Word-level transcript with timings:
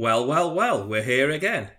Well, 0.00 0.24
well, 0.24 0.54
well, 0.54 0.86
we're 0.86 1.02
here 1.02 1.28
again. 1.28 1.70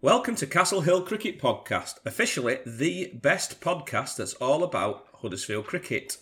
Welcome 0.00 0.36
to 0.36 0.46
Castle 0.46 0.82
Hill 0.82 1.02
Cricket 1.02 1.40
Podcast, 1.40 1.94
officially 2.06 2.60
the 2.64 3.10
best 3.14 3.60
podcast 3.60 4.14
that's 4.14 4.34
all 4.34 4.62
about 4.62 5.08
Huddersfield 5.22 5.66
cricket. 5.66 6.18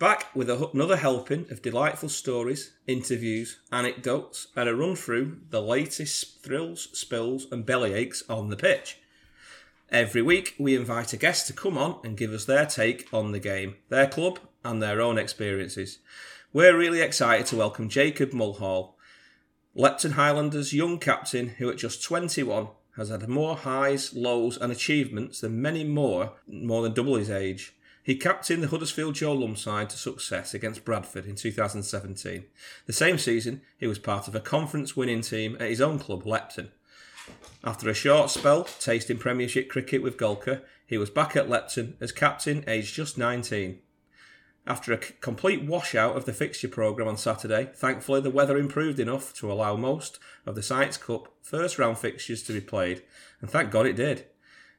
Back 0.00 0.34
with 0.34 0.50
another 0.50 0.96
helping 0.96 1.46
of 1.52 1.62
delightful 1.62 2.08
stories, 2.08 2.72
interviews, 2.88 3.60
anecdotes, 3.70 4.48
and 4.56 4.68
a 4.68 4.74
run 4.74 4.96
through 4.96 5.42
the 5.50 5.62
latest 5.62 6.42
thrills, 6.42 6.88
spills, 6.92 7.46
and 7.52 7.64
bellyaches 7.64 8.24
on 8.28 8.50
the 8.50 8.56
pitch. 8.56 8.98
Every 9.88 10.20
week, 10.20 10.56
we 10.58 10.74
invite 10.74 11.12
a 11.12 11.16
guest 11.16 11.46
to 11.46 11.52
come 11.52 11.78
on 11.78 12.00
and 12.02 12.16
give 12.16 12.32
us 12.32 12.46
their 12.46 12.66
take 12.66 13.06
on 13.14 13.30
the 13.30 13.38
game, 13.38 13.76
their 13.88 14.08
club, 14.08 14.40
and 14.64 14.82
their 14.82 15.00
own 15.00 15.16
experiences. 15.16 16.00
We're 16.52 16.76
really 16.76 17.02
excited 17.02 17.46
to 17.46 17.56
welcome 17.56 17.88
Jacob 17.88 18.32
Mulhall, 18.32 18.96
Lepton 19.76 20.12
Highlanders' 20.12 20.74
young 20.74 20.98
captain, 20.98 21.48
who 21.48 21.70
at 21.70 21.78
just 21.78 22.02
21 22.02 22.68
has 22.96 23.08
had 23.08 23.26
more 23.26 23.56
highs, 23.56 24.12
lows, 24.12 24.58
and 24.58 24.70
achievements 24.70 25.40
than 25.40 25.62
many 25.62 25.82
more, 25.82 26.32
more 26.46 26.82
than 26.82 26.92
double 26.92 27.14
his 27.14 27.30
age. 27.30 27.74
He 28.02 28.16
captained 28.16 28.62
the 28.62 28.68
Huddersfield 28.68 29.14
Joe 29.14 29.32
Lumb 29.32 29.56
side 29.56 29.88
to 29.90 29.96
success 29.96 30.52
against 30.52 30.84
Bradford 30.84 31.24
in 31.24 31.36
2017. 31.36 32.44
The 32.84 32.92
same 32.92 33.16
season, 33.16 33.62
he 33.78 33.86
was 33.86 33.98
part 33.98 34.28
of 34.28 34.34
a 34.34 34.40
conference 34.40 34.94
winning 34.94 35.22
team 35.22 35.56
at 35.58 35.70
his 35.70 35.80
own 35.80 35.98
club, 35.98 36.24
Lepton. 36.24 36.68
After 37.64 37.88
a 37.88 37.94
short 37.94 38.28
spell 38.28 38.64
tasting 38.64 39.18
Premiership 39.18 39.70
cricket 39.70 40.02
with 40.02 40.18
Golcar, 40.18 40.62
he 40.86 40.98
was 40.98 41.10
back 41.10 41.34
at 41.36 41.48
Lepton 41.48 41.94
as 42.00 42.12
captain, 42.12 42.64
aged 42.66 42.94
just 42.94 43.16
19. 43.16 43.78
After 44.66 44.92
a 44.92 44.98
complete 44.98 45.64
washout 45.64 46.16
of 46.16 46.24
the 46.24 46.32
fixture 46.32 46.68
programme 46.68 47.08
on 47.08 47.16
Saturday, 47.16 47.70
thankfully 47.74 48.20
the 48.20 48.30
weather 48.30 48.56
improved 48.56 49.00
enough 49.00 49.34
to 49.34 49.50
allow 49.50 49.76
most 49.76 50.20
of 50.46 50.54
the 50.54 50.62
Sykes 50.62 50.96
Cup 50.96 51.34
first 51.42 51.78
round 51.78 51.98
fixtures 51.98 52.44
to 52.44 52.52
be 52.52 52.60
played, 52.60 53.02
and 53.40 53.50
thank 53.50 53.72
God 53.72 53.86
it 53.86 53.96
did. 53.96 54.26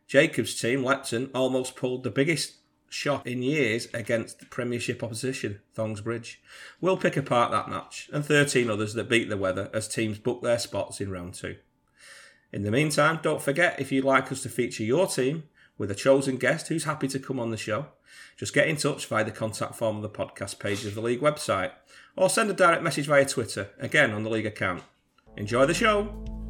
Jacob's 0.07 0.59
team, 0.59 0.83
Lepton, 0.83 1.30
almost 1.33 1.75
pulled 1.75 2.03
the 2.03 2.11
biggest 2.11 2.55
shot 2.88 3.27
in 3.27 3.41
years 3.41 3.88
against 3.94 4.49
Premiership 4.49 5.03
opposition, 5.03 5.59
Thongsbridge. 5.75 6.38
We'll 6.79 6.97
pick 6.97 7.17
apart 7.17 7.52
that 7.52 7.69
match 7.69 8.09
and 8.13 8.23
13 8.23 8.69
others 8.69 8.94
that 8.94 9.09
beat 9.09 9.29
the 9.29 9.38
weather 9.38 9.69
as 9.73 9.88
teams 9.88 10.19
book 10.19 10.41
their 10.44 10.59
spots 10.59 11.02
in 11.02 11.11
round 11.11 11.33
two. 11.33 11.57
In 12.53 12.61
the 12.61 12.72
meantime, 12.72 13.19
don't 13.22 13.41
forget 13.41 13.79
if 13.79 13.91
you'd 13.91 14.05
like 14.05 14.31
us 14.31 14.44
to 14.44 14.50
feature 14.50 14.83
your 14.83 15.07
team 15.07 15.44
with 15.77 15.89
a 15.89 15.95
chosen 15.95 16.38
guest 16.38 16.67
who's 16.67 16.83
happy 16.83 17.07
to 17.07 17.19
come 17.19 17.39
on 17.39 17.50
the 17.50 17.57
show, 17.57 17.88
just 18.38 18.53
get 18.53 18.67
in 18.67 18.78
touch 18.78 19.06
via 19.08 19.23
the 19.23 19.31
contact 19.31 19.75
form 19.75 19.97
on 19.97 20.02
the 20.02 20.09
podcast 20.09 20.59
page 20.59 20.86
of 20.86 20.95
the 20.95 21.02
League 21.02 21.22
website, 21.22 21.72
or 22.16 22.30
send 22.30 22.50
a 22.50 22.53
direct 22.53 22.83
message 22.83 23.08
via 23.08 23.25
Twitter, 23.25 23.69
again 23.80 24.11
on 24.11 24.23
the 24.23 24.30
League 24.30 24.45
account. 24.45 24.83
Enjoy 25.38 25.66
the 25.66 25.73
show! 25.73 26.42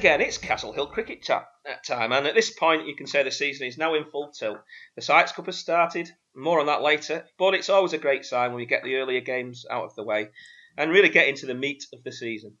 Again, 0.00 0.22
it's 0.22 0.38
Castle 0.38 0.72
Hill 0.72 0.86
Cricket 0.86 1.22
ta- 1.22 1.46
uh, 1.68 1.74
time, 1.86 2.10
and 2.12 2.26
at 2.26 2.34
this 2.34 2.48
point 2.48 2.86
you 2.86 2.96
can 2.96 3.06
say 3.06 3.22
the 3.22 3.30
season 3.30 3.66
is 3.66 3.76
now 3.76 3.92
in 3.92 4.06
full 4.06 4.30
tilt. 4.30 4.56
The 4.96 5.02
Sykes 5.02 5.32
Cup 5.32 5.44
has 5.44 5.58
started, 5.58 6.08
more 6.34 6.58
on 6.58 6.64
that 6.68 6.80
later, 6.80 7.26
but 7.38 7.52
it's 7.52 7.68
always 7.68 7.92
a 7.92 7.98
great 7.98 8.24
sign 8.24 8.48
when 8.48 8.56
we 8.56 8.64
get 8.64 8.82
the 8.82 8.96
earlier 8.96 9.20
games 9.20 9.66
out 9.70 9.84
of 9.84 9.94
the 9.96 10.02
way 10.02 10.30
and 10.78 10.90
really 10.90 11.10
get 11.10 11.28
into 11.28 11.44
the 11.44 11.52
meat 11.52 11.84
of 11.92 12.02
the 12.02 12.12
season. 12.12 12.56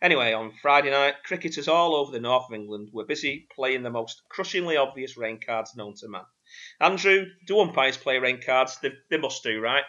Anyway, 0.00 0.32
on 0.32 0.52
Friday 0.62 0.92
night, 0.92 1.14
cricketers 1.24 1.66
all 1.66 1.96
over 1.96 2.12
the 2.12 2.20
north 2.20 2.44
of 2.48 2.54
England 2.54 2.90
were 2.92 3.04
busy 3.04 3.48
playing 3.56 3.82
the 3.82 3.90
most 3.90 4.22
crushingly 4.30 4.76
obvious 4.76 5.16
rain 5.16 5.40
cards 5.44 5.74
known 5.74 5.94
to 5.96 6.08
man. 6.08 6.22
Andrew, 6.80 7.24
do 7.48 7.58
umpires 7.58 7.96
play 7.96 8.18
rain 8.18 8.40
cards? 8.40 8.78
They, 8.80 8.92
they 9.10 9.18
must 9.18 9.42
do, 9.42 9.60
right? 9.60 9.82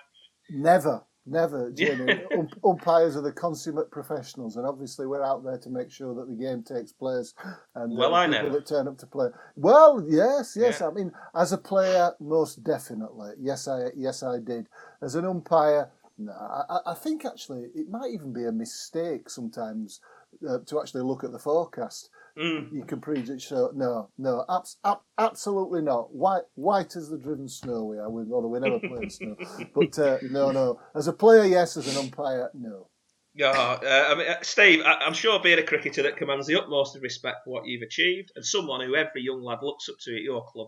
Never. 0.49 1.05
Never, 1.25 1.69
Jamie. 1.71 2.21
um, 2.37 2.49
umpires 2.65 3.15
are 3.15 3.21
the 3.21 3.31
consummate 3.31 3.91
professionals, 3.91 4.55
and 4.57 4.65
obviously 4.65 5.05
we're 5.05 5.23
out 5.23 5.43
there 5.43 5.57
to 5.59 5.69
make 5.69 5.91
sure 5.91 6.15
that 6.15 6.27
the 6.27 6.35
game 6.35 6.63
takes 6.63 6.91
place. 6.91 7.33
And 7.75 7.95
well, 7.95 8.15
uh, 8.15 8.19
I 8.19 8.27
know. 8.27 8.49
that 8.49 8.65
turn 8.65 8.87
up 8.87 8.97
to 8.99 9.05
play. 9.05 9.27
Well, 9.55 10.03
yes, 10.07 10.55
yes. 10.59 10.79
Yeah. 10.81 10.87
I 10.87 10.91
mean, 10.91 11.11
as 11.35 11.51
a 11.51 11.57
player, 11.57 12.11
most 12.19 12.63
definitely. 12.63 13.31
Yes, 13.39 13.67
I, 13.67 13.89
yes, 13.95 14.23
I 14.23 14.39
did. 14.39 14.67
As 15.01 15.15
an 15.15 15.25
umpire, 15.25 15.91
no. 16.17 16.31
I, 16.31 16.63
I- 16.69 16.91
I 16.91 16.93
think 16.95 17.25
actually 17.25 17.67
it 17.75 17.89
might 17.89 18.11
even 18.11 18.33
be 18.33 18.45
a 18.45 18.51
mistake 18.51 19.29
sometimes 19.29 20.01
uh, 20.49 20.59
to 20.65 20.79
actually 20.81 21.01
look 21.03 21.23
at 21.23 21.31
the 21.31 21.39
forecast. 21.39 22.09
Mm. 22.39 22.71
You 22.71 22.83
can 22.85 23.01
prejudge. 23.01 23.47
So 23.47 23.71
no, 23.75 24.09
no, 24.17 24.45
abs- 24.49 24.77
ab- 24.85 25.01
absolutely 25.17 25.81
not. 25.81 26.13
White, 26.13 26.43
white 26.55 26.95
as 26.95 27.09
the 27.09 27.17
driven 27.17 27.49
snow. 27.49 27.83
We 27.83 27.97
are. 27.97 28.09
We, 28.09 28.31
although 28.31 28.47
we 28.47 28.59
never 28.59 28.79
play 28.79 29.03
in 29.03 29.09
snow. 29.09 29.35
But 29.75 29.99
uh, 29.99 30.17
no, 30.31 30.51
no. 30.51 30.79
As 30.95 31.07
a 31.07 31.13
player, 31.13 31.43
yes. 31.45 31.75
As 31.77 31.87
an 31.93 31.97
umpire, 32.05 32.49
no. 32.53 32.87
Yeah, 33.35 33.51
uh, 33.51 34.07
I 34.11 34.15
mean, 34.15 34.27
uh, 34.27 34.35
Steve, 34.41 34.81
I- 34.83 35.05
I'm 35.05 35.13
sure 35.13 35.39
being 35.39 35.59
a 35.59 35.63
cricketer 35.63 36.01
that 36.03 36.17
commands 36.17 36.47
the 36.47 36.59
utmost 36.59 36.95
of 36.95 37.03
respect 37.03 37.45
for 37.45 37.51
what 37.51 37.65
you've 37.67 37.83
achieved, 37.83 38.31
and 38.35 38.43
someone 38.43 38.81
who 38.81 38.95
every 38.95 39.21
young 39.21 39.43
lad 39.43 39.59
looks 39.61 39.87
up 39.87 39.95
to 40.01 40.15
at 40.15 40.21
your 40.23 40.43
club, 40.45 40.67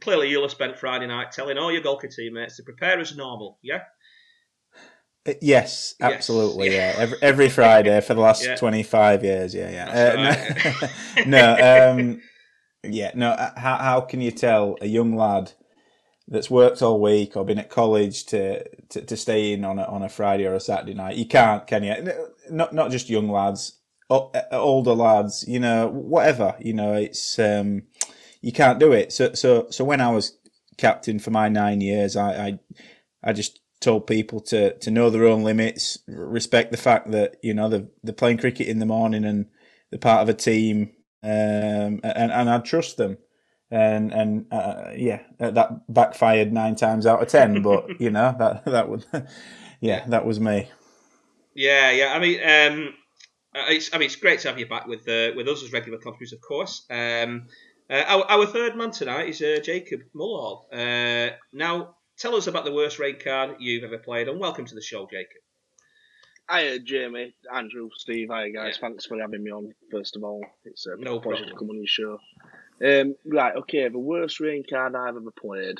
clearly 0.00 0.28
you'll 0.28 0.42
have 0.42 0.50
spent 0.50 0.78
Friday 0.78 1.06
night 1.06 1.32
telling 1.32 1.56
all 1.56 1.72
your 1.72 1.82
Golcar 1.82 2.14
teammates 2.14 2.56
to 2.56 2.64
prepare 2.64 3.00
as 3.00 3.16
normal, 3.16 3.58
yeah? 3.62 3.80
Uh, 5.26 5.32
Yes, 5.40 5.94
Yes. 6.00 6.12
absolutely. 6.12 6.74
Yeah, 6.74 6.94
every, 6.98 7.18
every 7.22 7.48
Friday 7.48 8.00
for 8.00 8.14
the 8.14 8.20
last 8.20 8.44
Yeah. 8.46 8.56
twenty 8.56 8.82
five 8.82 9.22
years. 9.24 9.54
Yeah, 9.54 9.70
yeah. 9.70 9.88
Uh, 9.90 11.26
no, 11.26 11.26
no, 11.26 11.90
um, 11.92 12.22
yeah, 12.82 13.12
no. 13.14 13.30
uh, 13.30 13.58
How 13.58 13.76
how 13.76 14.00
can 14.00 14.20
you 14.20 14.30
tell 14.32 14.76
a 14.80 14.86
young 14.86 15.14
lad 15.16 15.52
that's 16.28 16.50
worked 16.50 16.82
all 16.82 17.00
week 17.00 17.36
or 17.36 17.44
been 17.44 17.58
at 17.58 17.70
college 17.70 18.24
to 18.26 18.64
to, 18.88 19.02
to 19.02 19.16
stay 19.16 19.52
in 19.52 19.64
on 19.64 19.78
a, 19.78 19.84
on 19.84 20.02
a 20.02 20.08
Friday 20.08 20.46
or 20.46 20.54
a 20.54 20.60
Saturday 20.60 20.94
night? 20.94 21.16
You 21.16 21.26
can't, 21.26 21.66
can 21.66 21.84
you? 21.84 21.94
Not 22.50 22.72
not 22.74 22.90
just 22.90 23.08
young 23.08 23.28
lads, 23.28 23.78
uh, 24.10 24.28
older 24.50 24.94
lads. 24.94 25.44
You 25.46 25.60
know, 25.60 25.88
whatever. 25.88 26.56
You 26.58 26.74
know, 26.74 26.94
it's 26.94 27.38
um, 27.38 27.82
you 28.40 28.50
can't 28.52 28.80
do 28.80 28.90
it. 28.92 29.12
So 29.12 29.34
so 29.34 29.68
so 29.70 29.84
when 29.84 30.00
I 30.00 30.10
was 30.10 30.36
captain 30.78 31.20
for 31.20 31.30
my 31.30 31.48
nine 31.48 31.80
years, 31.80 32.16
I 32.16 32.46
I, 32.48 32.58
I 33.22 33.32
just 33.32 33.60
told 33.82 34.06
people 34.06 34.40
to 34.40 34.78
to 34.78 34.90
know 34.90 35.10
their 35.10 35.26
own 35.26 35.42
limits, 35.42 35.98
respect 36.06 36.70
the 36.70 36.76
fact 36.76 37.10
that 37.10 37.36
you 37.42 37.52
know 37.54 37.68
they're, 37.68 37.86
they're 38.02 38.14
playing 38.14 38.38
cricket 38.38 38.68
in 38.68 38.78
the 38.78 38.86
morning 38.86 39.24
and 39.24 39.46
they're 39.90 39.98
part 39.98 40.22
of 40.22 40.28
a 40.28 40.34
team, 40.34 40.92
um, 41.22 42.00
and 42.02 42.32
and 42.32 42.50
I 42.50 42.58
trust 42.58 42.96
them. 42.96 43.18
And 43.70 44.12
and 44.12 44.46
uh, 44.52 44.90
yeah, 44.94 45.20
that 45.38 45.92
backfired 45.92 46.52
nine 46.52 46.76
times 46.76 47.06
out 47.06 47.22
of 47.22 47.28
ten. 47.28 47.62
But 47.62 48.00
you 48.00 48.10
know 48.10 48.34
that 48.38 48.64
that 48.64 48.88
would, 48.88 49.04
yeah, 49.80 50.06
that 50.08 50.24
was 50.24 50.40
me. 50.40 50.68
Yeah, 51.54 51.90
yeah. 51.90 52.12
I 52.14 52.18
mean, 52.18 52.40
um, 52.40 52.94
uh, 53.54 53.66
it's 53.68 53.92
I 53.94 53.98
mean 53.98 54.06
it's 54.06 54.16
great 54.16 54.40
to 54.40 54.48
have 54.48 54.58
you 54.58 54.66
back 54.66 54.86
with 54.86 55.08
uh, 55.08 55.32
with 55.36 55.48
us 55.48 55.62
as 55.62 55.72
regular 55.72 55.98
contributors, 55.98 56.32
of 56.32 56.40
course. 56.40 56.86
Um, 56.90 57.46
uh, 57.90 58.04
our, 58.06 58.24
our 58.30 58.46
third 58.46 58.76
man 58.76 58.90
tonight 58.90 59.28
is 59.28 59.42
uh, 59.42 59.58
Jacob 59.62 60.00
Mulhall. 60.14 60.66
Uh, 60.72 61.30
now, 61.52 61.96
tell 62.22 62.36
us 62.36 62.46
about 62.46 62.64
the 62.64 62.72
worst 62.72 63.00
rain 63.00 63.16
card 63.22 63.56
you've 63.58 63.82
ever 63.82 63.98
played, 63.98 64.28
and 64.28 64.38
welcome 64.38 64.64
to 64.64 64.74
the 64.76 64.80
show, 64.80 65.08
Jacob. 65.10 65.42
Hiya, 66.48 66.78
Jamie, 66.78 67.34
Andrew, 67.52 67.88
Steve. 67.96 68.28
Hi, 68.30 68.48
guys. 68.50 68.78
Yeah. 68.80 68.88
Thanks 68.88 69.06
for 69.06 69.18
having 69.20 69.42
me 69.42 69.50
on, 69.50 69.74
first 69.90 70.14
of 70.14 70.22
all. 70.22 70.40
It's 70.64 70.86
a 70.86 70.90
No 70.98 71.18
pleasure 71.18 71.38
problem. 71.38 71.48
to 71.48 71.56
come 71.56 71.70
on 71.70 71.76
your 71.76 71.86
show. 71.86 72.18
Um, 72.84 73.16
right, 73.26 73.56
okay, 73.56 73.88
the 73.88 73.98
worst 73.98 74.38
rain 74.38 74.62
card 74.68 74.94
I've 74.94 75.16
ever 75.16 75.32
played. 75.36 75.78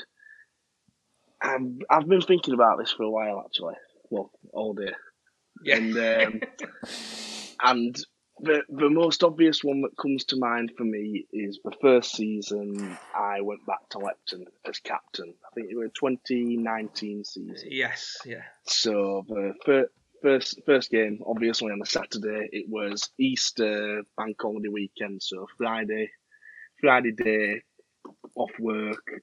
Um, 1.41 1.79
I've 1.89 2.07
been 2.07 2.21
thinking 2.21 2.53
about 2.53 2.77
this 2.77 2.91
for 2.91 3.03
a 3.03 3.09
while, 3.09 3.41
actually. 3.45 3.75
Well, 4.09 4.29
all 4.51 4.73
day. 4.73 4.91
Yeah. 5.63 5.77
And, 5.77 5.97
um, 5.97 6.41
and 7.63 7.95
the, 8.39 8.63
the 8.69 8.89
most 8.89 9.23
obvious 9.23 9.63
one 9.63 9.81
that 9.81 9.97
comes 9.97 10.25
to 10.25 10.37
mind 10.37 10.73
for 10.77 10.83
me 10.83 11.25
is 11.31 11.59
the 11.63 11.75
first 11.81 12.15
season 12.15 12.97
I 13.13 13.41
went 13.41 13.65
back 13.65 13.87
to 13.91 13.99
Lepton 13.99 14.45
as 14.67 14.79
captain. 14.79 15.33
I 15.45 15.53
think 15.53 15.71
it 15.71 15.77
was 15.77 15.91
2019 15.93 17.23
season. 17.23 17.69
yes, 17.69 18.17
yeah. 18.25 18.43
So 18.63 19.25
the 19.27 19.53
fir- 19.65 19.89
first 20.21 20.61
first 20.65 20.89
game, 20.89 21.21
obviously 21.25 21.71
on 21.71 21.81
a 21.81 21.85
Saturday, 21.85 22.49
it 22.51 22.67
was 22.67 23.09
Easter 23.19 24.03
bank 24.17 24.37
holiday 24.41 24.69
weekend. 24.69 25.21
So 25.21 25.47
Friday, 25.57 26.09
Friday 26.81 27.11
day, 27.11 27.61
off 28.35 28.51
work, 28.59 29.21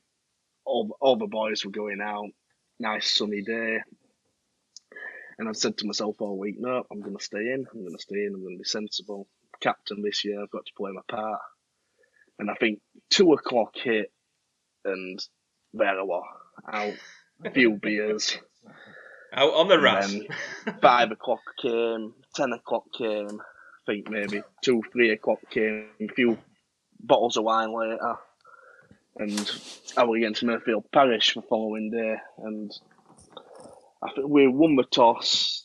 all 0.65 0.97
all 1.01 1.17
the 1.17 1.27
boys 1.27 1.65
were 1.65 1.73
going 1.73 2.01
out. 2.01 2.29
nice 2.79 3.11
sunny 3.11 3.43
day. 3.43 3.81
And 5.41 5.49
I've 5.49 5.57
said 5.57 5.79
to 5.79 5.87
myself 5.87 6.17
all 6.21 6.39
week, 6.39 6.57
no, 6.59 6.85
I'm 6.93 7.01
going 7.01 7.17
to 7.17 7.25
stay 7.25 7.39
in. 7.39 7.65
I'm 7.73 7.81
going 7.81 7.97
to 7.97 8.03
stay 8.03 8.27
in. 8.27 8.35
I'm 8.35 8.43
going 8.43 8.57
to 8.57 8.63
be 8.63 8.65
sensible. 8.65 9.27
Captain 9.59 10.03
this 10.03 10.23
year, 10.23 10.43
I've 10.43 10.51
got 10.51 10.67
to 10.67 10.73
play 10.77 10.91
my 10.93 11.01
part. 11.09 11.41
And 12.39 12.51
I 12.51 12.55
think 12.61 12.81
two 13.09 13.33
o'clock 13.33 13.75
hit, 13.75 14.13
and 14.85 15.19
there 15.73 15.99
I 15.99 16.03
was, 16.03 16.25
out, 16.71 16.93
a 17.43 17.51
few 17.53 17.73
beers. 17.83 18.37
Out 19.33 19.55
on 19.55 19.69
the 19.69 19.81
ras. 19.81 20.15
five 20.83 21.11
o'clock 21.11 21.41
came, 21.63 22.13
ten 22.35 22.53
o'clock 22.53 22.85
came, 22.93 23.41
I 23.41 23.93
think 23.93 24.11
maybe 24.11 24.43
two, 24.63 24.83
three 24.93 25.11
o'clock 25.13 25.39
came, 25.49 25.87
a 26.03 26.09
few 26.09 26.37
bottles 27.03 27.39
of 27.39 27.45
wine 27.45 27.73
later. 27.73 28.17
And 29.17 29.51
I 29.97 30.05
was 30.05 30.19
against 30.19 30.45
Mirfield 30.45 30.85
Parish 30.93 31.33
the 31.33 31.41
following 31.41 31.91
day, 31.91 32.17
and 32.45 32.71
I 34.03 34.11
think 34.13 34.29
we 34.29 34.47
won 34.47 34.77
the 34.77 34.85
toss, 34.85 35.65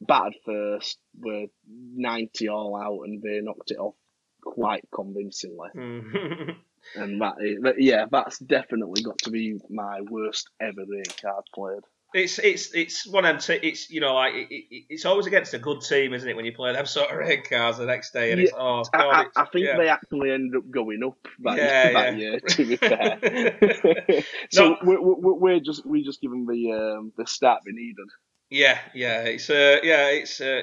batted 0.00 0.34
first, 0.44 0.98
we're 1.18 1.46
90 1.66 2.48
all 2.48 2.76
out, 2.76 3.06
and 3.06 3.22
they 3.22 3.40
knocked 3.40 3.70
it 3.70 3.78
off 3.78 3.94
quite 4.42 4.84
convincingly. 4.94 5.68
Mm. 5.76 6.54
and 6.96 7.20
that, 7.20 7.74
yeah, 7.78 8.06
that's 8.10 8.38
definitely 8.38 9.02
got 9.02 9.18
to 9.18 9.30
be 9.30 9.58
my 9.68 10.00
worst 10.02 10.48
ever 10.60 10.84
rain 10.88 11.02
card 11.20 11.44
played. 11.54 11.82
It's 12.14 12.38
it's 12.38 12.74
it's 12.74 13.06
one 13.06 13.26
of 13.26 13.44
them. 13.44 13.58
it's 13.62 13.90
you 13.90 14.00
know 14.00 14.14
like 14.14 14.32
it, 14.32 14.48
it, 14.50 14.84
it's 14.88 15.04
always 15.04 15.26
against 15.26 15.52
a 15.52 15.58
good 15.58 15.82
team, 15.82 16.14
isn't 16.14 16.26
it? 16.26 16.34
When 16.34 16.46
you 16.46 16.52
play 16.52 16.72
them 16.72 16.86
sort 16.86 17.10
of 17.10 17.18
red 17.18 17.44
cards 17.44 17.76
the 17.76 17.84
next 17.84 18.12
day, 18.12 18.32
and 18.32 18.40
yeah, 18.40 18.46
it's 18.46 18.54
oh 18.56 18.82
god. 18.90 19.26
I, 19.36 19.40
I, 19.40 19.42
I 19.42 19.44
think 19.46 19.66
yeah. 19.66 19.76
they 19.76 19.88
actually 19.88 20.30
ended 20.30 20.56
up 20.56 20.70
going 20.70 21.02
up 21.04 21.18
that, 21.40 21.58
yeah, 21.58 21.92
that 21.92 22.16
year. 22.16 22.40
To 22.40 22.64
be 22.64 22.76
fair, 22.76 23.18
so 24.50 24.70
no, 24.70 24.76
we're, 24.82 25.02
we're, 25.02 25.34
we're, 25.34 25.60
just 25.60 25.84
we 25.84 26.02
just 26.02 26.22
given 26.22 26.46
the 26.46 26.72
um, 26.72 27.12
the 27.18 27.26
start 27.26 27.60
we 27.66 27.72
needed. 27.72 28.08
Yeah, 28.50 28.78
yeah, 28.94 29.24
it's 29.24 29.50
uh, 29.50 29.76
yeah, 29.82 30.06
it's 30.08 30.40
uh, 30.40 30.62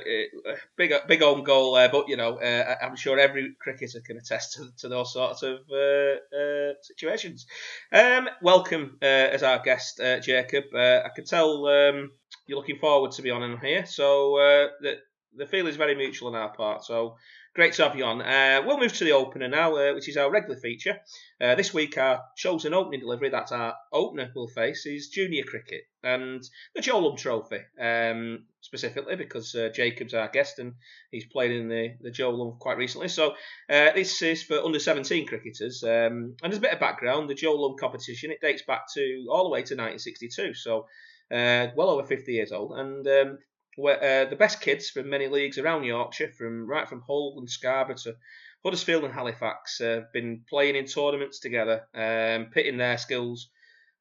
big, 0.75 0.91
big 1.07 1.21
own 1.21 1.43
goal 1.43 1.75
there. 1.75 1.87
But 1.89 2.07
you 2.09 2.17
know, 2.17 2.39
uh, 2.39 2.75
I'm 2.81 2.95
sure 2.95 3.19
every 3.19 3.53
cricketer 3.61 4.01
can 4.01 4.17
attest 4.17 4.53
to, 4.53 4.71
to 4.79 4.89
those 4.89 5.13
sorts 5.13 5.43
of 5.43 5.59
uh, 5.71 6.35
uh, 6.35 6.73
situations. 6.81 7.45
Um, 7.93 8.27
welcome 8.41 8.97
uh, 9.03 9.05
as 9.05 9.43
our 9.43 9.59
guest, 9.59 10.01
Jacob. 10.23 10.63
I 10.75 11.09
can 11.15 11.25
tell 11.25 11.67
um, 11.67 12.11
you're 12.47 12.57
looking 12.57 12.79
forward 12.79 13.11
to 13.13 13.21
be 13.21 13.29
on 13.29 13.59
here, 13.59 13.85
so 13.85 14.37
the 14.81 14.95
the 15.37 15.45
feeling 15.45 15.67
is 15.69 15.75
very 15.75 15.93
mutual 15.93 16.29
on 16.29 16.35
our 16.41 16.49
part. 16.53 16.83
So 16.85 17.17
Great 17.55 17.71
to 17.71 17.83
have 17.83 17.95
you 17.95 18.03
on. 18.03 18.21
Uh, 18.21 18.61
we'll 18.65 18.77
move 18.77 18.91
to 18.91 19.05
the 19.05 19.13
opener 19.13 19.47
now, 19.47 19.73
uh, 19.77 19.93
which 19.93 20.09
is 20.09 20.17
our 20.17 20.29
regular 20.29 20.59
feature. 20.59 20.97
Uh, 21.39 21.55
this 21.55 21.73
week, 21.73 21.97
our 21.97 22.21
chosen 22.35 22.73
opening 22.73 22.99
delivery, 22.99 23.29
that's 23.29 23.53
our 23.53 23.73
opener 23.93 24.29
we'll 24.35 24.47
face, 24.47 24.85
is 24.85 25.07
junior 25.07 25.43
cricket 25.45 25.83
and 26.03 26.43
the 26.75 26.81
Joe 26.81 26.99
Lumb 26.99 27.15
Trophy, 27.15 27.61
um, 27.79 28.43
specifically 28.59 29.15
because 29.15 29.55
uh, 29.55 29.69
Jacob's 29.73 30.13
our 30.13 30.27
guest 30.27 30.59
and 30.59 30.73
he's 31.11 31.27
played 31.27 31.51
in 31.51 31.69
the, 31.69 31.95
the 32.01 32.11
Joe 32.11 32.31
Lumb 32.31 32.57
quite 32.59 32.75
recently. 32.75 33.07
So 33.07 33.31
uh, 33.69 33.91
this 33.95 34.21
is 34.21 34.43
for 34.43 34.59
under 34.59 34.77
17 34.77 35.25
cricketers. 35.25 35.81
Um, 35.81 36.35
and 36.43 36.51
there's 36.51 36.57
a 36.57 36.61
bit 36.61 36.73
of 36.73 36.81
background. 36.81 37.29
The 37.29 37.35
Joe 37.35 37.55
Lumb 37.55 37.77
competition, 37.79 38.31
it 38.31 38.41
dates 38.41 38.63
back 38.63 38.93
to 38.95 39.27
all 39.31 39.45
the 39.45 39.49
way 39.49 39.59
to 39.59 39.75
1962, 39.75 40.55
so 40.55 40.87
uh, 41.31 41.67
well 41.73 41.89
over 41.89 42.05
50 42.05 42.33
years 42.33 42.51
old. 42.51 42.77
And 42.77 43.07
um, 43.07 43.37
where, 43.75 44.25
uh, 44.25 44.29
the 44.29 44.35
best 44.35 44.61
kids 44.61 44.89
from 44.89 45.09
many 45.09 45.27
leagues 45.27 45.57
around 45.57 45.83
Yorkshire, 45.83 46.31
from 46.31 46.67
right 46.67 46.87
from 46.87 47.01
Hull 47.01 47.35
and 47.37 47.49
Scarborough 47.49 47.95
to 47.97 48.15
Huddersfield 48.63 49.03
and 49.03 49.13
Halifax, 49.13 49.79
uh, 49.81 49.85
have 49.85 50.13
been 50.13 50.43
playing 50.49 50.75
in 50.75 50.85
tournaments 50.85 51.39
together, 51.39 51.87
um, 51.93 52.47
pitting 52.51 52.77
their 52.77 52.97
skills. 52.97 53.49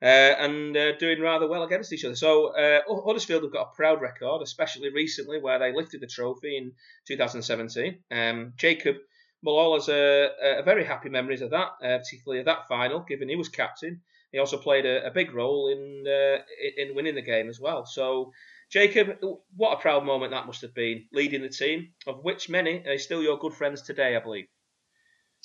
Uh, 0.03 0.37
and 0.39 0.77
uh, 0.77 0.95
doing 0.99 1.19
rather 1.19 1.49
well 1.49 1.63
against 1.63 1.91
each 1.91 2.05
other. 2.05 2.17
So 2.17 2.49
uh, 2.49 2.81
Huddersfield 3.07 3.43
have 3.43 3.53
got 3.53 3.71
a 3.73 3.77
proud 3.77 4.03
record, 4.03 4.43
especially 4.43 4.91
recently 4.93 5.41
where 5.41 5.59
they 5.59 5.73
lifted 5.73 6.03
the 6.03 6.07
trophy 6.07 6.59
in 6.59 6.73
2017. 7.07 8.01
Um, 8.11 8.53
Jacob 8.57 8.97
Mulhall 9.45 9.75
has 9.75 9.89
a, 9.89 10.31
a, 10.59 10.63
very 10.63 10.85
happy 10.85 11.09
memories 11.09 11.43
of 11.43 11.51
that, 11.51 11.69
uh, 11.83 11.99
particularly 11.99 12.41
of 12.41 12.47
that 12.47 12.67
final, 12.69 13.01
given 13.01 13.29
he 13.29 13.37
was 13.37 13.49
captain. 13.49 14.03
He 14.33 14.39
also 14.39 14.59
played 14.59 14.85
a, 14.85 15.07
a 15.07 15.11
big 15.11 15.33
role 15.33 15.69
in 15.69 16.05
uh, 16.07 16.43
in 16.77 16.95
winning 16.95 17.15
the 17.15 17.23
game 17.23 17.49
as 17.49 17.61
well. 17.61 17.87
So 17.87 18.33
Jacob, 18.75 19.19
what 19.55 19.79
a 19.79 19.81
proud 19.81 20.05
moment 20.05 20.33
that 20.33 20.49
must 20.49 20.63
have 20.63 20.75
been, 20.75 21.05
leading 21.13 21.43
the 21.43 21.49
team, 21.49 21.93
of 22.09 22.25
which 22.25 22.49
many 22.49 22.85
are 22.89 22.99
still 22.99 23.23
your 23.23 23.39
good 23.39 23.55
friends 23.55 23.83
today, 23.83 24.17
I 24.17 24.19
believe. 24.21 24.47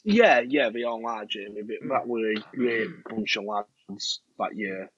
Yeah, 0.03 0.39
yeah, 0.39 0.71
they 0.71 0.81
all 0.81 1.05
are, 1.07 1.25
Jamie. 1.25 1.61
Mm. 1.61 1.89
That 1.89 2.07
were 2.07 2.31
a 2.31 2.57
great 2.57 2.87
bunch 3.07 3.37
of 3.37 3.43
lads 3.43 4.21
that 4.39 4.55
year. 4.55 4.89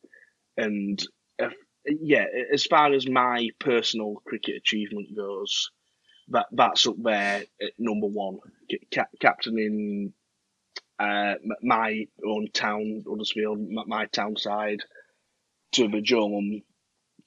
And 0.55 1.05
if, 1.39 1.53
yeah, 1.85 2.23
as 2.53 2.63
far 2.63 2.93
as 2.93 3.05
my 3.05 3.49
personal 3.59 4.21
cricket 4.25 4.55
achievement 4.55 5.13
goes, 5.13 5.69
that 6.29 6.45
that's 6.53 6.87
up 6.87 6.95
there 7.03 7.43
at 7.61 7.73
number 7.77 8.07
one. 8.07 8.37
Cap- 8.91 9.11
captaining 9.19 10.13
uh, 10.97 11.33
my 11.61 12.05
own 12.25 12.47
town, 12.53 13.03
Huddersfield, 13.05 13.59
my 13.69 14.05
town 14.05 14.37
side, 14.37 14.79
to 15.73 15.89
the 15.89 15.99
Joe 15.99 16.39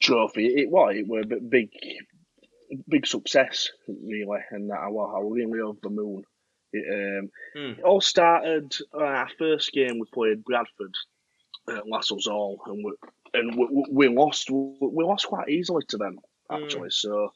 trophy. 0.00 0.46
It 0.46 0.70
was 0.70 0.94
it 0.96 1.06
was 1.06 1.24
a 1.30 1.40
big, 1.40 1.70
big 2.88 3.06
success 3.06 3.70
really, 3.88 4.40
and 4.50 4.72
I 4.72 4.88
was, 4.88 5.14
I 5.16 5.18
was 5.20 5.32
really 5.34 5.60
over 5.60 5.78
the 5.82 5.90
moon. 5.90 6.22
It, 6.72 6.84
um, 6.90 7.30
mm. 7.56 7.78
it 7.78 7.84
all 7.84 8.00
started 8.00 8.74
uh, 8.92 9.02
our 9.02 9.28
first 9.38 9.72
game. 9.72 9.98
We 9.98 10.06
played 10.12 10.44
Bradford 10.44 10.94
at 11.68 11.88
Lascelles 11.88 12.26
Hall, 12.26 12.60
and 12.66 12.84
we 12.84 12.92
and 13.32 13.56
we, 13.56 13.86
we 13.90 14.08
lost. 14.08 14.50
We 14.50 15.04
lost 15.04 15.26
quite 15.26 15.48
easily 15.48 15.84
to 15.88 15.96
them 15.96 16.18
actually. 16.50 16.88
Mm. 16.88 16.92
So 16.92 17.32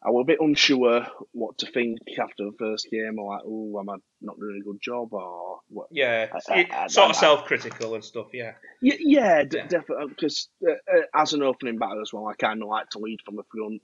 I 0.00 0.10
was 0.10 0.22
a 0.22 0.26
bit 0.26 0.38
unsure 0.40 1.06
what 1.32 1.58
to 1.58 1.66
think 1.66 1.98
after 2.20 2.44
the 2.44 2.56
first 2.56 2.88
game. 2.90 3.16
I'm 3.18 3.26
like, 3.26 3.40
oh, 3.44 3.80
am 3.80 3.90
I 3.90 3.96
not 4.20 4.38
doing 4.38 4.60
a 4.60 4.64
good 4.64 4.80
job 4.80 5.12
or 5.12 5.58
what? 5.68 5.88
Yeah, 5.90 6.28
I, 6.48 6.68
I, 6.70 6.86
sort 6.86 7.10
of 7.10 7.16
self-critical 7.16 7.94
and 7.94 8.04
stuff. 8.04 8.28
Yeah. 8.32 8.52
Yeah, 8.80 8.94
yeah, 9.00 9.42
d- 9.42 9.56
yeah. 9.56 9.66
definitely. 9.66 10.08
Because 10.10 10.48
uh, 10.66 10.72
uh, 10.72 11.02
as 11.14 11.32
an 11.32 11.42
opening 11.42 11.78
batter 11.78 12.00
as 12.00 12.12
well, 12.12 12.26
I 12.26 12.34
kind 12.34 12.62
of 12.62 12.68
like 12.68 12.88
to 12.90 13.00
lead 13.00 13.20
from 13.24 13.36
the 13.36 13.42
front. 13.52 13.82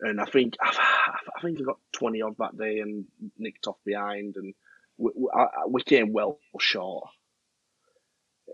And 0.00 0.20
I 0.20 0.26
think 0.26 0.56
I 0.62 1.40
think 1.40 1.58
I 1.58 1.64
got 1.64 1.78
twenty 1.92 2.20
odd 2.20 2.36
that 2.38 2.58
day 2.58 2.80
and 2.80 3.06
nicked 3.38 3.66
off 3.66 3.76
behind, 3.84 4.36
and 4.36 4.52
we, 4.98 5.10
we, 5.16 5.28
I, 5.34 5.46
we 5.68 5.82
came 5.82 6.12
well 6.12 6.38
short. 6.58 7.08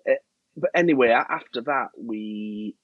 Uh, 0.08 0.14
but 0.56 0.70
anyway, 0.74 1.08
after 1.08 1.62
that, 1.62 1.88
we 2.00 2.76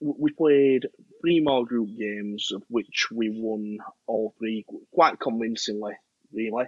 we 0.00 0.30
played 0.32 0.86
three 1.20 1.40
more 1.40 1.64
group 1.64 1.88
games, 1.98 2.50
of 2.52 2.62
which 2.68 3.08
we 3.12 3.30
won 3.30 3.78
all 4.06 4.34
three 4.38 4.64
quite 4.92 5.18
convincingly. 5.18 5.94
Really, 6.32 6.66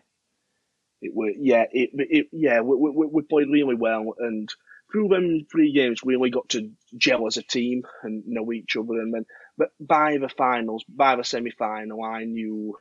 it 1.02 1.12
were 1.14 1.30
yeah, 1.30 1.64
it, 1.70 1.90
it 1.94 2.26
yeah, 2.32 2.60
we, 2.60 2.76
we, 2.76 3.06
we 3.06 3.22
played 3.22 3.49
really 3.49 3.75
well, 3.75 4.14
and 4.18 4.49
through 4.90 5.08
them 5.08 5.46
three 5.50 5.72
games, 5.72 6.02
we 6.02 6.16
only 6.16 6.30
got 6.30 6.49
to 6.50 6.70
gel 6.96 7.26
as 7.26 7.37
a 7.37 7.42
team 7.42 7.82
and 8.02 8.25
know 8.26 8.52
each 8.52 8.76
other. 8.76 9.00
And 9.00 9.14
then, 9.14 9.25
but 9.56 9.68
by 9.78 10.18
the 10.18 10.28
finals, 10.28 10.84
by 10.88 11.16
the 11.16 11.25
semi 11.25 11.50
final, 11.50 12.02
I 12.02 12.25
knew 12.25 12.76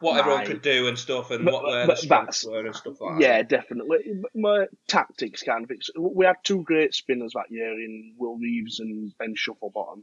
what 0.00 0.18
everyone 0.18 0.46
could 0.46 0.62
do 0.62 0.88
and 0.88 0.98
stuff, 0.98 1.30
and 1.30 1.44
but, 1.44 1.54
what 1.54 1.70
their 1.70 1.86
the 1.86 1.96
strengths 1.96 2.44
were 2.44 2.66
and 2.66 2.74
stuff 2.74 3.00
like 3.00 3.20
yeah, 3.20 3.28
that. 3.28 3.36
Yeah, 3.36 3.42
definitely. 3.42 4.22
My 4.34 4.66
tactics 4.88 5.42
kind 5.42 5.64
of. 5.64 5.70
We 5.98 6.26
had 6.26 6.36
two 6.44 6.62
great 6.62 6.94
spinners 6.94 7.32
that 7.34 7.50
year 7.50 7.72
in 7.72 8.14
Will 8.18 8.36
Reeves 8.36 8.80
and 8.80 9.12
Ben 9.18 9.34
Shufflebottom. 9.34 10.02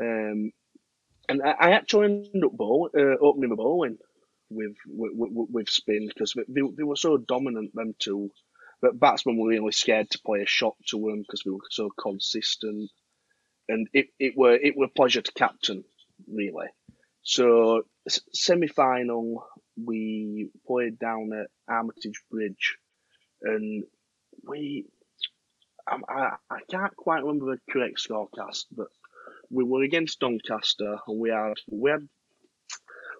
Um, 0.00 0.52
and 1.28 1.42
I, 1.42 1.50
I 1.50 1.70
actually 1.72 2.06
ended 2.06 2.44
up 2.44 2.52
bowl, 2.52 2.90
uh, 2.96 3.18
opening 3.20 3.50
the 3.50 3.56
bowling 3.56 3.98
with 4.50 4.76
with, 4.86 5.12
with, 5.14 5.48
with 5.50 5.68
spin 5.68 6.08
because 6.08 6.34
they, 6.34 6.62
they 6.76 6.82
were 6.82 6.96
so 6.96 7.16
dominant 7.16 7.74
them 7.74 7.94
two. 7.98 8.30
But 8.80 9.00
batsmen 9.00 9.36
were 9.36 9.48
really 9.48 9.72
scared 9.72 10.08
to 10.10 10.20
play 10.24 10.42
a 10.42 10.46
shot 10.46 10.76
to 10.90 10.98
them 10.98 11.22
because 11.22 11.44
we 11.44 11.52
were 11.52 11.58
so 11.70 11.90
consistent, 12.00 12.90
and 13.68 13.88
it, 13.92 14.06
it 14.20 14.34
were 14.36 14.54
it 14.54 14.76
were 14.76 14.86
a 14.86 14.88
pleasure 14.88 15.20
to 15.20 15.32
captain 15.32 15.84
really. 16.32 16.66
So 17.28 17.82
semi 18.32 18.68
final, 18.68 19.44
we 19.76 20.48
played 20.66 20.98
down 20.98 21.30
at 21.38 21.48
Armitage 21.68 22.22
Bridge, 22.30 22.78
and 23.42 23.84
we. 24.48 24.86
I, 25.86 25.98
I, 26.08 26.36
I 26.50 26.58
can't 26.70 26.96
quite 26.96 27.22
remember 27.22 27.54
the 27.54 27.60
correct 27.70 28.00
scorecast, 28.00 28.64
but 28.74 28.86
we 29.50 29.62
were 29.62 29.82
against 29.82 30.20
Doncaster, 30.20 30.96
and 31.06 31.20
we 31.20 31.28
had 31.28 31.52
we 31.70 31.90
had 31.90 32.08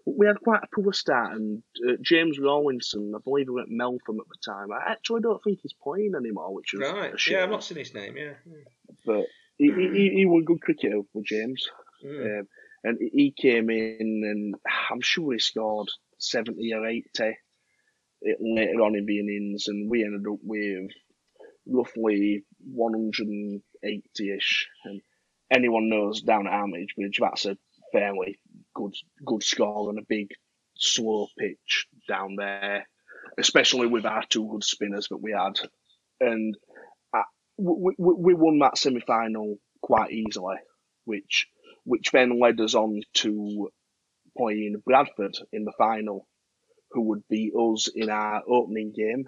we 0.07 0.27
had 0.27 0.41
quite 0.41 0.62
a 0.62 0.75
poor 0.75 0.95
start. 0.95 1.35
And 1.35 1.62
uh, 1.87 1.97
James 2.00 2.38
Rawlinson, 2.38 3.12
I 3.15 3.19
believe 3.23 3.45
he 3.45 3.50
went 3.50 3.69
Meltham 3.69 4.21
at 4.21 4.27
the 4.27 4.53
time. 4.53 4.73
I 4.73 4.91
actually 4.91 5.21
don't 5.21 5.45
think 5.45 5.59
he's 5.61 5.75
playing 5.83 6.15
anymore, 6.17 6.55
which 6.55 6.73
is 6.73 6.81
right. 6.81 7.12
Yeah, 7.29 7.43
I've 7.43 7.50
not 7.50 7.62
seen 7.62 7.77
his 7.77 7.93
name. 7.93 8.17
Yeah, 8.17 8.33
but 9.05 9.27
he, 9.59 9.71
he, 9.71 10.11
he 10.15 10.25
was 10.25 10.45
a 10.45 10.47
good 10.47 10.62
cricketer 10.62 11.03
with 11.12 11.27
James. 11.27 11.69
Mm. 12.03 12.41
Um, 12.41 12.49
and 12.85 12.99
he 13.01 13.35
came 13.37 13.71
in 13.71 13.97
and 14.01 14.55
I'm 14.91 15.01
sure 15.01 15.33
he 15.33 15.39
scored 15.39 15.89
70 16.19 16.73
or 16.75 16.87
80 16.87 17.05
later 18.41 18.81
on 18.83 18.97
in 18.97 19.07
the 19.07 19.21
innings, 19.21 19.69
and 19.69 19.91
we 19.91 20.05
ended 20.05 20.27
up 20.31 20.39
with 20.43 20.91
roughly 21.67 22.45
180 22.73 23.63
80-ish, 23.85 24.67
and 24.85 25.01
anyone 25.53 25.89
knows 25.89 26.23
down 26.23 26.47
at 26.47 26.53
Armitage 26.53 26.95
Bridge 26.97 27.19
that's 27.21 27.47
a 27.47 27.57
fairly 27.93 28.39
good 28.75 28.95
good 29.25 29.43
score 29.43 29.89
on 29.89 29.99
a 29.99 30.07
big 30.09 30.29
slow 30.77 31.29
pitch 31.39 31.87
down 32.09 32.35
there, 32.37 32.87
especially 33.39 33.87
with 33.87 34.05
our 34.05 34.25
two 34.29 34.49
good 34.51 34.65
spinners 34.65 35.09
that 35.11 35.23
we 35.23 35.33
had, 35.33 35.61
and 36.21 36.57
uh, 37.15 37.23
we, 37.57 37.95
we, 37.99 38.15
we 38.19 38.35
won 38.35 38.59
that 38.59 38.79
semi 38.79 39.01
final 39.01 39.57
quite 39.81 40.11
easily, 40.11 40.57
which 41.05 41.47
which 41.85 42.11
then 42.13 42.41
led 42.41 42.61
us 42.61 42.75
on 42.75 43.01
to 43.15 43.71
playing 44.37 44.83
Bradford 44.85 45.37
in 45.53 45.65
the 45.65 45.73
final, 45.77 46.27
who 46.93 47.03
would 47.09 47.23
beat 47.29 47.53
us 47.55 47.89
in 47.95 48.11
our 48.11 48.43
opening 48.49 48.93
game 48.97 49.25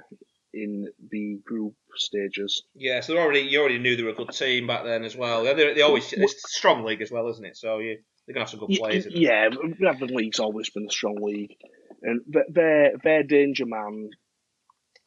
in 0.52 0.88
the 1.11 1.38
group 1.45 1.75
stages. 1.95 2.62
Yeah, 2.75 3.00
so 3.00 3.16
already 3.19 3.40
you 3.40 3.61
already 3.61 3.78
knew 3.78 3.97
they 3.97 4.02
were 4.02 4.11
a 4.11 4.14
good 4.14 4.30
team 4.30 4.66
back 4.66 4.85
then 4.85 5.04
as 5.04 5.16
well. 5.16 5.45
They, 5.45 5.75
they 5.75 5.83
always 5.83 6.12
it's 6.12 6.45
a 6.45 6.49
strong 6.49 6.85
league 6.85 7.02
as 7.02 7.11
well, 7.11 7.28
isn't 7.28 7.45
it? 7.45 7.57
So 7.57 7.78
you 7.78 7.99
they're 8.26 8.35
gonna 8.35 8.45
have 8.45 8.50
some 8.50 8.61
good 8.61 8.76
players. 8.78 9.07
Yeah, 9.11 9.49
Bradford 9.78 10.11
League's 10.11 10.40
always 10.40 10.71
been 10.71 10.87
a 10.88 10.92
strong 10.92 11.16
league, 11.21 11.57
and 12.02 12.21
their 12.49 12.92
their 13.02 13.23
danger 13.23 13.66
man. 13.66 14.11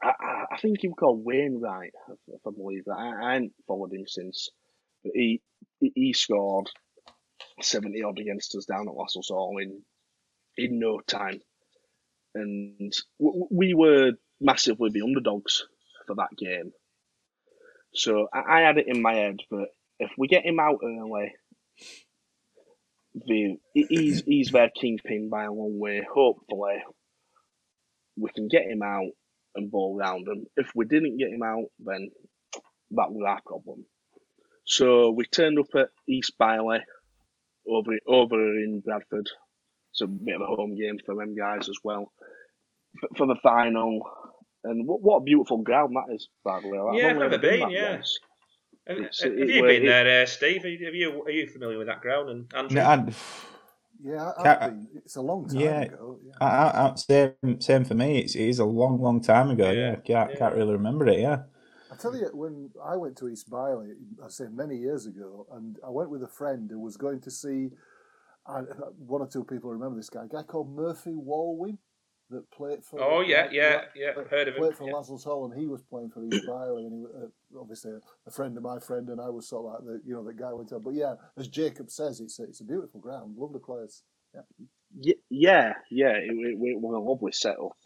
I, 0.02 0.46
I 0.52 0.58
think 0.58 0.80
he 0.82 0.90
was 0.90 0.98
called 1.00 1.24
Wainwright, 1.24 1.94
if 2.28 2.42
I 2.46 2.50
believe 2.52 2.84
that. 2.86 2.98
I, 2.98 3.30
I 3.30 3.34
haven't 3.36 3.54
followed 3.68 3.94
him 3.94 4.06
since, 4.08 4.50
but 5.04 5.14
he 5.16 5.42
he 5.80 6.14
scored 6.14 6.70
seventy 7.62 8.04
odd 8.04 8.20
against 8.20 8.56
us 8.56 8.66
down 8.66 8.88
at 8.88 8.96
Lascelles 8.96 9.30
Hall 9.30 9.58
in 9.62 9.82
in 10.58 10.80
no 10.80 11.00
time, 11.00 11.40
and 12.36 12.94
we 13.20 13.74
were 13.74 14.12
massively 14.40 14.90
the 14.92 15.02
underdogs 15.02 15.66
for 16.06 16.16
that 16.16 16.36
game. 16.38 16.72
So 17.94 18.28
I, 18.34 18.60
I 18.60 18.62
had 18.62 18.78
it 18.78 18.88
in 18.88 19.02
my 19.02 19.14
head 19.14 19.38
that 19.52 19.68
if 20.00 20.12
we 20.18 20.28
get 20.28 20.46
him 20.46 20.60
out 20.60 20.80
early, 20.84 21.34
the 23.14 23.58
he's 23.74 24.24
he's 24.26 24.52
their 24.52 24.70
kingpin 24.70 25.30
by 25.30 25.46
a 25.46 25.52
long 25.52 25.80
way. 25.80 26.02
Hopefully, 26.14 26.82
we 28.18 28.30
can 28.36 28.48
get 28.48 28.64
him 28.64 28.82
out 28.82 29.12
and 29.56 29.72
ball 29.72 29.96
round 29.96 30.28
him. 30.28 30.46
If 30.56 30.72
we 30.76 30.86
didn't 30.86 31.18
get 31.18 31.30
him 31.30 31.44
out, 31.44 31.66
then 31.80 32.10
that 32.92 33.12
was 33.12 33.24
our 33.28 33.42
problem. 33.46 33.86
So 34.66 35.12
we 35.12 35.26
turned 35.26 35.60
up 35.60 35.68
at 35.76 35.90
East 36.08 36.34
Bierley 36.40 36.80
over 37.68 37.92
over 38.08 38.36
in 38.36 38.82
Bradford. 38.86 39.30
It's 39.92 40.02
a 40.02 40.08
bit 40.08 40.36
of 40.36 40.42
a 40.42 40.46
home 40.46 40.76
game 40.76 40.98
for 41.06 41.16
them 41.16 41.36
guys 41.36 41.70
as 41.70 41.78
well. 41.84 42.12
but 43.02 43.16
For 43.18 43.28
the 43.28 43.36
final, 43.44 44.02
and 44.64 44.88
what, 44.88 45.02
what 45.02 45.18
a 45.18 45.24
beautiful 45.24 45.60
ground 45.60 45.96
that 45.96 46.14
is, 46.14 46.30
by 46.44 46.60
the 46.62 46.68
way. 46.68 46.98
Yeah, 46.98 47.10
I've 47.10 47.18
never 47.18 47.38
been, 47.38 47.70
yeah. 47.70 47.98
Once. 47.98 48.20
Have, 48.88 48.98
have 48.98 49.50
you 49.50 49.64
been 49.64 49.86
there, 49.86 50.24
uh, 50.24 50.26
Steve? 50.26 50.66
Are 50.66 50.70
you, 50.70 51.24
are 51.24 51.32
you 51.32 51.48
familiar 51.48 51.78
with 51.78 51.88
that 51.88 52.02
ground? 52.02 52.30
And 52.30 52.54
Andrew? 52.54 52.82
No, 52.82 53.14
yeah, 54.04 54.32
I've. 54.38 54.78
It's 54.96 55.16
a 55.16 55.22
long 55.22 55.48
time 55.48 55.60
yeah, 55.62 55.82
ago. 55.82 56.20
Yeah. 56.22 56.34
I, 56.42 56.90
I, 56.90 56.96
same, 56.96 57.62
same 57.62 57.86
for 57.86 57.94
me. 57.94 58.20
It's, 58.20 58.36
it 58.36 58.50
is 58.50 58.60
a 58.60 58.66
long, 58.66 59.00
long 59.00 59.22
time 59.22 59.52
ago. 59.52 59.72
Yeah, 59.72 59.92
yeah. 59.92 59.96
Can't, 59.96 60.32
yeah. 60.32 60.38
can't 60.38 60.56
really 60.56 60.74
remember 60.74 61.08
it. 61.08 61.20
Yeah. 61.20 61.44
I 61.94 61.96
tell 62.02 62.16
you, 62.16 62.30
when 62.34 62.70
I 62.84 62.96
went 62.96 63.18
to 63.18 63.30
East 63.30 63.50
Bierley, 63.50 63.94
I 64.24 64.30
say 64.30 64.46
many 64.52 64.78
years 64.78 65.06
ago, 65.06 65.46
and 65.52 65.78
I 65.86 65.90
went 65.90 66.10
with 66.10 66.24
a 66.24 66.28
friend 66.28 66.70
who 66.70 66.80
was 66.80 66.98
going 66.98 67.22
to 67.22 67.32
see. 67.32 67.70
Uh, 68.46 68.64
one 68.98 69.22
or 69.22 69.28
two 69.28 69.46
people 69.46 69.72
remember 69.72 69.96
this 69.96 70.10
guy, 70.10 70.26
a 70.26 70.28
guy 70.28 70.44
called 70.44 70.70
Murphy 70.70 71.12
Walwyn 71.12 71.78
that 72.30 72.50
played 72.52 72.84
for. 72.84 73.02
Oh 73.02 73.22
yeah, 73.22 73.48
yeah, 73.52 73.84
yeah. 73.96 74.12
I've 74.18 74.30
heard 74.30 74.48
of 74.48 74.56
him. 74.56 74.62
Played 74.62 74.76
for 74.76 74.88
yeah. 74.88 74.96
Lascelles 74.96 75.24
Hall, 75.24 75.46
and 75.46 75.60
he 75.60 75.68
was 75.68 75.82
playing 75.82 76.10
for 76.10 76.26
East 76.26 76.46
Bierley, 76.46 76.84
and 76.84 76.94
he 76.94 77.00
was 77.00 77.12
uh, 77.16 77.60
obviously 77.60 77.92
a, 77.92 78.00
a, 78.28 78.32
friend 78.32 78.58
of 78.58 78.64
my 78.64 78.80
friend, 78.80 79.08
and 79.10 79.22
I 79.22 79.30
was 79.30 79.48
sort 79.48 79.66
of 79.66 79.72
like 79.72 79.86
the 79.86 80.02
you 80.06 80.14
know 80.14 80.24
the 80.24 80.34
guy 80.34 80.52
went 80.52 80.70
to. 80.70 80.80
But 80.80 80.96
yeah, 80.96 81.16
as 81.38 81.48
Jacob 81.48 81.90
says, 81.90 82.20
it's 82.20 82.40
a, 82.40 82.44
it's 82.44 82.62
a 82.62 82.66
beautiful 82.66 83.00
ground, 83.00 83.36
lovely 83.38 83.60
place. 83.60 84.04
Yeah, 84.34 85.14
yeah, 85.30 85.74
yeah. 85.90 86.18
It, 86.18 86.32
it, 86.32 86.58
it 86.60 86.82
was 86.82 86.96
a 86.96 87.00
lovely 87.00 87.32
setup. 87.32 87.78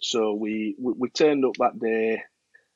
So 0.00 0.34
we, 0.34 0.76
we 0.78 0.92
we 0.96 1.10
turned 1.10 1.44
up 1.44 1.54
that 1.58 1.78
day, 1.78 2.22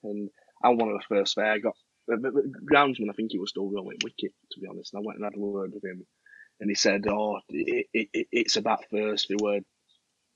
and 0.02 0.30
I'm 0.64 0.78
one 0.78 0.90
of 0.90 0.98
the 0.98 1.16
first 1.16 1.36
there. 1.36 1.52
I 1.52 1.58
got 1.58 1.76
the, 2.08 2.16
the, 2.16 2.52
groundsman. 2.72 3.10
I 3.10 3.14
think 3.14 3.32
he 3.32 3.38
was 3.38 3.50
still 3.50 3.70
rolling 3.70 3.98
wicket, 4.02 4.32
to 4.52 4.60
be 4.60 4.66
honest. 4.68 4.94
And 4.94 5.02
I 5.02 5.06
went 5.06 5.18
and 5.18 5.24
had 5.24 5.36
a 5.36 5.40
word 5.40 5.72
with 5.74 5.84
him, 5.84 6.06
and 6.60 6.70
he 6.70 6.74
said, 6.74 7.06
"Oh, 7.08 7.40
it, 7.48 7.86
it, 7.92 8.26
it's 8.32 8.56
about 8.56 8.84
first. 8.90 9.28
There 9.28 9.36
were 9.40 9.60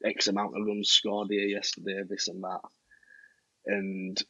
X 0.05 0.29
amount 0.29 0.57
of 0.57 0.67
runs 0.67 0.91
scored 0.91 1.29
here 1.31 1.47
yesterday, 1.47 2.03
this 2.09 2.29
and 2.29 2.43
that. 2.45 2.61
And 3.67 4.23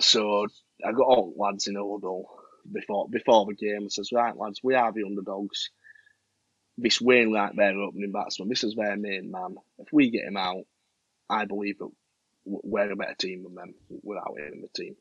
so 0.00 0.46
I 0.84 0.92
got 0.92 1.06
all 1.06 1.32
the 1.32 1.42
lads 1.42 1.66
in 1.66 1.74
huddle 1.76 2.28
before 2.70 3.08
before 3.08 3.46
the 3.46 3.54
game 3.54 3.82
and 3.82 3.92
says, 3.92 4.10
Right 4.12 4.36
lads, 4.36 4.60
we 4.62 4.74
are 4.74 4.92
the 4.92 5.04
underdogs. 5.04 5.70
This 6.78 7.00
Wainwright 7.00 7.56
their 7.56 7.78
opening 7.78 8.12
batsman, 8.12 8.48
this 8.48 8.64
is 8.64 8.74
their 8.74 8.96
main 8.96 9.30
man. 9.30 9.56
If 9.78 9.88
we 9.92 10.10
get 10.10 10.26
him 10.26 10.36
out, 10.36 10.64
I 11.28 11.46
believe 11.46 11.78
that 11.78 11.90
we're 12.46 12.92
a 12.92 12.96
better 12.96 13.14
team 13.18 13.42
than 13.42 13.54
them 13.54 13.74
without 14.02 14.38
him 14.38 14.54
in 14.54 14.60
the 14.62 14.68
team. 14.82 14.94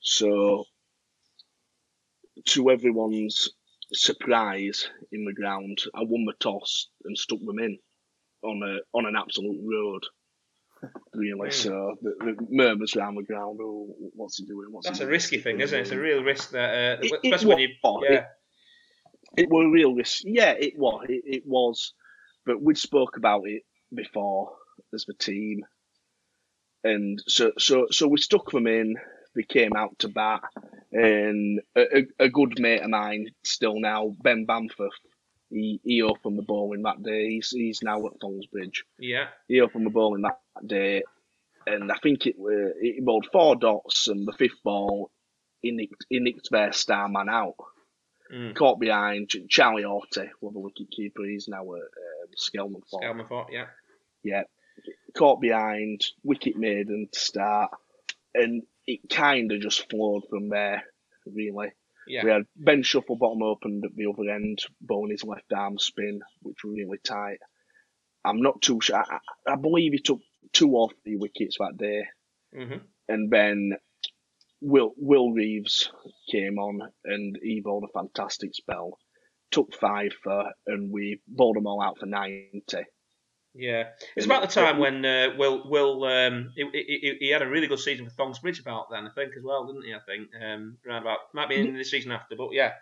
So 0.00 0.64
to 2.46 2.70
everyone's 2.70 3.50
surprise 3.92 4.88
in 5.12 5.24
the 5.24 5.32
ground, 5.32 5.78
I 5.94 6.00
won 6.02 6.24
the 6.24 6.34
toss 6.40 6.88
and 7.04 7.16
stuck 7.16 7.38
them 7.40 7.58
in 7.58 7.78
on 8.42 8.60
a 8.62 8.78
on 8.96 9.06
an 9.06 9.16
absolute 9.16 9.60
road. 9.62 10.02
Really, 11.14 11.50
mm. 11.50 11.52
so 11.52 11.94
the, 12.02 12.14
the 12.18 12.46
murmurs 12.50 12.96
around 12.96 13.14
the 13.14 13.22
ground. 13.22 13.60
Oh, 13.62 13.86
what's 14.16 14.38
he 14.38 14.46
doing? 14.46 14.66
What's 14.70 14.88
That's 14.88 14.98
he 14.98 15.04
a 15.04 15.06
doing? 15.06 15.12
risky 15.12 15.38
thing, 15.38 15.60
isn't 15.60 15.78
it? 15.78 15.82
It's 15.82 15.92
a 15.92 15.96
real 15.96 16.24
risk 16.24 16.50
that, 16.50 16.98
uh, 16.98 17.00
it, 17.00 17.12
especially 17.22 17.64
it 17.64 17.70
when 17.82 18.02
you, 18.02 18.08
yeah. 18.10 18.24
It, 19.36 19.42
it 19.42 19.48
was 19.48 19.66
a 19.66 19.70
real 19.70 19.94
risk. 19.94 20.22
Yeah, 20.24 20.54
it 20.58 20.76
was. 20.76 21.06
It, 21.08 21.22
it 21.24 21.42
was, 21.46 21.94
but 22.44 22.60
we 22.60 22.74
spoke 22.74 23.16
about 23.16 23.42
it 23.44 23.62
before 23.94 24.56
as 24.92 25.04
the 25.04 25.14
team, 25.14 25.60
and 26.84 27.22
so 27.26 27.52
so 27.58 27.86
so 27.90 28.08
we 28.08 28.18
stuck 28.18 28.50
them 28.50 28.66
in. 28.66 28.96
They 29.34 29.44
came 29.44 29.72
out 29.74 29.98
to 30.00 30.08
bat, 30.08 30.42
and 30.92 31.60
a, 31.74 31.80
a, 31.80 32.06
a 32.24 32.28
good 32.28 32.58
mate 32.58 32.82
of 32.82 32.90
mine 32.90 33.28
still 33.42 33.80
now, 33.80 34.12
Ben 34.22 34.46
Bamforth, 34.46 34.90
he, 35.48 35.80
he 35.84 36.02
opened 36.02 36.38
the 36.38 36.42
bowling 36.42 36.82
that 36.82 37.02
day. 37.02 37.30
He's, 37.30 37.50
he's 37.50 37.82
now 37.82 38.04
at 38.06 38.20
Bridge. 38.50 38.84
Yeah. 38.98 39.28
He 39.48 39.60
opened 39.60 39.86
the 39.86 39.90
bowling 39.90 40.22
that 40.22 40.38
day, 40.66 41.02
and 41.66 41.90
I 41.90 41.96
think 42.02 42.26
it 42.26 42.38
were 42.38 42.74
he 42.80 43.00
bowled 43.00 43.26
four 43.32 43.56
dots, 43.56 44.08
and 44.08 44.26
the 44.26 44.32
fifth 44.32 44.62
ball, 44.62 45.10
he 45.60 45.70
nicked, 45.70 46.04
he 46.10 46.20
nicked 46.20 46.50
their 46.50 46.72
star 46.72 47.08
man 47.08 47.30
out. 47.30 47.54
Mm. 48.34 48.54
Caught 48.54 48.80
behind 48.80 49.30
Charlie 49.48 49.84
Orty, 49.84 50.28
one 50.40 50.50
of 50.50 50.54
the 50.54 50.60
wicket 50.60 50.90
keeper. 50.90 51.22
He's 51.24 51.48
now 51.48 51.62
at 51.74 51.80
um, 51.80 52.28
Skelmanthorpe. 52.38 53.46
Yeah. 53.50 53.66
Yeah. 54.22 54.42
Caught 55.16 55.40
behind, 55.40 56.04
wicket 56.22 56.56
maiden 56.56 57.08
to 57.12 57.18
start, 57.18 57.70
and 58.34 58.62
it 58.86 59.00
kind 59.10 59.52
of 59.52 59.60
just 59.60 59.88
flowed 59.90 60.22
from 60.30 60.48
there, 60.48 60.84
really. 61.26 61.72
Yeah. 62.06 62.24
We 62.24 62.30
had 62.30 62.42
Ben 62.56 62.82
Shufflebottom 62.82 63.42
opened 63.42 63.84
at 63.84 63.94
the 63.94 64.06
other 64.06 64.30
end, 64.30 64.58
his 65.10 65.24
left 65.24 65.52
arm 65.52 65.78
spin, 65.78 66.20
which 66.42 66.64
was 66.64 66.74
really 66.76 66.98
tight. 66.98 67.38
I'm 68.24 68.40
not 68.40 68.60
too 68.62 68.80
sure. 68.80 68.96
I, 68.96 69.18
I 69.46 69.56
believe 69.56 69.92
he 69.92 69.98
took 69.98 70.20
two 70.52 70.70
or 70.70 70.88
three 71.04 71.16
wickets 71.16 71.56
that 71.58 71.76
day. 71.76 72.04
Mm-hmm. 72.56 72.78
And 73.08 73.30
then 73.30 73.72
Will 74.60 74.92
Will 74.96 75.32
Reeves 75.32 75.90
came 76.30 76.58
on 76.58 76.80
and 77.04 77.38
he 77.42 77.60
bowled 77.60 77.84
a 77.84 77.98
fantastic 77.98 78.54
spell. 78.54 78.98
Took 79.50 79.74
five 79.74 80.12
for, 80.22 80.52
and 80.66 80.90
we 80.90 81.20
bowled 81.28 81.56
them 81.56 81.66
all 81.66 81.82
out 81.82 81.98
for 81.98 82.06
90. 82.06 82.62
Yeah, 83.54 83.88
it's 84.16 84.24
about 84.24 84.42
the 84.42 84.48
time 84.48 84.78
when 84.78 85.04
uh, 85.04 85.28
Will 85.36 85.68
Will 85.68 86.04
um, 86.04 86.52
he, 86.56 86.64
he, 86.72 87.16
he, 87.20 87.30
had 87.30 87.42
a 87.42 87.48
really 87.48 87.66
good 87.66 87.80
season 87.80 88.08
for 88.08 88.14
Thongsbridge 88.14 88.60
about 88.60 88.90
then 88.90 89.06
I 89.06 89.10
think 89.10 89.32
as 89.36 89.42
well, 89.44 89.66
didn't 89.66 89.84
he? 89.84 89.92
I 89.92 89.98
think 90.06 90.30
um, 90.42 90.78
around 90.86 91.02
about 91.02 91.18
might 91.34 91.50
be 91.50 91.56
in 91.56 91.76
the 91.76 91.84
season 91.84 92.12
after, 92.12 92.34
but 92.34 92.52
yeah. 92.52 92.72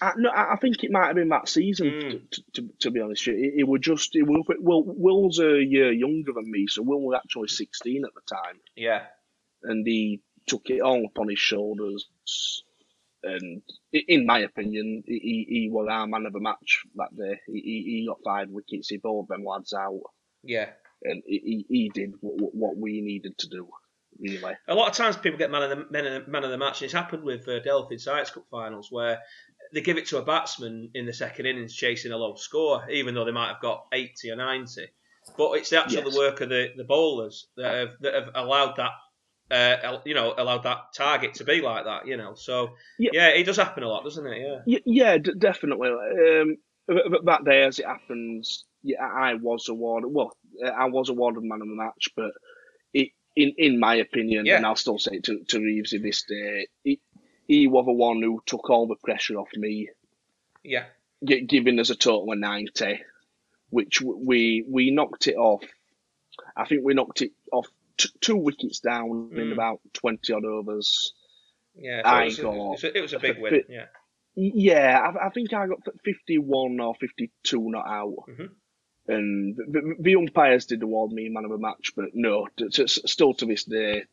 I, 0.00 0.12
no, 0.16 0.30
I 0.34 0.56
think 0.56 0.82
it 0.82 0.90
might 0.90 1.06
have 1.06 1.14
been 1.14 1.28
that 1.28 1.48
season. 1.48 1.90
Mm. 1.90 2.30
To, 2.30 2.42
to, 2.54 2.68
to, 2.80 2.90
be 2.90 3.00
honest, 3.00 3.28
it, 3.28 3.54
it 3.58 3.68
was 3.68 3.80
just 3.80 4.16
it 4.16 4.22
was, 4.22 4.44
Will 4.58 4.84
Will's 4.86 5.40
a 5.40 5.62
year 5.62 5.92
younger 5.92 6.32
than 6.32 6.50
me, 6.50 6.66
so 6.68 6.82
Will 6.82 7.00
was 7.00 7.20
actually 7.22 7.48
sixteen 7.48 8.04
at 8.04 8.14
the 8.14 8.34
time. 8.34 8.60
Yeah, 8.76 9.02
and 9.62 9.86
he 9.86 10.22
took 10.46 10.70
it 10.70 10.80
all 10.80 11.04
upon 11.04 11.28
his 11.28 11.38
shoulders. 11.38 12.08
And 13.24 13.62
in 13.92 14.26
my 14.26 14.40
opinion, 14.40 15.02
he, 15.06 15.46
he 15.48 15.68
was 15.70 15.88
our 15.90 16.06
man 16.06 16.26
of 16.26 16.32
the 16.32 16.40
match 16.40 16.82
that 16.96 17.16
day. 17.16 17.40
He, 17.46 17.60
he 17.60 18.06
got 18.08 18.18
five 18.24 18.48
wickets. 18.50 18.88
He 18.88 18.98
bowled 18.98 19.28
them 19.28 19.44
lads 19.44 19.72
out. 19.72 20.00
Yeah. 20.42 20.70
And 21.02 21.22
he, 21.26 21.64
he 21.68 21.90
did 21.92 22.14
what, 22.20 22.54
what 22.54 22.76
we 22.76 23.00
needed 23.00 23.36
to 23.38 23.48
do, 23.48 23.68
really. 24.18 24.54
A 24.68 24.74
lot 24.74 24.88
of 24.88 24.96
times 24.96 25.16
people 25.16 25.38
get 25.38 25.50
man 25.50 25.62
of 25.62 25.70
the, 25.70 25.86
man 25.90 26.06
of 26.06 26.24
the, 26.24 26.30
man 26.30 26.44
of 26.44 26.50
the 26.50 26.58
match. 26.58 26.80
And 26.80 26.86
it's 26.86 26.94
happened 26.94 27.24
with 27.24 27.48
uh, 27.48 27.60
Delphi 27.60 27.96
Science 27.96 28.30
Cup 28.30 28.44
finals 28.50 28.88
where 28.90 29.20
they 29.72 29.80
give 29.80 29.96
it 29.96 30.06
to 30.06 30.18
a 30.18 30.24
batsman 30.24 30.90
in 30.94 31.06
the 31.06 31.12
second 31.12 31.46
innings 31.46 31.74
chasing 31.74 32.12
a 32.12 32.16
low 32.16 32.34
score, 32.34 32.88
even 32.90 33.14
though 33.14 33.24
they 33.24 33.32
might 33.32 33.48
have 33.48 33.60
got 33.60 33.86
80 33.92 34.30
or 34.30 34.36
90. 34.36 34.86
But 35.38 35.52
it's 35.52 35.70
the 35.70 35.82
actual 35.82 36.04
yes. 36.04 36.16
work 36.16 36.40
of 36.42 36.50
the, 36.50 36.68
the 36.76 36.84
bowlers 36.84 37.48
that 37.56 37.74
have, 37.74 37.88
that 38.00 38.14
have 38.14 38.30
allowed 38.34 38.76
that 38.76 38.90
uh, 39.50 39.98
you 40.04 40.14
know, 40.14 40.34
allowed 40.36 40.62
that 40.64 40.92
target 40.96 41.34
to 41.34 41.44
be 41.44 41.60
like 41.60 41.84
that. 41.84 42.06
You 42.06 42.16
know, 42.16 42.34
so 42.34 42.70
Yeah. 42.98 43.10
yeah, 43.12 43.28
it 43.28 43.44
does 43.44 43.56
happen 43.56 43.82
a 43.82 43.88
lot, 43.88 44.04
doesn't 44.04 44.26
it? 44.26 44.40
Yeah. 44.40 44.60
Y- 44.66 44.82
yeah, 44.86 45.18
d- 45.18 45.32
definitely. 45.38 45.90
Um, 45.90 46.56
but- 46.86 47.24
that 47.26 47.44
day, 47.44 47.62
as 47.62 47.78
it 47.78 47.86
happens, 47.86 48.64
yeah, 48.82 49.02
I 49.04 49.34
was 49.34 49.68
awarded. 49.68 50.10
Well, 50.12 50.36
uh, 50.64 50.68
I 50.68 50.86
was 50.86 51.08
awarded 51.08 51.42
man 51.44 51.62
of 51.62 51.68
the 51.68 51.74
match, 51.74 52.08
but 52.16 52.32
it, 52.92 53.10
in 53.36 53.54
in 53.58 53.78
my 53.80 53.96
opinion, 53.96 54.46
Yeah. 54.46 54.56
and 54.56 54.66
I'll 54.66 54.76
still 54.76 54.98
say 54.98 55.16
it 55.16 55.24
to 55.24 55.42
to 55.44 55.56
in 55.58 56.02
this 56.02 56.24
day, 56.24 56.66
he, 56.82 57.00
he 57.48 57.66
was 57.66 57.84
the 57.86 57.92
one 57.92 58.22
who 58.22 58.42
took 58.46 58.68
all 58.70 58.86
the 58.86 58.96
pressure 58.96 59.36
off 59.38 59.48
me, 59.56 59.90
Yeah. 60.62 60.86
gi- 61.24 61.42
giving 61.42 61.78
us 61.80 61.90
a 61.90 61.96
total 61.96 62.32
of 62.32 62.38
ninety, 62.38 63.02
which 63.70 64.00
w- 64.00 64.22
we 64.26 64.64
we 64.68 64.90
knocked 64.90 65.26
it 65.28 65.36
off. 65.36 65.64
I 66.56 66.64
think 66.66 66.82
we 66.84 66.94
knocked 66.94 67.22
it 67.22 67.32
off 67.52 67.68
t- 67.96 68.08
two 68.20 68.36
wickets 68.36 68.80
down 68.80 69.30
in 69.32 69.48
Mm. 69.48 69.52
about 69.52 69.80
twenty 69.92 70.32
odd 70.32 70.44
overs. 70.44 71.12
Yeah. 71.76 72.02
So 72.02 72.08
I 72.08 72.22
it, 72.22 72.26
was 72.26 72.38
a, 72.38 72.40
it, 72.40 72.44
got- 72.44 72.56
was 72.70 72.84
a, 72.84 72.98
it 72.98 73.00
was 73.02 73.12
a 73.12 73.18
big 73.18 73.38
win. 73.40 73.62
Yeah. 73.68 73.86
Yeah, 74.36 74.98
I, 75.00 75.26
I 75.26 75.30
think 75.30 75.52
I 75.52 75.68
got 75.68 75.78
51 76.04 76.80
or 76.80 76.94
52 76.96 77.70
not 77.70 77.86
out. 77.86 78.14
Mhm. 78.28 78.48
And 79.06 79.56
the, 79.56 79.94
the- 80.00 80.16
umpires 80.16 80.66
did 80.66 80.82
award 80.82 81.12
me 81.12 81.28
man 81.28 81.44
of 81.44 81.50
the 81.52 81.58
match, 81.58 81.92
but 81.94 82.06
no, 82.14 82.48
t- 82.56 82.68
t- 82.68 82.86
still 82.88 83.34
to 83.34 83.46
this 83.46 83.62
day, 83.64 84.04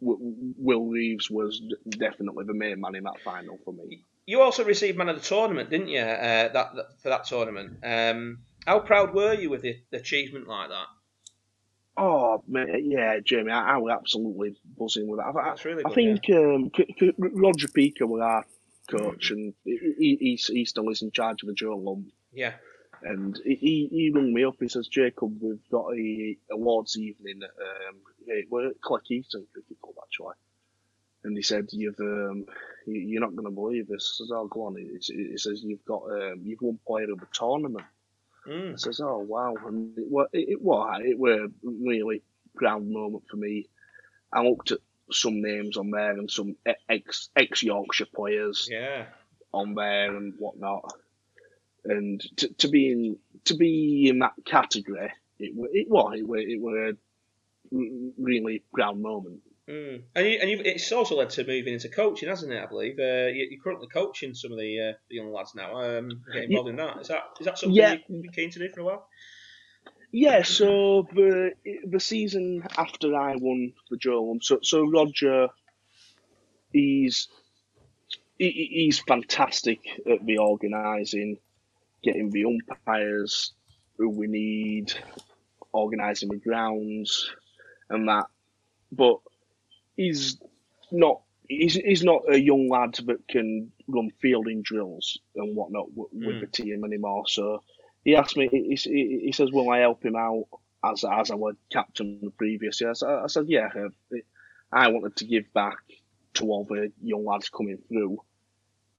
W- 0.00 0.54
Will 0.58 0.86
Reeves 0.86 1.30
was 1.30 1.60
d- 1.60 1.76
definitely 1.90 2.44
the 2.46 2.54
main 2.54 2.80
man 2.80 2.94
in 2.96 3.04
that 3.04 3.20
final 3.24 3.58
for 3.64 3.72
me. 3.72 4.04
You 4.26 4.40
also 4.40 4.64
received 4.64 4.96
man 4.98 5.08
of 5.08 5.16
the 5.20 5.28
tournament, 5.28 5.68
didn't 5.70 5.88
you? 5.88 6.00
Uh, 6.00 6.48
that, 6.52 6.74
that 6.74 6.86
for 7.02 7.08
that 7.10 7.24
tournament. 7.26 7.78
Um, 7.84 8.38
how 8.66 8.80
proud 8.80 9.14
were 9.14 9.34
you 9.34 9.50
with 9.50 9.62
the, 9.62 9.76
the 9.90 9.98
achievement 9.98 10.48
like 10.48 10.68
that? 10.70 10.86
Oh, 11.96 12.42
man, 12.48 12.68
yeah, 12.90 13.18
Jamie, 13.20 13.52
I, 13.52 13.74
I 13.74 13.76
was 13.76 13.92
absolutely 13.92 14.56
buzzing 14.78 15.08
with 15.08 15.20
that. 15.20 15.26
I, 15.26 15.40
I, 15.40 15.44
That's 15.50 15.64
really 15.64 15.82
Good, 15.82 15.92
I 15.92 15.94
good. 15.94 16.22
think 16.24 16.30
um, 16.36 16.70
C- 16.76 16.94
C- 16.98 17.14
Roger 17.18 17.68
Peaker 17.68 18.08
was 18.08 18.22
our 18.22 18.44
coach, 18.90 19.30
and 19.30 19.52
he, 19.64 19.94
he, 19.98 20.16
he's- 20.20 20.46
he 20.46 20.64
still 20.64 20.88
is 20.88 21.02
in 21.02 21.10
charge 21.10 21.42
of 21.42 21.48
the 21.48 21.54
Joe 21.54 21.76
Lumb. 21.76 22.10
yeah. 22.32 22.54
And 23.04 23.36
he, 23.44 23.56
he, 23.56 23.88
he 23.90 24.12
rung 24.14 24.32
me 24.32 24.44
up. 24.44 24.54
He 24.60 24.68
says, 24.68 24.86
Jacob, 24.86 25.36
we've 25.42 25.68
got 25.72 25.92
a 25.92 26.36
awards 26.52 26.96
evening 26.96 27.40
at 27.42 27.50
um, 27.50 27.96
yeah, 28.24 28.42
we're 28.48 28.68
at 28.68 28.80
Cleckheaton 28.80 29.44
Cricket 29.52 29.80
Club 29.82 29.96
actually. 30.04 30.34
And 31.24 31.36
he 31.36 31.42
said, 31.42 31.66
"You've 31.72 31.98
um, 31.98 32.46
you- 32.86 33.00
you're 33.00 33.20
not 33.20 33.34
going 33.34 33.46
to 33.48 33.50
believe 33.50 33.88
this." 33.88 34.20
I 34.20 34.22
says, 34.22 34.30
"Oh, 34.32 34.46
go 34.46 34.66
on." 34.66 34.76
He, 34.76 34.88
he 35.14 35.36
says, 35.36 35.62
"You've 35.64 35.84
got 35.84 36.02
um, 36.12 36.42
you've 36.44 36.60
won 36.62 36.78
player 36.86 37.10
of 37.10 37.18
the 37.18 37.26
tournament." 37.32 37.84
I 38.46 38.50
Mm. 38.50 38.80
says, 38.80 39.00
"Oh, 39.00 39.18
wow!" 39.18 39.54
And 39.66 39.96
it 39.98 40.08
was 40.10 40.28
it, 40.32 40.48
it 40.50 40.62
was 40.62 41.00
it 41.04 41.18
were 41.18 41.48
really 41.62 42.22
proud 42.56 42.84
moment 42.86 43.24
for 43.30 43.36
me. 43.36 43.68
I 44.32 44.42
looked 44.42 44.72
at 44.72 44.78
some 45.10 45.42
names 45.42 45.76
on 45.76 45.90
there 45.90 46.12
and 46.12 46.30
some 46.30 46.56
ex 46.88 47.30
ex 47.36 47.62
Yorkshire 47.62 48.06
players 48.14 48.68
Yeah. 48.70 49.06
on 49.52 49.74
there 49.74 50.16
and 50.16 50.34
whatnot. 50.38 50.92
And 51.84 52.20
to, 52.38 52.52
to 52.54 52.68
be 52.68 52.92
in 52.92 53.18
to 53.44 53.54
be 53.56 54.08
in 54.08 54.20
that 54.20 54.34
category, 54.44 55.12
it 55.38 55.52
it 55.72 55.88
was 55.90 56.18
it 56.18 56.26
were 56.26 56.38
it 56.38 56.60
were 56.60 56.88
a 56.90 56.92
really 58.18 58.64
proud 58.72 58.98
moment. 58.98 59.40
Mm. 59.68 60.02
And, 60.16 60.26
you, 60.26 60.38
and 60.40 60.50
you've, 60.50 60.60
it's 60.66 60.90
also 60.90 61.16
led 61.16 61.30
to 61.30 61.46
moving 61.46 61.74
into 61.74 61.88
coaching, 61.88 62.28
hasn't 62.28 62.52
it? 62.52 62.62
I 62.62 62.66
believe 62.66 62.98
uh, 62.98 63.28
you, 63.28 63.46
you're 63.50 63.62
currently 63.62 63.86
coaching 63.88 64.34
some 64.34 64.52
of 64.52 64.58
the, 64.58 64.90
uh, 64.90 64.92
the 65.08 65.16
young 65.16 65.32
lads 65.32 65.54
now. 65.54 65.76
Um, 65.80 66.22
getting 66.32 66.50
involved 66.50 66.70
in 66.70 66.76
that. 66.76 67.00
Is 67.00 67.08
that 67.08 67.22
is 67.38 67.46
that 67.46 67.58
something 67.58 67.76
Yeah. 67.76 67.94
you've 68.08 68.22
been 68.22 68.32
keen 68.32 68.50
to 68.50 68.58
do 68.58 68.68
for 68.70 68.80
a 68.80 68.84
while? 68.84 69.08
Yeah, 70.10 70.42
so 70.42 71.06
the 71.14 71.52
the 71.88 72.00
season 72.00 72.64
after 72.76 73.14
I 73.16 73.34
won 73.36 73.72
the 73.90 73.96
Joe 73.96 74.36
so 74.42 74.58
so 74.62 74.82
Roger, 74.86 75.48
he's 76.72 77.28
he, 78.36 78.50
he- 78.50 78.84
he's 78.84 78.98
fantastic 78.98 79.78
at 80.10 80.26
the 80.26 80.38
organising, 80.38 81.38
getting 82.02 82.28
the 82.30 82.44
umpires 82.44 83.52
who 83.96 84.10
we 84.10 84.26
need, 84.26 84.92
organising 85.72 86.28
the 86.28 86.36
grounds, 86.36 87.30
and 87.88 88.08
that. 88.08 88.26
But 88.90 89.16
he's 89.96 90.40
not. 90.90 91.22
He's, 91.48 91.74
he's 91.74 92.04
not 92.04 92.22
a 92.32 92.38
young 92.40 92.68
lad 92.68 92.94
that 93.06 93.26
can 93.28 93.72
run 93.88 94.10
fielding 94.20 94.62
drills 94.62 95.18
and 95.36 95.54
whatnot 95.56 95.86
with 95.94 96.38
Mm. 96.38 96.40
the 96.40 96.46
team 96.46 96.84
anymore. 96.84 97.24
So 97.26 97.62
he 98.04 98.16
asked 98.16 98.36
me. 98.36 98.48
He, 98.50 98.74
he, 98.76 99.20
he 99.24 99.32
says, 99.32 99.52
"Will 99.52 99.70
I 99.70 99.78
help 99.80 100.04
him 100.04 100.16
out 100.16 100.46
as 100.84 101.04
as 101.04 101.30
I 101.30 101.34
was 101.34 101.56
captain 101.70 102.20
the 102.22 102.30
previous 102.30 102.80
year?" 102.80 102.94
So 102.94 103.20
I 103.22 103.26
said, 103.26 103.46
"Yeah." 103.48 103.68
uh, 103.76 103.80
I 104.72 104.88
wanted 104.88 105.16
to 105.16 105.24
give 105.26 105.52
back 105.52 105.76
to 106.34 106.44
all 106.46 106.64
the 106.64 106.92
young 107.02 107.24
lads 107.24 107.48
coming 107.50 107.78
through, 107.88 108.18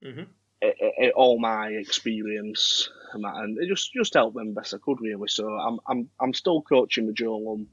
Mhm. 0.01 0.27
eh, 0.61 0.71
eh, 0.79 0.91
eh, 0.99 1.09
all 1.15 1.39
my 1.39 1.67
experience 1.69 2.89
and 3.13 3.23
that, 3.23 3.35
and 3.37 3.57
it 3.59 3.67
just 3.67 3.91
just 3.93 4.13
help 4.13 4.33
them 4.33 4.53
best 4.53 4.73
I 4.73 4.77
could 4.77 5.01
really. 5.01 5.27
So 5.27 5.47
I'm 5.47 5.79
I'm 5.87 6.09
I'm 6.19 6.33
still 6.33 6.61
coaching 6.61 7.07
the 7.07 7.13
Joe 7.13 7.37
Lumb 7.37 7.67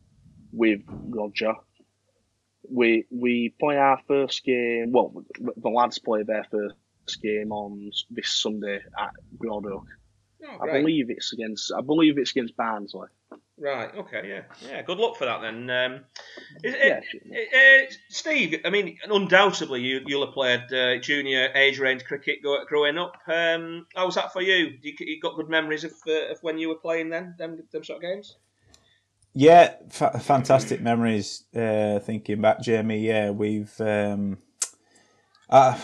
with 0.52 0.80
Roger. 1.08 1.54
We 2.72 3.06
we 3.10 3.54
play 3.58 3.76
our 3.76 4.00
first 4.06 4.44
game. 4.44 4.92
Well, 4.92 5.24
the 5.38 5.68
lads 5.68 5.98
play 5.98 6.22
their 6.22 6.44
first 6.50 7.22
game 7.22 7.52
on 7.52 7.90
this 8.10 8.30
Sunday 8.30 8.80
at 8.98 9.10
Broad 9.32 9.66
Oak. 9.66 9.86
Oh, 10.42 10.58
I 10.62 10.78
believe 10.80 11.10
it's 11.10 11.32
against. 11.32 11.72
I 11.76 11.80
believe 11.80 12.16
it's 12.18 12.30
against 12.30 12.56
Barnsley. 12.56 13.08
Right. 13.58 13.94
Okay. 13.94 14.22
Yeah. 14.26 14.42
Yeah. 14.66 14.80
Good 14.82 14.96
luck 14.96 15.16
for 15.16 15.26
that 15.26 15.42
then. 15.42 15.68
Um, 15.68 16.00
is, 16.64 16.74
Yeah. 16.82 17.00
uh, 17.36 17.92
Steve, 18.08 18.58
I 18.64 18.70
mean, 18.70 18.98
undoubtedly 19.04 19.82
you 19.82 20.00
you'll 20.06 20.24
have 20.24 20.32
played 20.32 20.72
uh, 20.72 20.96
junior 20.96 21.50
age 21.54 21.78
range 21.78 22.04
cricket 22.04 22.38
growing 22.68 22.96
up. 22.96 23.18
Um, 23.26 23.86
how 23.94 24.06
was 24.06 24.14
that 24.14 24.32
for 24.32 24.40
you? 24.40 24.78
You, 24.80 24.94
you 25.00 25.20
got 25.20 25.36
good 25.36 25.50
memories 25.50 25.84
of, 25.84 25.92
uh, 26.08 26.30
of 26.32 26.38
when 26.40 26.58
you 26.58 26.68
were 26.70 26.76
playing 26.76 27.10
then, 27.10 27.34
them, 27.36 27.62
them 27.70 27.84
sort 27.84 27.96
of 27.96 28.02
games. 28.02 28.36
Yeah, 29.32 29.74
fa- 29.88 30.18
fantastic 30.18 30.80
memories. 30.80 31.44
Uh, 31.54 32.00
thinking 32.00 32.40
back, 32.40 32.60
Jamie. 32.60 33.00
Yeah, 33.00 33.30
we've. 33.30 33.72
Um, 33.80 34.38
uh, 35.48 35.78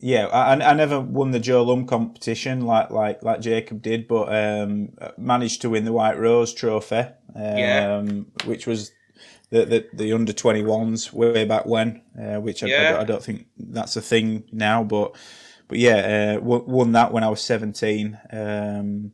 yeah, 0.00 0.26
I, 0.26 0.52
I 0.52 0.74
never 0.74 1.00
won 1.00 1.32
the 1.32 1.40
Joe 1.40 1.64
Lumb 1.64 1.86
competition 1.86 2.62
like 2.62 2.90
like 2.90 3.22
like 3.22 3.40
Jacob 3.40 3.82
did, 3.82 4.06
but 4.08 4.32
um, 4.32 4.90
managed 5.16 5.60
to 5.62 5.70
win 5.70 5.84
the 5.84 5.92
White 5.92 6.18
Rose 6.18 6.54
Trophy, 6.54 6.96
um, 6.98 7.14
Yeah. 7.34 8.00
which 8.44 8.66
was 8.66 8.92
the 9.50 9.64
the, 9.64 9.88
the 9.92 10.12
under 10.12 10.32
twenty 10.32 10.62
ones 10.62 11.12
way 11.12 11.44
back 11.44 11.66
when, 11.66 12.02
uh, 12.20 12.40
which 12.40 12.62
I, 12.62 12.66
I 12.66 12.70
Yeah. 12.70 12.90
don't- 12.92 13.00
I, 13.00 13.04
don't 13.04 13.22
think 13.22 13.46
that's 13.58 13.96
a 13.96 14.02
thing 14.02 14.44
now, 14.52 14.84
but 14.84 15.14
but 15.66 15.78
yeah, 15.78 16.36
uh, 16.38 16.40
won, 16.44 16.64
won 16.66 16.92
that 16.92 17.12
when 17.12 17.24
I 17.24 17.28
was 17.28 17.42
seventeen. 17.42 18.18
Um, 18.32 19.12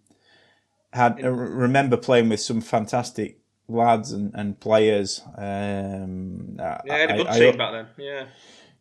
had 0.93 1.19
I 1.25 1.29
remember 1.29 1.97
playing 1.97 2.29
with 2.29 2.41
some 2.41 2.61
fantastic 2.61 3.39
lads 3.69 4.13
and, 4.13 4.33
and 4.35 4.59
players. 4.61 5.23
Um, 5.37 6.57
Yeah, 6.59 6.79
had 6.87 7.11
a 7.11 7.17
good 7.17 7.27
I- 7.27 7.35
I- 7.35 7.39
team 7.39 7.57
back 7.57 7.73
then. 7.73 7.87
Yeah. 7.97 8.25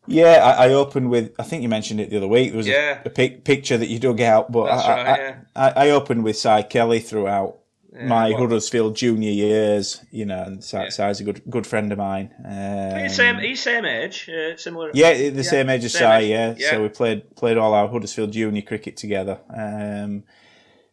yeah, 0.07 0.55
I, 0.57 0.67
I 0.67 0.73
opened 0.73 1.09
with. 1.09 1.33
I 1.39 1.43
think 1.43 1.63
you 1.63 1.69
mentioned 1.69 1.99
it 2.01 2.09
the 2.09 2.17
other 2.17 2.27
week. 2.27 2.49
There 2.51 2.57
was 2.57 2.67
Yeah. 2.67 2.99
a, 3.03 3.07
a 3.07 3.09
pic, 3.09 3.43
picture 3.45 3.77
that 3.77 3.87
you 3.87 3.99
dug 3.99 4.19
out, 4.21 4.51
but 4.51 4.63
I, 4.63 4.75
right, 4.75 5.07
I, 5.07 5.17
yeah. 5.17 5.35
I, 5.55 5.69
I 5.87 5.89
opened 5.91 6.23
with 6.23 6.37
Cy 6.37 6.61
Kelly 6.63 6.99
throughout 6.99 7.59
Yeah, 7.93 8.07
my 8.07 8.29
well- 8.29 8.39
Huddersfield 8.39 8.95
junior 8.97 9.31
years. 9.31 10.03
You 10.11 10.25
know, 10.25 10.43
and 10.43 10.63
Cy. 10.63 10.89
Cy's 10.89 11.21
a 11.21 11.23
good 11.23 11.41
good 11.49 11.65
friend 11.65 11.91
of 11.93 11.97
mine. 11.99 12.33
Um, 12.43 12.99
He's 13.03 13.15
same, 13.15 13.37
he's 13.39 13.61
same 13.61 13.85
age, 13.85 14.29
uh, 14.29 14.57
similar. 14.57 14.91
yeah, 14.93 15.29
the 15.29 15.43
same 15.43 15.69
age 15.69 15.85
as 15.85 15.93
same 15.93 16.01
Cy. 16.01 16.19
age, 16.19 16.29
Yeah. 16.29 16.53
yeah. 16.57 16.69
so 16.71 16.81
we 16.81 16.89
played 16.89 17.35
played 17.37 17.57
all 17.57 17.73
our 17.73 17.87
Huddersfield 17.87 18.31
junior 18.33 18.61
cricket 18.63 18.97
together, 18.97 19.39
um, 19.49 20.23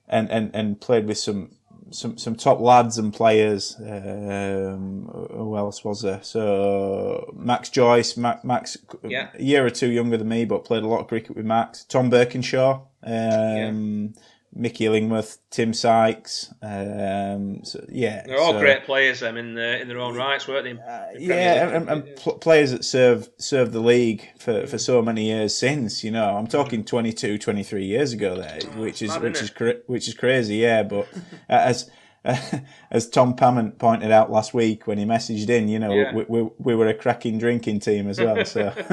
and 0.08 0.30
and 0.30 0.50
and 0.54 0.80
played 0.80 1.06
with 1.06 1.18
some. 1.18 1.56
Some 1.92 2.16
some 2.18 2.36
top 2.36 2.60
lads 2.60 2.98
and 2.98 3.12
players. 3.12 3.76
Um, 3.80 5.08
who 5.32 5.56
else 5.56 5.84
was 5.84 6.02
there? 6.02 6.20
So 6.22 7.32
Max 7.36 7.68
Joyce, 7.68 8.16
Ma- 8.16 8.38
Max, 8.44 8.76
Yeah. 9.02 9.28
a 9.34 9.42
year 9.42 9.66
or 9.66 9.70
two 9.70 9.90
younger 9.90 10.16
than 10.16 10.28
me, 10.28 10.44
but 10.44 10.64
played 10.64 10.82
a 10.84 10.86
lot 10.86 11.00
of 11.00 11.08
cricket 11.08 11.36
with 11.36 11.44
Max. 11.46 11.84
Tom 11.84 12.10
Birkinshaw, 12.10 12.82
um, 13.02 14.14
Mickey 14.52 14.86
Illingworth, 14.86 15.38
Tim 15.50 15.72
Sykes. 15.72 16.52
Um, 16.60 17.64
so, 17.64 17.84
yeah, 17.88 18.24
They're 18.26 18.40
all 18.40 18.52
so- 18.52 18.58
great 18.58 18.84
players, 18.84 19.20
them 19.20 19.36
in 19.36 19.54
the, 19.54 19.80
in 19.80 19.86
their 19.88 19.98
own 20.00 20.16
rights, 20.16 20.48
weren't 20.48 20.64
they? 20.64 20.72
uh, 20.72 21.06
yeah, 21.18 21.76
and, 21.76 21.88
and 21.88 22.16
pl- 22.16 22.38
players 22.38 22.72
that 22.72 22.84
serve 22.84 23.28
served 23.38 23.72
the 23.72 23.80
league 23.80 24.28
for, 24.38 24.66
for 24.66 24.76
so 24.76 25.02
many 25.02 25.26
years 25.26 25.54
since. 25.54 26.02
You 26.02 26.10
know, 26.10 26.36
I'm 26.36 26.48
talking 26.48 26.84
22, 26.84 27.38
23 27.38 27.84
years 27.84 28.12
ago 28.12 28.36
there, 28.36 28.58
which 28.76 29.02
is 29.02 29.10
mad, 29.10 29.22
which 29.22 29.36
isn't 29.42 29.54
cra- 29.54 29.80
which 29.86 30.08
is 30.08 30.14
crazy. 30.14 30.56
Yeah, 30.56 30.82
but 30.82 31.06
uh, 31.48 31.52
as 31.52 31.90
as 32.90 33.08
Tom 33.08 33.34
Pamment 33.34 33.78
pointed 33.78 34.10
out 34.10 34.30
last 34.30 34.52
week 34.52 34.86
when 34.86 34.98
he 34.98 35.04
messaged 35.04 35.48
in, 35.48 35.68
you 35.68 35.78
know, 35.78 35.92
Yeah. 35.94 36.14
we, 36.14 36.24
we, 36.24 36.50
we 36.58 36.74
were 36.74 36.88
a 36.88 36.94
cracking 36.94 37.38
drinking 37.38 37.80
team 37.80 38.08
as 38.08 38.20
well. 38.20 38.44
So, 38.44 38.64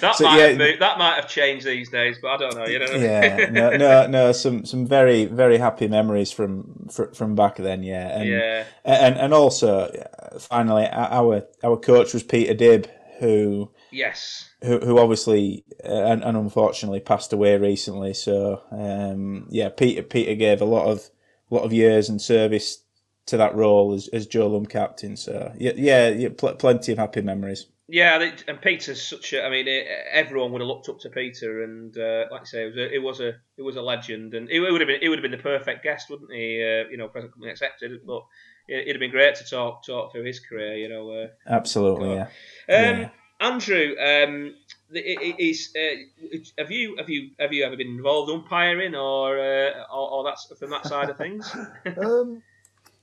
That 0.00 0.14
So, 0.16 0.24
might 0.24 0.38
yeah. 0.38 0.46
have 0.48 0.58
moved, 0.58 0.80
that 0.80 0.98
might 0.98 1.14
have 1.14 1.28
changed 1.28 1.64
these 1.66 1.90
days, 1.90 2.18
but 2.20 2.28
I 2.28 2.36
don't 2.38 2.56
know. 2.56 2.66
You 2.66 2.78
know. 2.80 2.86
yeah, 2.92 3.48
no, 3.50 3.76
no, 3.76 4.06
no, 4.06 4.32
some 4.32 4.64
some 4.64 4.86
very 4.86 5.26
very 5.26 5.58
happy 5.58 5.86
memories 5.88 6.32
from 6.32 6.88
from 7.14 7.34
back 7.34 7.56
then. 7.56 7.82
Yeah, 7.82 8.18
and 8.18 8.28
yeah. 8.28 8.64
and 8.84 9.16
and 9.16 9.32
also 9.34 9.86
uh, 9.86 10.38
finally 10.38 10.86
our 10.90 11.44
our 11.62 11.76
coach 11.76 12.12
was 12.14 12.22
Peter 12.22 12.54
Dibb, 12.54 12.86
who 13.20 13.70
Yes. 13.92 14.48
who, 14.64 14.78
who 14.80 14.98
obviously 14.98 15.64
uh, 15.84 15.88
and, 16.06 16.24
and 16.24 16.36
unfortunately 16.36 17.00
passed 17.00 17.32
away 17.32 17.56
recently. 17.58 18.14
So 18.14 18.62
um, 18.72 19.46
yeah, 19.50 19.68
Peter 19.68 20.02
Peter 20.02 20.34
gave 20.34 20.60
a 20.60 20.64
lot 20.66 20.86
of 20.86 21.08
lot 21.54 21.64
of 21.64 21.72
years 21.72 22.08
and 22.08 22.20
service 22.20 22.82
to 23.26 23.36
that 23.36 23.54
role 23.54 23.94
as, 23.94 24.08
as 24.08 24.26
Joe 24.26 24.48
Lumb 24.48 24.66
captain. 24.66 25.16
So 25.16 25.52
yeah, 25.58 25.72
yeah, 25.76 26.08
yeah 26.08 26.28
pl- 26.36 26.54
plenty 26.54 26.92
of 26.92 26.98
happy 26.98 27.22
memories. 27.22 27.66
Yeah, 27.88 28.30
and 28.48 28.60
Peter's 28.62 29.02
such 29.02 29.34
a. 29.34 29.44
I 29.44 29.50
mean, 29.50 29.66
everyone 30.10 30.52
would 30.52 30.62
have 30.62 30.68
looked 30.68 30.88
up 30.88 31.00
to 31.00 31.10
Peter, 31.10 31.62
and 31.62 31.96
uh, 31.98 32.24
like 32.30 32.42
I 32.42 32.44
say, 32.44 32.62
it 32.64 32.68
was 32.68 32.78
a, 32.78 32.94
it 32.94 33.02
was 33.02 33.20
a 33.20 33.28
it 33.58 33.62
was 33.62 33.76
a 33.76 33.82
legend, 33.82 34.34
and 34.34 34.48
it 34.50 34.60
would 34.60 34.80
have 34.80 34.88
been 34.88 35.00
it 35.02 35.08
would 35.08 35.18
have 35.18 35.22
been 35.22 35.38
the 35.38 35.42
perfect 35.42 35.82
guest, 35.82 36.08
wouldn't 36.08 36.32
he? 36.32 36.62
Uh, 36.62 36.88
you 36.90 36.96
know, 36.96 37.08
present 37.08 37.32
company 37.32 37.50
accepted, 37.50 38.00
but 38.06 38.22
it, 38.66 38.82
it'd 38.82 38.96
have 38.96 39.00
been 39.00 39.10
great 39.10 39.34
to 39.34 39.44
talk 39.44 39.84
talk 39.84 40.12
through 40.12 40.24
his 40.24 40.40
career. 40.40 40.76
You 40.76 40.88
know. 40.88 41.10
Uh, 41.10 41.26
Absolutely, 41.46 42.14
yeah. 42.14 42.22
Um, 42.22 43.00
Yeah. 43.00 43.08
Andrew, 43.40 43.96
um, 43.98 44.54
it, 44.94 45.20
it, 45.20 45.36
it's, 45.38 45.74
uh, 45.76 46.38
have 46.58 46.70
you 46.70 46.96
have 46.98 47.08
you 47.08 47.30
have 47.38 47.52
you 47.52 47.64
ever 47.64 47.76
been 47.76 47.88
involved 47.88 48.30
umpiring 48.30 48.94
or 48.94 49.38
uh, 49.38 49.84
or, 49.92 50.10
or 50.10 50.24
that's 50.24 50.52
from 50.58 50.70
that 50.70 50.86
side 50.86 51.10
of 51.10 51.16
things? 51.18 51.54
um, 51.98 52.42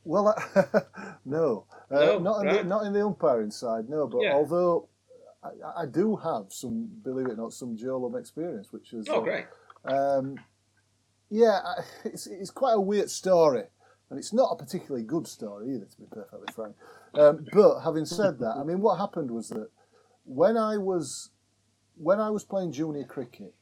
well, 0.05 0.35
no, 1.25 1.65
uh, 1.91 1.99
No, 1.99 2.19
not 2.19 2.39
in 2.41 2.47
right. 2.47 2.63
the, 2.63 2.69
not 2.69 2.85
in 2.85 2.93
the 2.93 3.05
umpiring 3.05 3.51
side. 3.51 3.89
No, 3.89 4.07
but 4.07 4.21
Yeah. 4.21 4.33
although 4.33 4.87
I, 5.43 5.83
I 5.83 5.85
do 5.85 6.15
have 6.15 6.45
some, 6.49 6.89
believe 7.03 7.27
it 7.27 7.33
or 7.33 7.35
not, 7.37 7.53
some 7.53 7.75
Joe 7.75 7.97
Lumb 7.99 8.15
experience, 8.15 8.71
which 8.71 8.93
is 8.93 9.07
oh, 9.09 9.17
uh, 9.17 9.23
great. 9.23 9.45
Um, 9.85 10.39
yeah, 11.29 11.59
I- 11.63 11.83
it's, 12.05 12.27
it's 12.27 12.49
quite 12.51 12.73
a 12.73 12.81
weird 12.81 13.09
story, 13.09 13.63
and 14.09 14.17
it's 14.17 14.33
not 14.33 14.51
a 14.51 14.55
particularly 14.55 15.03
good 15.05 15.27
story 15.27 15.75
either, 15.75 15.85
to 15.85 15.97
be 15.97 16.07
perfectly 16.11 16.51
frank. 16.53 16.75
Um, 17.13 17.45
but 17.53 17.81
having 17.81 18.05
said 18.05 18.39
that, 18.39 18.55
I 18.57 18.63
mean, 18.63 18.81
what 18.81 18.97
happened 18.97 19.31
was 19.31 19.49
that 19.49 19.69
when 20.25 20.57
I 20.57 20.77
was 20.77 21.29
when 21.99 22.19
I 22.19 22.29
was 22.29 22.45
playing 22.45 22.71
junior 22.71 23.03
cricket, 23.03 23.53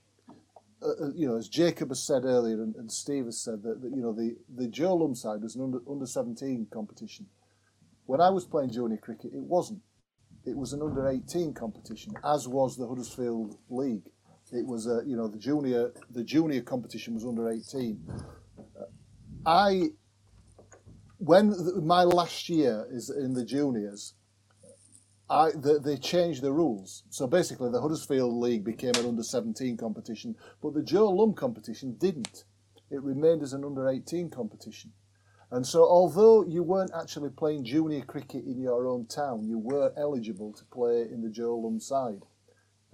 uh, 0.84 1.06
uh, 1.06 1.12
you 1.16 1.28
know, 1.28 1.38
as 1.38 1.50
Jacob 1.50 1.90
has 1.90 2.04
said 2.04 2.24
earlier, 2.24 2.62
and, 2.62 2.76
and 2.76 2.92
Steve 2.92 3.26
has 3.26 3.42
said 3.42 3.64
that, 3.64 3.82
that 3.82 3.90
you 3.90 4.02
know 4.02 4.14
the 4.14 4.36
the 4.56 4.68
Joe 4.68 4.96
Lumb 4.96 5.16
side 5.16 5.42
was 5.42 5.56
an 5.56 5.64
under 5.64 5.80
under 5.90 6.06
seventeen 6.06 6.68
competition. 6.72 7.26
When 8.06 8.22
I 8.22 8.30
was 8.30 8.46
playing 8.46 8.72
junior 8.72 8.98
cricket, 8.98 9.32
it 9.34 9.42
wasn't. 9.42 9.82
It 10.46 10.56
was 10.56 10.74
an 10.74 10.82
under 10.84 11.08
eighteen 11.08 11.54
competition, 11.54 12.14
as 12.24 12.48
was 12.48 12.78
the 12.78 12.88
Huddersfield 12.88 13.58
League. 13.70 14.06
It 14.52 14.66
was 14.66 14.86
a 14.88 15.02
you 15.06 15.18
know 15.18 15.28
the 15.28 15.40
junior 15.40 15.92
the 16.12 16.24
junior 16.24 16.62
competition 16.62 17.16
was 17.16 17.26
under 17.26 17.50
eighteen. 17.50 18.06
Uh, 18.80 18.86
I 19.46 19.90
when 21.18 21.50
th- 21.50 21.84
my 21.84 22.04
last 22.04 22.50
year 22.50 22.86
is 22.92 23.10
in 23.10 23.34
the 23.34 23.44
juniors, 23.44 24.14
I 25.30 25.52
the, 25.52 25.80
they 25.84 25.98
changed 25.98 26.42
the 26.42 26.54
rules. 26.54 27.04
So 27.10 27.28
basically, 27.28 27.70
the 27.72 27.82
Huddersfield 27.82 28.34
League 28.34 28.64
became 28.64 28.96
an 28.96 29.06
under 29.06 29.24
seventeen 29.24 29.78
competition, 29.78 30.36
but 30.62 30.74
the 30.74 30.84
Joe 30.84 31.10
Lumb 31.10 31.34
competition 31.34 31.98
didn't. 32.00 32.46
It 32.90 33.02
remained 33.04 33.44
as 33.44 33.54
an 33.54 33.66
under 33.66 33.90
eighteen 33.90 34.30
competition. 34.30 34.94
And 35.52 35.66
so, 35.66 35.84
although 35.84 36.46
you 36.46 36.64
weren't 36.64 36.92
actually 36.94 37.30
playing 37.30 37.66
junior 37.66 38.02
cricket 38.02 38.46
in 38.46 38.62
your 38.62 38.88
own 38.88 39.08
town, 39.08 39.46
you 39.46 39.58
were 39.58 39.94
eligible 39.98 40.54
to 40.54 40.64
play 40.66 41.02
in 41.12 41.22
the 41.22 41.30
Joe 41.30 41.58
Lumb 41.58 41.80
side. 41.80 42.24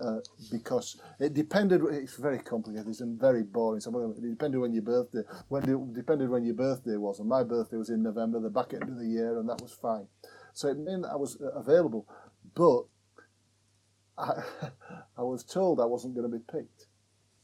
Uh, 0.04 0.18
because 0.52 1.00
it 1.20 1.36
depended, 1.36 1.80
it's 1.92 2.16
very 2.18 2.40
complicated 2.40 3.00
and 3.00 3.20
very 3.20 3.44
boring. 3.44 3.80
So 3.80 4.16
it 4.18 4.28
depended 4.28 4.60
when 4.60 4.74
your 4.74 4.82
birthday, 4.82 5.22
when 5.50 5.70
it 5.70 5.94
depended 5.94 6.30
when 6.30 6.44
your 6.44 6.56
birthday 6.56 6.98
was. 6.98 7.20
And 7.20 7.30
my 7.30 7.44
birthday 7.44 7.78
was 7.78 7.92
in 7.92 8.02
November, 8.02 8.40
the 8.40 8.50
back 8.50 8.74
end 8.74 8.90
of 8.90 8.98
the 8.98 9.06
year, 9.06 9.38
and 9.38 9.48
that 9.50 9.62
was 9.62 9.72
fine. 9.72 10.08
So 10.54 10.68
it 10.68 10.80
meant 10.80 11.04
that 11.04 11.12
I 11.12 11.16
was 11.16 11.40
uh, 11.40 11.52
available, 11.52 12.08
but 12.56 12.84
I, 14.18 14.44
I 15.18 15.22
was 15.22 15.44
told 15.44 15.80
I 15.80 15.86
wasn't 15.86 16.16
going 16.16 16.30
to 16.30 16.38
be 16.38 16.44
picked. 16.52 16.88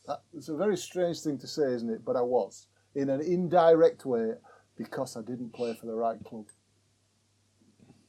That, 0.07 0.21
it's 0.35 0.49
a 0.49 0.55
very 0.55 0.77
strange 0.77 1.21
thing 1.21 1.37
to 1.39 1.47
say, 1.47 1.73
isn't 1.73 1.89
it? 1.89 2.05
But 2.05 2.15
I 2.15 2.21
was 2.21 2.67
in 2.95 3.09
an 3.09 3.21
indirect 3.21 4.05
way 4.05 4.33
because 4.77 5.15
I 5.17 5.21
didn't 5.21 5.53
play 5.53 5.75
for 5.79 5.85
the 5.85 5.95
right 5.95 6.23
club, 6.23 6.45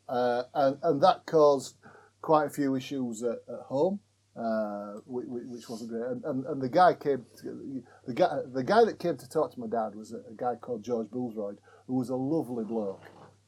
uh, 0.09 0.45
and 0.55 0.79
and 0.83 1.03
that 1.03 1.27
caused 1.27 1.77
quite 2.23 2.47
a 2.47 2.51
few 2.51 2.75
issues 2.75 3.23
at, 3.23 3.39
at 3.49 3.61
home, 3.67 4.01
uh, 4.37 4.95
which, 5.07 5.27
which 5.29 5.69
wasn't 5.69 5.91
great. 5.91 6.07
And, 6.07 6.25
and, 6.25 6.47
and 6.47 6.63
the 6.63 6.69
guy 6.69 6.95
came, 6.95 7.25
to, 7.41 7.83
the 8.07 8.15
guy 8.15 8.39
the 8.53 8.63
guy 8.63 8.85
that 8.85 8.99
came 8.99 9.17
to 9.17 9.29
talk 9.29 9.53
to 9.55 9.61
my 9.61 9.67
dad 9.67 9.95
was 9.95 10.13
a, 10.13 10.19
a 10.31 10.35
guy 10.37 10.55
called 10.57 10.85
George 10.85 11.09
Bullsroyd, 11.09 11.57
who 11.87 11.95
was 11.95 12.11
a 12.11 12.17
lovely 12.17 12.65
bloke, 12.65 13.03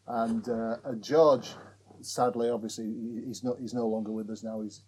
and 0.07 0.49
uh, 0.49 0.77
and 0.85 1.03
George, 1.03 1.51
sadly, 2.03 2.51
obviously, 2.51 2.93
he's 3.27 3.43
not 3.43 3.57
he's 3.61 3.75
no 3.75 3.87
longer 3.87 4.13
with 4.13 4.31
us 4.31 4.43
now. 4.43 4.61
He's 4.61 4.83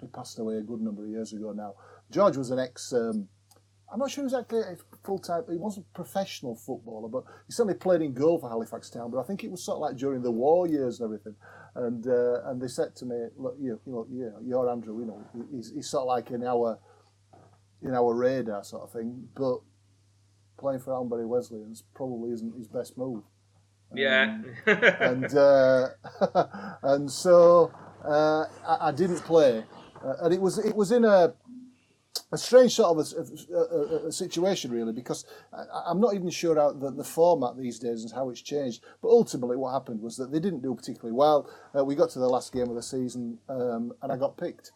he 0.00 0.06
passed 0.08 0.38
away 0.38 0.56
a 0.56 0.62
good 0.62 0.80
number 0.80 1.04
of 1.04 1.10
years 1.10 1.32
ago 1.32 1.52
now. 1.52 1.74
George 2.10 2.36
was 2.36 2.50
an 2.50 2.58
ex. 2.58 2.92
Um, 2.92 3.28
I'm 3.92 3.98
not 3.98 4.10
sure 4.10 4.24
exactly 4.24 4.62
full 5.04 5.18
time. 5.18 5.44
He 5.50 5.58
wasn't 5.58 5.86
a 5.90 5.94
professional 5.94 6.56
footballer, 6.56 7.08
but 7.08 7.24
he 7.46 7.52
certainly 7.52 7.74
played 7.74 8.00
in 8.00 8.14
goal 8.14 8.38
for 8.38 8.48
Halifax 8.48 8.88
Town. 8.88 9.10
But 9.10 9.20
I 9.20 9.24
think 9.24 9.44
it 9.44 9.50
was 9.50 9.62
sort 9.62 9.76
of 9.76 9.82
like 9.82 9.96
during 9.96 10.22
the 10.22 10.30
war 10.30 10.66
years 10.66 11.00
and 11.00 11.06
everything. 11.06 11.36
And 11.74 12.06
uh, 12.06 12.48
and 12.48 12.60
they 12.60 12.68
said 12.68 12.96
to 12.96 13.04
me, 13.04 13.16
look, 13.36 13.56
you, 13.60 13.80
you 13.86 13.92
know, 13.92 14.06
you, 14.10 14.32
you're 14.44 14.70
Andrew. 14.70 14.98
You 14.98 15.06
know, 15.06 15.22
he's, 15.54 15.72
he's 15.74 15.90
sort 15.90 16.02
of 16.02 16.08
like 16.08 16.30
in 16.30 16.42
our 16.42 16.78
in 17.82 17.94
our 17.94 18.14
radar 18.14 18.64
sort 18.64 18.84
of 18.84 18.92
thing. 18.92 19.28
But 19.34 19.58
playing 20.58 20.80
for 20.80 20.92
Almondbury 20.92 21.26
Wesleyans 21.26 21.84
probably 21.94 22.30
isn't 22.32 22.56
his 22.56 22.68
best 22.68 22.96
move. 22.96 23.24
Yeah. 23.94 24.40
and 24.66 25.34
uh, 25.36 25.88
and 26.82 27.10
so 27.10 27.72
uh, 28.04 28.46
I, 28.66 28.88
I 28.88 28.92
didn't 28.92 29.20
play, 29.20 29.64
uh, 30.04 30.14
and 30.22 30.34
it 30.34 30.40
was 30.40 30.58
it 30.58 30.74
was 30.74 30.92
in 30.92 31.04
a 31.04 31.34
a 32.30 32.38
strange 32.38 32.74
sort 32.74 32.98
of 32.98 33.06
a, 33.50 33.54
a, 33.54 34.06
a- 34.08 34.12
situation 34.12 34.70
really 34.70 34.92
because 34.92 35.24
I, 35.52 35.64
I'm 35.86 36.00
not 36.00 36.14
even 36.14 36.30
sure 36.30 36.56
how 36.56 36.72
the, 36.72 36.90
the 36.90 37.04
format 37.04 37.56
these 37.56 37.78
days 37.78 38.02
and 38.04 38.12
how 38.12 38.30
it's 38.30 38.40
changed. 38.40 38.82
But 39.02 39.08
ultimately, 39.08 39.56
what 39.56 39.72
happened 39.72 40.00
was 40.00 40.16
that 40.16 40.32
they 40.32 40.40
didn't 40.40 40.62
do 40.62 40.74
particularly 40.74 41.14
well. 41.16 41.48
Uh, 41.76 41.84
we 41.84 41.94
got 41.94 42.10
to 42.10 42.18
the 42.18 42.28
last 42.28 42.52
game 42.52 42.68
of 42.68 42.74
the 42.74 42.82
season, 42.82 43.38
um, 43.48 43.92
and 44.02 44.10
I 44.12 44.16
got 44.16 44.36
picked. 44.36 44.72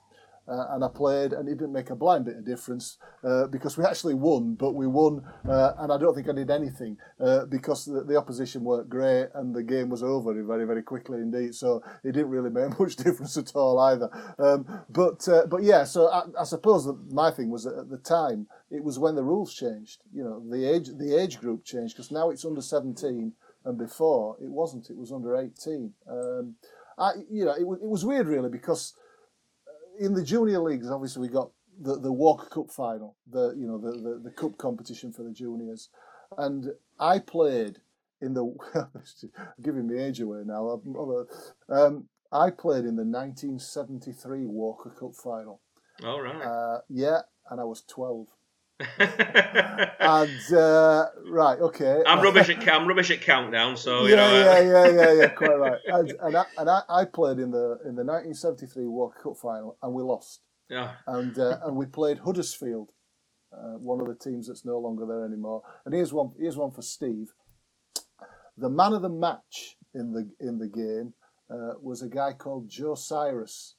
Uh, 0.48 0.66
and 0.70 0.84
I 0.84 0.88
played, 0.88 1.32
and 1.32 1.48
it 1.48 1.58
didn't 1.58 1.72
make 1.72 1.90
a 1.90 1.96
blind 1.96 2.24
bit 2.24 2.36
of 2.36 2.44
difference 2.44 2.98
uh, 3.24 3.46
because 3.48 3.76
we 3.76 3.84
actually 3.84 4.14
won, 4.14 4.54
but 4.54 4.72
we 4.72 4.86
won, 4.86 5.24
uh, 5.48 5.72
and 5.78 5.92
I 5.92 5.98
don't 5.98 6.14
think 6.14 6.28
I 6.28 6.32
did 6.32 6.50
anything 6.50 6.96
uh, 7.20 7.46
because 7.46 7.84
the, 7.84 8.04
the 8.04 8.16
opposition 8.16 8.62
weren't 8.62 8.88
great, 8.88 9.28
and 9.34 9.54
the 9.54 9.62
game 9.62 9.88
was 9.88 10.02
over 10.02 10.32
very, 10.44 10.64
very 10.64 10.82
quickly 10.82 11.18
indeed. 11.18 11.54
So 11.54 11.82
it 12.04 12.12
didn't 12.12 12.30
really 12.30 12.50
make 12.50 12.78
much 12.80 12.96
difference 12.96 13.36
at 13.36 13.56
all 13.56 13.78
either. 13.80 14.08
Um, 14.38 14.84
but 14.88 15.26
uh, 15.28 15.46
but 15.46 15.62
yeah, 15.62 15.84
so 15.84 16.08
I, 16.08 16.22
I 16.40 16.44
suppose 16.44 16.84
that 16.84 17.12
my 17.12 17.30
thing 17.30 17.50
was 17.50 17.64
that 17.64 17.76
at 17.76 17.90
the 17.90 17.98
time 17.98 18.46
it 18.70 18.84
was 18.84 18.98
when 18.98 19.14
the 19.14 19.24
rules 19.24 19.52
changed. 19.54 20.02
You 20.12 20.24
know, 20.24 20.42
the 20.48 20.64
age 20.64 20.88
the 20.96 21.20
age 21.20 21.40
group 21.40 21.64
changed 21.64 21.96
because 21.96 22.10
now 22.10 22.30
it's 22.30 22.44
under 22.44 22.62
seventeen, 22.62 23.32
and 23.64 23.78
before 23.78 24.36
it 24.40 24.50
wasn't. 24.50 24.90
It 24.90 24.96
was 24.96 25.12
under 25.12 25.36
eighteen. 25.36 25.92
Um, 26.08 26.54
I 26.98 27.12
you 27.30 27.44
know 27.44 27.52
it 27.52 27.82
it 27.82 27.88
was 27.88 28.04
weird 28.04 28.26
really 28.26 28.48
because 28.48 28.94
in 29.98 30.14
the 30.14 30.22
junior 30.22 30.60
leagues, 30.60 30.90
obviously 30.90 31.22
we 31.22 31.28
got 31.28 31.50
the, 31.80 31.98
the 31.98 32.12
Walker 32.12 32.48
Cup 32.48 32.70
final, 32.70 33.16
the 33.30 33.54
you 33.56 33.66
know 33.66 33.78
the, 33.78 33.92
the, 33.92 34.20
the 34.24 34.30
cup 34.30 34.56
competition 34.58 35.12
for 35.12 35.22
the 35.22 35.32
juniors, 35.32 35.90
and 36.38 36.72
I 36.98 37.18
played 37.18 37.78
in 38.20 38.34
the 38.34 38.54
giving 39.62 39.88
my 39.88 40.02
age 40.02 40.20
away 40.20 40.42
now. 40.44 40.80
Um, 41.68 42.08
I 42.32 42.50
played 42.50 42.84
in 42.84 42.96
the 42.96 43.04
1973 43.04 44.46
Walker 44.46 44.90
Cup 44.90 45.14
final. 45.14 45.60
All 46.04 46.20
right. 46.20 46.42
Uh, 46.42 46.80
yeah, 46.88 47.20
and 47.50 47.60
I 47.60 47.64
was 47.64 47.82
12. 47.88 48.26
And 50.06 50.52
uh, 50.54 51.06
right, 51.28 51.58
okay. 51.58 52.00
I'm 52.06 52.20
rubbish 52.22 52.48
at 52.48 52.68
I'm 52.68 52.86
rubbish 52.86 53.10
at 53.10 53.20
countdown, 53.22 53.76
so 53.76 54.04
you 54.04 54.10
yeah, 54.10 54.16
know. 54.16 54.32
yeah, 54.32 54.50
uh, 54.50 54.60
yeah, 54.60 54.90
yeah, 54.90 55.12
yeah, 55.12 55.28
quite 55.34 55.58
right. 55.58 55.80
And, 55.86 56.12
and, 56.20 56.36
I, 56.36 56.44
and 56.58 56.70
I, 56.70 56.82
I 56.88 57.04
played 57.04 57.38
in 57.38 57.50
the 57.50 57.78
in 57.84 57.96
the 57.96 58.04
1973 58.04 58.86
Walker 58.86 59.18
Cup 59.20 59.36
final, 59.36 59.76
and 59.82 59.92
we 59.92 60.02
lost. 60.02 60.42
yeah. 60.68 60.92
and 61.06 61.36
uh, 61.38 61.58
and 61.64 61.76
we 61.76 61.86
played 61.86 62.18
Huddersfield, 62.18 62.90
uh, 63.52 63.78
one 63.78 64.00
of 64.00 64.06
the 64.06 64.14
teams 64.14 64.48
that's 64.48 64.64
no 64.64 64.78
longer 64.78 65.06
there 65.06 65.24
anymore. 65.24 65.62
And 65.84 65.94
here's 65.94 66.12
one. 66.12 66.32
Here's 66.38 66.56
one 66.56 66.70
for 66.70 66.82
Steve. 66.82 67.32
The 68.56 68.70
man 68.70 68.92
of 68.92 69.02
the 69.02 69.08
match 69.08 69.76
in 69.94 70.12
the 70.12 70.30
in 70.40 70.58
the 70.58 70.68
game 70.68 71.14
uh, 71.50 71.74
was 71.80 72.02
a 72.02 72.08
guy 72.08 72.32
called 72.32 72.68
Joe 72.68 72.94
Cyrus. 72.94 73.75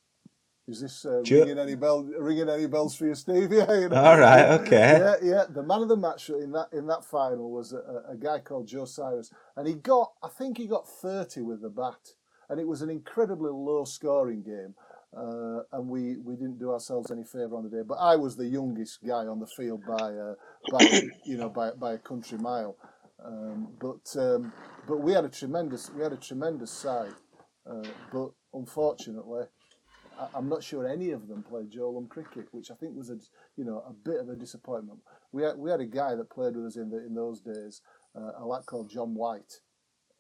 Is 0.68 0.82
this 0.82 1.06
uh, 1.06 1.22
Ju- 1.24 1.40
ringing 1.42 1.60
any 1.60 1.76
bell? 1.76 2.04
Ringing 2.04 2.50
any 2.50 2.68
bells 2.68 2.96
for 2.96 3.08
you, 3.08 3.16
Stevie? 3.16 3.58
You 3.70 3.90
know? 3.90 4.04
All 4.04 4.20
right, 4.20 4.46
okay. 4.62 5.00
Yeah, 5.00 5.16
yeah. 5.24 5.46
The 5.50 5.64
man 5.64 5.84
of 5.84 5.90
the 5.90 5.98
match 5.98 6.30
in 6.30 6.52
that 6.54 6.70
in 6.74 6.88
that 6.88 7.06
final 7.06 7.52
was 7.52 7.74
a, 7.74 8.04
a 8.10 8.16
guy 8.18 8.40
called 8.40 8.68
Joe 8.68 8.86
Cyrus, 8.86 9.32
and 9.58 9.68
he 9.68 9.76
got, 9.76 10.14
I 10.24 10.30
think 10.30 10.58
he 10.58 10.68
got 10.68 10.90
thirty 10.90 11.42
with 11.42 11.62
the 11.62 11.70
bat, 11.70 12.16
and 12.50 12.60
it 12.60 12.68
was 12.68 12.82
an 12.82 12.90
incredibly 12.90 13.52
low 13.52 13.86
scoring 13.86 14.44
game. 14.44 14.76
Uh, 15.18 15.62
and 15.74 15.88
we, 15.90 16.18
we 16.18 16.36
didn't 16.36 16.60
do 16.60 16.72
ourselves 16.72 17.12
any 17.12 17.24
favour 17.24 17.56
on 17.56 17.64
the 17.64 17.70
day. 17.70 17.84
But 17.88 17.96
I 17.96 18.18
was 18.18 18.36
the 18.36 18.46
youngest 18.48 19.00
guy 19.06 19.28
on 19.28 19.40
the 19.40 19.48
field 19.48 19.82
by 19.88 20.12
uh, 20.14 20.36
by 20.72 21.02
you 21.26 21.38
know 21.38 21.50
by, 21.50 21.72
by 21.72 21.94
a 21.94 21.98
country 22.00 22.38
mile. 22.40 22.78
Um, 23.26 23.70
but 23.80 24.16
um, 24.22 24.54
but 24.88 24.98
we 25.00 25.14
had 25.14 25.26
a 25.26 25.30
tremendous 25.30 25.90
we 25.92 26.04
had 26.04 26.14
a 26.14 26.18
tremendous 26.18 26.72
side. 26.72 27.14
Uh, 27.70 27.84
but 28.12 28.32
unfortunately, 28.54 29.46
I, 30.20 30.28
I'm 30.36 30.50
not 30.50 30.64
sure 30.64 30.88
any 30.88 31.12
of 31.12 31.28
them 31.28 31.44
played 31.44 31.70
Joe 31.72 31.92
Lumb 31.92 32.08
cricket, 32.08 32.48
which 32.52 32.72
I 32.72 32.76
think 32.76 32.96
was 32.96 33.10
a 33.10 33.18
you 33.56 33.66
know 33.66 33.84
a 33.88 33.94
bit 33.94 34.20
of 34.20 34.30
a 34.30 34.36
disappointment. 34.36 35.00
We 35.32 35.44
had, 35.44 35.58
we 35.58 35.70
had 35.70 35.82
a 35.82 35.86
guy 35.86 36.16
that 36.16 36.30
played 36.30 36.56
with 36.56 36.66
us 36.66 36.76
in 36.78 36.90
the, 36.90 36.98
in 36.98 37.14
those 37.14 37.42
days, 37.42 37.82
uh, 38.16 38.32
a 38.40 38.46
lad 38.46 38.66
called 38.66 38.90
John 38.90 39.14
White, 39.14 39.62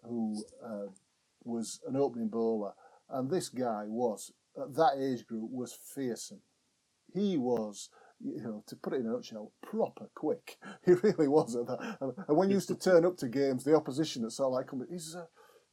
who 0.03 0.43
uh, 0.63 0.87
was 1.43 1.79
an 1.87 1.95
opening 1.95 2.29
bowler, 2.29 2.73
and 3.09 3.29
this 3.29 3.49
guy 3.49 3.83
was 3.87 4.31
at 4.57 4.75
that 4.75 4.93
age 4.99 5.25
group 5.25 5.49
was 5.51 5.77
fearsome. 5.95 6.41
He 7.13 7.37
was. 7.37 7.89
You 8.19 8.41
know, 8.41 8.63
to 8.65 8.75
put 8.75 8.93
it 8.93 9.01
in 9.01 9.05
a 9.05 9.11
nutshell, 9.11 9.51
proper 9.61 10.09
quick. 10.15 10.57
He 10.87 10.93
really 10.93 11.27
was 11.27 11.55
at 11.55 11.67
that. 11.67 11.97
And 12.27 12.35
when 12.35 12.49
you 12.49 12.55
used 12.55 12.67
to 12.69 12.75
turn 12.75 13.05
up 13.05 13.15
to 13.17 13.27
games, 13.27 13.63
the 13.63 13.75
opposition 13.75 14.23
that 14.23 14.31
sort 14.31 14.47
of 14.47 14.79
like, 14.79 14.89
he's 14.89 15.15
uh, 15.15 15.25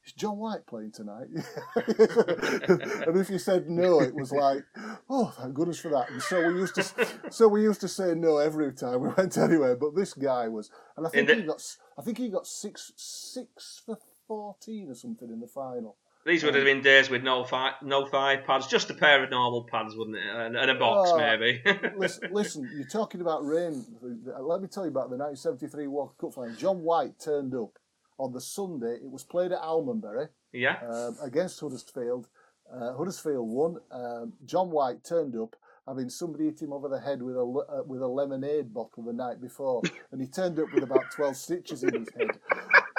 is 0.07 0.13
John 0.13 0.39
White 0.39 0.67
playing 0.67 0.93
tonight? 0.93 1.29
and 1.77 3.17
if 3.17 3.31
you 3.31 3.39
said 3.39 3.69
no, 3.69 4.01
it 4.01 4.15
was 4.15 4.33
like, 4.33 4.65
oh, 5.09 5.33
thank 5.39 5.55
goodness 5.55 5.81
for 5.81 5.89
that. 5.91 6.11
And 6.11 6.23
so 6.23 6.47
we 6.47 6.59
used 6.61 6.75
to, 6.77 6.85
so 7.31 7.49
we 7.49 7.63
used 7.63 7.81
to 7.83 7.89
say 7.89 8.15
no 8.15 8.39
every 8.39 8.73
time 8.73 9.01
we 9.01 9.09
went 9.17 9.37
anywhere. 9.39 9.77
But 9.77 9.95
this 9.95 10.15
guy 10.15 10.49
was, 10.49 10.71
and 10.97 11.07
I 11.07 11.11
think 11.11 11.29
the- 11.29 11.37
he 11.37 11.43
got, 11.43 11.77
I 11.99 12.03
think 12.03 12.19
he 12.19 12.29
got 12.29 12.47
six, 12.47 12.93
six 12.97 13.83
for 13.85 13.99
fourteen 14.27 14.91
or 14.91 14.95
something 14.95 15.29
in 15.31 15.41
the 15.41 15.47
final. 15.47 15.97
These 16.27 16.43
would 16.43 16.55
have 16.55 16.63
um, 16.63 16.69
been 16.69 16.81
days 16.83 17.11
with 17.11 17.23
no 17.23 17.45
thigh, 17.45 17.73
no 17.83 18.07
thigh 18.07 18.39
pads, 18.39 18.67
just 18.67 18.89
a 18.89 18.95
pair 18.95 19.23
of 19.23 19.29
normal 19.31 19.65
pads, 19.65 19.95
wouldn't 19.95 20.17
it? 20.17 20.23
And, 20.25 20.57
and 20.57 20.71
a 20.71 20.75
box, 20.75 21.11
Oh. 21.13 21.19
maybe. 21.19 21.63
listen, 21.99 22.31
listen, 22.33 22.71
you're 22.75 22.87
talking 22.89 23.21
about 23.21 23.45
rain. 23.45 23.85
Let 24.01 24.63
me 24.63 24.69
tell 24.69 24.85
you 24.85 24.91
about 24.91 25.11
the 25.11 25.19
1973 25.19 25.87
World 25.87 26.13
Cup 26.19 26.33
final. 26.33 26.55
John 26.57 26.81
White 26.83 27.19
turned 27.21 27.55
up 27.55 27.79
on 28.19 28.33
the 28.33 28.41
Sunday. 28.41 28.97
It 29.03 29.11
was 29.11 29.25
played 29.25 29.53
at 29.53 29.61
Almondbury. 29.61 30.29
yeah. 30.53 30.79
um, 30.89 31.17
against 31.23 31.61
Huddersfield. 31.61 32.29
Uh, 32.73 32.95
Huddersfield 32.97 33.49
won. 33.49 33.77
Um, 33.91 34.33
John 34.47 34.71
White 34.71 35.05
turned 35.05 35.37
up, 35.37 35.57
having 35.87 36.09
somebody 36.09 36.45
hit 36.47 36.63
him 36.63 36.73
over 36.73 36.89
the 36.89 37.01
head 37.01 37.23
with 37.23 37.37
a 37.37 37.41
uh, 37.41 37.83
with 37.87 38.01
a 38.01 38.07
lemonade 38.07 38.73
bottle 38.73 39.03
the 39.05 39.13
night 39.13 39.41
before, 39.41 39.83
and 40.13 40.21
he 40.21 40.27
turned 40.27 40.59
up 40.59 40.73
with 40.73 40.83
about 40.83 41.05
twelve 41.15 41.37
stitches 41.37 41.83
in 41.83 41.95
his 41.95 42.09
head. 42.17 42.31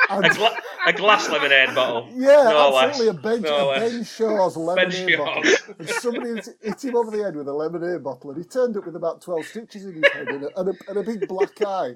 A, 0.09 0.29
gla- 0.29 0.57
a 0.87 0.93
glass 0.93 1.29
lemonade 1.29 1.73
bottle. 1.73 2.07
yeah, 2.13 2.43
no 2.43 2.77
absolutely, 2.77 3.07
less. 3.07 3.17
a 3.17 3.21
Ben, 3.21 3.41
No 3.41 3.71
a 3.71 3.79
ben 3.79 4.03
Shaw's 4.03 4.55
lemonade 4.57 5.07
Ben 5.07 5.17
bottle. 5.17 5.43
And 5.79 5.89
somebody 5.89 6.41
hit, 6.61 6.83
him 6.83 6.95
over 6.95 7.09
the 7.15 7.23
head 7.23 7.35
with 7.35 7.47
a 7.47 7.53
lemonade 7.53 8.03
bottle, 8.03 8.31
and 8.31 8.37
he 8.43 8.47
turned 8.47 8.77
up 8.77 8.85
with 8.85 8.95
about 8.95 9.21
twelve 9.21 9.45
stitches 9.45 9.85
in 9.85 9.95
his 9.95 10.07
head 10.13 10.27
and 10.27 10.43
a, 10.43 10.59
and 10.59 10.69
a, 10.69 10.73
and 10.89 10.97
a 10.99 11.03
big 11.03 11.27
black 11.27 11.59
eye. 11.65 11.95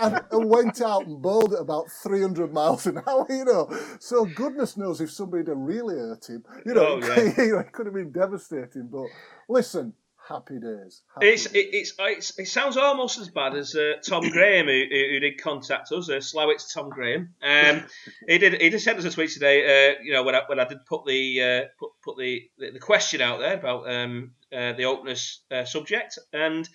And, 0.00 0.20
and 0.32 0.50
went 0.50 0.80
out 0.80 1.06
and 1.06 1.22
bowled 1.22 1.52
at 1.54 1.60
about 1.60 1.84
300 2.02 2.52
miles 2.52 2.86
an 2.86 3.00
hour, 3.06 3.24
you 3.28 3.44
know. 3.44 3.70
So 4.00 4.24
goodness 4.24 4.76
knows 4.76 5.00
if 5.00 5.12
somebody 5.12 5.44
had 5.48 5.56
really 5.56 5.94
hurt 5.96 6.28
him, 6.28 6.42
you 6.66 6.74
know, 6.74 6.98
Oh, 7.02 7.06
yeah. 7.06 7.32
you 7.44 7.52
know, 7.52 7.58
it 7.60 7.70
could 7.72 7.86
have 7.86 7.94
been 7.94 8.10
devastating. 8.10 8.88
But 8.90 9.06
listen, 9.48 9.92
happy 10.28 10.58
days. 10.58 11.02
Happy 11.14 11.28
It's, 11.28 11.44
days. 11.46 11.54
it, 11.54 11.68
it's, 11.72 11.94
it's, 11.98 12.38
it 12.38 12.46
sounds 12.46 12.76
almost 12.76 13.18
as 13.18 13.28
bad 13.28 13.54
as 13.54 13.74
uh, 13.74 13.94
Tom 14.06 14.28
Graham, 14.30 14.66
who, 14.66 14.84
who 14.90 15.12
who 15.12 15.20
did 15.20 15.40
contact 15.40 15.92
us. 15.92 16.08
Uh, 16.08 16.20
Slaithwaite's 16.20 16.72
Tom 16.72 16.90
Graham. 16.90 17.34
Um, 17.42 17.84
he 18.28 18.38
did. 18.38 18.60
He 18.60 18.70
just 18.70 18.84
sent 18.84 18.98
us 18.98 19.04
a 19.04 19.10
tweet 19.10 19.30
today. 19.30 19.90
Uh, 19.90 19.94
you 20.02 20.12
know, 20.12 20.22
when 20.22 20.34
I, 20.34 20.42
when 20.46 20.60
I 20.60 20.64
did 20.64 20.84
put 20.86 21.04
the 21.06 21.42
uh, 21.42 21.60
put, 21.78 21.90
put 22.02 22.18
the, 22.18 22.42
the 22.58 22.72
the 22.72 22.78
question 22.78 23.20
out 23.20 23.40
there 23.40 23.54
about 23.54 23.90
um, 23.90 24.32
uh, 24.52 24.72
the 24.72 24.84
openers 24.84 25.40
uh, 25.50 25.64
subject, 25.64 26.18
and 26.32 26.68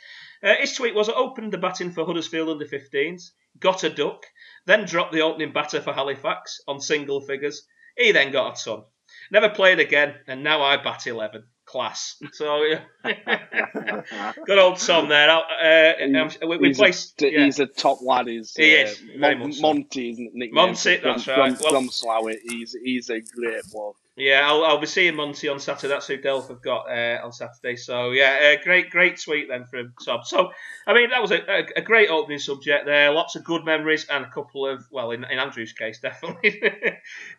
uh, 0.43 0.55
his 0.59 0.73
tweet 0.73 0.95
was: 0.95 1.09
"I 1.09 1.13
opened 1.13 1.53
the 1.53 1.57
batting 1.57 1.91
for 1.91 2.05
Huddersfield 2.05 2.49
under 2.49 2.65
15s, 2.65 3.31
got 3.59 3.83
a 3.83 3.89
duck, 3.89 4.25
then 4.65 4.85
dropped 4.85 5.13
the 5.13 5.21
opening 5.21 5.53
batter 5.53 5.81
for 5.81 5.93
Halifax 5.93 6.61
on 6.67 6.79
single 6.79 7.21
figures. 7.21 7.63
He 7.97 8.11
then 8.11 8.31
got 8.31 8.59
a 8.59 8.63
ton. 8.63 8.83
Never 9.31 9.49
played 9.49 9.79
again, 9.79 10.15
and 10.27 10.43
now 10.43 10.61
I 10.61 10.77
bat 10.77 11.07
11. 11.07 11.43
Class. 11.67 12.15
So 12.31 12.63
yeah. 12.63 12.81
good 14.45 14.57
old 14.57 14.77
Tom 14.79 15.09
there. 15.09 15.29
Uh, 15.29 16.21
um, 16.21 16.29
we, 16.49 16.57
we 16.57 16.67
he's, 16.69 16.77
placed. 16.77 17.21
a, 17.21 17.31
yeah. 17.31 17.43
he's 17.45 17.59
a 17.59 17.67
top 17.67 17.99
lad. 18.01 18.27
He's, 18.27 18.55
He 18.55 18.75
uh, 18.77 18.85
is, 18.85 19.03
very 19.19 19.35
Mon- 19.35 19.51
so. 19.51 19.61
Monty, 19.61 20.11
isn't 20.11 20.31
it? 20.33 20.53
Monty, 20.53 20.97
from, 20.97 21.09
that's 21.11 21.23
from, 21.23 21.39
right. 21.39 21.59
Well- 21.61 21.73
from 21.73 21.89
Slough. 21.89 22.29
He's 22.49 22.75
he's 22.81 23.09
a 23.09 23.19
great 23.19 23.63
bloke. 23.71 23.97
Yeah, 24.17 24.49
I'll, 24.49 24.65
I'll 24.65 24.79
be 24.79 24.87
seeing 24.87 25.15
Monty 25.15 25.47
on 25.47 25.59
Saturday. 25.59 25.89
That's 25.89 26.07
who 26.07 26.17
Delph 26.17 26.47
have 26.47 26.63
got 26.63 26.89
uh, 26.89 27.19
on 27.23 27.31
Saturday. 27.31 27.75
So 27.75 28.09
yeah, 28.11 28.55
uh, 28.57 28.63
great, 28.63 28.89
great 28.89 29.21
tweet 29.21 29.47
then 29.47 29.65
from 29.65 29.93
Tom. 30.03 30.21
So 30.23 30.51
I 30.87 30.95
mean, 30.95 31.11
that 31.11 31.21
was 31.21 31.29
a, 31.29 31.37
a, 31.47 31.65
a 31.75 31.81
great 31.83 32.09
opening 32.09 32.39
subject 32.39 32.87
there. 32.87 33.11
Lots 33.11 33.35
of 33.35 33.43
good 33.43 33.63
memories 33.63 34.07
and 34.09 34.25
a 34.25 34.29
couple 34.29 34.65
of 34.65 34.83
well, 34.91 35.11
in, 35.11 35.23
in 35.25 35.37
Andrew's 35.37 35.71
case, 35.73 35.99
definitely, 36.01 36.59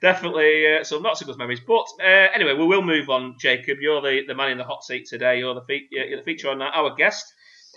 definitely 0.01 0.77
uh, 0.77 0.85
some 0.85 1.03
not 1.03 1.19
so 1.19 1.27
good 1.27 1.37
memories. 1.37 1.61
But 1.67 1.87
uh, 2.01 2.29
anyway, 2.33 2.55
we 2.55 2.65
will 2.65 2.83
move 2.83 3.11
on. 3.11 3.35
Jacob, 3.41 3.79
you're 3.81 4.01
the, 4.01 4.23
the 4.29 4.37
man 4.37 4.53
in 4.53 4.59
the 4.59 4.65
hot 4.65 4.85
seat 4.85 5.09
today. 5.09 5.41
You're 5.41 5.55
the, 5.55 5.65
fe- 5.67 5.89
you're 5.91 6.19
the 6.19 6.23
feature 6.25 6.49
on 6.49 6.61
that. 6.61 6.75
Our 6.75 6.95
guest. 6.95 7.35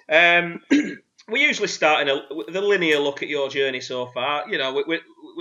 Um, 0.07 0.61
we 1.27 1.41
usually 1.41 1.67
start 1.67 2.07
in 2.07 2.09
a, 2.09 2.59
a 2.59 2.61
linear 2.61 2.99
look 2.99 3.21
at 3.23 3.29
your 3.29 3.49
journey 3.49 3.81
so 3.81 4.07
far. 4.07 4.49
You 4.49 4.57
know, 4.57 4.73
we, 4.73 4.83
we, 4.87 4.99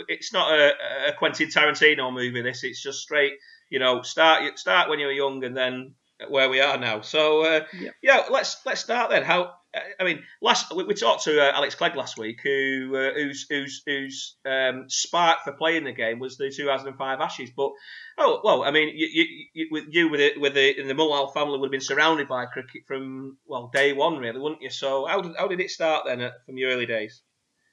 it's 0.09 0.33
not 0.33 0.53
a, 0.53 0.73
a 1.09 1.13
Quentin 1.19 1.49
Tarantino 1.49 2.13
movie. 2.13 2.43
This, 2.43 2.65
it's 2.65 2.83
just 2.83 3.01
straight. 3.01 3.35
You 3.71 3.79
know, 3.79 4.03
start 4.03 4.59
start 4.59 4.89
when 4.89 4.99
you 4.99 5.07
were 5.07 5.13
young, 5.13 5.45
and 5.45 5.57
then 5.57 5.95
where 6.29 6.49
we 6.49 6.61
are 6.61 6.77
now. 6.77 7.01
So 7.01 7.45
uh, 7.45 7.65
Yep. 7.73 7.95
yeah, 8.03 8.23
let's 8.31 8.61
let's 8.67 8.81
start 8.83 9.11
then. 9.11 9.23
How? 9.23 9.53
I 10.01 10.05
mean, 10.05 10.25
last 10.43 10.75
we, 10.75 10.85
we 10.85 10.95
talked 10.95 11.25
to 11.25 11.41
uh, 11.41 11.53
Alex 11.55 11.75
Clegg 11.77 11.95
last 11.95 12.19
week, 12.19 12.41
who 12.43 12.93
uh, 12.97 13.15
whose 13.15 13.47
whose 13.49 13.83
whose 13.87 14.37
um, 14.45 14.87
spark 14.89 15.41
for 15.45 15.53
playing 15.53 15.85
the 15.85 15.93
game 15.93 16.19
was 16.19 16.37
the 16.37 16.51
2005 16.51 17.21
Ashes. 17.21 17.51
But 17.57 17.71
oh 18.19 18.41
well, 18.43 18.65
I 18.65 18.73
mean, 18.73 18.97
you, 18.97 19.07
you, 19.13 19.49
you, 19.53 19.67
with 19.71 19.85
you 19.91 20.09
with 20.09 20.21
it 20.21 20.41
with 20.41 20.55
the 20.55 20.81
in 20.81 20.89
the 20.89 20.95
Mulhall 20.95 21.33
family 21.33 21.59
would 21.59 21.67
have 21.67 21.73
been 21.73 21.81
surrounded 21.81 22.27
by 22.27 22.47
cricket 22.47 22.83
from 22.87 23.39
well 23.47 23.71
day 23.73 23.93
one, 23.93 24.19
really, 24.19 24.41
wouldn't 24.41 24.63
you? 24.63 24.71
So 24.71 25.07
how 25.07 25.21
did 25.21 25.37
how 25.39 25.47
did 25.47 25.61
it 25.61 25.71
start 25.71 26.05
then 26.07 26.21
uh, 26.21 26.31
from 26.47 26.57
your 26.57 26.71
early 26.73 26.87
days? 26.87 27.23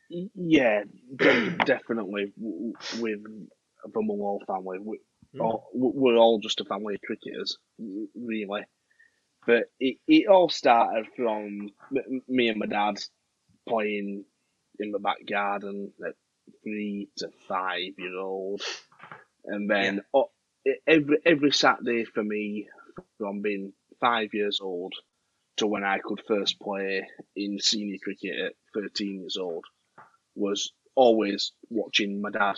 Yeah, 0.10 0.84
de- 1.16 1.58
definitely 1.66 2.32
with 2.38 3.24
the 3.24 4.02
Mulhall 4.02 4.44
family. 4.46 4.80
We, 4.80 5.00
Hmm. 5.34 5.42
all, 5.42 5.70
we're 5.74 6.16
all 6.16 6.40
just 6.40 6.62
a 6.62 6.66
family 6.66 6.96
of 6.96 7.02
cricketers, 7.02 7.58
really. 7.78 8.66
But 9.48 9.72
it, 9.82 10.00
it 10.08 10.30
all 10.30 10.50
started 10.50 11.08
from 11.18 11.72
me 12.30 12.50
and 12.50 12.60
my 12.60 12.68
dad 12.68 12.98
playing 13.70 14.26
in 14.80 14.92
the 14.92 15.00
back 15.00 15.20
garden 15.30 15.94
at 16.06 16.16
three 16.64 17.10
to 17.20 17.30
five 17.50 17.94
year 18.00 18.18
old, 18.20 18.64
and 19.46 19.70
then 19.70 20.02
oh, 20.14 20.32
every 20.88 21.20
every 21.26 21.52
Saturday 21.52 22.06
for 22.06 22.24
me 22.24 22.70
from 23.20 23.42
being 23.44 23.74
five 24.02 24.34
years 24.34 24.60
old 24.62 24.94
to 25.58 25.68
when 25.68 25.86
I 25.86 26.00
could 26.00 26.22
first 26.28 26.60
play 26.62 27.08
in 27.36 27.60
senior 27.60 28.00
cricket 28.04 28.40
at 28.40 28.54
thirteen 28.76 29.22
years 29.22 29.38
old 29.38 29.66
was 30.36 30.74
always 30.96 31.54
watching 31.70 32.22
my 32.22 32.32
dad. 32.32 32.56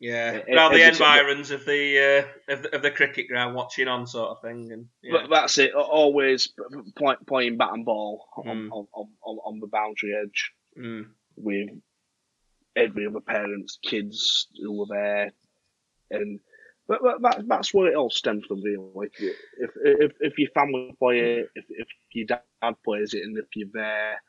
Yeah, 0.00 0.40
around 0.50 0.72
the 0.72 0.88
environs 0.88 1.50
of 1.50 1.66
the, 1.66 2.24
uh, 2.48 2.52
of 2.52 2.62
the 2.62 2.74
of 2.74 2.80
the 2.82 2.90
cricket 2.90 3.28
ground, 3.28 3.54
watching 3.54 3.86
on 3.86 4.06
sort 4.06 4.30
of 4.30 4.40
thing, 4.40 4.72
and 4.72 4.86
yeah. 5.02 5.12
But 5.12 5.28
that's 5.30 5.58
it. 5.58 5.74
Always 5.74 6.48
play, 6.96 7.16
playing 7.26 7.58
bat 7.58 7.74
and 7.74 7.84
ball 7.84 8.26
on, 8.38 8.44
Mm. 8.46 8.72
on, 8.72 8.86
on, 8.94 9.08
on, 9.22 9.36
on 9.44 9.60
the 9.60 9.66
boundary 9.66 10.14
edge 10.22 10.52
Mm. 10.78 11.06
with 11.36 11.68
every 12.76 13.06
other 13.06 13.20
parent's 13.20 13.78
kids 13.82 14.46
who 14.58 14.72
were 14.78 14.86
there, 14.88 15.32
and 16.10 16.40
but, 16.88 17.00
but 17.02 17.20
that, 17.22 17.46
that's 17.46 17.74
where 17.74 17.88
it 17.92 17.94
all 17.96 18.10
stems 18.10 18.46
from, 18.46 18.62
really. 18.62 19.10
If 19.58 19.70
if 19.84 20.12
if 20.20 20.38
your 20.38 20.50
family 20.54 20.94
play 20.98 21.18
it, 21.40 21.50
if 21.54 21.64
if 21.68 21.88
your 22.12 22.26
dad 22.26 22.74
plays 22.84 23.12
it, 23.12 23.22
and 23.22 23.36
if 23.36 23.44
you're 23.54 23.68
there, 23.72 24.20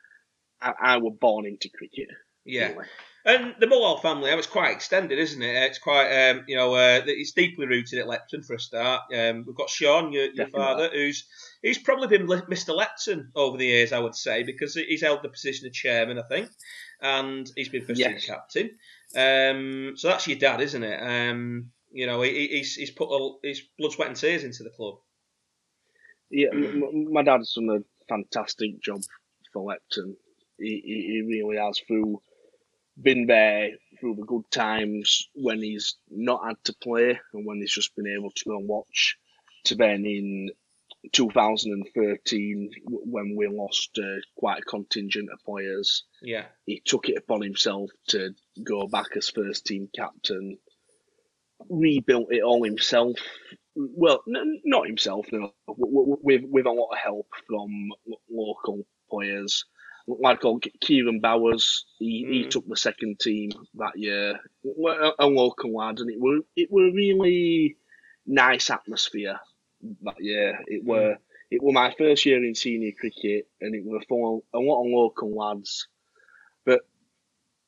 I, 0.60 0.74
I 0.80 0.96
were 0.98 1.10
born 1.12 1.46
into 1.46 1.70
cricket. 1.70 2.08
yeah. 2.44 2.72
really. 2.72 2.84
And 3.24 3.54
the 3.60 3.68
Mulhall 3.68 4.00
family, 4.00 4.30
it's 4.32 4.48
quite 4.48 4.72
extended, 4.72 5.16
isn't 5.18 5.40
it? 5.42 5.54
It's 5.70 5.78
quite, 5.78 6.10
um, 6.30 6.44
you 6.48 6.56
know, 6.56 6.74
uh, 6.74 7.02
it's 7.06 7.30
deeply 7.32 7.66
rooted 7.66 8.00
at 8.00 8.06
Lepton 8.06 8.44
for 8.44 8.54
a 8.54 8.58
start. 8.58 9.02
Um, 9.16 9.44
we've 9.46 9.54
got 9.54 9.70
Sean, 9.70 10.12
your, 10.12 10.26
your 10.32 10.48
father, 10.48 10.90
who's 10.92 11.24
he's 11.62 11.78
probably 11.78 12.08
been 12.08 12.26
Mr. 12.26 12.76
Lepton 12.76 13.26
over 13.36 13.56
the 13.56 13.66
years, 13.66 13.92
I 13.92 14.00
would 14.00 14.16
say, 14.16 14.42
because 14.42 14.74
he's 14.74 15.02
held 15.02 15.22
the 15.22 15.28
position 15.28 15.68
of 15.68 15.72
chairman, 15.72 16.18
I 16.18 16.22
think, 16.28 16.48
and 17.00 17.48
he's 17.54 17.68
been 17.68 17.84
first 17.84 18.00
team 18.00 18.10
Yes. 18.10 18.26
captain. 18.26 18.70
Um, 19.14 19.92
so 19.96 20.08
that's 20.08 20.26
your 20.26 20.38
dad, 20.38 20.60
isn't 20.60 20.82
it? 20.82 21.00
Um, 21.30 21.70
you 21.92 22.06
know, 22.06 22.22
he, 22.22 22.48
he's 22.48 22.74
he's 22.74 22.90
put 22.90 23.10
a, 23.14 23.46
his 23.46 23.62
blood, 23.78 23.92
sweat, 23.92 24.08
and 24.08 24.16
tears 24.16 24.42
into 24.42 24.64
the 24.64 24.70
club. 24.70 24.96
Yeah, 26.30 26.48
m- 26.52 27.12
my 27.12 27.22
dad's 27.22 27.54
done 27.54 27.68
a 27.70 27.84
fantastic 28.08 28.80
job 28.82 29.02
for 29.52 29.62
Lepton. 29.70 30.14
He, 30.58 30.82
he, 30.84 31.06
he 31.12 31.22
really 31.22 31.56
has 31.58 31.78
through 31.86 32.20
been 33.00 33.26
there 33.26 33.70
through 33.98 34.16
the 34.16 34.26
good 34.26 34.50
times 34.50 35.28
when 35.34 35.62
he's 35.62 35.96
not 36.10 36.44
had 36.46 36.56
to 36.64 36.74
play 36.82 37.18
and 37.32 37.46
when 37.46 37.58
he's 37.58 37.72
just 37.72 37.94
been 37.96 38.06
able 38.06 38.30
to 38.30 38.44
go 38.46 38.56
and 38.56 38.68
watch. 38.68 39.16
To 39.66 39.76
then 39.76 40.04
in 40.04 40.50
2013 41.10 42.70
when 42.86 43.34
we 43.36 43.48
lost 43.48 43.98
uh, 43.98 44.20
quite 44.36 44.60
a 44.60 44.64
contingent 44.64 45.28
of 45.32 45.38
players. 45.44 46.04
Yeah, 46.22 46.44
he 46.64 46.82
took 46.84 47.08
it 47.08 47.16
upon 47.16 47.42
himself 47.42 47.90
to 48.08 48.34
go 48.62 48.86
back 48.86 49.16
as 49.16 49.28
first 49.28 49.66
team 49.66 49.88
captain, 49.94 50.58
rebuilt 51.68 52.32
it 52.32 52.42
all 52.42 52.62
himself. 52.62 53.16
Well, 53.74 54.22
n- 54.28 54.60
not 54.64 54.86
himself, 54.86 55.26
no, 55.32 55.52
with 55.66 56.42
with 56.44 56.66
a 56.66 56.70
lot 56.70 56.90
of 56.92 56.98
help 56.98 57.26
from 57.48 57.70
local 58.30 58.86
players. 59.10 59.64
Like 60.06 60.40
Kieran 60.80 61.20
Bowers, 61.20 61.84
he, 61.98 62.24
mm. 62.24 62.32
he 62.32 62.48
took 62.48 62.66
the 62.66 62.76
second 62.76 63.20
team 63.20 63.50
that 63.74 63.96
year, 63.96 64.40
a 64.64 65.26
local 65.26 65.74
lad, 65.76 66.00
and 66.00 66.10
it 66.10 66.20
were 66.20 66.40
it 66.56 66.70
were 66.70 66.90
really 66.92 67.76
nice 68.26 68.70
atmosphere 68.70 69.38
that 70.02 70.16
year. 70.20 70.58
It 70.66 70.84
were 70.84 71.16
it 71.50 71.62
were 71.62 71.72
my 71.72 71.94
first 71.96 72.26
year 72.26 72.44
in 72.44 72.54
senior 72.54 72.92
cricket, 72.98 73.48
and 73.60 73.74
it 73.74 73.84
were 73.84 74.02
for 74.08 74.42
a 74.52 74.58
lot 74.58 74.80
of 74.84 74.90
local 74.90 75.36
lads. 75.36 75.86
But 76.64 76.80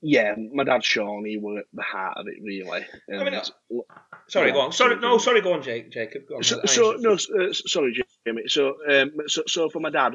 yeah, 0.00 0.34
my 0.52 0.64
dad 0.64 0.84
Sean, 0.84 1.24
he 1.24 1.38
were 1.38 1.60
at 1.60 1.66
the 1.72 1.82
heart 1.82 2.18
of 2.18 2.26
it 2.26 2.42
really. 2.42 2.84
And, 3.08 3.20
I 3.20 3.30
mean, 3.30 3.40
sorry, 4.28 4.48
yeah, 4.48 4.54
go 4.54 4.60
on. 4.60 4.72
Sorry, 4.72 4.96
no, 5.00 5.18
sorry, 5.18 5.40
go 5.40 5.54
on, 5.54 5.62
Jake, 5.62 5.90
Jacob. 5.90 6.26
Go 6.28 6.36
on. 6.36 6.42
So, 6.42 6.60
so 6.66 6.96
no, 6.98 7.12
uh, 7.12 7.52
sorry, 7.52 8.04
Jamie. 8.26 8.42
So, 8.48 8.74
um, 8.88 9.12
so, 9.28 9.44
so 9.46 9.70
for 9.70 9.80
my 9.80 9.90
dad, 9.90 10.12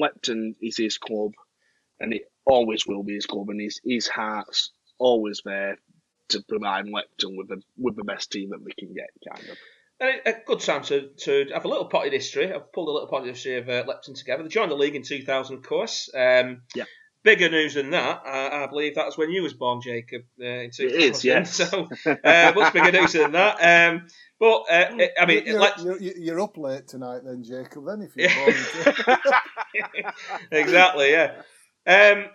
Lepton 0.00 0.54
is 0.62 0.76
his 0.76 0.98
club, 0.98 1.32
and 2.04 2.12
it 2.12 2.30
always 2.44 2.86
will 2.86 3.02
be 3.02 3.14
his 3.14 3.26
club, 3.26 3.48
and 3.48 3.60
his 3.60 3.80
his 3.84 4.06
heart's 4.06 4.70
always 4.98 5.40
there 5.44 5.78
to 6.28 6.42
provide 6.42 6.84
Lepton 6.86 7.36
with 7.36 7.48
the 7.48 7.62
with 7.76 7.96
the 7.96 8.04
best 8.04 8.30
team 8.30 8.50
that 8.50 8.62
we 8.62 8.72
can 8.78 8.92
get, 8.94 9.08
kind 9.28 9.48
of. 9.50 9.56
And 10.00 10.20
a, 10.26 10.34
good 10.44 10.60
time 10.60 10.82
to, 10.84 11.08
to 11.18 11.46
have 11.54 11.64
a 11.64 11.68
little 11.68 11.86
potted 11.86 12.12
history. 12.12 12.52
I've 12.52 12.72
pulled 12.72 12.88
a 12.88 12.92
little 12.92 13.08
potted 13.08 13.28
history 13.28 13.58
of 13.58 13.68
uh, 13.68 13.84
Lepton 13.84 14.16
together. 14.16 14.42
They 14.42 14.48
joined 14.48 14.72
the 14.72 14.76
league 14.76 14.96
in 14.96 15.02
2000, 15.02 15.56
of 15.56 15.62
course. 15.62 16.10
Um, 16.12 16.62
yeah. 16.74 16.84
Bigger 17.22 17.48
news 17.48 17.74
than 17.74 17.90
that, 17.90 18.22
I, 18.26 18.64
I 18.64 18.66
believe 18.66 18.96
that 18.96 19.06
was 19.06 19.16
when 19.16 19.30
you 19.30 19.42
was 19.42 19.54
born, 19.54 19.80
Jacob. 19.80 20.22
Uh, 20.38 20.44
in 20.44 20.70
2000. 20.72 20.84
It 20.88 21.02
is, 21.02 21.24
yes. 21.24 21.54
So, 21.70 21.88
uh, 22.06 22.52
much 22.54 22.72
bigger 22.74 22.92
news 22.92 23.12
than 23.12 23.32
that. 23.32 23.92
Um, 23.92 24.08
but 24.38 24.64
uh, 24.68 25.06
I 25.18 25.26
mean, 25.26 25.46
you're, 25.46 25.70
you're, 25.78 26.16
you're, 26.18 26.40
up 26.40 26.58
late 26.58 26.88
tonight, 26.88 27.20
then, 27.24 27.44
Jacob. 27.44 27.86
Then, 27.86 28.02
if 28.02 28.16
you're 28.16 28.28
born, 29.06 30.12
exactly, 30.50 31.12
yeah. 31.12 31.40
Um, 31.86 32.26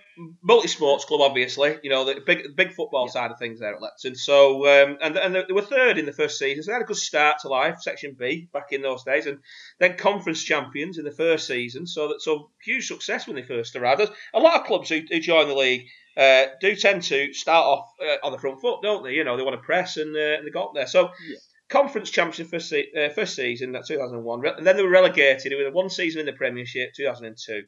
multi 0.43 0.67
sports 0.67 1.05
club, 1.05 1.21
obviously, 1.21 1.77
you 1.81 1.89
know 1.89 2.05
the 2.05 2.21
big 2.23 2.55
big 2.55 2.73
football 2.73 3.05
yeah. 3.05 3.11
side 3.11 3.31
of 3.31 3.39
things 3.39 3.59
there 3.59 3.73
at 3.73 3.81
Lepton. 3.81 4.15
So 4.15 4.67
um, 4.67 4.97
and 5.01 5.17
and 5.17 5.35
they 5.35 5.53
were 5.53 5.63
third 5.63 5.97
in 5.97 6.05
the 6.05 6.13
first 6.13 6.37
season, 6.37 6.61
so 6.61 6.67
they 6.67 6.73
had 6.73 6.83
a 6.83 6.85
good 6.85 6.97
start 6.97 7.39
to 7.39 7.47
life, 7.47 7.81
Section 7.81 8.15
B 8.17 8.47
back 8.53 8.71
in 8.71 8.83
those 8.83 9.03
days, 9.03 9.25
and 9.25 9.39
then 9.79 9.97
conference 9.97 10.43
champions 10.43 10.99
in 10.99 11.05
the 11.05 11.11
first 11.11 11.47
season. 11.47 11.87
So 11.87 12.09
that 12.09 12.21
so 12.21 12.51
huge 12.63 12.87
success 12.87 13.25
when 13.25 13.37
they 13.37 13.43
first 13.43 13.75
arrived. 13.75 14.01
There's 14.01 14.11
a 14.33 14.39
lot 14.39 14.59
of 14.59 14.67
clubs 14.67 14.89
who, 14.89 15.01
who 15.09 15.19
join 15.19 15.47
the 15.47 15.55
league 15.55 15.87
uh, 16.15 16.45
do 16.61 16.75
tend 16.75 17.03
to 17.03 17.33
start 17.33 17.65
off 17.65 17.89
uh, 18.03 18.25
on 18.25 18.31
the 18.31 18.39
front 18.39 18.61
foot, 18.61 18.83
don't 18.83 19.03
they? 19.03 19.13
You 19.13 19.23
know 19.23 19.35
they 19.35 19.43
want 19.43 19.59
to 19.59 19.65
press 19.65 19.97
and, 19.97 20.15
uh, 20.15 20.37
and 20.37 20.45
they 20.45 20.51
got 20.51 20.73
there. 20.73 20.87
So. 20.87 21.09
Yeah. 21.27 21.37
Conference 21.69 22.09
champions 22.09 22.49
first, 22.49 22.67
se- 22.67 22.89
uh, 22.97 23.13
first 23.13 23.35
season, 23.35 23.73
that 23.73 23.85
2001, 23.85 24.43
and 24.57 24.65
then 24.65 24.75
they 24.75 24.81
were 24.81 24.89
relegated. 24.89 25.51
It 25.51 25.63
was 25.63 25.71
one 25.71 25.91
season 25.91 26.21
in 26.21 26.25
the 26.25 26.33
Premiership, 26.33 26.95
2002 26.95 27.61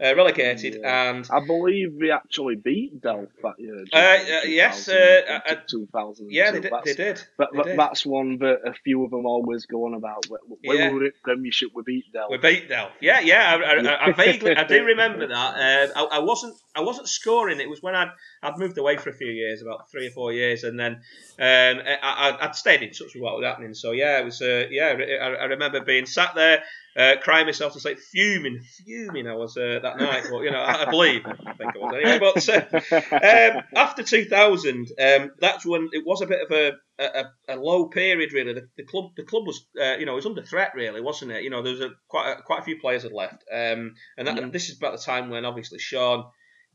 uh, 0.00 0.14
relegated, 0.14 0.78
yeah. 0.80 1.10
and 1.10 1.28
I 1.30 1.44
believe 1.44 1.94
we 1.98 2.12
actually 2.12 2.54
beat 2.54 3.00
Delph 3.00 3.30
that 3.42 3.58
year. 3.58 3.84
Uh, 3.92 3.96
uh, 3.96 4.46
yes, 4.46 4.88
uh, 4.88 5.40
uh, 5.44 5.54
two 5.68 5.88
thousand. 5.92 6.30
Yeah, 6.30 6.52
they 6.52 6.60
did. 6.60 6.72
They 6.84 6.94
did. 6.94 7.22
But, 7.36 7.48
they 7.52 7.62
did. 7.62 7.78
that's 7.78 8.06
one 8.06 8.38
that 8.38 8.60
a 8.64 8.74
few 8.84 9.04
of 9.04 9.10
them 9.10 9.26
always 9.26 9.66
go 9.66 9.86
on 9.86 9.94
about. 9.94 10.26
When 10.28 10.78
yeah. 10.78 10.92
we 10.92 10.98
were 10.98 11.04
at 11.06 11.22
Premiership, 11.24 11.70
we 11.74 11.82
beat 11.82 12.04
Delph. 12.14 12.30
We 12.30 12.38
beat 12.38 12.70
Delph. 12.70 12.90
Yeah, 13.00 13.20
yeah. 13.20 13.56
I, 13.56 13.72
I, 13.72 14.06
I 14.06 14.12
vaguely, 14.12 14.54
I 14.54 14.64
do 14.64 14.84
remember 14.94 15.26
that. 15.26 15.34
Uh, 15.34 15.92
I, 15.96 16.16
I, 16.16 16.18
wasn't, 16.20 16.54
I 16.76 16.80
wasn't 16.80 17.08
scoring. 17.08 17.60
It 17.60 17.68
was 17.68 17.82
when 17.82 17.96
I'd, 17.96 18.10
I'd 18.42 18.58
moved 18.58 18.78
away 18.78 18.98
for 18.98 19.10
a 19.10 19.14
few 19.14 19.30
years, 19.30 19.62
about 19.62 19.90
three 19.90 20.06
or 20.06 20.10
four 20.10 20.32
years, 20.32 20.62
and 20.62 20.78
then 20.78 20.92
um, 21.40 21.82
I, 22.02 22.38
would 22.40 22.54
stayed 22.54 22.82
in 22.82 22.90
touch 22.90 23.14
with 23.14 23.22
what 23.22 23.36
was 23.36 23.44
happening. 23.44 23.74
So 23.74 23.90
yeah, 23.90 24.20
it 24.20 24.24
was. 24.24 24.40
Uh, 24.40 24.66
yeah, 24.70 24.96
I, 25.20 25.26
I 25.26 25.44
remember 25.46 25.80
being 25.80 26.06
sat 26.06 26.36
there 26.36 26.62
uh, 26.98 27.14
crying 27.22 27.46
myself 27.46 27.72
to 27.74 27.80
sleep, 27.80 27.98
fuming, 27.98 28.60
fuming. 28.60 29.28
I 29.28 29.34
was 29.34 29.56
uh, 29.56 29.78
that 29.96 29.98
night, 29.98 30.24
but 30.30 30.40
you 30.40 30.50
know, 30.50 30.62
I, 30.62 30.84
believe, 30.84 31.24
I 31.26 31.52
think 31.54 31.72
I 31.74 31.78
was 31.78 31.94
anyway. 31.94 32.18
But 32.18 32.48
uh, 32.48 33.56
um, 33.56 33.62
after 33.74 34.02
2000, 34.02 34.88
um, 34.98 35.32
that's 35.40 35.64
when 35.64 35.88
it 35.92 36.04
was 36.06 36.22
a 36.22 36.26
bit 36.26 36.40
of 36.42 36.50
a, 36.50 36.72
a, 36.98 37.24
a 37.48 37.56
low 37.56 37.86
period. 37.86 38.32
Really, 38.32 38.54
the, 38.54 38.68
the 38.76 38.84
club, 38.84 39.12
the 39.16 39.24
club 39.24 39.46
was, 39.46 39.66
uh, 39.80 39.96
you 39.96 40.06
know, 40.06 40.12
it 40.12 40.16
was 40.16 40.26
under 40.26 40.42
threat, 40.42 40.72
really, 40.74 41.00
wasn't 41.00 41.32
it? 41.32 41.42
You 41.42 41.50
know, 41.50 41.62
there 41.62 41.72
was 41.72 41.82
a, 41.82 41.90
quite 42.08 42.32
a, 42.32 42.42
quite 42.42 42.60
a 42.60 42.64
few 42.64 42.78
players 42.80 43.02
had 43.02 43.12
left, 43.12 43.44
um, 43.52 43.94
and 44.16 44.26
that, 44.26 44.36
yeah. 44.36 44.42
and 44.42 44.52
this 44.52 44.68
is 44.68 44.76
about 44.76 44.92
the 44.92 45.04
time 45.04 45.30
when 45.30 45.44
obviously 45.44 45.78
Sean 45.78 46.24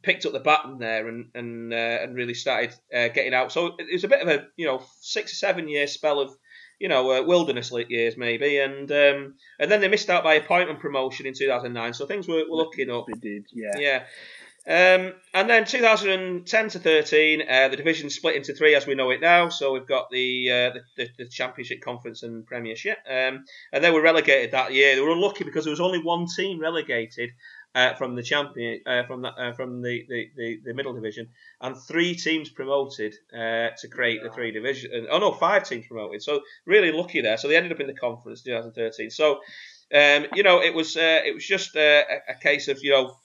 picked 0.03 0.25
up 0.25 0.33
the 0.33 0.39
baton 0.39 0.77
there 0.79 1.07
and 1.07 1.29
and 1.33 1.73
uh, 1.73 1.99
and 2.01 2.15
really 2.15 2.33
started 2.33 2.73
uh, 2.93 3.07
getting 3.07 3.33
out. 3.33 3.51
So 3.51 3.75
it 3.79 3.91
was 3.91 4.03
a 4.03 4.09
bit 4.09 4.21
of 4.21 4.27
a 4.27 4.47
you 4.57 4.65
know 4.65 4.83
six 4.99 5.33
or 5.33 5.35
seven 5.35 5.67
year 5.67 5.87
spell 5.87 6.19
of 6.19 6.35
you 6.83 6.89
know, 6.89 7.11
uh, 7.11 7.23
wilderness 7.23 7.71
years 7.87 8.17
maybe, 8.17 8.59
and 8.59 8.91
um, 8.91 9.35
and 9.57 9.71
then 9.71 9.79
they 9.79 9.87
missed 9.87 10.09
out 10.09 10.21
by 10.21 10.33
appointment 10.33 10.81
promotion 10.81 11.25
in 11.25 11.33
2009. 11.33 11.93
So 11.93 12.05
things 12.05 12.27
were, 12.27 12.43
were 12.49 12.57
looking 12.57 12.91
up. 12.91 13.05
They 13.07 13.17
did, 13.17 13.45
yeah. 13.53 13.77
Yeah. 13.77 14.03
Um, 14.65 15.13
and 15.33 15.49
then 15.49 15.63
2010 15.63 16.69
to 16.69 16.79
13, 16.79 17.41
uh, 17.49 17.67
the 17.69 17.77
division 17.77 18.09
split 18.09 18.35
into 18.35 18.53
three 18.53 18.75
as 18.75 18.85
we 18.85 18.95
know 18.95 19.11
it 19.11 19.21
now. 19.21 19.47
So 19.47 19.71
we've 19.71 19.87
got 19.87 20.09
the 20.09 20.51
uh, 20.51 20.79
the, 20.97 21.07
the, 21.17 21.25
Championship 21.29 21.79
Conference 21.79 22.23
and 22.23 22.45
Premiership, 22.45 22.97
um, 23.09 23.45
and 23.71 23.81
they 23.81 23.91
were 23.91 24.01
relegated 24.01 24.51
that 24.51 24.73
year. 24.73 24.95
They 24.95 25.01
were 25.01 25.11
unlucky 25.11 25.45
because 25.45 25.63
there 25.63 25.71
was 25.71 25.79
only 25.79 25.99
one 25.99 26.27
team 26.33 26.59
relegated, 26.59 27.29
uh, 27.75 27.95
from 27.95 28.15
the 28.15 28.23
champion 28.23 28.81
uh, 28.85 29.03
from 29.03 29.21
the, 29.23 29.29
uh, 29.29 29.53
from 29.53 29.81
the, 29.81 30.05
the, 30.07 30.59
the, 30.63 30.73
middle 30.73 30.93
division, 30.93 31.29
and 31.61 31.75
three 31.75 32.15
teams 32.15 32.49
promoted 32.49 33.15
uh, 33.33 33.69
to 33.77 33.87
create 33.89 34.21
the 34.21 34.29
three 34.29 34.51
division. 34.51 35.07
Oh 35.09 35.17
no, 35.17 35.31
five 35.31 35.67
teams 35.67 35.87
promoted. 35.87 36.21
So 36.21 36.41
really 36.65 36.91
lucky 36.91 37.21
there. 37.21 37.37
So 37.37 37.47
they 37.47 37.57
ended 37.57 37.71
up 37.71 37.79
in 37.79 37.87
the 37.87 37.93
conference 37.93 38.41
2013. 38.43 39.09
So. 39.09 39.39
Um, 39.93 40.25
you 40.33 40.41
know, 40.41 40.59
it 40.59 40.73
was 40.73 40.97
uh, 40.97 41.21
it 41.23 41.35
was 41.35 41.45
just 41.45 41.75
uh, 41.75 42.01
a, 42.27 42.33
case 42.41 42.67
of 42.67 42.79
you 42.81 42.89
know, 42.89 43.15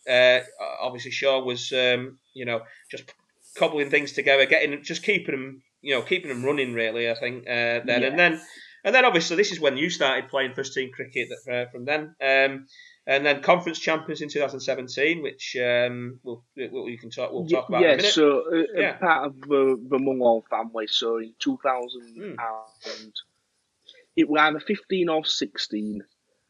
obviously 0.82 1.10
Shaw 1.10 1.42
was 1.42 1.72
um, 1.72 2.18
you 2.34 2.44
know 2.44 2.60
just 2.90 3.10
cobbling 3.56 3.88
things 3.88 4.12
together, 4.12 4.44
getting 4.44 4.82
just 4.82 5.02
keeping 5.02 5.34
them 5.34 5.62
you 5.80 5.94
know 5.94 6.02
keeping 6.02 6.28
them 6.28 6.44
running 6.44 6.74
really. 6.74 7.10
I 7.10 7.14
think 7.14 7.46
then 7.46 7.86
yeah. 7.86 7.94
and 7.94 8.18
then 8.18 8.40
and 8.84 8.94
then 8.94 9.06
obviously 9.06 9.36
this 9.36 9.50
is 9.50 9.60
when 9.60 9.78
you 9.78 9.88
started 9.88 10.28
playing 10.28 10.52
first 10.52 10.74
team 10.74 10.90
cricket 10.92 11.30
from 11.72 11.86
then. 11.86 12.14
Um, 12.20 12.66
and 13.08 13.24
then 13.24 13.40
conference 13.40 13.78
champions 13.78 14.20
in 14.20 14.28
2017, 14.28 15.22
which 15.22 15.56
um, 15.56 16.20
we'll, 16.22 16.44
you 16.54 16.98
can 16.98 17.08
talk 17.08 17.32
we'll 17.32 17.46
talk 17.46 17.70
about. 17.70 17.80
Yeah, 17.80 17.98
so 18.02 18.42
uh, 18.52 18.64
yeah. 18.74 18.92
part 18.98 19.26
of 19.26 19.40
the 19.40 19.82
the 19.88 19.98
Mulhall 19.98 20.44
family. 20.50 20.86
So 20.88 21.16
in 21.16 21.32
2000 21.38 22.02
mm. 22.16 22.36
and 22.38 23.12
it 24.14 24.28
was 24.28 24.38
either 24.40 24.60
15 24.60 25.08
or 25.08 25.24
16. 25.24 26.04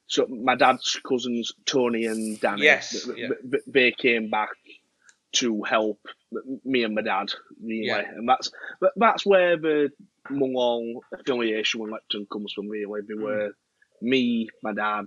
So 0.09 0.27
my 0.27 0.57
dad's 0.57 1.01
cousins 1.07 1.53
Tony 1.65 2.07
and 2.07 2.41
Danny, 2.41 2.65
yes, 2.65 3.09
yeah. 3.17 3.29
they 3.69 3.93
came 3.93 4.29
back 4.29 4.51
to 5.35 5.63
help 5.63 6.01
me 6.65 6.83
and 6.83 6.95
my 6.95 7.03
dad 7.03 7.33
really, 7.63 7.87
yeah. 7.87 8.01
and 8.01 8.29
that's 8.29 8.51
that's 8.97 9.25
where 9.25 9.57
the 9.57 9.91
Mulhall 10.29 11.05
affiliation 11.15 11.81
with 11.81 11.93
Lepton 11.93 12.29
comes 12.29 12.53
from. 12.53 12.69
Really, 12.69 13.03
they 13.07 13.15
hmm. 13.15 13.23
were 13.23 13.53
me, 14.03 14.49
my 14.63 14.73
dad, 14.73 15.07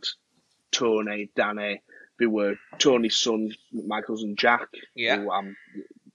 Tony, 0.71 1.29
Danny. 1.36 1.81
They 2.19 2.27
were 2.27 2.55
Tony's 2.77 3.17
son, 3.17 3.51
my 3.73 4.01
cousin 4.01 4.36
Jack, 4.38 4.67
yeah. 4.95 5.17
who 5.17 5.31
I'm 5.31 5.55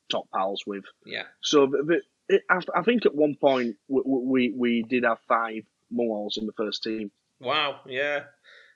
top 0.08 0.28
pals 0.32 0.62
with. 0.66 0.84
Yeah. 1.04 1.24
So 1.42 1.66
the, 1.66 2.00
it, 2.28 2.42
I, 2.48 2.60
I, 2.74 2.82
think 2.82 3.06
at 3.06 3.14
one 3.14 3.36
point 3.40 3.76
we, 3.88 4.02
we, 4.04 4.54
we 4.56 4.82
did 4.82 5.04
have 5.04 5.18
five 5.26 5.62
Mulls 5.90 6.36
in 6.36 6.46
the 6.46 6.52
first 6.52 6.82
team. 6.82 7.10
Wow. 7.40 7.80
Yeah. 7.86 8.24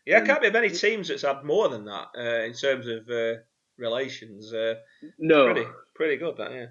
Yeah, 0.06 0.18
um, 0.18 0.26
can't 0.26 0.42
be 0.42 0.50
many 0.50 0.70
teams 0.70 1.08
that's 1.08 1.22
had 1.22 1.44
more 1.44 1.68
than 1.68 1.84
that 1.84 2.08
uh, 2.16 2.44
in 2.44 2.54
terms 2.54 2.86
of 2.88 3.08
uh, 3.08 3.40
relations. 3.76 4.52
Uh, 4.52 4.74
no, 5.18 5.52
pretty 5.52 5.68
pretty 5.94 6.16
good 6.16 6.36
that 6.38 6.52
yeah. 6.52 6.66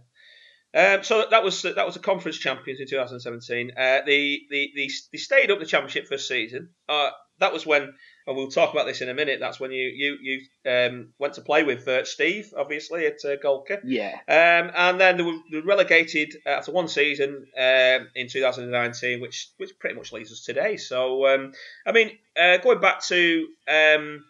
Um, 0.74 1.04
so 1.04 1.26
that 1.30 1.43
was 1.43 1.62
that 1.63 1.86
was 1.86 1.95
the 1.95 2.00
conference 2.00 2.38
champions 2.38 2.80
in 2.80 2.88
2017. 2.88 3.72
Uh, 3.72 4.00
they, 4.06 4.41
they, 4.50 4.72
they, 4.76 4.89
they 5.12 5.17
stayed 5.17 5.50
up 5.50 5.60
the 5.60 5.66
championship 5.66 6.07
first 6.07 6.28
season. 6.28 6.70
Uh, 6.88 7.10
that 7.39 7.53
was 7.53 7.66
when, 7.66 7.93
and 8.30 8.38
we'll 8.38 8.47
talk 8.47 8.71
about 8.71 8.86
this 8.86 9.01
in 9.01 9.09
a 9.09 9.13
minute. 9.13 9.39
That's 9.41 9.59
when 9.59 9.71
you 9.71 9.88
you 9.93 10.17
you 10.21 10.71
um, 10.71 11.09
went 11.19 11.34
to 11.34 11.41
play 11.41 11.63
with 11.63 11.88
uh, 11.88 12.05
Steve, 12.05 12.53
obviously 12.55 13.07
at 13.07 13.17
uh, 13.25 13.36
Golcar. 13.43 13.82
Yeah. 13.84 14.13
Um, 14.27 14.71
and 14.75 15.01
then 15.01 15.17
they 15.17 15.23
were, 15.23 15.38
they 15.51 15.57
were 15.57 15.65
relegated 15.65 16.36
after 16.45 16.71
one 16.71 16.88
season 16.88 17.47
um, 17.57 18.07
in 18.15 18.27
2019, 18.30 19.19
which 19.19 19.49
which 19.57 19.77
pretty 19.80 19.95
much 19.95 20.13
leaves 20.13 20.32
us 20.32 20.45
today. 20.45 20.77
So, 20.77 21.25
um, 21.27 21.53
I 21.86 21.91
mean, 21.91 22.11
uh, 22.39 22.57
going 22.57 22.80
back 22.80 23.01
to 23.07 23.47
um, 23.67 24.23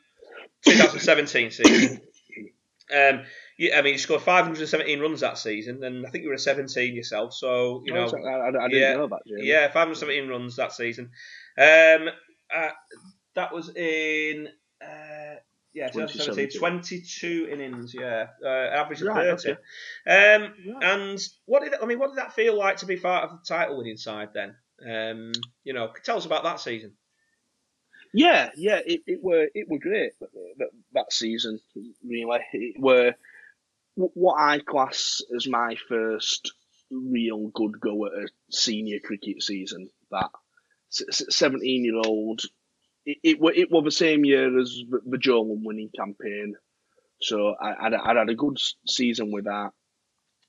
2017 0.64 1.52
season, 1.52 2.02
um, 2.96 3.24
yeah, 3.58 3.78
I 3.78 3.82
mean, 3.82 3.94
you 3.94 3.98
scored 4.00 4.22
517 4.22 5.00
runs 5.02 5.20
that 5.20 5.38
season, 5.38 5.84
and 5.84 6.08
I 6.08 6.10
think 6.10 6.24
you 6.24 6.30
were 6.30 6.36
a 6.36 6.40
17 6.40 6.96
yourself. 6.96 7.34
So 7.34 7.84
you 7.86 7.94
know, 7.94 8.10
Oh, 8.10 8.18
I, 8.28 8.32
I- 8.32 8.48
I 8.48 8.68
didn't 8.70 8.72
yeah, 8.82 8.94
know 8.94 9.08
that. 9.08 9.20
Jamie. 9.28 9.48
yeah, 9.48 9.68
517 9.68 10.30
runs 10.30 10.56
that 10.56 10.72
season. 10.72 11.12
Um, 11.58 12.10
uh, 12.56 12.70
that 13.40 13.54
was 13.54 13.70
in 13.76 14.48
uh, 14.82 15.36
yeah 15.74 15.90
2017, 15.90 16.60
2017. 16.60 16.60
22 16.60 17.50
innings. 17.52 17.94
Yeah, 17.94 18.28
uh, 18.44 18.48
average 18.48 19.02
of 19.02 19.08
Right, 19.08 19.40
30. 19.40 19.52
okay. 19.52 19.60
Um, 20.08 20.42
Right. 20.76 20.84
and 20.84 21.20
what 21.46 21.64
did 21.64 21.74
I 21.82 21.86
mean? 21.86 22.00
What 22.00 22.10
did 22.10 22.18
that 22.18 22.34
feel 22.34 22.58
like 22.58 22.78
to 22.78 22.86
be 22.86 22.98
part 22.98 23.24
of 23.26 23.32
the 23.32 23.40
title 23.48 23.78
winning 23.78 23.98
side 23.98 24.30
then? 24.34 24.56
Um, 24.86 25.32
you 25.64 25.74
know, 25.74 25.92
tell 26.04 26.18
us 26.18 26.26
about 26.26 26.44
that 26.44 26.60
season. 26.60 26.94
Yeah, 28.14 28.50
yeah, 28.56 28.80
it, 28.86 29.02
it 29.06 29.20
were 29.22 29.48
it 29.54 29.68
were 29.70 29.80
great 29.80 30.14
that, 30.20 30.30
that, 30.58 30.70
that 30.94 31.14
season. 31.14 31.60
Really, 32.04 32.40
it 32.54 32.80
were 32.80 33.14
what 33.96 34.40
I 34.40 34.60
class 34.60 35.22
as 35.36 35.48
my 35.48 35.76
first 35.88 36.52
real 36.90 37.50
good 37.50 37.80
go 37.80 38.08
at 38.08 38.14
a 38.14 38.28
senior 38.52 39.00
cricket 39.00 39.44
season. 39.44 39.90
That 40.12 40.32
seventeen 40.90 41.86
year 41.86 42.02
old, 42.04 42.42
it, 43.24 43.38
it 43.42 43.70
it 43.72 43.84
the 43.84 43.92
same 43.92 44.26
year 44.26 44.60
as 44.60 44.82
the, 44.90 45.00
the 45.06 45.18
Joe 45.18 45.42
Lumb 45.42 45.64
winning 45.64 45.90
campaign, 45.98 46.56
so 47.22 47.56
I 47.62 47.88
I'd, 47.88 47.94
I'd 47.94 48.18
had 48.18 48.30
a 48.30 48.36
good 48.36 48.58
season 48.88 49.32
with 49.32 49.46
that, 49.46 49.72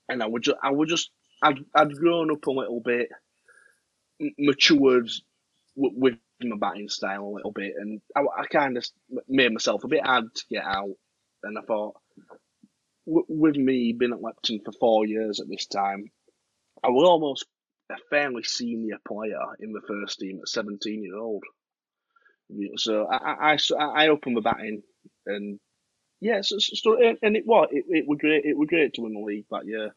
and 0.09 0.23
I 0.23 0.27
would 0.27 0.43
just 0.43 0.57
I 0.63 0.71
would 0.71 0.89
just 0.89 1.11
I'd 1.41 1.59
I'd 1.75 1.95
grown 1.95 2.31
up 2.31 2.45
a 2.47 2.51
little 2.51 2.81
bit, 2.81 3.09
matured 4.39 5.09
w- 5.75 5.95
with 5.99 6.15
my 6.43 6.57
batting 6.57 6.89
style 6.89 7.25
a 7.25 7.35
little 7.35 7.51
bit, 7.51 7.73
and 7.77 8.01
I, 8.15 8.21
I 8.21 8.45
kind 8.47 8.77
of 8.77 8.85
made 9.27 9.53
myself 9.53 9.83
a 9.83 9.87
bit 9.89 10.05
hard 10.05 10.33
to 10.33 10.43
get 10.49 10.63
out. 10.65 10.95
And 11.43 11.57
I 11.57 11.61
thought, 11.63 11.95
with 13.05 13.55
me 13.55 13.93
being 13.93 14.13
at 14.13 14.19
Lepton 14.21 14.63
for 14.63 14.71
four 14.79 15.05
years 15.05 15.39
at 15.39 15.49
this 15.49 15.65
time, 15.67 16.11
I 16.83 16.89
was 16.89 17.07
almost 17.07 17.45
a 17.91 17.95
fairly 18.09 18.43
senior 18.43 18.97
player 19.07 19.39
in 19.59 19.73
the 19.73 19.81
first 19.87 20.19
team 20.19 20.39
at 20.41 20.49
17 20.49 21.03
year 21.03 21.17
old. 21.17 21.43
So 22.77 23.05
I, 23.07 23.53
I, 23.53 23.57
I, 23.79 23.83
I 24.05 24.07
opened 24.09 24.37
the 24.37 24.41
batting, 24.41 24.83
and 25.25 25.59
yeah, 26.19 26.41
so, 26.41 26.57
so 26.59 26.97
and- 27.21 27.35
it 27.37 27.45
was 27.45 27.69
it, 27.71 27.85
it 27.89 28.07
was 28.07 28.19
great. 28.19 28.45
It 28.45 28.57
was 28.57 28.67
great 28.69 28.93
to 28.95 29.01
win 29.01 29.13
the 29.13 29.19
league 29.19 29.45
that 29.51 29.65
year. 29.65 29.95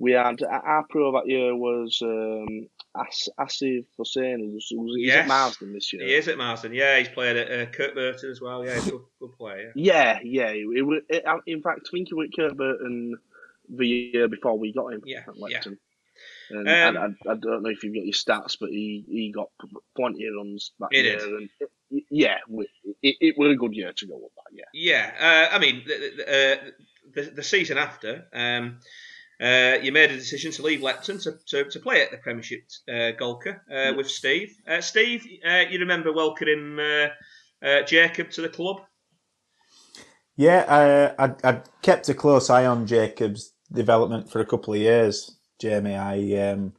We 0.00 0.12
had 0.12 0.40
our 0.44 0.84
pro 0.88 1.10
that 1.12 1.26
year 1.26 1.56
was 1.56 1.98
um, 2.02 2.68
As, 2.96 3.28
Asif 3.36 3.84
Hussain, 3.96 4.38
who 4.38 4.54
was, 4.54 4.68
who 4.70 4.80
was 4.82 4.94
he's 4.96 5.06
Yes. 5.08 5.22
at 5.22 5.26
Marsden 5.26 5.72
this 5.72 5.92
year. 5.92 6.06
He 6.06 6.14
is 6.14 6.28
at 6.28 6.38
Marsden. 6.38 6.72
Yeah, 6.72 6.98
he's 6.98 7.08
played 7.08 7.36
at 7.36 7.48
uh, 7.50 7.70
Kirkburton 7.72 8.30
as 8.30 8.40
well. 8.40 8.64
Yeah, 8.64 8.74
he's 8.74 8.86
a 8.86 8.90
good, 8.92 9.00
good 9.20 9.32
player. 9.36 9.72
Yeah, 9.74 10.20
yeah. 10.22 10.50
It, 10.50 10.66
it, 10.70 11.04
it, 11.08 11.24
in 11.48 11.62
fact, 11.62 11.80
I 11.88 11.90
think 11.90 12.08
it 12.12 12.14
was 12.14 12.28
Kirkburton 12.38 13.14
the 13.68 13.86
year 13.88 14.28
before 14.28 14.56
we 14.56 14.72
got 14.72 14.92
him 14.92 15.02
Yeah, 15.04 15.24
at 15.26 15.34
yeah. 15.50 15.60
Lepton. 16.50 16.66
And 16.66 16.96
Um, 16.96 17.16
I, 17.26 17.28
I, 17.30 17.32
I 17.32 17.36
don't 17.36 17.62
know 17.62 17.70
if 17.70 17.82
you've 17.84 17.94
got 17.94 18.04
your 18.04 18.12
stats, 18.14 18.56
but 18.60 18.70
he, 18.70 19.04
he 19.08 19.32
got 19.32 19.48
p- 19.60 19.68
plenty 19.96 20.26
of 20.26 20.34
runs 20.36 20.72
that 20.80 20.88
year. 20.92 21.18
did. 21.18 21.22
And 21.22 21.50
it, 21.90 22.04
yeah, 22.10 22.38
we- 22.48 22.68
it, 23.02 23.16
it 23.20 23.34
was 23.38 23.52
a 23.52 23.56
good 23.56 23.74
year 23.74 23.92
to 23.92 24.06
go 24.06 24.16
with 24.16 24.32
that, 24.36 24.52
yeah. 24.52 24.64
Yeah, 24.72 25.48
uh, 25.50 25.54
I 25.54 25.58
mean, 25.58 25.82
the, 25.86 26.12
the, 26.16 26.24
uh, 26.24 26.70
the, 27.14 27.22
the 27.36 27.42
season 27.42 27.78
after, 27.78 28.26
um, 28.32 28.78
uh, 29.40 29.78
you 29.82 29.92
made 29.92 30.10
a 30.10 30.16
decision 30.16 30.50
to 30.52 30.62
leave 30.62 30.80
Lepton 30.80 31.22
to, 31.22 31.38
to, 31.46 31.70
to 31.70 31.80
play 31.80 32.02
at 32.02 32.10
the 32.10 32.16
Premiership 32.18 32.64
uh, 32.88 33.12
Golcar 33.18 33.60
uh, 33.72 33.94
with 33.96 34.10
Steve. 34.10 34.54
Uh, 34.66 34.80
Steve, 34.80 35.24
uh, 35.48 35.64
you 35.70 35.78
remember 35.78 36.12
welcoming 36.12 36.78
uh, 36.78 37.08
uh, 37.64 37.82
Jacob 37.82 38.30
to 38.30 38.42
the 38.42 38.48
club? 38.48 38.80
Yeah, 40.36 40.64
I, 41.18 41.24
I'd, 41.24 41.44
I'd 41.44 41.62
kept 41.82 42.08
a 42.08 42.14
close 42.14 42.50
eye 42.50 42.66
on 42.66 42.86
Jacob's 42.86 43.52
development 43.72 44.30
for 44.30 44.40
a 44.40 44.46
couple 44.46 44.74
of 44.74 44.80
years, 44.80 45.37
Jamie. 45.58 45.94
I 45.94 46.50
um, 46.50 46.72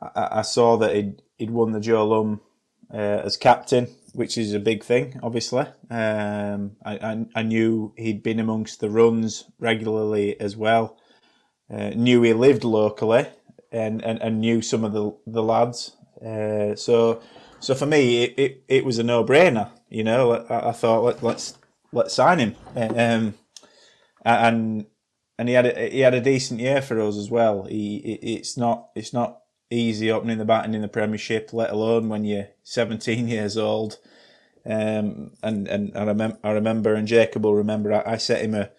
I, 0.00 0.28
I 0.38 0.42
saw 0.42 0.76
that 0.76 0.94
he'd, 0.94 1.22
he'd 1.36 1.50
won 1.50 1.72
the 1.72 1.80
Joe 1.80 2.06
Lumb 2.06 2.40
uh, 2.92 3.22
as 3.24 3.36
captain, 3.36 3.88
which 4.12 4.38
is 4.38 4.52
a 4.52 4.60
big 4.60 4.84
thing, 4.84 5.18
obviously. 5.22 5.66
Um, 5.90 6.76
I, 6.84 6.98
I, 6.98 7.26
I 7.34 7.42
knew 7.42 7.92
he'd 7.96 8.22
been 8.22 8.40
amongst 8.40 8.80
the 8.80 8.90
runs 8.90 9.44
regularly 9.58 10.38
as 10.40 10.56
well. 10.56 10.98
Uh, 11.70 11.90
knew 11.90 12.22
he 12.22 12.32
lived 12.32 12.64
locally 12.64 13.26
and, 13.72 14.04
and, 14.04 14.22
and 14.22 14.40
knew 14.40 14.62
some 14.62 14.84
of 14.84 14.92
the 14.92 15.16
the 15.26 15.42
lads. 15.42 15.96
Uh, 16.24 16.74
so 16.76 17.20
so 17.58 17.74
for 17.74 17.86
me, 17.86 18.24
it, 18.24 18.38
it, 18.38 18.64
it 18.68 18.84
was 18.84 18.98
a 18.98 19.02
no 19.02 19.24
brainer. 19.24 19.70
You 19.88 20.04
know, 20.04 20.32
I, 20.32 20.68
I 20.68 20.72
thought 20.72 21.02
let, 21.02 21.22
let's 21.22 21.58
let's 21.92 22.14
sign 22.14 22.38
him. 22.38 22.56
Um, 22.76 23.34
and 24.24 24.86
and 25.38 25.48
he 25.48 25.54
had 25.54 25.66
a, 25.66 25.90
he 25.90 26.00
had 26.00 26.14
a 26.14 26.20
decent 26.20 26.60
year 26.60 26.80
for 26.80 27.00
us 27.00 27.16
as 27.16 27.30
well. 27.30 27.64
He 27.64 27.96
it, 27.96 28.20
it's 28.22 28.56
not 28.56 28.88
it's 28.94 29.12
not 29.12 29.40
easy 29.70 30.10
opening 30.10 30.38
the 30.38 30.44
batting 30.44 30.74
in 30.74 30.82
the 30.82 30.88
Premiership, 30.88 31.52
let 31.52 31.70
alone 31.70 32.08
when 32.08 32.24
you're 32.24 32.48
17 32.62 33.28
years 33.28 33.56
old. 33.56 33.98
Um, 34.64 35.32
and 35.42 35.68
and 35.68 35.96
I 35.96 36.04
remember 36.04 36.38
I 36.42 36.50
remember 36.50 36.94
and 36.94 37.06
Jacob 37.06 37.44
will 37.44 37.54
remember 37.54 37.92
I, 37.92 38.14
I 38.14 38.16
set 38.16 38.44
him 38.44 38.54
a, 38.54 38.70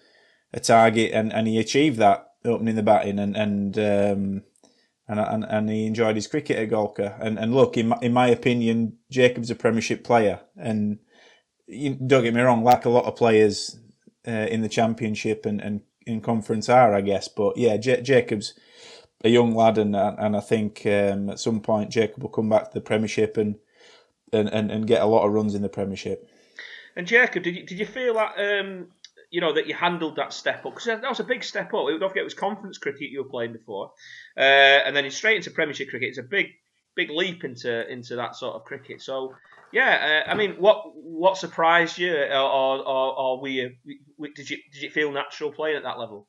a 0.53 0.60
target 0.60 1.12
and, 1.14 1.32
and 1.32 1.47
he 1.47 1.60
achieved 1.60 1.97
that 1.99 2.28
opening 2.43 2.76
the 2.76 2.84
batting 2.84 3.20
and 3.20 3.36
and 3.38 3.78
um, 3.78 4.43
and, 5.08 5.20
and 5.20 5.45
and 5.45 5.70
he 5.70 5.86
enjoyed 5.86 6.16
his 6.16 6.28
cricket 6.28 6.58
at 6.58 6.70
Golcar. 6.70 7.18
And 7.22 7.39
and 7.39 7.55
look, 7.55 7.78
in 7.78 7.89
my, 7.89 7.97
in 8.01 8.14
my 8.14 8.28
opinion, 8.28 8.97
Jacob's 9.10 9.51
a 9.51 9.55
Premiership 9.55 10.03
player, 10.03 10.41
and 10.58 10.99
you, 11.68 11.95
don't 11.95 12.24
get 12.24 12.34
me 12.34 12.41
wrong, 12.41 12.64
like 12.64 12.86
a 12.86 12.89
lot 12.89 13.05
of 13.05 13.16
players 13.16 13.80
uh, 14.28 14.32
in 14.32 14.62
the 14.62 14.70
Championship 14.70 15.45
and, 15.45 15.62
and 15.62 15.82
in 16.08 16.22
Conference 16.22 16.70
are, 16.70 16.93
I 16.93 17.01
guess. 17.01 17.28
But 17.28 17.58
yeah, 17.58 17.78
J- 17.78 18.01
Jacob's 18.01 18.53
a 19.24 19.30
young 19.30 19.53
lad, 19.53 19.78
and 19.78 19.95
and 19.95 20.36
I 20.36 20.39
think 20.39 20.86
um, 20.86 21.30
at 21.30 21.39
some 21.39 21.62
point 21.62 21.89
Jacob 21.89 22.24
will 22.24 22.30
come 22.30 22.49
back 22.49 22.66
to 22.66 22.74
the 22.74 22.82
Premiership 22.82 23.38
and, 23.38 23.55
and, 24.32 24.47
and, 24.49 24.72
and 24.72 24.88
get 24.88 25.01
a 25.01 25.05
lot 25.05 25.26
of 25.26 25.34
runs 25.34 25.55
in 25.55 25.62
the 25.62 25.70
Premiership. 25.70 26.30
And 26.95 27.08
Jacob, 27.08 27.43
did 27.43 27.55
you, 27.55 27.66
did 27.66 27.80
you 27.80 27.86
feel 27.86 28.16
that 28.16 28.34
um, 28.38 28.88
you 29.30 29.41
know 29.41 29.53
that 29.53 29.68
you 29.68 29.76
handled 29.76 30.16
that 30.16 30.34
step 30.34 30.66
up? 30.66 30.74
Because 30.74 30.86
that 30.86 31.01
was 31.03 31.20
a 31.20 31.24
big 31.24 31.43
step 31.43 31.74
up. 31.74 31.88
Don't 31.88 31.99
forget 31.99 32.18
it 32.18 32.24
was 32.24 32.34
conference 32.34 32.78
cricket 32.78 33.12
you 33.12 33.24
were 33.24 33.30
playing 33.30 33.53
before, 33.53 33.91
uh, 34.38 34.41
and 34.41 34.95
then 34.95 35.10
straight 35.12 35.38
into 35.38 35.51
Premiership 35.51 35.89
cricket. 35.89 36.10
It's 36.10 36.18
a 36.18 36.24
big 36.24 36.47
big 36.95 37.10
leap 37.12 37.43
into 37.43 37.89
into 37.91 38.16
that 38.16 38.36
sort 38.36 38.55
of 38.55 38.66
cricket. 38.66 39.01
So 39.01 39.34
yeah, 39.78 40.23
uh, 40.28 40.32
I 40.32 40.36
mean, 40.36 40.53
what 40.55 40.84
what 40.95 41.38
surprised 41.38 41.97
you, 41.97 42.13
or 42.15 42.36
or, 42.36 42.80
or, 42.80 43.19
or 43.19 43.41
were 43.41 43.47
you, 43.47 43.75
did 44.36 44.49
you 44.49 44.57
did 44.71 44.82
you 44.82 44.89
feel 44.89 45.11
natural 45.11 45.51
playing 45.51 45.78
at 45.78 45.84
that 45.84 45.99
level? 45.99 46.28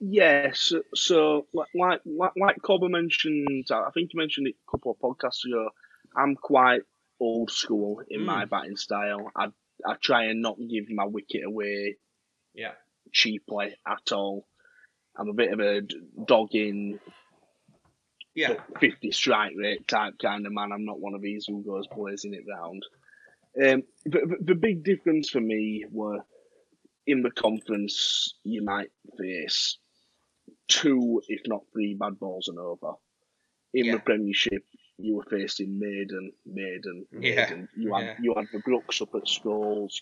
Yes, 0.00 0.72
so, 0.94 1.46
like 1.54 2.00
like 2.04 2.32
like, 2.36 2.56
Cobber 2.62 2.88
mentioned, 2.88 3.66
I 3.70 3.90
think 3.94 4.12
you 4.12 4.18
mentioned 4.18 4.48
it 4.48 4.56
a 4.66 4.70
couple 4.70 4.90
of 4.92 4.98
podcasts 4.98 5.44
ago. 5.46 5.70
I'm 6.16 6.34
quite 6.34 6.82
old 7.20 7.50
school 7.50 8.02
in 8.08 8.22
Mm. 8.22 8.26
my 8.26 8.44
batting 8.46 8.76
style. 8.76 9.30
I 9.36 9.48
I 9.86 9.94
try 10.02 10.24
and 10.24 10.42
not 10.42 10.58
give 10.58 10.90
my 10.90 11.04
wicket 11.04 11.44
away 11.44 11.96
Yeah. 12.54 12.72
cheaply 13.12 13.74
at 13.86 14.12
all. 14.12 14.46
I'm 15.16 15.28
a 15.28 15.34
bit 15.34 15.52
of 15.52 15.60
a 15.60 15.82
dogging 16.26 16.98
Yeah, 18.34 18.54
50 18.80 19.10
strike 19.12 19.52
rate 19.56 19.86
type 19.86 20.14
kind 20.20 20.46
of 20.46 20.52
man. 20.52 20.72
I'm 20.72 20.84
not 20.86 21.00
one 21.00 21.14
of 21.14 21.20
these 21.22 21.44
who 21.46 21.62
goes 21.62 21.86
blazing 21.94 22.32
it 22.34 22.44
round. 22.50 22.82
Um, 23.62 23.82
but, 24.06 24.22
but 24.28 24.46
the 24.46 24.54
big 24.54 24.82
difference 24.84 25.28
for 25.28 25.40
me 25.40 25.84
were 25.90 26.20
in 27.06 27.22
the 27.22 27.30
conference, 27.30 28.34
you 28.44 28.62
might 28.64 28.90
face 29.18 29.76
two, 30.68 31.20
if 31.28 31.40
not 31.46 31.62
three, 31.72 31.94
bad 31.94 32.18
balls 32.18 32.48
and 32.48 32.58
over. 32.58 32.92
In 33.74 33.86
Yeah. 33.86 33.92
the 33.96 33.98
Premiership, 34.00 34.64
you 34.98 35.16
were 35.16 35.24
facing 35.24 35.78
Maiden, 35.78 36.32
Maiden, 36.46 37.06
Yeah, 37.12 37.44
Maiden. 37.50 37.68
You 37.76 37.94
had 37.94 38.04
yeah. 38.04 38.16
you 38.20 38.34
had 38.36 38.46
the 38.52 38.60
Brooks 38.60 39.00
up 39.02 39.14
at 39.14 39.24
Scholes, 39.24 40.00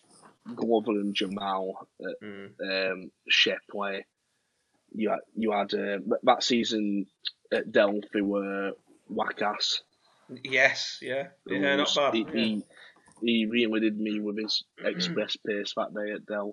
Glover 0.54 0.92
and 0.92 1.14
Jamal 1.14 1.88
at 2.00 2.26
Mm. 2.26 2.92
um, 2.92 3.10
Shepley. 3.28 4.04
You 4.92 5.10
had 5.10 5.20
you 5.34 5.52
had 5.52 5.72
uh, 5.74 5.98
that 6.24 6.42
season 6.42 7.06
at 7.52 7.72
Delphi 7.72 8.20
were 8.20 8.72
Waqas. 9.12 9.80
yes, 10.44 10.98
yeah, 11.02 11.28
yeah, 11.46 11.76
not 11.76 11.94
bad. 11.94 12.14
He, 12.14 12.20
yeah. 12.20 12.32
he, 12.32 12.64
he 13.22 13.46
me 13.98 14.20
with 14.20 14.38
his 14.38 14.64
express 14.84 15.36
pace 15.46 15.72
that 15.76 15.94
day 15.94 16.12
at 16.12 16.26
Delphi. 16.26 16.52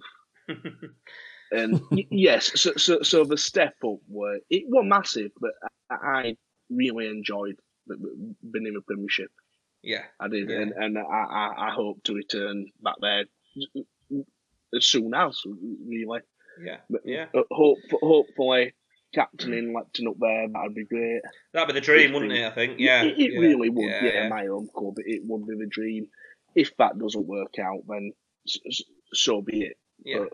And 1.49 1.81
yes, 2.11 2.59
so, 2.59 2.73
so 2.75 3.01
so 3.03 3.23
the 3.23 3.37
step 3.37 3.75
up 3.85 3.99
were 4.09 4.39
it 4.49 4.63
was 4.67 4.83
massive, 4.85 5.31
but 5.39 5.51
I, 5.89 5.95
I 5.95 6.37
really 6.69 7.07
enjoyed 7.07 7.55
being 7.87 8.67
in 8.67 8.73
the 8.73 8.81
Premiership. 8.85 9.31
Yeah, 9.81 10.03
I 10.19 10.27
did, 10.27 10.49
Yeah. 10.49 10.57
and, 10.57 10.73
and 10.73 10.97
I, 10.97 11.01
I, 11.03 11.67
I 11.67 11.71
hope 11.71 12.03
to 12.03 12.13
return 12.15 12.65
back 12.83 12.95
there 12.99 13.23
as 14.75 14.85
soon 14.85 15.13
as 15.13 15.39
really. 15.87 16.19
yeah, 16.61 16.77
But 16.89 17.01
yeah. 17.05 17.27
hope, 17.51 17.77
hopefully, 17.91 18.73
captaining 19.13 19.73
Lepton 19.73 20.07
up 20.09 20.15
there 20.19 20.47
that'd 20.49 20.75
be 20.75 20.85
great. 20.85 21.21
That'd 21.53 21.67
be 21.73 21.79
the 21.79 21.85
dream, 21.85 22.13
wouldn't 22.13 22.31
it? 22.33 22.45
I 22.45 22.51
think. 22.51 22.75
Yeah, 22.79 23.03
it, 23.03 23.17
it 23.17 23.33
yeah, 23.33 23.39
really 23.39 23.69
would. 23.69 23.85
Yeah, 23.89 24.03
Yeah, 24.05 24.13
yeah. 24.23 24.29
my 24.29 24.45
home 24.45 24.69
club, 24.75 24.95
it 24.97 25.21
would 25.25 25.47
be 25.47 25.55
the 25.55 25.67
dream. 25.69 26.07
If 26.55 26.75
that 26.77 26.97
doesn't 26.99 27.25
work 27.27 27.55
out, 27.59 27.83
then 27.87 28.11
so 29.13 29.41
be 29.41 29.63
it. 29.63 29.77
yeah. 30.03 30.19
But 30.19 30.33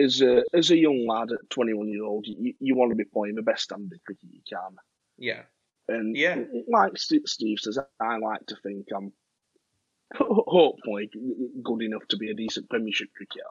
as 0.00 0.20
a 0.22 0.44
as 0.54 0.70
a 0.70 0.76
young 0.76 1.06
lad 1.08 1.32
at 1.32 1.48
21 1.50 1.88
year 1.88 2.04
old, 2.04 2.26
you, 2.26 2.54
you 2.60 2.76
want 2.76 2.90
to 2.90 2.96
be 2.96 3.04
playing 3.04 3.34
the 3.36 3.42
best 3.42 3.64
standard 3.64 4.00
cricket 4.04 4.28
you 4.30 4.40
can. 4.48 4.76
yeah. 5.16 5.42
And 5.90 6.14
Yeah. 6.16 6.36
like 6.70 6.92
Steve 6.98 7.22
says, 7.58 7.78
I 8.00 8.18
like 8.18 8.44
to 8.48 8.56
think 8.62 8.86
I'm 8.94 9.12
hopefully 10.14 11.10
good 11.62 11.82
enough 11.82 12.06
to 12.08 12.16
be 12.16 12.30
a 12.30 12.34
decent 12.34 12.68
Premiership 12.70 13.08
cricketer. 13.16 13.44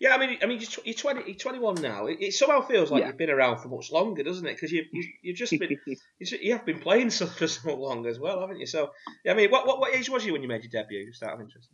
Yeah, 0.00 0.14
I 0.14 0.18
mean, 0.18 0.38
I 0.42 0.46
mean, 0.46 0.60
you're 0.60 0.68
tw- 0.68 0.84
you're 0.86 0.94
20, 0.94 1.22
you're 1.26 1.36
21 1.36 1.76
now. 1.76 2.06
It, 2.06 2.18
it 2.20 2.34
somehow 2.34 2.60
feels 2.62 2.90
like 2.90 3.00
Yeah. 3.00 3.08
you've 3.08 3.18
been 3.18 3.30
around 3.30 3.58
for 3.58 3.68
much 3.68 3.90
longer, 3.92 4.22
doesn't 4.22 4.46
it? 4.46 4.54
Because 4.54 4.72
you, 4.72 4.84
you, 4.92 5.04
you've 5.22 5.36
just 5.36 5.58
been, 5.58 5.78
you 5.86 6.38
you 6.40 6.52
have 6.52 6.66
been 6.66 6.80
playing 6.80 7.10
so, 7.10 7.26
for 7.38 7.46
so 7.46 7.74
long 7.74 8.06
as 8.06 8.18
well, 8.18 8.40
haven't 8.40 8.58
you? 8.60 8.66
So, 8.66 8.90
yeah, 9.24 9.32
I 9.32 9.34
mean, 9.34 9.50
what, 9.50 9.66
what, 9.66 9.80
what 9.80 9.94
age 9.94 10.08
was 10.10 10.24
you 10.24 10.32
when 10.32 10.42
you 10.42 10.48
made 10.48 10.62
your 10.64 10.82
debut? 10.82 11.06
Just 11.10 11.22
out 11.22 11.34
of 11.34 11.40
interest. 11.40 11.68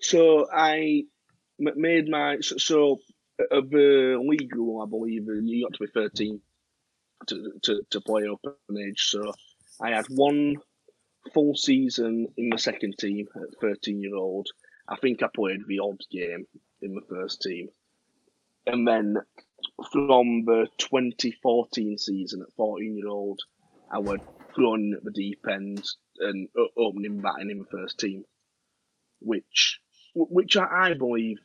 So 0.00 0.46
I 0.52 1.04
m- 1.60 1.74
made 1.76 2.08
my 2.08 2.38
so, 2.40 2.56
so 2.56 2.98
of 3.50 3.70
the 3.70 4.22
league 4.24 4.54
rule, 4.54 4.82
I 4.82 4.88
believe 4.88 5.26
uh, 5.28 5.32
you 5.42 5.64
got 5.64 5.74
to 5.74 5.84
be 5.84 5.90
13 5.92 6.40
to 7.28 7.52
to, 7.62 7.82
to 7.90 8.00
play 8.00 8.24
open 8.26 8.54
age. 8.78 9.00
So 9.08 9.32
I 9.80 9.90
had 9.90 10.06
one 10.08 10.56
full 11.32 11.54
season 11.54 12.26
in 12.36 12.50
the 12.50 12.58
second 12.58 12.94
team 12.98 13.26
at 13.36 13.60
13 13.60 14.00
year 14.00 14.16
old. 14.16 14.48
I 14.88 14.96
think 14.96 15.22
I 15.22 15.28
played 15.34 15.60
the 15.66 15.80
odd 15.80 16.00
game 16.10 16.46
in 16.80 16.94
the 16.94 17.02
first 17.08 17.42
team, 17.42 17.68
and 18.66 18.86
then 18.86 19.16
from 19.92 20.44
the 20.44 20.66
2014 20.78 21.98
season 21.98 22.42
at 22.42 22.52
14 22.56 22.96
year 22.96 23.08
old, 23.08 23.40
I 23.90 23.98
went 23.98 24.22
thrown 24.54 24.94
at 24.94 25.04
the 25.04 25.10
deep 25.10 25.44
end 25.48 25.84
and 26.18 26.48
opening 26.76 27.20
batting 27.20 27.50
in 27.50 27.58
the 27.58 27.64
first 27.64 27.98
team, 27.98 28.24
which 29.20 29.80
which 30.14 30.56
I, 30.56 30.94
believe 30.94 31.38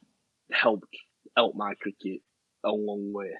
helped 0.52 0.94
help 1.36 1.56
my 1.56 1.74
cricket 1.76 2.22
a 2.64 2.72
long 2.72 3.14
way. 3.14 3.32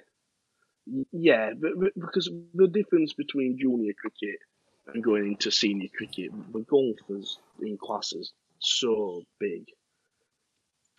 Yeah, 1.12 1.52
because 1.54 2.30
the 2.54 2.68
difference 2.68 3.14
between 3.14 3.58
junior 3.60 3.94
cricket 4.00 4.40
and 4.88 5.04
going 5.04 5.28
into 5.34 5.52
senior 5.52 5.90
cricket, 5.96 6.32
the 6.54 6.62
golfers 6.62 7.38
in 7.62 7.78
classes 7.78 8.32
so 8.60 9.24
big. 9.40 9.66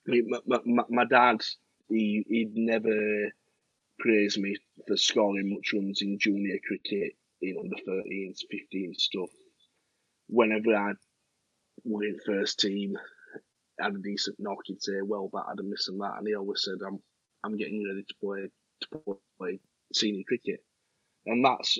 My, 0.08 0.22
my, 0.46 0.58
my- 0.66 0.84
dad, 1.06 1.42
he 1.90 2.24
he'd 2.28 2.56
never 2.56 3.32
praised 4.00 4.38
me 4.40 4.56
for 4.88 4.96
scoring 4.96 5.50
much 5.54 5.72
runs 5.74 6.02
in 6.02 6.18
junior 6.18 6.58
cricket, 6.66 7.14
in 7.42 7.56
under 7.58 7.76
13s, 7.88 8.40
15 8.50 8.94
stuff. 8.96 9.30
Whenever 10.28 10.76
I 10.76 10.92
went 11.84 12.20
first 12.26 12.60
team, 12.60 12.96
had 13.80 13.94
a 13.94 13.98
decent 13.98 14.38
knock, 14.40 14.58
he'd 14.66 14.82
say, 14.82 15.02
"Well, 15.02 15.30
battered 15.32 15.60
and 15.60 15.72
this 15.72 15.88
and 15.88 16.00
that," 16.00 16.18
and 16.18 16.28
he 16.28 16.34
always 16.36 16.62
said, 16.62 16.78
"I'm 16.86 17.00
I'm 17.44 17.58
getting 17.58 17.76
you 17.82 17.88
ready 17.90 18.04
to 18.04 18.14
play 18.22 18.50
to 18.82 19.18
play 19.40 19.60
senior 19.94 20.24
cricket," 20.28 20.64
and 21.26 21.44
that's 21.44 21.78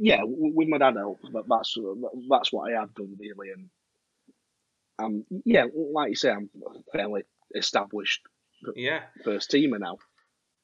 yeah, 0.00 0.22
with 0.24 0.68
my 0.68 0.78
dad 0.78 0.96
help, 0.96 1.20
but 1.32 1.46
that's 1.48 1.76
that's 2.30 2.52
what 2.52 2.72
I 2.72 2.80
have 2.80 2.94
done 2.94 3.16
really, 3.18 3.50
and 3.52 3.70
um 4.98 5.24
yeah, 5.44 5.64
like 5.74 6.10
you 6.10 6.16
say, 6.16 6.30
I'm 6.32 6.50
fairly 6.92 7.24
established 7.54 8.22
Yeah. 8.74 9.02
first 9.24 9.50
teamer 9.50 9.78
now. 9.80 9.98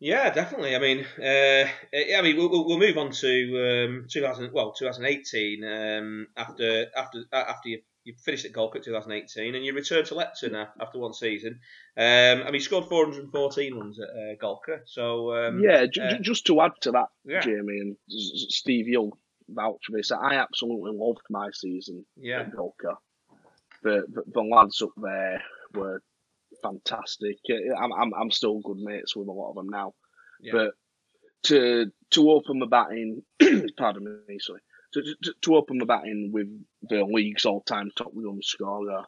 Yeah, 0.00 0.30
definitely. 0.30 0.74
I 0.74 0.80
mean, 0.80 1.00
uh, 1.18 1.68
yeah, 1.92 2.18
I 2.18 2.22
mean, 2.22 2.36
we'll, 2.36 2.50
we'll 2.66 2.78
move 2.78 2.98
on 2.98 3.12
to 3.12 3.84
um, 3.86 4.06
2000, 4.10 4.52
well, 4.52 4.72
2018. 4.72 5.62
Um, 5.64 6.26
after 6.36 6.86
after 6.96 7.22
uh, 7.32 7.44
after 7.46 7.68
you, 7.68 7.82
you 8.02 8.14
finished 8.24 8.44
at 8.44 8.52
Golkit 8.52 8.82
2018, 8.82 9.54
and 9.54 9.64
you 9.64 9.72
returned 9.72 10.06
to 10.06 10.14
Lepton 10.14 10.66
after 10.80 10.98
one 10.98 11.14
season. 11.14 11.60
Um, 11.96 12.04
I 12.42 12.44
mean, 12.46 12.54
you 12.54 12.60
scored 12.60 12.86
414 12.86 13.74
runs 13.78 14.00
at 14.00 14.08
uh, 14.08 14.34
Golcar. 14.44 14.80
So 14.86 15.36
um, 15.36 15.60
yeah, 15.62 15.86
j- 15.86 16.00
uh, 16.00 16.18
just 16.20 16.46
to 16.46 16.60
add 16.62 16.72
to 16.80 16.90
that, 16.90 17.06
yeah, 17.24 17.38
Jamie 17.38 17.78
and 17.78 17.96
Steve, 18.08 18.88
you'll 18.88 19.16
vouch 19.48 19.84
for 19.86 19.96
this. 19.96 20.10
I 20.10 20.34
absolutely 20.34 20.90
loved 20.96 21.20
my 21.30 21.50
season 21.52 22.04
yeah, 22.16 22.40
at 22.40 22.50
Golcar. 22.52 22.96
The, 23.84 24.04
the 24.12 24.22
the 24.34 24.42
lads 24.42 24.82
up 24.82 24.90
there 24.96 25.42
were 25.74 26.02
fantastic. 26.62 27.38
Uh, 27.50 27.74
I'm 27.76 27.92
I'm 27.92 28.14
I'm 28.14 28.30
still 28.30 28.60
good 28.60 28.78
mates 28.78 29.16
with 29.16 29.28
a 29.28 29.32
lot 29.32 29.50
of 29.50 29.56
them 29.56 29.68
now. 29.68 29.94
Yeah. 30.40 30.52
But 30.52 30.70
to 31.44 31.86
to 32.10 32.30
open 32.30 32.58
the 32.58 32.66
batting, 32.66 33.22
pardon 33.76 34.22
me, 34.28 34.38
sorry, 34.38 34.60
to, 34.94 35.02
to 35.22 35.34
to 35.42 35.56
open 35.56 35.78
the 35.78 35.86
batting 35.86 36.30
with 36.32 36.48
the 36.88 37.04
league's 37.04 37.44
all 37.44 37.62
time 37.62 37.90
top 37.96 38.12
run 38.14 38.40
scorer, 38.42 39.04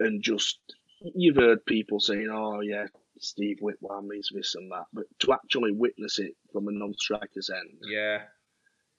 and 0.00 0.22
just 0.22 0.58
you've 1.00 1.36
heard 1.36 1.64
people 1.64 2.00
saying, 2.00 2.28
"Oh 2.32 2.60
yeah, 2.60 2.86
Steve 3.20 3.58
Whitlam 3.62 4.08
is 4.18 4.30
this 4.34 4.54
and 4.54 4.70
that," 4.72 4.86
but 4.92 5.04
to 5.20 5.32
actually 5.32 5.72
witness 5.72 6.18
it 6.18 6.32
from 6.52 6.68
a 6.68 6.72
non-striker's 6.72 7.50
end, 7.50 7.78
yeah. 7.82 8.22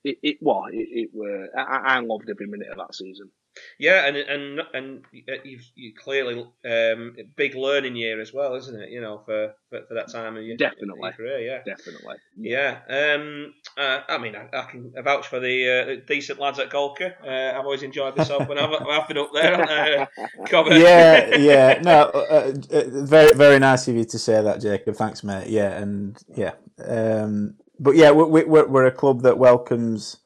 it 0.04 0.18
it 0.24 0.38
was 0.42 0.72
it, 0.74 0.88
it 0.92 1.10
were 1.14 1.48
I, 1.58 1.62
I 1.62 1.96
I 1.96 2.00
loved 2.00 2.30
every 2.30 2.48
minute 2.48 2.70
of 2.70 2.78
that 2.78 2.96
season. 2.96 3.32
Yeah, 3.78 4.06
and 4.06 4.18
and 4.18 4.62
and 4.74 5.06
you've 5.44 5.66
you 5.76 5.94
clearly 5.96 6.46
um, 6.66 7.16
big 7.36 7.56
learning 7.56 7.96
year 7.96 8.22
as 8.22 8.34
well, 8.34 8.56
isn't 8.56 8.82
it? 8.82 8.90
You 8.90 9.02
know, 9.02 9.22
for 9.26 9.54
for, 9.70 9.82
for 9.88 9.94
that 9.94 10.12
time 10.12 10.38
of 10.38 10.44
your, 10.44 10.58
Definitely. 10.58 11.00
your 11.02 11.12
career, 11.14 11.40
yeah. 11.40 11.60
Definitely. 11.66 12.16
Yeah, 12.38 12.80
um, 12.90 13.54
uh, 13.78 14.02
I 14.08 14.18
mean, 14.18 14.36
I, 14.36 14.48
I 14.54 14.64
can 14.64 14.94
vouch 15.04 15.28
for 15.28 15.40
the 15.40 16.00
uh, 16.02 16.06
decent 16.08 16.40
lads 16.40 16.60
at 16.60 16.70
Golcar. 16.70 17.14
Uh, 17.26 17.58
I've 17.58 17.66
always 17.66 17.84
enjoyed 17.84 18.16
myself 18.16 18.48
when 18.48 18.58
I've, 18.58 18.72
I've 18.74 19.08
been 19.08 19.18
up 19.18 19.32
there. 19.34 19.62
Uh, 19.62 20.06
yeah, 20.72 21.36
yeah. 21.38 21.80
No, 21.82 22.04
uh, 22.14 22.54
uh, 22.72 22.84
very, 22.88 23.34
very 23.34 23.60
nice 23.60 23.88
of 23.88 23.96
you 23.96 24.06
to 24.06 24.20
say 24.20 24.42
that, 24.42 24.62
Jacob. 24.62 24.96
Thanks, 24.96 25.24
mate. 25.24 25.50
Yeah, 25.50 25.72
and 25.78 26.18
yeah, 26.36 26.54
um, 26.86 27.56
but 27.80 27.96
yeah, 27.96 28.12
we, 28.12 28.24
we, 28.24 28.44
we're, 28.44 28.68
we're 28.68 28.86
a 28.86 28.92
club 28.92 29.22
that 29.22 29.38
welcomes 29.38 30.18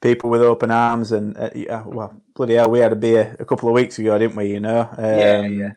people 0.00 0.30
with 0.30 0.42
open 0.42 0.70
arms, 0.70 1.12
and 1.12 1.36
uh, 1.36 1.50
yeah, 1.54 1.82
well, 1.86 2.20
bloody 2.34 2.54
hell, 2.54 2.70
we 2.70 2.80
had 2.80 2.92
a 2.92 2.96
beer 2.96 3.36
a 3.40 3.44
couple 3.44 3.68
of 3.68 3.74
weeks 3.74 3.98
ago, 3.98 4.18
didn't 4.18 4.36
we? 4.36 4.46
You 4.52 4.60
know, 4.60 4.88
um, 4.98 5.06
Yeah, 5.10 5.46
yeah. 5.46 5.72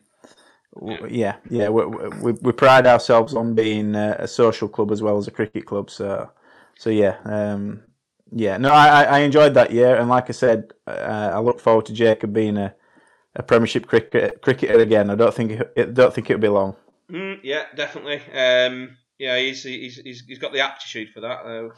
w- 0.74 1.06
yeah, 1.10 1.36
yeah. 1.50 1.68
We, 1.68 1.86
we, 1.86 2.32
we 2.32 2.52
pride 2.52 2.86
ourselves 2.86 3.34
on 3.34 3.54
being 3.54 3.94
uh, 3.96 4.16
a 4.18 4.28
social 4.28 4.68
club 4.68 4.90
as 4.92 5.02
well 5.02 5.18
as 5.18 5.28
a 5.28 5.30
cricket 5.30 5.66
club. 5.66 5.90
So, 5.90 6.30
so 6.76 6.90
yeah, 6.90 7.18
um, 7.24 7.82
yeah. 8.32 8.56
No, 8.58 8.70
I, 8.70 9.04
I- 9.04 9.18
I 9.18 9.18
enjoyed 9.20 9.54
that 9.54 9.72
year, 9.72 9.96
and 9.96 10.08
like 10.08 10.28
I 10.28 10.32
said, 10.32 10.72
uh, 10.86 11.30
I 11.34 11.40
look 11.40 11.60
forward 11.60 11.86
to 11.86 11.92
Jacob 11.94 12.32
being 12.32 12.56
a, 12.56 12.74
a 13.36 13.42
Premiership 13.42 13.86
cricket, 13.86 14.42
cricketer 14.42 14.80
again. 14.80 15.10
I 15.10 15.14
don't 15.16 15.34
think 15.34 15.52
it, 15.52 15.72
it 15.76 15.94
don't 15.94 16.14
think 16.14 16.30
it'll 16.30 16.40
be 16.42 16.48
long. 16.48 16.76
Mm, 17.10 17.40
yeah, 17.42 17.66
definitely. 17.74 18.22
Um, 18.32 18.96
yeah, 19.20 19.38
he's, 19.38 19.62
he's 19.62 19.96
he's 19.98 20.24
he's 20.26 20.38
got 20.38 20.54
the 20.54 20.60
aptitude 20.60 21.10
for 21.10 21.20
that. 21.20 21.44
Uh, 21.44 21.68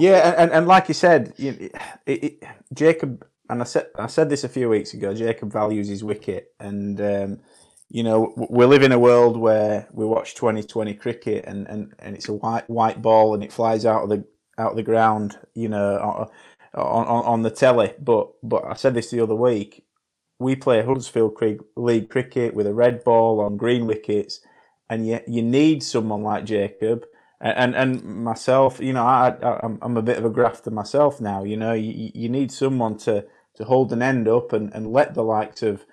Yeah, 0.00 0.34
and, 0.36 0.52
and, 0.52 0.66
like 0.66 0.86
you 0.86 0.92
said, 0.92 1.32
you, 1.38 1.70
it, 2.04 2.24
it, 2.24 2.44
Jacob, 2.74 3.26
and 3.48 3.62
I 3.62 3.64
said 3.64 3.86
I 3.98 4.06
said 4.06 4.28
this 4.28 4.44
a 4.44 4.50
few 4.50 4.68
weeks 4.68 4.92
ago. 4.92 5.14
Jacob 5.14 5.50
values 5.50 5.88
his 5.88 6.04
wicket, 6.04 6.52
and 6.60 7.00
um, 7.00 7.40
you 7.88 8.02
know 8.02 8.34
we 8.50 8.66
live 8.66 8.82
in 8.82 8.92
a 8.92 8.98
world 8.98 9.38
where 9.38 9.88
we 9.92 10.04
watch 10.04 10.34
2020 10.34 10.92
cricket, 10.92 11.46
and, 11.46 11.66
and, 11.68 11.94
and 12.00 12.14
it's 12.14 12.28
a 12.28 12.34
white 12.34 12.68
white 12.68 13.00
ball, 13.00 13.32
and 13.32 13.42
it 13.42 13.50
flies 13.50 13.86
out 13.86 14.02
of 14.02 14.10
the 14.10 14.22
out 14.58 14.72
of 14.72 14.76
the 14.76 14.82
ground, 14.82 15.38
you 15.54 15.70
know, 15.70 16.28
on 16.74 17.06
on, 17.06 17.24
on 17.24 17.42
the 17.42 17.50
telly. 17.50 17.94
But 17.98 18.28
but 18.42 18.62
I 18.66 18.74
said 18.74 18.92
this 18.92 19.10
the 19.10 19.22
other 19.22 19.34
week. 19.34 19.86
We 20.38 20.54
play 20.54 20.82
Huddersfield 20.82 21.38
League 21.76 22.10
cricket 22.10 22.52
with 22.52 22.66
a 22.66 22.74
red 22.74 23.04
ball 23.04 23.40
on 23.40 23.56
green 23.56 23.86
wickets, 23.86 24.40
and 24.90 25.06
you 25.06 25.20
you 25.26 25.42
need 25.42 25.82
someone 25.82 26.22
like 26.22 26.44
Jacob 26.44 27.06
and 27.40 27.74
and 27.74 28.04
myself, 28.04 28.80
you 28.80 28.92
know, 28.92 29.06
I, 29.06 29.34
I 29.42 29.60
I'm 29.62 29.78
I'm 29.80 29.96
a 29.96 30.02
bit 30.02 30.18
of 30.18 30.26
a 30.26 30.30
grafter 30.30 30.70
myself 30.70 31.20
now. 31.20 31.42
You 31.44 31.56
know, 31.56 31.72
you 31.72 32.10
you 32.14 32.28
need 32.28 32.52
someone 32.52 32.98
to 32.98 33.24
to 33.54 33.64
hold 33.64 33.92
an 33.92 34.02
end 34.02 34.28
up 34.28 34.52
and, 34.52 34.72
and 34.74 34.92
let 34.92 35.14
the 35.14 35.24
likes 35.24 35.62
of 35.62 35.86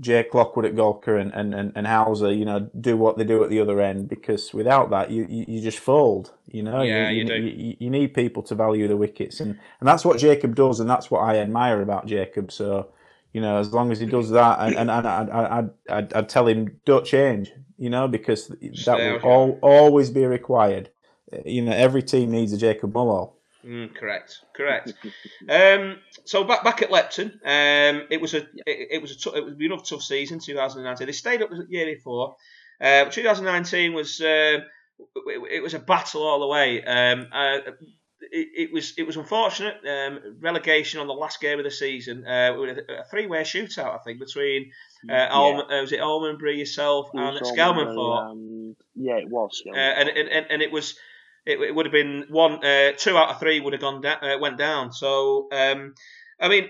Jake 0.00 0.32
Lockwood 0.32 0.64
at 0.64 0.74
Golcar 0.74 1.20
and, 1.20 1.32
and, 1.34 1.54
and, 1.54 1.72
and 1.74 1.86
Hauser, 1.86 2.32
you 2.32 2.44
know, 2.44 2.70
do 2.80 2.96
what 2.96 3.18
they 3.18 3.24
do 3.24 3.42
at 3.42 3.50
the 3.50 3.60
other 3.60 3.80
end 3.80 4.08
because 4.08 4.54
without 4.54 4.90
that, 4.90 5.10
you, 5.10 5.26
you, 5.28 5.44
you 5.48 5.60
just 5.60 5.80
fold. 5.80 6.32
You 6.46 6.62
know, 6.62 6.82
Yeah, 6.82 7.10
you, 7.10 7.22
you 7.22 7.24
do. 7.24 7.34
You, 7.34 7.76
you 7.80 7.90
need 7.90 8.14
people 8.14 8.42
to 8.44 8.54
value 8.54 8.86
the 8.86 8.96
wickets, 8.96 9.40
and, 9.40 9.58
and 9.80 9.88
that's 9.88 10.04
what 10.04 10.18
Jacob 10.18 10.54
does, 10.54 10.80
and 10.80 10.88
that's 10.88 11.10
what 11.10 11.20
I 11.20 11.38
admire 11.38 11.82
about 11.82 12.06
Jacob. 12.06 12.52
So, 12.52 12.88
you 13.32 13.40
know, 13.40 13.58
as 13.58 13.72
long 13.72 13.92
as 13.92 14.00
he 14.00 14.06
does 14.06 14.30
that, 14.30 14.58
and, 14.60 14.74
and, 14.76 14.90
and 14.90 15.06
I'd, 15.06 15.30
I'd, 15.30 15.70
I'd, 15.90 16.12
I'd 16.12 16.28
tell 16.28 16.46
him 16.46 16.80
don't 16.84 17.04
change, 17.04 17.52
you 17.76 17.90
know, 17.90 18.08
because 18.08 18.48
that 18.48 18.74
Stay 18.74 19.10
will 19.10 19.16
out, 19.18 19.24
all, 19.24 19.58
always 19.62 20.10
be 20.10 20.24
required. 20.24 20.90
Uh, 21.32 21.38
You 21.44 21.62
know, 21.62 21.72
every 21.72 22.02
team 22.02 22.30
needs 22.30 22.52
a 22.52 22.58
Jacob 22.58 22.94
Mulhall. 22.94 23.36
Mm, 23.64 23.94
correct, 23.94 24.40
correct. 24.54 24.94
um, 25.48 25.98
so 26.24 26.44
back 26.44 26.64
back 26.64 26.80
at 26.80 26.90
Lepton, 26.90 27.32
um, 27.44 28.06
it 28.10 28.20
was 28.20 28.34
a 28.34 28.38
it, 28.66 28.88
it 28.92 29.02
was 29.02 29.12
a 29.12 29.18
t- 29.18 29.36
it 29.36 29.44
was 29.44 29.54
another 29.58 29.82
tough 29.82 30.02
season, 30.02 30.38
2019. 30.38 31.06
They 31.06 31.12
stayed 31.12 31.42
up 31.42 31.50
the 31.50 31.66
year 31.68 31.86
before. 31.86 32.36
Uh, 32.80 33.06
2019 33.06 33.92
was 33.92 34.20
uh, 34.20 34.60
it, 35.26 35.52
it, 35.52 35.62
was 35.62 35.74
a 35.74 35.80
battle 35.80 36.22
all 36.22 36.40
the 36.40 36.46
way. 36.46 36.82
Um, 36.84 37.26
uh, 37.32 37.58
it, 38.20 38.48
it, 38.56 38.72
was 38.72 38.94
it 38.96 39.06
was 39.06 39.16
unfortunate 39.16 39.76
um, 39.86 40.36
relegation 40.40 41.00
on 41.00 41.06
the 41.06 41.12
last 41.12 41.40
game 41.40 41.58
of 41.58 41.64
the 41.64 41.70
season. 41.70 42.24
Uh, 42.26 42.54
a, 42.54 43.00
a 43.00 43.04
three 43.10 43.26
way 43.26 43.42
shootout, 43.42 43.94
I 43.94 43.98
think, 43.98 44.18
between 44.18 44.70
uh, 45.08 45.12
yeah. 45.12 45.26
uh, 45.28 45.80
was 45.80 45.92
it 45.92 46.00
Almondbury, 46.00 46.58
yourself, 46.58 47.10
and 47.14 47.40
Skelmanthorpe. 47.40 48.30
Um, 48.30 48.76
yeah, 48.94 49.16
it 49.16 49.28
was. 49.28 49.62
Uh, 49.66 49.76
and, 49.76 50.08
and 50.08 50.46
and 50.50 50.62
it 50.62 50.72
was 50.72 50.96
it, 51.48 51.60
it 51.60 51.74
would 51.74 51.86
have 51.86 51.92
been 51.92 52.26
one, 52.28 52.64
uh, 52.64 52.92
two 52.96 53.16
out 53.16 53.30
of 53.30 53.40
three 53.40 53.58
would 53.58 53.72
have 53.72 53.80
gone 53.80 54.02
down, 54.02 54.22
uh, 54.22 54.38
went 54.38 54.58
down. 54.58 54.92
So, 54.92 55.48
um, 55.50 55.94
I 56.38 56.48
mean, 56.48 56.68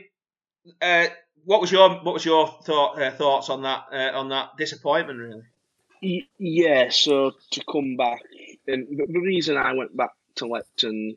uh, 0.80 1.06
what 1.44 1.60
was 1.60 1.72
your 1.72 1.88
what 1.88 2.14
was 2.14 2.24
your 2.24 2.46
thought 2.64 3.00
uh, 3.00 3.10
thoughts 3.10 3.50
on 3.50 3.62
that 3.62 3.86
uh, 3.92 4.16
on 4.16 4.28
that 4.28 4.50
disappointment 4.56 5.18
really? 5.18 6.28
Yeah, 6.38 6.90
so 6.90 7.32
to 7.50 7.64
come 7.70 7.96
back, 7.96 8.22
and 8.68 8.86
the 8.86 9.20
reason 9.20 9.56
I 9.56 9.72
went 9.72 9.96
back 9.96 10.12
to 10.36 10.44
Lepton, 10.44 11.16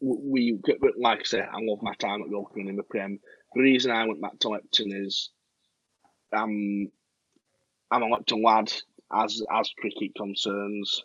we 0.00 0.58
like 0.98 1.20
I 1.20 1.24
said, 1.24 1.48
I 1.52 1.58
love 1.60 1.82
my 1.82 1.94
time 1.94 2.22
at 2.22 2.28
Wilkin 2.28 2.68
in 2.68 2.76
the 2.76 2.82
Prem. 2.82 3.18
The 3.54 3.62
reason 3.62 3.90
I 3.90 4.06
went 4.06 4.20
back 4.20 4.38
to 4.40 4.48
Lepton 4.48 5.06
is, 5.06 5.30
um, 6.36 6.88
I'm 7.90 8.02
a 8.02 8.06
Lepton 8.06 8.44
lad 8.44 8.72
as 9.12 9.42
as 9.50 9.70
cricket 9.78 10.14
concerns 10.16 11.02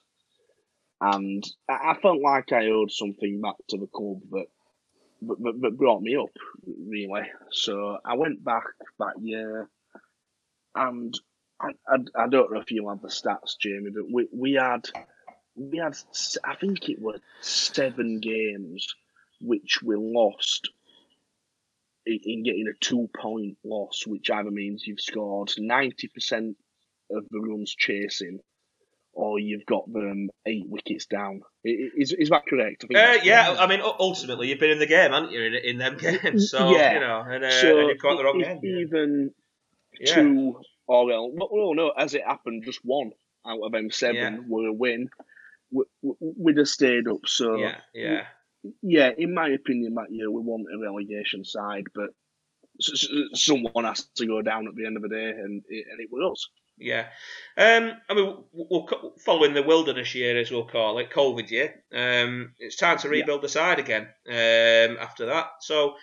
and 1.01 1.43
I 1.67 1.95
felt 1.99 2.21
like 2.21 2.51
I 2.51 2.67
owed 2.67 2.91
something 2.91 3.41
back 3.41 3.55
to 3.69 3.77
the 3.77 3.87
club 3.87 4.21
that, 4.31 4.45
that, 5.23 5.59
that 5.61 5.77
brought 5.77 6.03
me 6.03 6.15
up, 6.15 6.29
really. 6.87 7.27
So 7.51 7.97
I 8.05 8.13
went 8.13 8.43
back 8.43 8.63
that 8.99 9.15
year, 9.19 9.67
and 10.75 11.19
I, 11.59 11.69
I, 11.87 11.95
I 12.15 12.27
don't 12.27 12.53
know 12.53 12.59
if 12.59 12.69
you 12.69 12.87
have 12.87 13.01
the 13.01 13.07
stats, 13.07 13.57
Jamie, 13.59 13.89
but 13.89 14.03
we, 14.13 14.27
we 14.31 14.53
had 14.53 14.87
we 15.55 15.77
had 15.77 15.97
I 16.43 16.55
think 16.55 16.89
it 16.89 17.01
was 17.01 17.19
seven 17.41 18.19
games 18.19 18.87
which 19.41 19.81
we 19.81 19.95
lost 19.97 20.69
in 22.05 22.43
getting 22.43 22.67
a 22.67 22.77
two 22.79 23.09
point 23.19 23.57
loss, 23.63 24.05
which 24.07 24.29
either 24.29 24.51
means 24.51 24.85
you've 24.85 25.01
scored 25.01 25.51
ninety 25.57 26.07
percent 26.07 26.57
of 27.11 27.25
the 27.29 27.39
runs 27.39 27.75
chasing 27.77 28.39
or 29.13 29.39
you've 29.39 29.65
got 29.65 29.91
them 29.91 30.29
eight 30.45 30.65
wickets 30.67 31.05
down. 31.05 31.41
Is, 31.63 32.13
is 32.17 32.29
that 32.29 32.45
correct? 32.47 32.85
I 32.95 33.17
uh, 33.17 33.23
yeah, 33.23 33.55
I 33.59 33.67
mean, 33.67 33.81
ultimately, 33.81 34.47
you've 34.47 34.59
been 34.59 34.71
in 34.71 34.79
the 34.79 34.85
game, 34.85 35.11
haven't 35.11 35.31
you, 35.31 35.43
in, 35.43 35.53
in 35.53 35.77
them 35.77 35.97
games? 36.23 36.49
So, 36.49 36.71
yeah. 36.71 36.93
you 36.93 36.99
know, 37.01 37.23
and, 37.27 37.43
uh, 37.43 37.51
so 37.51 37.79
and 37.79 37.89
you've 37.89 37.99
got 37.99 38.17
the 38.17 38.23
wrong 38.23 38.39
game. 38.39 38.59
Even 38.63 39.31
yeah. 39.99 40.15
two, 40.15 40.61
or 40.87 41.05
well, 41.05 41.29
well, 41.33 41.73
no, 41.75 41.89
as 41.89 42.13
it 42.13 42.23
happened, 42.25 42.63
just 42.65 42.79
one 42.83 43.11
out 43.45 43.59
of 43.63 43.71
them 43.71 43.91
seven 43.91 44.15
yeah. 44.15 44.37
were 44.47 44.67
a 44.67 44.73
win. 44.73 45.09
We, 45.71 45.83
would 46.01 46.57
have 46.57 46.67
stayed 46.67 47.07
up. 47.07 47.21
So, 47.25 47.55
yeah, 47.55 47.77
yeah. 47.93 48.25
Yeah, 48.83 49.09
in 49.17 49.33
my 49.33 49.49
opinion, 49.49 49.95
that 49.95 50.11
year 50.11 50.29
we 50.29 50.41
want 50.41 50.67
a 50.71 50.77
relegation 50.79 51.43
side, 51.43 51.85
but 51.95 52.11
someone 53.33 53.85
has 53.85 54.05
to 54.15 54.27
go 54.27 54.41
down 54.41 54.67
at 54.67 54.75
the 54.75 54.85
end 54.85 54.97
of 54.97 55.03
the 55.03 55.09
day, 55.09 55.29
and 55.29 55.63
it, 55.67 55.85
and 55.89 55.99
it 55.99 56.09
was 56.11 56.31
us. 56.31 56.47
Yeah, 56.77 57.07
um, 57.57 57.91
I 58.09 58.13
mean, 58.13 58.37
we're 58.53 58.85
following 59.23 59.53
the 59.53 59.61
wilderness 59.63 60.15
year, 60.15 60.37
as 60.37 60.49
we'll 60.49 60.65
call 60.65 60.97
it, 60.97 61.11
COVID 61.11 61.49
year. 61.51 61.83
Um, 61.93 62.53
it's 62.59 62.75
time 62.75 62.97
to 62.99 63.09
rebuild 63.09 63.41
yeah. 63.41 63.45
the 63.45 63.49
side 63.49 63.79
again 63.79 64.07
um, 64.27 64.97
after 64.99 65.27
that. 65.27 65.47
So 65.61 65.95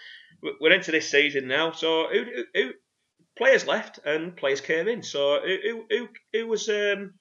we're 0.60 0.72
into 0.72 0.92
this 0.92 1.10
season 1.10 1.48
now. 1.48 1.72
So 1.72 2.06
who, 2.12 2.24
who, 2.24 2.44
who 2.54 2.70
players 3.36 3.66
left 3.66 3.98
and 4.04 4.36
players 4.36 4.60
came 4.60 4.86
in. 4.88 5.02
So 5.02 5.40
who 5.44 5.84
who, 5.90 6.08
who 6.32 6.46
was 6.46 6.68
um, 6.68 7.14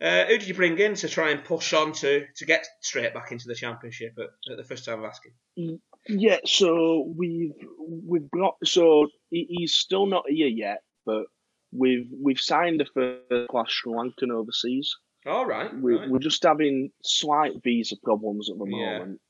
uh, 0.00 0.24
who 0.26 0.38
did 0.38 0.48
you 0.48 0.54
bring 0.54 0.78
in 0.78 0.94
to 0.94 1.08
try 1.08 1.30
and 1.30 1.44
push 1.44 1.72
on 1.72 1.92
to, 1.92 2.26
to 2.36 2.46
get 2.46 2.66
straight 2.82 3.14
back 3.14 3.32
into 3.32 3.48
the 3.48 3.54
championship 3.54 4.12
at, 4.18 4.52
at 4.52 4.56
the 4.56 4.64
first 4.64 4.84
time 4.84 4.98
of 4.98 5.04
asking? 5.04 5.32
Yeah, 6.08 6.38
so 6.44 7.12
we've 7.16 7.54
we've 8.06 8.30
got 8.30 8.54
so 8.64 9.08
he's 9.30 9.74
still 9.74 10.06
not 10.06 10.24
here 10.28 10.48
yet, 10.48 10.82
but 11.04 11.24
We've 11.72 12.08
we've 12.22 12.40
signed 12.40 12.80
a 12.80 12.86
first 12.86 13.48
class 13.50 13.70
Sri 13.70 13.92
Lankan 13.92 14.30
overseas. 14.30 14.94
All 15.26 15.46
right, 15.46 15.70
we're, 15.74 15.98
right. 15.98 16.08
we're 16.08 16.18
just 16.18 16.42
having 16.44 16.90
slight 17.02 17.52
visa 17.62 17.96
problems 18.04 18.48
at 18.48 18.58
the 18.58 18.66
moment, 18.66 19.20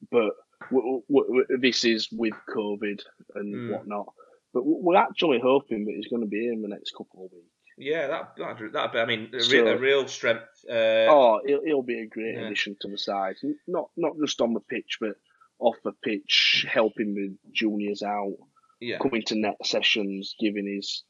yeah. 0.00 0.06
but 0.10 0.32
we, 0.70 1.02
we, 1.08 1.44
this 1.60 1.84
is 1.84 2.08
with 2.10 2.32
COVID 2.48 3.00
and 3.34 3.54
mm. 3.54 3.70
whatnot. 3.70 4.06
But 4.54 4.62
we're 4.64 4.96
actually 4.96 5.40
hoping 5.42 5.84
that 5.84 5.94
he's 5.94 6.08
going 6.08 6.22
to 6.22 6.28
be 6.28 6.40
here 6.40 6.52
in 6.52 6.62
the 6.62 6.68
next 6.68 6.92
couple 6.92 7.26
of 7.26 7.32
weeks. 7.32 7.51
Yeah, 7.78 8.06
that 8.06 8.36
that 8.36 8.72
that 8.72 8.96
I 8.96 9.06
mean, 9.06 9.30
a, 9.34 9.42
so, 9.42 9.52
real, 9.52 9.68
a 9.68 9.78
real 9.78 10.08
strength. 10.08 10.64
Uh, 10.68 11.08
oh, 11.08 11.40
he'll, 11.46 11.64
he'll 11.64 11.82
be 11.82 12.00
a 12.00 12.06
great 12.06 12.34
yeah. 12.34 12.46
addition 12.46 12.76
to 12.80 12.88
the 12.88 12.98
side. 12.98 13.36
Not 13.66 13.90
not 13.96 14.12
just 14.20 14.40
on 14.40 14.52
the 14.52 14.60
pitch, 14.60 14.98
but 15.00 15.16
off 15.58 15.76
the 15.84 15.92
pitch, 16.04 16.66
helping 16.68 17.14
the 17.14 17.34
juniors 17.52 18.02
out, 18.02 18.36
yeah. 18.80 18.98
coming 18.98 19.22
to 19.26 19.38
net 19.38 19.56
sessions, 19.64 20.34
giving 20.38 20.66
his 20.66 21.04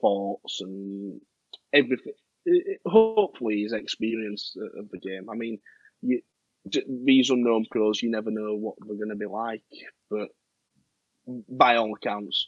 thoughts 0.00 0.60
and 0.60 1.20
everything. 1.72 2.14
Hopefully, 2.86 3.62
his 3.62 3.72
experience 3.72 4.56
of 4.78 4.88
the 4.90 4.98
game. 4.98 5.28
I 5.30 5.34
mean, 5.34 5.58
you, 6.02 6.22
these 7.04 7.30
unknown 7.30 7.66
pros, 7.70 8.02
you 8.02 8.10
never 8.10 8.30
know 8.30 8.54
what 8.54 8.74
they're 8.80 8.96
going 8.96 9.10
to 9.10 9.14
be 9.14 9.26
like, 9.26 9.62
but 10.10 10.28
by 11.48 11.76
all 11.76 11.94
accounts, 11.94 12.46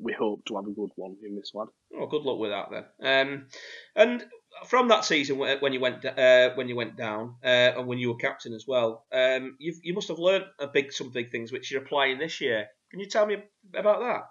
we 0.00 0.12
hope 0.12 0.44
to 0.46 0.56
have 0.56 0.66
a 0.66 0.72
good 0.72 0.90
one 0.96 1.16
in 1.24 1.36
this 1.36 1.52
lad. 1.54 1.68
Oh, 1.98 2.06
good 2.06 2.22
luck 2.22 2.38
with 2.38 2.50
that 2.50 2.70
then. 2.70 3.28
Um, 3.28 3.46
and 3.94 4.24
from 4.66 4.88
that 4.88 5.04
season 5.04 5.38
when 5.38 5.72
you 5.72 5.80
went 5.80 6.04
uh, 6.04 6.50
when 6.54 6.68
you 6.68 6.76
went 6.76 6.96
down 6.96 7.36
uh, 7.44 7.72
and 7.76 7.86
when 7.86 7.98
you 7.98 8.08
were 8.08 8.16
captain 8.16 8.52
as 8.52 8.66
well, 8.66 9.06
um, 9.12 9.56
you 9.58 9.74
you 9.82 9.94
must 9.94 10.08
have 10.08 10.18
learned 10.18 10.44
a 10.58 10.66
big 10.66 10.92
some 10.92 11.10
big 11.10 11.30
things 11.30 11.52
which 11.52 11.70
you're 11.70 11.82
applying 11.82 12.18
this 12.18 12.40
year. 12.40 12.66
Can 12.90 13.00
you 13.00 13.06
tell 13.06 13.26
me 13.26 13.36
about 13.74 14.00
that? 14.00 14.22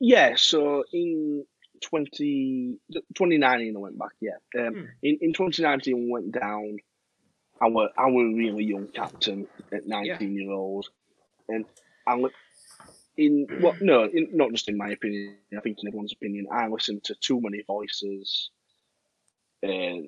yeah, 0.00 0.34
so 0.36 0.84
in 0.92 1.44
20, 1.82 2.78
2019 3.14 3.76
I 3.76 3.78
went 3.78 3.98
back, 3.98 4.12
yeah. 4.20 4.36
Um, 4.58 4.74
hmm. 4.74 4.84
in, 5.02 5.18
in 5.20 5.32
2019 5.32 5.96
we 5.96 6.10
went 6.10 6.32
down, 6.32 6.76
I 7.60 7.68
were, 7.68 7.90
I 7.96 8.10
were 8.10 8.26
a 8.26 8.34
really 8.34 8.64
young 8.64 8.88
captain 8.88 9.46
at 9.72 9.86
19 9.86 10.06
yeah. 10.34 10.42
year 10.42 10.52
old. 10.52 10.88
And 11.48 11.64
I 12.06 12.14
in 13.16 13.46
well 13.60 13.76
no 13.80 14.04
in, 14.04 14.28
not 14.32 14.50
just 14.50 14.68
in 14.68 14.76
my 14.76 14.90
opinion 14.90 15.36
i 15.56 15.60
think 15.60 15.78
in 15.80 15.88
everyone's 15.88 16.12
opinion 16.12 16.46
i 16.52 16.68
listen 16.68 17.00
to 17.02 17.14
too 17.16 17.40
many 17.40 17.62
voices 17.66 18.50
uh, 19.64 20.02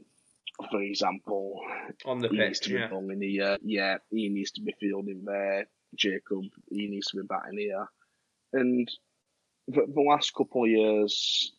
for 0.70 0.82
example 0.82 1.60
on 2.04 2.18
the 2.18 2.28
he 2.28 2.36
pitch 2.36 2.46
needs 2.46 2.60
to 2.60 2.72
yeah. 2.72 2.86
be 2.86 2.94
bowling 2.94 3.22
here 3.22 3.56
yeah 3.62 3.96
he 4.10 4.28
needs 4.28 4.50
to 4.50 4.60
be 4.60 4.74
fielding 4.78 5.24
there 5.24 5.66
jacob 5.94 6.44
he 6.70 6.88
needs 6.88 7.08
to 7.08 7.16
be 7.16 7.26
batting 7.26 7.58
here 7.58 7.88
and 8.52 8.90
the, 9.68 9.86
the 9.94 10.00
last 10.00 10.34
couple 10.34 10.64
of 10.64 10.70
years, 10.70 11.52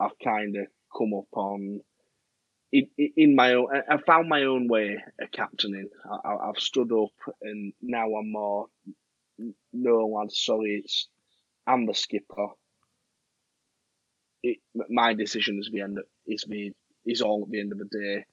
I've 0.00 0.18
kind 0.22 0.56
of 0.56 0.66
come 0.96 1.14
up 1.14 1.26
on 1.32 1.80
in, 2.72 2.88
in 2.96 3.34
my 3.34 3.54
own. 3.54 3.68
I 3.88 3.98
found 3.98 4.28
my 4.28 4.44
own 4.44 4.68
way 4.68 5.02
of 5.20 5.30
captaining. 5.32 5.88
I, 6.24 6.46
have 6.46 6.58
stood 6.58 6.92
up, 6.92 7.34
and 7.42 7.72
now 7.82 8.06
I'm 8.14 8.32
more. 8.32 8.66
No, 9.72 10.06
lad, 10.06 10.32
sorry, 10.32 10.82
it's 10.84 11.08
I'm 11.66 11.86
the 11.86 11.94
skipper. 11.94 12.48
It, 14.42 14.58
my 14.90 15.14
decision 15.14 15.58
is 15.58 15.70
the 15.72 15.80
end. 15.80 15.98
Is 16.26 16.44
the 16.48 16.72
is 17.06 17.22
all 17.22 17.44
at 17.44 17.50
the 17.50 17.60
end 17.60 17.72
of 17.72 17.78
the 17.78 17.88
day. 17.98 18.24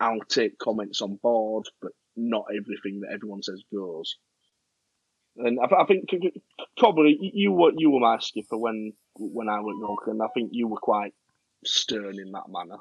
I'll 0.00 0.20
take 0.28 0.58
comments 0.58 1.02
on 1.02 1.18
board, 1.22 1.66
but 1.80 1.92
not 2.16 2.46
everything 2.50 3.00
that 3.00 3.12
everyone 3.12 3.42
says 3.42 3.62
goes. 3.72 4.16
And 5.36 5.58
I, 5.60 5.82
I 5.82 5.84
think 5.86 6.10
probably 6.76 7.16
you 7.20 7.52
were 7.52 7.72
you 7.76 7.90
were 7.90 8.00
my 8.00 8.18
skipper 8.18 8.56
when 8.56 8.92
when 9.16 9.48
I 9.48 9.60
went 9.60 9.78
York, 9.78 10.06
and 10.06 10.22
I 10.22 10.26
think 10.34 10.50
you 10.52 10.68
were 10.68 10.78
quite 10.78 11.14
stern 11.64 12.18
in 12.18 12.32
that 12.32 12.48
manner. 12.48 12.78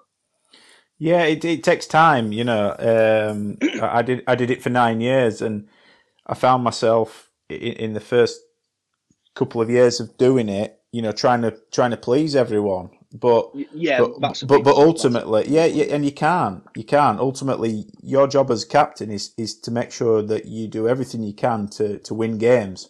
Yeah, 1.00 1.24
it, 1.24 1.45
it 1.45 1.64
takes 1.64 1.86
time, 1.86 2.32
you 2.32 2.43
know. 2.43 2.76
Um, 2.80 3.58
I 3.82 4.02
did 4.02 4.24
I 4.28 4.36
did 4.36 4.50
it 4.50 4.64
for 4.64 4.70
nine 4.70 5.02
years, 5.02 5.41
and 5.41 5.68
I 6.26 6.34
found 6.34 6.64
myself 6.64 7.26
in 7.50 7.93
the 7.93 8.00
first 8.00 8.41
couple 9.36 9.62
of 9.62 9.70
years 9.70 10.00
of 10.00 10.18
doing 10.18 10.50
it, 10.50 10.80
you 10.91 11.02
know, 11.02 11.12
trying 11.12 11.41
to 11.41 11.58
trying 11.72 11.91
to 11.91 11.98
please 11.98 12.36
everyone. 12.36 12.89
But 13.14 13.52
yeah, 13.74 14.00
but 14.00 14.43
but, 14.45 14.64
but 14.64 14.76
ultimately, 14.76 15.45
yeah, 15.48 15.66
yeah, 15.66 15.86
and 15.86 16.04
you 16.04 16.12
can't, 16.12 16.64
you 16.76 16.84
can't. 16.84 17.20
Ultimately, 17.20 17.86
your 18.02 18.28
job 18.28 18.52
as 18.52 18.66
captain 18.66 19.12
is 19.12 19.34
is 19.38 19.58
to 19.62 19.72
make 19.72 19.91
sure 19.91 20.22
that 20.22 20.45
you 20.45 20.68
do 20.68 20.88
everything 20.88 21.24
you 21.24 21.34
can 21.34 21.68
to 21.70 22.00
to 22.00 22.14
win 22.14 22.38
games, 22.38 22.89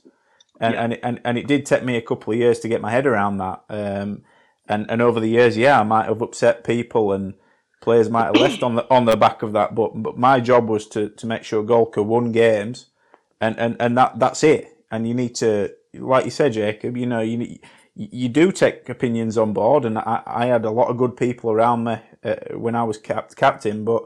and 0.60 0.74
yeah. 0.74 0.84
and, 0.84 1.00
and 1.04 1.22
and 1.24 1.38
it 1.38 1.48
did 1.48 1.66
take 1.66 1.84
me 1.84 1.98
a 1.98 2.02
couple 2.02 2.34
of 2.34 2.40
years 2.40 2.60
to 2.60 2.68
get 2.68 2.82
my 2.82 2.92
head 2.92 3.06
around 3.06 3.38
that. 3.38 3.64
Um, 3.70 4.24
and 4.68 4.90
and 4.90 5.02
over 5.02 5.20
the 5.20 5.30
years, 5.30 5.56
yeah, 5.56 5.80
I 5.80 5.84
might 5.84 6.08
have 6.08 6.22
upset 6.22 6.64
people 6.64 7.14
and 7.14 7.36
players 7.82 8.10
might 8.10 8.26
have 8.26 8.36
left 8.36 8.64
on 8.64 8.76
the 8.76 8.92
on 8.92 9.06
the 9.06 9.16
back 9.16 9.44
of 9.44 9.54
that. 9.54 9.76
But 9.76 9.92
but 10.02 10.18
my 10.18 10.40
job 10.40 10.68
was 10.68 10.88
to, 10.90 11.10
to 11.10 11.28
make 11.28 11.44
sure 11.44 11.64
Golcar 11.64 12.06
won 12.06 12.32
games, 12.32 12.88
and, 13.42 13.58
and, 13.58 13.76
and 13.80 13.98
that 13.98 14.20
that's 14.20 14.44
it. 14.44 14.74
And 14.92 15.08
you 15.08 15.14
need 15.14 15.36
to, 15.36 15.74
like 15.94 16.26
you 16.26 16.32
said, 16.32 16.54
Jacob. 16.54 16.98
You 16.98 17.06
know, 17.06 17.22
you 17.22 17.58
you 17.96 18.30
do 18.30 18.52
take 18.52 18.88
opinions 18.90 19.38
on 19.38 19.54
board, 19.54 19.86
and 19.86 19.98
I, 19.98 20.22
I 20.26 20.46
had 20.46 20.66
a 20.66 20.72
lot 20.72 20.90
of 20.90 20.98
good 20.98 21.18
people 21.18 21.52
around 21.52 21.84
me 21.84 21.98
uh, 22.24 22.36
when 22.54 22.76
I 22.76 22.84
was 22.84 22.98
cap- 22.98 23.36
captain. 23.36 23.84
But 23.84 24.04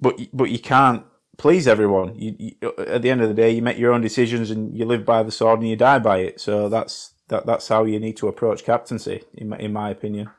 but 0.00 0.18
but 0.32 0.50
you 0.50 0.58
can't 0.58 1.04
please 1.36 1.66
everyone. 1.66 2.14
You, 2.16 2.36
you, 2.38 2.72
at 2.78 3.02
the 3.02 3.10
end 3.10 3.22
of 3.22 3.28
the 3.28 3.34
day, 3.34 3.50
you 3.50 3.62
make 3.62 3.78
your 3.78 3.92
own 3.92 4.00
decisions, 4.00 4.50
and 4.50 4.76
you 4.76 4.84
live 4.84 5.04
by 5.04 5.22
the 5.22 5.32
sword, 5.32 5.60
and 5.60 5.68
you 5.68 5.76
die 5.76 5.98
by 5.98 6.18
it. 6.18 6.40
So 6.40 6.68
that's 6.68 7.14
that 7.28 7.46
that's 7.46 7.68
how 7.68 7.84
you 7.84 7.98
need 7.98 8.16
to 8.18 8.28
approach 8.28 8.64
captaincy, 8.64 9.22
in 9.34 9.48
my, 9.48 9.58
in 9.58 9.72
my 9.72 9.90
opinion. 9.90 10.30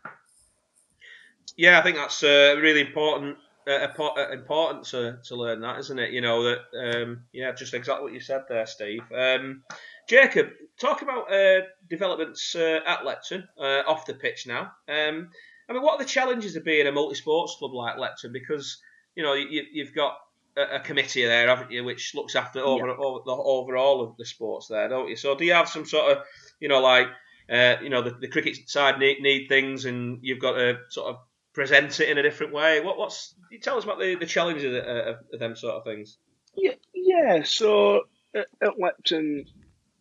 Yeah, 1.57 1.80
I 1.80 1.84
think 1.84 1.95
that's 1.95 2.24
uh, 2.24 2.57
really 2.59 2.82
important. 2.82 3.38
Uh, 3.68 3.88
uh, 3.97 4.32
important 4.32 4.86
to, 4.86 5.18
to 5.24 5.36
learn 5.36 5.61
that, 5.61 5.80
isn't 5.80 5.97
it? 5.97 6.11
You 6.11 6.22
know 6.22 6.43
that. 6.43 6.59
Um, 6.78 7.24
yeah, 7.34 7.51
just 7.51 7.74
exactly 7.74 8.03
what 8.03 8.13
you 8.13 8.20
said 8.20 8.43
there, 8.47 8.66
Steve. 8.68 9.01
Um, 9.16 9.63
Jacob, 10.07 10.49
talk 10.80 11.01
about 11.01 11.32
uh, 11.34 11.61
developments 11.89 12.55
uh, 12.55 12.80
at 12.86 12.99
Lepton 12.99 13.43
uh, 13.59 13.82
off 13.88 14.05
the 14.05 14.13
pitch 14.13 14.45
now. 14.45 14.72
Um, 14.88 15.30
I 15.68 15.74
mean, 15.74 15.82
what 15.82 15.95
are 15.95 16.03
the 16.03 16.09
challenges 16.09 16.55
of 16.55 16.63
being 16.63 16.86
a 16.86 16.91
multi-sports 16.91 17.55
club 17.57 17.74
like 17.74 17.97
Lepton? 17.97 18.32
Because 18.32 18.80
you 19.16 19.24
know 19.24 19.34
you, 19.34 19.84
have 19.84 19.95
got 19.95 20.18
a, 20.55 20.76
a, 20.76 20.80
committee 20.80 21.26
there, 21.26 21.47
haven't 21.47 21.72
you, 21.72 21.84
which 21.84 22.13
looks 22.13 22.36
after 22.36 22.59
over, 22.59 22.88
yeah. 22.88 22.93
over 22.99 23.22
the 23.26 23.32
overall 23.32 24.03
of 24.03 24.16
the 24.18 24.26
sports 24.26 24.68
there, 24.68 24.88
don't 24.88 25.09
you? 25.09 25.16
So 25.16 25.36
do 25.36 25.43
you 25.43 25.53
have 25.53 25.70
some 25.70 25.86
sort 25.86 26.11
of, 26.11 26.24
you 26.59 26.68
know, 26.68 26.82
like 26.82 27.07
uh, 27.49 27.76
you 27.82 27.89
know, 27.89 28.01
the, 28.01 28.11
the 28.11 28.28
cricket 28.28 28.70
side 28.70 28.99
need, 28.99 29.22
need 29.22 29.47
things, 29.47 29.86
and 29.86 30.20
you've 30.22 30.39
got 30.39 30.53
to 30.53 30.78
sort 30.89 31.09
of 31.09 31.18
present 31.56 31.99
it 32.01 32.10
in 32.10 32.18
a 32.18 32.22
different 32.22 32.53
way. 32.53 32.82
What 32.82 32.97
what's 32.97 33.34
you 33.49 33.60
tell 33.60 33.78
us 33.78 33.86
about 33.86 33.99
the, 33.99 34.16
the 34.16 34.26
challenges 34.26 34.66
of, 34.66 34.74
of, 34.74 35.16
of 35.34 35.39
them 35.39 35.56
sort 35.56 35.76
of 35.76 35.84
things? 35.86 36.18
Yeah, 36.56 36.74
yeah. 36.93 37.43
So 37.43 38.01
at, 38.36 38.47
at 38.62 38.74
Lepton, 38.78 39.45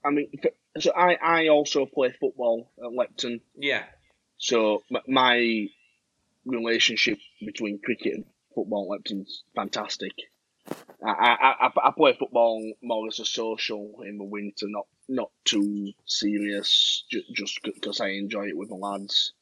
I 0.05 0.11
mean, 0.11 0.31
so 0.79 0.93
I 0.95 1.15
I 1.15 1.49
also 1.49 1.87
play 1.87 2.13
football 2.21 2.71
at 2.79 2.91
Lepton. 2.91 3.41
Yeah. 3.57 3.85
So 4.37 4.83
my 5.07 5.69
relationship 6.45 7.19
between 7.41 7.81
cricket 7.83 8.15
and 8.15 8.25
football 8.55 8.93
at 8.93 9.01
Lepton's 9.01 9.45
fantastic. 9.55 10.13
I, 11.07 11.11
I, 11.11 11.67
I, 11.67 11.89
I 11.89 11.91
play 11.97 12.17
football 12.19 12.73
more 12.83 13.07
as 13.07 13.21
a 13.21 13.25
social 13.25 14.03
in 14.05 14.19
the 14.19 14.25
winter, 14.25 14.67
not 14.67 14.87
not 15.09 15.31
too 15.45 15.93
serious, 16.07 17.05
just 17.33 17.61
because 17.63 18.01
I 18.01 18.09
enjoy 18.09 18.49
it 18.49 18.57
with 18.57 18.71
the 18.71 18.75
lads 18.75 19.35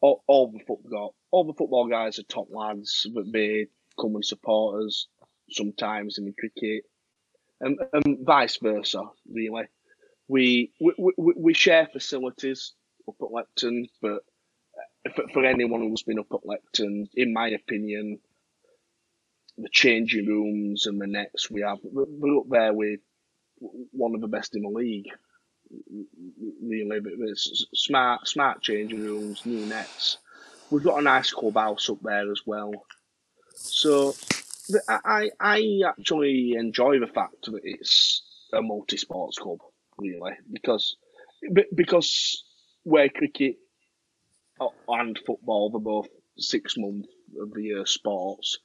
all, 0.00 0.22
all 0.26 0.50
the 0.50 0.60
football 0.66 1.14
all 1.30 1.44
the 1.44 1.54
football 1.54 1.86
guys 1.88 2.18
are 2.18 2.24
top 2.24 2.48
lads, 2.50 3.06
but 3.14 3.30
they 3.32 3.66
come 4.00 4.14
and 4.14 4.24
support 4.24 4.84
us 4.84 5.06
sometimes 5.50 6.18
in 6.18 6.32
cricket, 6.38 6.84
and, 7.60 7.78
and 7.92 8.18
vice 8.22 8.56
versa. 8.58 9.02
Really, 9.30 9.64
we 10.28 10.72
we, 10.80 10.92
we, 10.98 11.34
we 11.36 11.54
share 11.54 11.88
facilities 11.92 12.72
up 13.08 13.16
at 13.20 13.28
Lepton, 13.28 13.88
but 14.00 14.22
uh, 15.06 15.12
for, 15.14 15.28
for 15.32 15.44
anyone 15.44 15.80
who's 15.80 16.02
been 16.02 16.18
up 16.18 16.32
at 16.32 16.44
Lepton, 16.44 17.08
in 17.14 17.32
my 17.32 17.48
opinion, 17.48 18.18
the 19.58 19.68
changing 19.70 20.26
rooms 20.26 20.86
and 20.86 21.00
the 21.00 21.06
nets 21.06 21.50
we 21.50 21.62
have, 21.62 21.78
we're 21.82 22.38
up 22.38 22.48
there 22.48 22.72
with 22.72 23.00
one 23.92 24.14
of 24.14 24.20
the 24.20 24.28
best 24.28 24.56
in 24.56 24.62
the 24.62 24.68
league 24.68 25.08
really, 26.62 27.00
but 27.00 27.12
it's 27.18 27.66
smart, 27.74 28.26
smart 28.26 28.62
changing 28.62 29.00
rooms, 29.00 29.44
new 29.44 29.66
nets. 29.66 30.18
We've 30.70 30.84
got 30.84 30.98
a 30.98 31.02
nice 31.02 31.32
clubhouse 31.32 31.90
up 31.90 31.98
there 32.02 32.30
as 32.30 32.42
well. 32.46 32.72
So 33.54 34.14
I, 34.88 35.30
I 35.40 35.80
actually 35.86 36.52
enjoy 36.52 37.00
the 37.00 37.06
fact 37.06 37.46
that 37.46 37.60
it's 37.64 38.22
a 38.52 38.62
multi-sports 38.62 39.38
club, 39.38 39.58
really, 39.98 40.32
because 40.50 40.96
because 41.74 42.44
where 42.84 43.08
cricket 43.08 43.56
and 44.88 45.18
football 45.26 45.70
are 45.74 45.80
both 45.80 46.08
six 46.38 46.76
months 46.76 47.08
of 47.40 47.52
the 47.52 47.62
year 47.62 47.86
sports, 47.86 48.58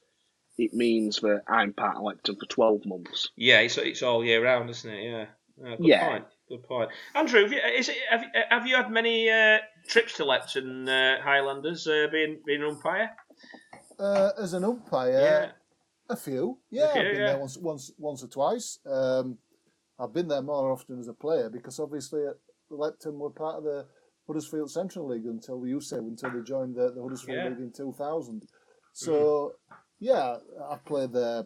it 0.58 0.72
means 0.74 1.20
that 1.20 1.42
I'm 1.48 1.72
part 1.72 1.96
of 1.96 2.02
Lepton 2.02 2.38
for 2.38 2.46
twelve 2.46 2.86
months. 2.86 3.30
Yeah, 3.36 3.60
it's 3.60 3.78
it's 3.78 4.02
all 4.02 4.24
year 4.24 4.44
round, 4.44 4.70
isn't 4.70 4.90
it? 4.90 5.04
Yeah. 5.04 5.26
Uh, 5.64 5.76
yeah. 5.80 6.08
Point. 6.08 6.24
Good 6.48 6.62
point, 6.62 6.90
Andrew. 7.14 7.42
Have 7.42 7.52
you, 7.52 7.58
is 7.58 7.88
it, 7.88 7.96
have, 8.08 8.24
have 8.50 8.66
you 8.66 8.76
had 8.76 8.90
many 8.90 9.28
uh, 9.28 9.58
trips 9.86 10.16
to 10.16 10.24
Lepton 10.24 10.88
uh, 10.88 11.22
Highlanders 11.22 11.86
uh, 11.86 12.06
being 12.10 12.40
being 12.46 12.62
an 12.62 12.68
umpire? 12.70 13.10
Uh, 13.98 14.30
as 14.38 14.52
an 14.52 14.64
umpire, 14.64 15.10
yeah. 15.10 15.50
a 16.10 16.16
few. 16.16 16.58
Yeah, 16.70 16.88
I've 16.88 16.94
been 16.94 17.06
yeah. 17.06 17.26
there 17.26 17.38
once, 17.38 17.58
once, 17.58 17.92
once 17.98 18.22
or 18.22 18.28
twice. 18.28 18.78
Um, 18.86 19.38
I've 19.98 20.12
been 20.12 20.28
there 20.28 20.42
more 20.42 20.70
often 20.70 20.98
as 20.98 21.08
a 21.08 21.14
player 21.14 21.48
because 21.48 21.80
obviously 21.80 22.22
Lepton 22.70 23.14
were 23.14 23.30
part 23.30 23.56
of 23.56 23.64
the 23.64 23.86
Huddersfield 24.26 24.70
Central 24.70 25.08
League 25.08 25.24
until 25.24 25.60
the 25.60 25.70
U7 25.70 25.98
until 25.98 26.30
they 26.30 26.42
joined 26.42 26.74
the, 26.74 26.92
the 26.92 27.02
Huddersfield 27.02 27.38
yeah. 27.38 27.48
League 27.48 27.58
in 27.58 27.72
2000. 27.72 28.46
So 28.92 29.12
mm-hmm. 29.12 29.74
yeah, 30.00 30.36
I've 30.70 30.84
played 30.84 31.12
there 31.12 31.44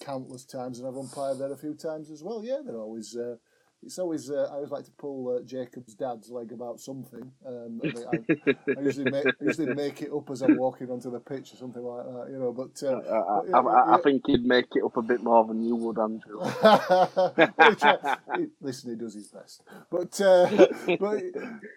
countless 0.00 0.44
times 0.44 0.78
and 0.78 0.88
I've 0.88 0.96
umpired 0.96 1.38
there 1.38 1.52
a 1.52 1.56
few 1.56 1.74
times 1.74 2.10
as 2.10 2.22
well. 2.22 2.42
Yeah, 2.44 2.60
they're 2.64 2.80
always 2.80 3.16
uh, 3.16 3.36
it's 3.82 3.98
always 3.98 4.30
uh, 4.30 4.48
I 4.50 4.54
always 4.54 4.70
like 4.70 4.84
to 4.84 4.90
pull 4.92 5.36
uh, 5.36 5.42
Jacob's 5.44 5.94
dad's 5.94 6.30
leg 6.30 6.52
about 6.52 6.80
something. 6.80 7.30
Um, 7.46 7.80
I, 7.84 7.92
I, 8.76 8.80
usually 8.80 9.10
make, 9.10 9.26
I 9.26 9.44
usually 9.44 9.74
make 9.74 10.02
it 10.02 10.10
up 10.12 10.28
as 10.30 10.42
I'm 10.42 10.56
walking 10.56 10.90
onto 10.90 11.10
the 11.10 11.20
pitch 11.20 11.52
or 11.52 11.56
something 11.56 11.82
like 11.82 12.04
that, 12.04 12.28
you 12.30 12.38
know. 12.38 12.52
But, 12.52 12.82
uh, 12.82 13.00
I, 13.54 13.58
I, 13.58 13.94
I, 13.94 14.00
think 14.02 14.22
he'd 14.26 14.44
make 14.44 14.66
it 14.74 14.84
up 14.84 14.96
a 14.96 15.02
bit 15.02 15.22
more 15.22 15.44
than 15.44 15.62
you 15.62 15.76
would, 15.76 15.98
Andrew. 15.98 16.40
he, 18.36 18.46
listen, 18.60 18.90
he 18.90 18.96
does 18.96 19.14
his 19.14 19.28
best, 19.28 19.62
but 19.90 20.20
uh, 20.20 20.48
but 20.98 21.22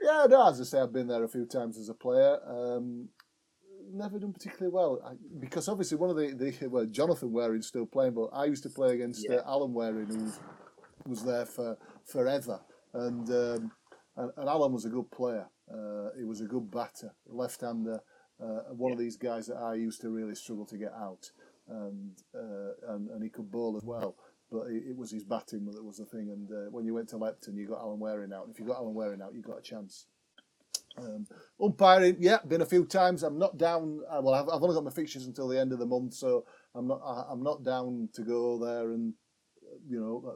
yeah, 0.04 0.26
no, 0.30 0.50
as 0.50 0.62
I 0.62 0.64
say, 0.64 0.80
I've 0.80 0.94
been 0.94 1.08
there 1.08 1.24
a 1.24 1.30
few 1.30 1.46
times 1.46 1.78
as 1.78 1.90
a 1.90 1.94
player. 1.94 2.40
Um, 2.48 3.10
never 3.92 4.20
done 4.20 4.34
particularly 4.34 4.72
well 4.72 5.18
because 5.40 5.68
obviously 5.68 5.98
one 5.98 6.12
of 6.12 6.16
the, 6.16 6.34
the 6.34 6.68
well 6.68 6.86
Jonathan 6.86 7.32
Waring's 7.32 7.68
still 7.68 7.86
playing, 7.86 8.14
but 8.14 8.30
I 8.34 8.46
used 8.46 8.64
to 8.64 8.70
play 8.70 8.94
against 8.94 9.26
yeah. 9.28 9.38
uh, 9.38 9.44
Alan 9.48 9.74
Waring 9.74 10.08
who 10.08 10.32
was 11.10 11.24
there 11.24 11.46
for 11.46 11.78
forever. 12.06 12.62
And, 12.94 13.30
um, 13.30 13.72
and, 14.16 14.32
and 14.38 14.50
Alan 14.50 14.74
was 14.74 14.86
a 14.86 14.90
good 14.90 15.12
player. 15.12 15.48
Uh, 15.72 16.10
he 16.18 16.24
was 16.24 16.42
a 16.42 16.46
good 16.46 16.72
batter, 16.72 17.14
left-hander. 17.28 18.00
Uh, 18.42 18.74
one 18.74 18.92
of 18.92 18.98
these 18.98 19.18
guys 19.18 19.48
that 19.48 19.58
I 19.58 19.74
used 19.76 20.02
to 20.02 20.10
really 20.10 20.36
struggle 20.36 20.66
to 20.68 20.78
get 20.78 20.94
out, 20.94 21.30
and 21.68 22.12
uh, 22.34 22.94
and, 22.94 23.10
and 23.10 23.22
he 23.22 23.30
could 23.30 23.52
bowl 23.52 23.76
as 23.76 23.84
well. 23.84 24.16
But 24.50 24.68
it, 24.68 24.84
it 24.90 24.98
was 24.98 25.12
his 25.12 25.26
batting 25.26 25.66
that 25.66 25.84
was 25.84 25.98
the 25.98 26.06
thing. 26.06 26.30
And 26.32 26.50
uh, 26.50 26.70
when 26.72 26.86
you 26.86 26.94
went 26.94 27.10
to 27.10 27.18
Lepton, 27.18 27.58
you 27.58 27.68
got 27.68 27.82
Alan 27.82 28.00
Waring 28.00 28.32
out. 28.34 28.46
And 28.46 28.54
if 28.54 28.60
you 28.60 28.66
got 28.66 28.78
Alan 28.78 28.94
Waring 28.94 29.22
out, 29.22 29.34
you 29.34 29.42
got 29.42 29.60
a 29.60 29.62
chance. 29.62 30.08
Um, 30.98 31.28
umpiring, 31.62 32.16
yeah, 32.20 32.40
been 32.48 32.62
a 32.62 32.66
few 32.66 32.86
times. 32.86 33.24
I'm 33.24 33.38
not 33.38 33.58
down. 33.58 34.02
Uh, 34.10 34.22
well, 34.24 34.34
I've, 34.34 34.50
I've 34.50 34.64
only 34.64 34.76
got 34.76 34.86
my 34.86 34.90
fixtures 34.90 35.28
until 35.28 35.50
the 35.50 35.60
end 35.60 35.74
of 35.74 35.80
the 35.80 35.86
month, 35.86 36.14
so 36.14 36.46
I'm 36.74 36.88
not. 36.88 37.02
I'm 37.30 37.44
not 37.44 37.64
down 37.64 38.10
to 38.14 38.24
go 38.24 38.58
there 38.58 38.94
and 38.94 39.14
you 39.90 40.00
know, 40.00 40.34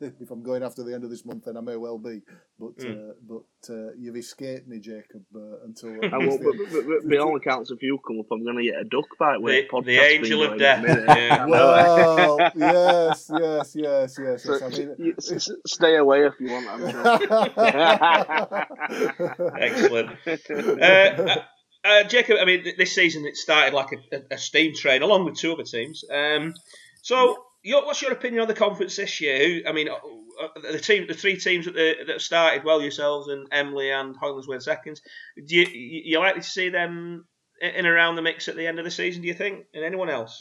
if 0.20 0.30
I'm 0.30 0.42
going 0.42 0.62
after 0.62 0.84
the 0.84 0.94
end 0.94 1.02
of 1.02 1.10
this 1.10 1.24
month, 1.24 1.44
then 1.46 1.56
I 1.56 1.60
may 1.60 1.76
well 1.76 1.98
be. 1.98 2.20
But 2.58 2.78
mm. 2.78 3.10
uh, 3.10 3.12
but 3.28 3.74
uh, 3.74 3.92
you've 3.98 4.16
escaped 4.16 4.68
me, 4.68 4.78
Jacob, 4.78 5.24
uh, 5.34 5.64
until. 5.64 5.90
I 6.12 6.18
will, 6.18 6.38
but, 6.38 6.54
but, 6.72 6.86
but, 6.86 7.10
by 7.10 7.16
all 7.16 7.36
accounts, 7.36 7.70
if 7.70 7.82
you 7.82 7.98
come 8.06 8.20
up, 8.20 8.26
I'm 8.30 8.44
going 8.44 8.56
to 8.56 8.62
get 8.62 8.80
a 8.80 8.84
duck 8.84 9.06
bite 9.18 9.42
with 9.42 9.66
the, 9.70 9.82
the 9.82 9.98
angel 9.98 10.42
of 10.44 10.58
death. 10.58 10.84
yeah. 10.86 11.46
Well, 11.56 12.38
yes, 12.54 13.30
yes, 13.32 13.74
yes, 13.76 14.18
yes. 14.18 14.42
So, 14.42 14.52
yes. 14.52 14.62
I 14.62 14.68
mean, 14.68 14.94
you, 14.98 15.14
stay 15.66 15.96
away 15.96 16.26
if 16.26 16.34
you 16.38 16.50
want. 16.50 16.66
Excellent. 19.60 20.10
Uh, 20.82 21.36
uh, 21.84 22.04
Jacob, 22.04 22.38
I 22.40 22.44
mean, 22.44 22.64
this 22.76 22.94
season 22.94 23.24
it 23.26 23.36
started 23.36 23.74
like 23.74 23.92
a, 24.12 24.34
a, 24.34 24.38
steam 24.38 24.74
train, 24.74 25.02
along 25.02 25.24
with 25.24 25.36
two 25.36 25.52
other 25.52 25.62
teams. 25.62 26.04
Um, 26.12 26.54
so 27.02 27.45
your, 27.66 27.84
what's 27.84 28.00
your 28.00 28.12
opinion 28.12 28.42
on 28.42 28.48
the 28.48 28.54
conference 28.54 28.96
this 28.96 29.20
year? 29.20 29.38
Who, 29.38 29.68
I 29.68 29.72
mean, 29.72 29.88
uh, 29.88 29.94
uh, 29.94 30.72
the 30.72 30.78
team, 30.78 31.06
the 31.08 31.14
three 31.14 31.36
teams 31.36 31.64
that, 31.64 31.74
the, 31.74 31.96
that 32.06 32.20
started 32.20 32.64
well, 32.64 32.80
yourselves 32.80 33.28
and 33.28 33.50
Emley 33.50 33.90
and 33.90 34.16
Hoylandswaine 34.16 34.62
seconds. 34.62 35.02
Do 35.36 35.56
you 35.56 35.66
you 35.72 36.18
likely 36.20 36.42
to 36.42 36.48
see 36.48 36.68
them 36.68 37.26
in 37.60 37.86
around 37.86 38.14
the 38.14 38.22
mix 38.22 38.48
at 38.48 38.56
the 38.56 38.66
end 38.66 38.78
of 38.78 38.84
the 38.84 38.90
season? 38.90 39.22
Do 39.22 39.28
you 39.28 39.34
think, 39.34 39.64
and 39.74 39.84
anyone 39.84 40.10
else? 40.10 40.40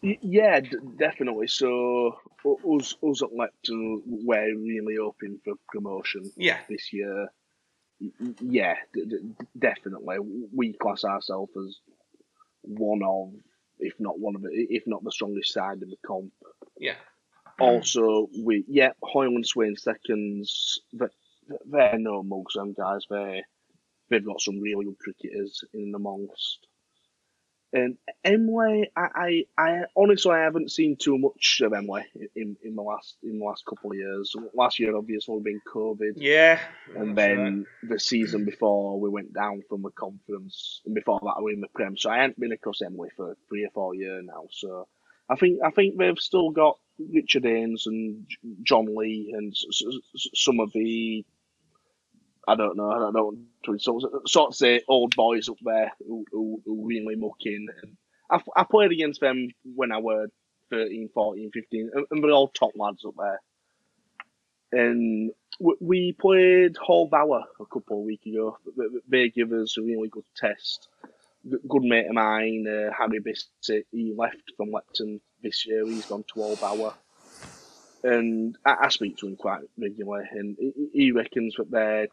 Yeah, 0.00 0.60
definitely. 0.98 1.48
So 1.48 2.16
us, 2.46 2.94
us 3.02 3.22
at 3.22 3.30
Lepton, 3.30 4.00
we're 4.06 4.56
really 4.56 4.96
hoping 5.00 5.40
for 5.44 5.54
promotion. 5.70 6.30
Yeah. 6.36 6.58
this 6.68 6.92
year. 6.92 7.28
Yeah, 8.40 8.76
definitely. 9.58 10.16
We 10.54 10.72
class 10.72 11.04
ourselves 11.04 11.52
as 11.56 11.76
one 12.62 13.02
of 13.04 13.32
if 13.80 13.94
not 13.98 14.18
one 14.18 14.36
of 14.36 14.42
the, 14.42 14.50
if 14.52 14.84
not 14.86 15.04
the 15.04 15.12
strongest 15.12 15.52
side 15.52 15.82
in 15.82 15.90
the 15.90 15.96
comp. 16.06 16.32
Yeah. 16.78 16.96
Also, 17.60 18.28
we 18.44 18.64
yeah, 18.68 18.92
Hoylandswaine 19.02 19.78
seconds. 19.78 20.80
But 20.92 21.10
they're 21.66 21.98
no 21.98 22.22
mugs, 22.22 22.54
them 22.54 22.74
guys. 22.74 23.04
They 23.10 23.42
they've 24.10 24.24
got 24.24 24.40
some 24.40 24.60
really 24.60 24.84
good 24.84 24.98
cricketers 24.98 25.64
in 25.74 25.92
amongst. 25.94 26.66
Um, 27.76 27.98
and 28.24 28.48
Emley, 28.48 28.86
I, 28.96 29.08
I, 29.14 29.44
I 29.58 29.80
honestly 29.96 30.32
I 30.32 30.40
haven't 30.40 30.70
seen 30.70 30.96
too 30.96 31.18
much 31.18 31.60
of 31.62 31.72
Emley 31.72 32.04
in, 32.34 32.56
in 32.62 32.74
the 32.74 32.82
last 32.82 33.16
in 33.22 33.38
the 33.38 33.44
last 33.44 33.64
couple 33.66 33.90
of 33.90 33.96
years. 33.96 34.34
Last 34.54 34.78
year, 34.78 34.96
obviously, 34.96 35.38
been 35.40 35.60
COVID. 35.70 36.14
Yeah, 36.16 36.60
and 36.96 37.16
then 37.16 37.66
right. 37.82 37.90
the 37.90 38.00
season 38.00 38.44
before 38.44 38.98
we 38.98 39.10
went 39.10 39.34
down 39.34 39.62
from 39.68 39.82
the 39.82 39.90
conference, 39.90 40.80
and 40.86 40.94
before 40.94 41.20
that 41.22 41.34
we 41.38 41.44
were 41.44 41.50
in 41.50 41.60
the 41.60 41.68
Prem. 41.74 41.96
So 41.96 42.10
I 42.10 42.18
hadn't 42.18 42.40
been 42.40 42.52
across 42.52 42.80
Emley 42.80 43.08
for 43.16 43.36
three 43.48 43.64
or 43.64 43.70
four 43.70 43.94
years 43.94 44.24
now. 44.26 44.44
So 44.50 44.88
I 45.28 45.36
think 45.36 45.60
I 45.62 45.70
think 45.70 45.98
they've 45.98 46.18
still 46.18 46.50
got 46.50 46.78
Richard 46.98 47.44
Haynes 47.44 47.86
and 47.86 48.26
John 48.62 48.96
Lee 48.96 49.34
and 49.36 49.54
some 50.34 50.60
of 50.60 50.72
the 50.72 51.24
I 52.48 52.54
don't 52.54 52.78
know. 52.78 52.90
I 52.90 52.98
don't 52.98 53.14
know. 53.14 53.34
Of, 53.68 53.82
sort 53.82 54.48
of 54.48 54.54
say 54.54 54.80
old 54.88 55.14
boys 55.14 55.50
up 55.50 55.58
there 55.62 55.92
who, 56.06 56.24
who, 56.32 56.62
who 56.64 56.86
really 56.86 57.14
mucking. 57.14 57.68
I, 58.30 58.40
I 58.56 58.64
played 58.64 58.90
against 58.90 59.20
them 59.20 59.50
when 59.76 59.92
I 59.92 59.98
was 59.98 60.30
13, 60.70 61.10
14, 61.12 61.50
15, 61.52 61.90
and 62.10 62.24
they're 62.24 62.30
all 62.30 62.48
top 62.48 62.72
lads 62.74 63.04
up 63.04 63.14
there. 63.18 63.40
And 64.72 65.30
we 65.80 66.12
played 66.12 66.78
Hall 66.78 67.06
Bower 67.06 67.44
a 67.60 67.66
couple 67.66 68.00
of 68.00 68.06
weeks 68.06 68.24
ago. 68.24 68.56
They 69.08 69.28
gave 69.28 69.52
us 69.52 69.76
a 69.76 69.82
really 69.82 70.08
good 70.08 70.24
test. 70.34 70.88
Good 71.68 71.82
mate 71.82 72.06
of 72.06 72.14
mine, 72.14 72.66
uh, 72.66 72.92
Harry 72.96 73.20
Bissett, 73.20 73.86
he 73.92 74.14
left 74.16 74.52
from 74.56 74.70
Lepton 74.70 75.20
this 75.42 75.66
year. 75.66 75.86
He's 75.86 76.06
gone 76.06 76.24
to 76.34 76.40
Hall 76.40 76.56
Bower. 76.56 76.94
And 78.04 78.56
I, 78.64 78.76
I, 78.82 78.88
speak 78.88 79.16
to 79.18 79.26
him 79.26 79.36
quite 79.36 79.62
regularly, 79.76 80.26
and 80.30 80.56
he, 80.58 80.88
he 80.92 81.12
reckons 81.12 81.54
that 81.56 81.70
they're 81.70 82.08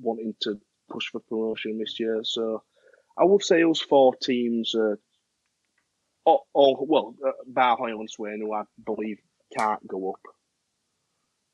wanting 0.00 0.34
to 0.42 0.60
push 0.90 1.06
for 1.08 1.20
promotion 1.20 1.78
this 1.78 1.98
year. 1.98 2.20
So 2.22 2.62
I 3.18 3.24
would 3.24 3.42
say 3.42 3.62
those 3.62 3.80
four 3.80 4.14
teams, 4.16 4.74
uh, 4.74 4.96
all, 6.24 6.46
all 6.52 6.86
well, 6.88 7.14
uh, 7.26 7.32
Bar 7.46 7.78
Hoylandswaine, 7.78 8.40
who 8.40 8.52
I 8.52 8.62
believe 8.84 9.18
can't 9.56 9.86
go 9.86 10.10
up. 10.10 10.20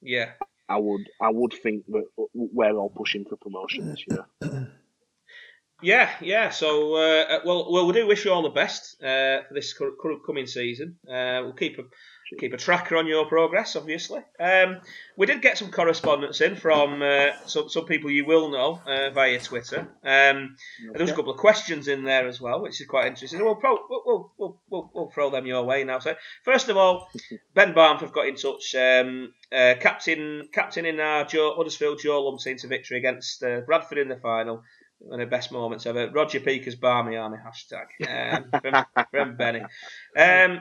Yeah, 0.01 0.32
I 0.68 0.78
would. 0.78 1.09
I 1.20 1.30
would 1.30 1.53
think 1.53 1.84
that 1.86 2.05
we're 2.34 2.76
all 2.76 2.90
pushing 2.90 3.24
for 3.24 3.36
promotion 3.36 3.90
this 3.90 4.05
year. 4.09 4.68
Yeah, 5.82 6.09
yeah. 6.20 6.51
So, 6.51 6.95
uh, 6.95 7.40
well, 7.45 7.72
well, 7.72 7.86
we 7.86 7.93
do 7.93 8.07
wish 8.07 8.24
you 8.24 8.32
all 8.32 8.43
the 8.43 8.51
best 8.51 9.03
uh, 9.03 9.43
for 9.43 9.53
this 9.53 9.74
coming 10.24 10.47
season. 10.47 10.97
Uh, 11.09 11.43
we'll 11.43 11.55
keep 11.55 11.76
a 11.78 11.82
keep 12.39 12.53
a 12.53 12.57
tracker 12.57 12.97
on 12.97 13.07
your 13.07 13.26
progress, 13.26 13.76
obviously. 13.76 14.20
Um, 14.39 14.80
we 15.16 15.26
did 15.26 15.43
get 15.43 15.59
some 15.59 15.70
correspondence 15.70 16.41
in 16.41 16.57
from 16.57 17.03
uh, 17.03 17.30
some, 17.47 17.68
some 17.68 17.85
people 17.85 18.11
you 18.11 18.24
will 18.24 18.51
know 18.51 18.80
uh, 18.87 19.11
via 19.11 19.39
Twitter. 19.41 19.80
Um, 20.05 20.57
okay. 20.87 20.93
There 20.93 21.03
was 21.03 21.11
a 21.11 21.14
couple 21.14 21.33
of 21.33 21.39
questions 21.39 21.89
in 21.89 22.05
there 22.05 22.26
as 22.28 22.41
well, 22.41 22.62
which 22.62 22.80
is 22.80 22.87
quite 22.87 23.07
interesting. 23.07 23.45
We'll, 23.45 23.57
pro- 23.57 23.78
we'll, 23.89 24.33
we'll, 24.39 24.61
we'll, 24.70 24.91
we'll, 24.95 25.11
throw 25.11 25.30
them 25.30 25.47
your 25.47 25.64
way 25.64 25.85
now. 25.85 25.99
So, 25.99 26.14
first 26.45 26.68
of 26.68 26.76
all, 26.76 27.09
Ben 27.55 27.74
Barmford 27.74 28.12
got 28.12 28.26
in 28.26 28.37
touch. 28.37 28.74
Um, 28.74 29.35
uh, 29.53 29.74
captain, 29.80 30.49
captain 30.53 30.87
in 30.87 31.01
our 31.01 31.24
Joe, 31.24 31.55
Huddersfield 31.57 32.01
Joe 32.03 32.24
Lumsden 32.24 32.57
to 32.59 32.68
victory 32.68 32.99
against 32.99 33.43
uh, 33.43 33.61
Bradford 33.61 33.99
in 33.99 34.09
the 34.09 34.16
final 34.16 34.62
one 35.05 35.20
of 35.20 35.28
the 35.28 35.30
best 35.30 35.53
moments 35.53 35.87
ever. 35.87 36.11
Roger 36.11 36.41
Peaker's 36.41 36.76
Barmy 36.76 37.16
Army 37.16 37.39
hashtag 37.39 37.87
um, 38.09 38.61
from, 38.61 39.07
from 39.11 39.37
Benny. 39.37 39.62
Um, 40.14 40.61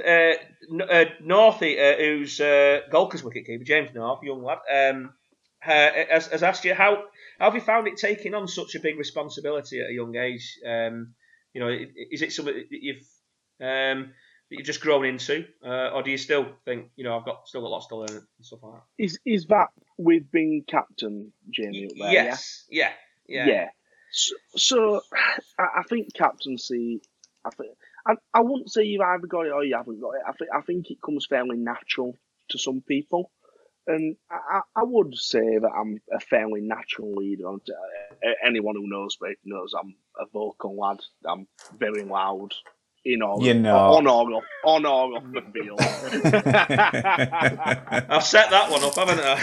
uh, 0.00 0.82
uh, 0.82 1.04
Northie, 1.22 1.78
uh, 1.78 1.96
who's 1.96 2.40
uh, 2.40 2.80
Golcar's 2.90 3.22
wicketkeeper, 3.22 3.64
James 3.64 3.90
North, 3.94 4.22
young 4.22 4.42
lad, 4.42 4.58
um, 4.72 5.12
has, 5.58 6.26
has, 6.26 6.42
asked 6.42 6.64
you 6.64 6.74
how, 6.74 7.04
how 7.38 7.46
have 7.46 7.54
you 7.54 7.60
found 7.60 7.86
it 7.86 7.96
taking 7.96 8.34
on 8.34 8.48
such 8.48 8.74
a 8.74 8.80
big 8.80 8.98
responsibility 8.98 9.80
at 9.80 9.90
a 9.90 9.92
young 9.92 10.16
age? 10.16 10.58
Um, 10.66 11.14
you 11.54 11.60
know, 11.60 11.68
is 11.68 12.22
it 12.22 12.32
something 12.32 12.54
that 12.54 12.66
you've 12.70 13.06
um, 13.60 14.12
that 14.50 14.58
you've 14.58 14.66
just 14.66 14.80
grown 14.80 15.04
into, 15.04 15.46
uh, 15.64 15.90
or 15.90 16.02
do 16.02 16.10
you 16.10 16.18
still 16.18 16.46
think 16.64 16.90
you 16.96 17.04
know 17.04 17.18
I've 17.18 17.24
got 17.24 17.46
still 17.46 17.60
got 17.60 17.70
lots 17.70 17.88
to 17.88 17.96
learn 17.96 18.10
and 18.10 18.26
stuff 18.46 18.60
like 18.62 18.72
that? 18.74 19.04
Is 19.04 19.18
is 19.24 19.46
that 19.46 19.68
with 19.98 20.30
being 20.30 20.64
captain, 20.66 21.32
Jamie? 21.50 21.90
There, 21.96 22.12
yes, 22.12 22.64
yeah, 22.70 22.90
yeah, 23.26 23.46
yeah. 23.46 23.68
So, 24.10 24.34
so 24.56 25.00
I 25.58 25.82
think 25.88 26.12
captaincy. 26.14 27.02
I 27.44 27.50
think 27.50 27.72
I, 28.06 28.14
I 28.34 28.40
wouldn't 28.40 28.70
say 28.70 28.84
you've 28.84 29.02
either 29.02 29.26
got 29.26 29.46
it 29.46 29.52
or 29.52 29.64
you 29.64 29.76
haven't 29.76 30.00
got 30.00 30.14
it. 30.14 30.22
I 30.26 30.32
think 30.32 30.50
I 30.56 30.60
think 30.62 30.90
it 30.90 31.02
comes 31.04 31.26
fairly 31.26 31.56
natural 31.56 32.16
to 32.50 32.58
some 32.58 32.82
people, 32.86 33.30
and 33.86 34.16
I, 34.30 34.60
I 34.76 34.82
would 34.84 35.16
say 35.16 35.58
that 35.58 35.70
I'm 35.70 36.00
a 36.12 36.20
fairly 36.20 36.60
natural 36.60 37.14
leader. 37.14 37.50
Anyone 38.44 38.76
who 38.76 38.88
knows 38.88 39.16
me 39.20 39.34
knows 39.44 39.72
I'm 39.78 39.96
a 40.18 40.26
vocal 40.32 40.76
lad. 40.76 41.00
I'm 41.26 41.46
very 41.78 42.04
loud. 42.04 42.54
In 43.04 43.20
or, 43.20 43.42
you 43.42 43.54
know. 43.54 43.94
on 43.94 44.06
or 44.06 44.32
off, 44.32 44.44
on 44.64 44.86
or 44.86 45.16
off 45.16 45.24
the 45.32 45.42
field. 45.52 45.80
I've 48.08 48.24
set 48.24 48.50
that 48.50 48.70
one 48.70 48.84
up, 48.84 48.94
haven't 48.94 49.18
I? 49.18 49.40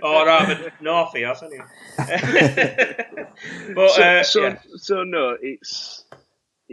or 0.00 0.24
rather, 0.24 0.72
Northie 0.80 1.26
hasn't 1.26 1.54
he? 1.54 1.58
but 3.74 3.90
so, 3.90 4.02
uh, 4.02 4.22
so, 4.22 4.42
yeah. 4.42 4.58
so 4.76 5.02
no, 5.02 5.36
it's 5.42 6.04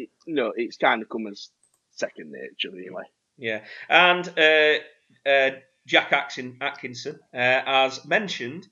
it, 0.02 0.10
no, 0.28 0.54
it's 0.56 0.78
kind 0.78 1.02
of 1.02 1.10
come 1.10 1.28
as 1.28 1.50
second 1.92 2.32
nature, 2.32 2.72
really. 2.72 3.06
Yeah, 3.38 3.62
and 3.90 4.28
uh, 4.38 5.30
uh, 5.30 5.52
Jack 5.86 6.14
Atkinson, 6.14 7.20
uh, 7.34 7.62
as 7.66 8.06
mentioned, 8.06 8.68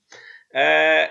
uh, 0.54 1.06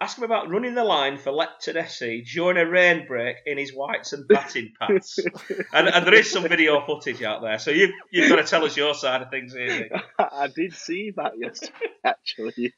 ask 0.00 0.18
him 0.18 0.24
about 0.24 0.50
running 0.50 0.74
the 0.74 0.84
line 0.84 1.18
for 1.18 1.32
Lepton 1.32 1.88
SC 1.88 2.30
during 2.32 2.56
a 2.56 2.68
rain 2.68 3.06
break 3.06 3.36
in 3.46 3.58
his 3.58 3.74
whites 3.74 4.12
and 4.12 4.26
batting 4.26 4.72
pads. 4.78 5.18
and, 5.72 5.88
and, 5.88 6.06
there 6.06 6.14
is 6.14 6.30
some 6.30 6.42
video 6.42 6.84
footage 6.84 7.22
out 7.22 7.42
there, 7.42 7.58
so 7.58 7.70
you, 7.70 7.92
you've 8.10 8.28
got 8.28 8.36
to 8.36 8.44
tell 8.44 8.64
us 8.64 8.76
your 8.76 8.94
side 8.94 9.22
of 9.22 9.30
things 9.30 9.52
here. 9.52 9.88
I 10.18 10.48
did 10.48 10.74
see 10.74 11.12
that 11.16 11.32
yesterday, 11.38 11.72
actually. 12.04 12.74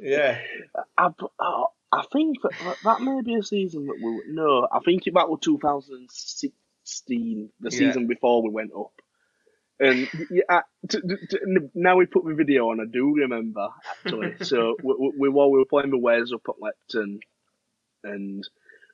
yeah. 0.00 0.38
I, 0.98 1.10
oh, 1.40 1.66
I 1.92 2.04
think 2.12 2.38
that, 2.42 2.76
that 2.84 3.02
may 3.02 3.20
be 3.22 3.34
a 3.34 3.42
season 3.42 3.86
that 3.86 3.98
we 4.02 4.32
no. 4.32 4.66
I 4.70 4.80
think 4.80 5.04
that 5.04 5.28
was 5.28 5.40
2016, 5.42 7.50
the 7.60 7.70
yeah. 7.70 7.78
season 7.78 8.06
before 8.06 8.42
we 8.42 8.50
went 8.50 8.72
up. 8.78 8.92
And 9.80 10.08
yeah, 10.30 10.62
t- 10.88 11.00
t- 11.00 11.26
t- 11.30 11.38
now 11.74 11.96
we 11.96 12.06
put 12.06 12.24
the 12.24 12.34
video 12.34 12.70
on. 12.70 12.80
I 12.80 12.84
do 12.90 13.14
remember 13.14 13.68
actually. 13.90 14.34
so 14.42 14.76
we, 14.82 15.12
we, 15.18 15.28
while 15.28 15.50
we 15.50 15.58
were 15.58 15.64
playing 15.64 15.90
the 15.90 15.98
Wes 15.98 16.32
up 16.32 16.42
at 16.48 16.54
Lepton, 16.60 17.18
and 18.04 18.48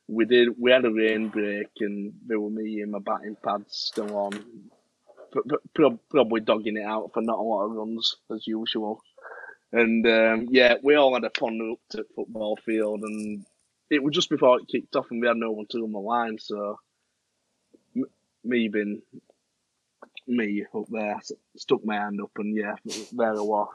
we 0.08 0.24
did 0.24 0.50
we 0.58 0.70
had 0.70 0.84
a 0.84 0.90
rain 0.92 1.28
break, 1.28 1.68
and 1.80 2.14
there 2.26 2.40
were 2.40 2.50
me 2.50 2.80
and 2.80 2.92
my 2.92 2.98
batting 3.00 3.36
pads 3.44 3.76
still 3.76 4.16
on, 4.16 4.44
probably 6.10 6.40
dogging 6.40 6.76
it 6.78 6.84
out 6.84 7.12
for 7.12 7.22
not 7.22 7.38
a 7.38 7.42
lot 7.42 7.64
of 7.66 7.72
runs 7.72 8.16
as 8.34 8.46
usual. 8.46 9.02
And 9.72 10.06
um, 10.06 10.48
yeah, 10.50 10.74
we 10.82 10.94
all 10.94 11.14
had 11.14 11.24
a 11.24 11.30
pond 11.30 11.60
up 11.72 11.78
to 11.90 12.04
football 12.16 12.56
field, 12.64 13.02
and 13.02 13.44
it 13.90 14.02
was 14.02 14.14
just 14.14 14.30
before 14.30 14.58
it 14.60 14.68
kicked 14.68 14.96
off, 14.96 15.06
and 15.10 15.20
we 15.20 15.28
had 15.28 15.36
no 15.36 15.52
one 15.52 15.66
to 15.70 15.84
on 15.84 15.92
the 15.92 15.98
line. 15.98 16.38
So 16.38 16.78
m- 17.96 18.04
me 18.44 18.68
being 18.68 19.02
me 20.28 20.64
up 20.74 20.84
there, 20.90 21.20
stuck 21.56 21.84
my 21.84 21.96
hand 21.96 22.20
up, 22.20 22.30
and 22.36 22.56
yeah, 22.56 22.74
there 23.12 23.30
I 23.30 23.40
was, 23.40 23.68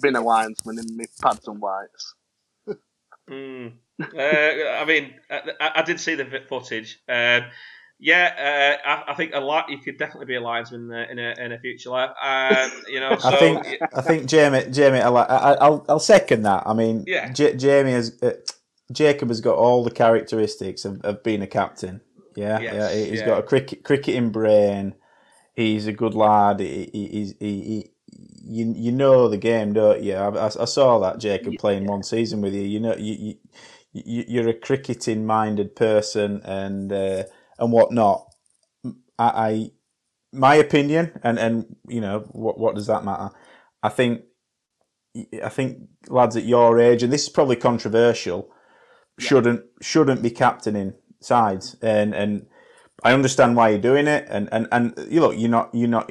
been 0.00 0.16
a 0.16 0.20
linesman 0.20 0.78
in 0.78 0.96
my 0.96 1.04
pads 1.20 1.46
and 1.48 1.60
whites. 1.60 2.14
mm. 3.30 3.72
uh, 4.00 4.80
I 4.80 4.84
mean, 4.84 5.14
I, 5.30 5.72
I, 5.76 5.82
did 5.82 6.00
see 6.00 6.14
the 6.14 6.42
footage. 6.48 6.98
Um, 7.08 7.42
yeah, 7.98 8.78
uh, 8.84 8.88
I, 8.88 9.12
I, 9.12 9.14
think 9.14 9.32
a 9.32 9.40
lot. 9.40 9.70
You 9.70 9.78
could 9.78 9.96
definitely 9.96 10.26
be 10.26 10.34
a 10.34 10.40
linesman 10.40 10.92
in 10.92 11.18
a, 11.20 11.34
in 11.38 11.52
a 11.52 11.58
future 11.60 11.90
life. 11.90 12.10
Um, 12.20 12.70
you 12.88 12.98
know, 12.98 13.16
so, 13.20 13.28
I 13.28 13.36
think 13.36 13.64
yeah. 13.64 13.86
I 13.94 14.02
think 14.02 14.26
Jamie 14.26 14.64
Jamie 14.70 15.00
I, 15.00 15.08
will 15.08 15.84
I'll 15.88 15.98
second 16.00 16.42
that. 16.42 16.64
I 16.66 16.74
mean, 16.74 17.04
yeah. 17.06 17.32
J- 17.32 17.54
Jamie 17.56 17.92
has 17.92 18.20
uh, 18.22 18.32
Jacob 18.90 19.28
has 19.28 19.40
got 19.40 19.56
all 19.56 19.84
the 19.84 19.90
characteristics 19.90 20.84
of, 20.84 21.00
of 21.02 21.22
being 21.22 21.42
a 21.42 21.46
captain. 21.46 22.00
Yeah, 22.34 22.58
yes, 22.58 22.74
yeah. 22.74 23.04
He's 23.04 23.20
yeah. 23.20 23.26
got 23.26 23.38
a 23.38 23.42
cricket 23.42 23.84
cricketing 23.84 24.30
brain. 24.30 24.94
He's 25.54 25.86
a 25.86 25.92
good 25.92 26.14
lad. 26.14 26.60
He, 26.60 26.88
he, 26.92 27.34
he, 27.38 27.62
he 27.62 27.90
you 28.44 28.74
you 28.76 28.92
know 28.92 29.28
the 29.28 29.36
game, 29.36 29.72
don't 29.72 30.02
you? 30.02 30.14
I, 30.14 30.46
I 30.46 30.64
saw 30.64 30.98
that 31.00 31.18
Jacob 31.18 31.54
playing 31.58 31.86
one 31.86 32.02
season 32.02 32.40
with 32.40 32.54
you. 32.54 32.62
You 32.62 32.80
know 32.80 32.96
you, 32.96 33.34
you 33.92 34.24
you're 34.28 34.48
a 34.48 34.54
cricketing 34.54 35.26
minded 35.26 35.76
person 35.76 36.40
and. 36.44 36.92
Uh, 36.92 37.24
and 37.62 37.72
whatnot. 37.72 38.26
I, 38.84 38.92
I 39.18 39.70
my 40.32 40.54
opinion, 40.56 41.12
and 41.22 41.38
and 41.38 41.76
you 41.88 42.00
know 42.00 42.20
what 42.32 42.58
what 42.58 42.74
does 42.74 42.86
that 42.88 43.04
matter? 43.04 43.30
I 43.82 43.88
think 43.88 44.22
I 45.42 45.48
think 45.48 45.78
lads 46.08 46.36
at 46.36 46.44
your 46.44 46.78
age, 46.80 47.02
and 47.02 47.12
this 47.12 47.22
is 47.22 47.28
probably 47.28 47.56
controversial, 47.56 48.50
yeah. 49.18 49.26
shouldn't 49.26 49.64
shouldn't 49.80 50.22
be 50.22 50.30
captaining 50.30 50.94
sides, 51.20 51.76
and 51.80 52.14
and 52.14 52.46
I 53.04 53.12
understand 53.12 53.56
why 53.56 53.70
you're 53.70 53.80
doing 53.80 54.06
it, 54.06 54.26
and 54.28 54.48
and 54.52 54.68
and 54.70 54.94
you 55.10 55.20
look, 55.20 55.36
you're 55.36 55.50
not 55.50 55.74
you're 55.74 55.88
not 55.88 56.10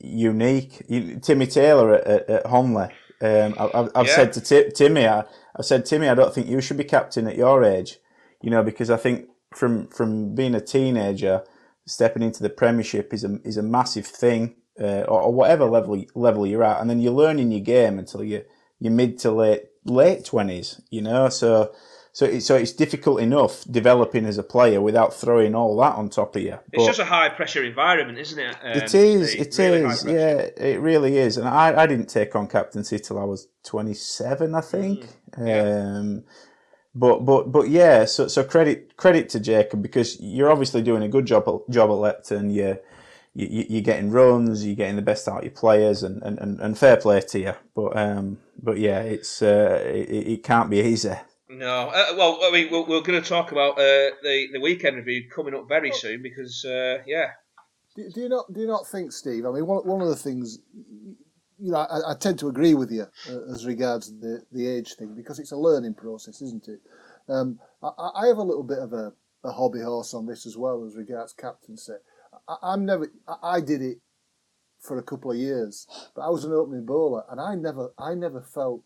unique. 0.00 0.82
You, 0.88 1.18
Timmy 1.20 1.46
Taylor 1.46 1.94
at, 1.94 2.06
at, 2.06 2.30
at 2.30 2.46
Honley, 2.46 2.88
um, 3.20 3.54
I, 3.58 3.88
have 3.94 4.06
yeah. 4.06 4.14
said 4.14 4.32
to 4.34 4.40
T- 4.40 4.70
Timmy, 4.74 5.06
I, 5.06 5.24
I've 5.56 5.64
said 5.64 5.86
Timmy, 5.86 6.08
I 6.08 6.14
don't 6.14 6.32
think 6.32 6.48
you 6.48 6.60
should 6.60 6.76
be 6.76 6.84
captain 6.84 7.26
at 7.26 7.36
your 7.36 7.64
age, 7.64 7.98
you 8.42 8.50
know, 8.50 8.62
because 8.62 8.90
I 8.90 8.96
think 8.96 9.28
from 9.54 9.88
from 9.88 10.34
being 10.34 10.54
a 10.54 10.60
teenager, 10.60 11.44
stepping 11.86 12.22
into 12.22 12.42
the 12.42 12.50
Premiership 12.50 13.12
is 13.12 13.24
a 13.24 13.40
is 13.44 13.56
a 13.56 13.62
massive 13.62 14.06
thing, 14.06 14.54
uh, 14.80 15.02
or, 15.08 15.22
or, 15.22 15.32
whatever 15.32 15.64
level 15.64 16.04
level 16.14 16.46
you're 16.46 16.64
at, 16.64 16.80
and 16.80 16.88
then 16.88 17.00
you're 17.00 17.12
learning 17.12 17.50
your 17.50 17.60
game 17.60 17.98
until 17.98 18.22
you 18.22 18.44
you're 18.78 18.92
mid 18.92 19.18
to 19.18 19.32
late 19.32 19.64
late 19.84 20.24
twenties. 20.24 20.80
You 20.90 21.02
know, 21.02 21.28
so 21.28 21.72
so 22.12 22.24
it, 22.26 22.40
so 22.40 22.56
it's 22.56 22.72
difficult 22.72 23.20
enough 23.20 23.64
developing 23.70 24.24
as 24.24 24.38
a 24.38 24.42
player 24.42 24.80
without 24.80 25.14
throwing 25.14 25.54
all 25.54 25.76
that 25.78 25.94
on 25.94 26.08
top 26.08 26.36
of 26.36 26.42
you. 26.42 26.58
It's 26.72 26.86
just 26.86 26.98
a 26.98 27.04
high 27.04 27.28
pressure 27.28 27.64
environment, 27.64 28.18
isn't 28.18 28.38
it? 28.38 28.56
Um, 28.62 28.72
it 28.72 28.94
is. 28.94 29.34
It 29.34 29.56
really 29.58 29.84
is. 29.84 30.04
Yeah, 30.04 30.48
it 30.56 30.80
really 30.80 31.18
is. 31.18 31.36
And 31.36 31.48
I, 31.48 31.82
I 31.82 31.86
didn't 31.86 32.08
take 32.08 32.34
on 32.34 32.48
captaincy 32.48 32.98
till 32.98 33.18
I 33.18 33.24
was 33.24 33.48
27, 33.64 34.54
I 34.54 34.60
think. 34.60 35.06
Mm, 35.36 35.46
yeah. 35.46 35.98
Um, 35.98 36.24
but 36.94 37.24
but 37.24 37.52
but 37.52 37.68
yeah. 37.68 38.04
So 38.06 38.26
so 38.26 38.42
credit 38.42 38.96
credit 38.96 39.28
to 39.30 39.40
Jacob 39.40 39.82
because 39.82 40.18
you're 40.20 40.50
obviously 40.50 40.82
doing 40.82 41.02
a 41.02 41.08
good 41.08 41.26
job 41.26 41.44
at, 41.46 41.72
job 41.72 41.90
at 41.90 41.96
Lepton. 41.96 42.52
You, 42.52 42.78
you 43.34 43.66
you're 43.68 43.82
getting 43.82 44.10
runs. 44.10 44.66
You're 44.66 44.74
getting 44.74 44.96
the 44.96 45.02
best 45.02 45.28
out 45.28 45.38
of 45.38 45.44
your 45.44 45.52
players, 45.52 46.02
and, 46.02 46.22
and, 46.22 46.58
and 46.58 46.76
fair 46.76 46.96
play 46.96 47.20
to 47.20 47.38
you. 47.38 47.52
But 47.76 47.96
um 47.96 48.38
but 48.60 48.78
yeah, 48.78 49.00
it's 49.00 49.42
uh, 49.42 49.82
it, 49.86 50.08
it 50.10 50.42
can't 50.42 50.70
be 50.70 50.80
easy. 50.80 51.14
No, 51.50 51.88
uh, 51.88 52.14
well, 52.16 52.40
I 52.42 52.50
mean, 52.50 52.70
we're, 52.70 52.84
we're 52.84 53.00
going 53.00 53.22
to 53.22 53.26
talk 53.26 53.52
about 53.52 53.72
uh, 53.72 54.12
the 54.22 54.48
the 54.52 54.60
weekend 54.60 54.96
review 54.96 55.28
coming 55.30 55.54
up 55.54 55.66
very 55.66 55.92
soon 55.92 56.22
because, 56.22 56.64
uh, 56.64 56.98
yeah. 57.06 57.30
Do, 57.96 58.10
do, 58.14 58.20
you 58.20 58.28
not 58.28 58.52
do 58.52 58.60
you 58.60 58.66
not 58.66 58.86
think, 58.86 59.12
Steve? 59.12 59.46
I 59.46 59.50
mean, 59.50 59.66
one 59.66 59.86
one 59.86 60.02
of 60.02 60.08
the 60.08 60.16
things, 60.16 60.58
you 61.58 61.72
know, 61.72 61.78
I, 61.78 62.12
I 62.12 62.14
tend 62.16 62.38
to 62.40 62.48
agree 62.48 62.74
with 62.74 62.90
you 62.90 63.06
uh, 63.30 63.52
as 63.52 63.64
regards 63.64 64.12
the 64.20 64.42
the 64.52 64.68
age 64.68 64.94
thing 64.94 65.14
because 65.14 65.38
it's 65.38 65.52
a 65.52 65.56
learning 65.56 65.94
process, 65.94 66.42
isn't 66.42 66.68
it? 66.68 66.80
Um, 67.30 67.58
I, 67.82 68.10
I, 68.14 68.26
have 68.26 68.38
a 68.38 68.42
little 68.42 68.62
bit 68.62 68.78
of 68.78 68.92
a, 68.92 69.12
a 69.42 69.52
hobby 69.52 69.80
horse 69.80 70.12
on 70.14 70.26
this 70.26 70.46
as 70.46 70.56
well 70.56 70.84
as 70.84 70.96
regards 70.96 71.32
captaincy. 71.32 71.94
I, 72.46 72.74
am 72.74 72.84
never. 72.84 73.10
I, 73.26 73.56
I 73.56 73.60
did 73.62 73.80
it 73.80 73.98
for 74.80 74.98
a 74.98 75.02
couple 75.02 75.30
of 75.30 75.38
years, 75.38 75.86
but 76.14 76.22
I 76.22 76.28
was 76.28 76.44
an 76.44 76.52
opening 76.52 76.84
bowler, 76.84 77.24
and 77.30 77.40
I 77.40 77.54
never 77.54 77.94
I 77.98 78.12
never 78.12 78.42
felt 78.42 78.82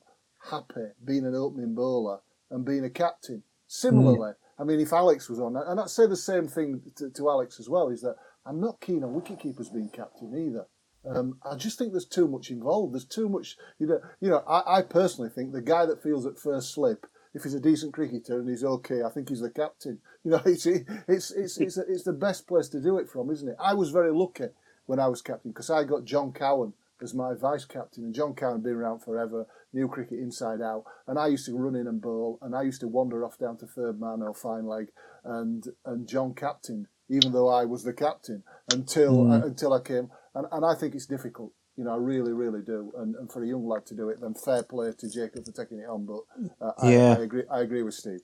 happy 0.48 0.90
being 1.04 1.26
an 1.26 1.34
opening 1.34 1.74
bowler 1.74 2.20
and 2.52 2.64
being 2.64 2.84
a 2.84 2.90
captain. 2.90 3.42
Similarly, 3.66 4.30
mm. 4.30 4.34
I 4.58 4.64
mean, 4.64 4.80
if 4.80 4.92
Alex 4.92 5.28
was 5.28 5.40
on, 5.40 5.56
and 5.56 5.80
I'd 5.80 5.90
say 5.90 6.06
the 6.06 6.16
same 6.16 6.46
thing 6.46 6.82
to, 6.96 7.10
to 7.10 7.30
Alex 7.30 7.58
as 7.58 7.68
well, 7.68 7.88
is 7.88 8.02
that 8.02 8.16
I'm 8.46 8.60
not 8.60 8.80
keen 8.80 9.02
on 9.02 9.14
wicket 9.14 9.40
keepers 9.40 9.70
being 9.70 9.88
captain 9.88 10.36
either. 10.36 10.66
Um, 11.04 11.38
I 11.44 11.56
just 11.56 11.78
think 11.78 11.92
there's 11.92 12.06
too 12.06 12.28
much 12.28 12.50
involved. 12.50 12.94
There's 12.94 13.04
too 13.04 13.28
much, 13.28 13.56
you 13.78 13.86
know. 13.88 14.00
You 14.20 14.30
know, 14.30 14.44
I, 14.46 14.78
I, 14.78 14.82
personally 14.82 15.30
think 15.30 15.52
the 15.52 15.60
guy 15.60 15.84
that 15.84 16.02
feels 16.02 16.26
at 16.26 16.38
first 16.38 16.72
slip, 16.72 17.06
if 17.34 17.42
he's 17.42 17.54
a 17.54 17.60
decent 17.60 17.92
cricketer 17.92 18.38
and 18.38 18.48
he's 18.48 18.62
okay, 18.62 19.02
I 19.02 19.10
think 19.10 19.28
he's 19.28 19.40
the 19.40 19.50
captain. 19.50 19.98
You 20.24 20.30
know, 20.30 20.42
it's 20.46 20.66
it's 20.66 21.32
it's 21.32 21.58
it's, 21.58 21.76
it's 21.76 22.04
the 22.04 22.12
best 22.12 22.46
place 22.46 22.68
to 22.68 22.80
do 22.80 22.98
it 22.98 23.10
from, 23.10 23.32
isn't 23.32 23.48
it? 23.48 23.56
I 23.58 23.74
was 23.74 23.90
very 23.90 24.12
lucky 24.12 24.50
when 24.86 25.00
I 25.00 25.08
was 25.08 25.20
captain 25.20 25.50
because 25.50 25.68
I 25.68 25.82
got 25.82 26.04
John 26.04 26.32
Cowan 26.32 26.74
as 27.02 27.12
my 27.12 27.34
vice 27.34 27.64
captain, 27.64 28.04
and 28.04 28.14
John 28.14 28.34
Cowan 28.34 28.58
had 28.58 28.62
been 28.62 28.74
around 28.74 29.00
forever 29.00 29.48
knew 29.72 29.88
cricket 29.88 30.18
inside 30.18 30.60
out. 30.60 30.84
And 31.06 31.18
I 31.18 31.28
used 31.28 31.46
to 31.46 31.56
run 31.56 31.76
in 31.76 31.86
and 31.86 32.00
bowl, 32.00 32.38
and 32.42 32.54
I 32.54 32.62
used 32.62 32.80
to 32.80 32.88
wander 32.88 33.24
off 33.24 33.38
down 33.38 33.56
to 33.58 33.66
third 33.66 34.00
man 34.00 34.22
or 34.22 34.34
fine 34.34 34.66
leg, 34.66 34.88
and 35.24 35.64
and 35.84 36.08
John 36.08 36.34
captained, 36.34 36.86
even 37.08 37.32
though 37.32 37.48
I 37.48 37.64
was 37.64 37.84
the 37.84 37.92
captain 37.92 38.42
until 38.72 39.24
mm. 39.24 39.42
uh, 39.42 39.46
until 39.46 39.72
I 39.72 39.80
came. 39.80 40.10
And, 40.34 40.46
and 40.50 40.64
I 40.64 40.74
think 40.74 40.94
it's 40.94 41.06
difficult. 41.06 41.52
You 41.76 41.84
know, 41.84 41.94
I 41.94 41.96
really, 41.96 42.32
really 42.32 42.60
do. 42.60 42.92
And, 42.96 43.14
and 43.16 43.30
for 43.32 43.42
a 43.42 43.46
young 43.46 43.66
lad 43.66 43.86
to 43.86 43.94
do 43.94 44.08
it, 44.10 44.20
then 44.20 44.34
fair 44.34 44.62
play 44.62 44.92
to 44.98 45.10
Jacob 45.10 45.44
for 45.44 45.52
taking 45.52 45.78
it 45.78 45.88
on. 45.88 46.06
But 46.06 46.20
uh, 46.60 46.72
yeah. 46.84 47.14
I, 47.16 47.20
I, 47.20 47.22
agree. 47.22 47.42
I 47.50 47.60
agree 47.60 47.82
with 47.82 47.94
Steve. 47.94 48.20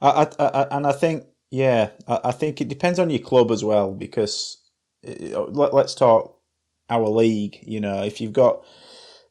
I, 0.00 0.28
I, 0.38 0.66
and 0.70 0.86
I 0.86 0.92
think, 0.92 1.24
yeah, 1.50 1.90
I, 2.06 2.32
think 2.32 2.60
it 2.60 2.68
depends 2.68 2.98
on 2.98 3.10
your 3.10 3.20
club 3.20 3.50
as 3.50 3.64
well 3.64 3.92
because 3.92 4.58
uh, 5.06 5.42
let, 5.42 5.74
let's 5.74 5.94
talk 5.94 6.38
our 6.88 7.08
league. 7.08 7.58
You 7.62 7.80
know, 7.80 8.02
if 8.02 8.20
you've 8.20 8.32
got 8.32 8.64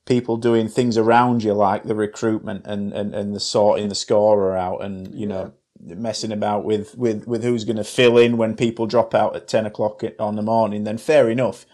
people 0.09 0.37
doing 0.37 0.67
things 0.67 0.97
around 0.97 1.43
you 1.43 1.53
like 1.53 1.83
the 1.83 1.93
recruitment 1.93 2.65
and, 2.65 2.91
and, 2.93 3.13
and 3.13 3.35
the 3.35 3.39
sorting 3.39 3.89
the 3.89 3.95
scorer 3.95 4.57
out 4.57 4.83
and 4.83 5.13
you 5.13 5.27
know 5.27 5.53
messing 5.79 6.31
about 6.31 6.65
with, 6.65 6.97
with, 6.97 7.25
with 7.27 7.43
who's 7.43 7.63
going 7.63 7.77
to 7.77 7.83
fill 7.83 8.17
in 8.17 8.35
when 8.35 8.55
people 8.55 8.87
drop 8.87 9.13
out 9.13 9.35
at 9.35 9.47
10 9.47 9.67
o'clock 9.67 10.01
on 10.19 10.35
the 10.35 10.41
morning 10.41 10.83
then 10.83 10.97
fair 10.97 11.29
enough. 11.29 11.65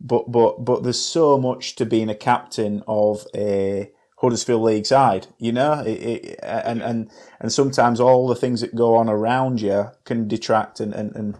But 0.00 0.32
but 0.32 0.64
but 0.64 0.82
there's 0.82 0.98
so 0.98 1.38
much 1.38 1.76
to 1.76 1.86
being 1.86 2.08
a 2.08 2.16
captain 2.16 2.82
of 2.88 3.26
a 3.34 3.92
Huddersfield 4.16 4.62
League 4.62 4.86
side 4.86 5.26
you 5.38 5.52
know? 5.52 5.80
It, 5.80 5.90
it, 5.90 6.40
and 6.42 6.82
and 6.82 7.10
and 7.38 7.52
sometimes 7.52 8.00
all 8.00 8.26
the 8.26 8.34
things 8.34 8.62
that 8.62 8.74
go 8.74 8.96
on 8.96 9.10
around 9.10 9.60
you 9.60 9.90
can 10.04 10.26
detract 10.26 10.80
and 10.80 10.94
and, 10.94 11.14
and 11.14 11.38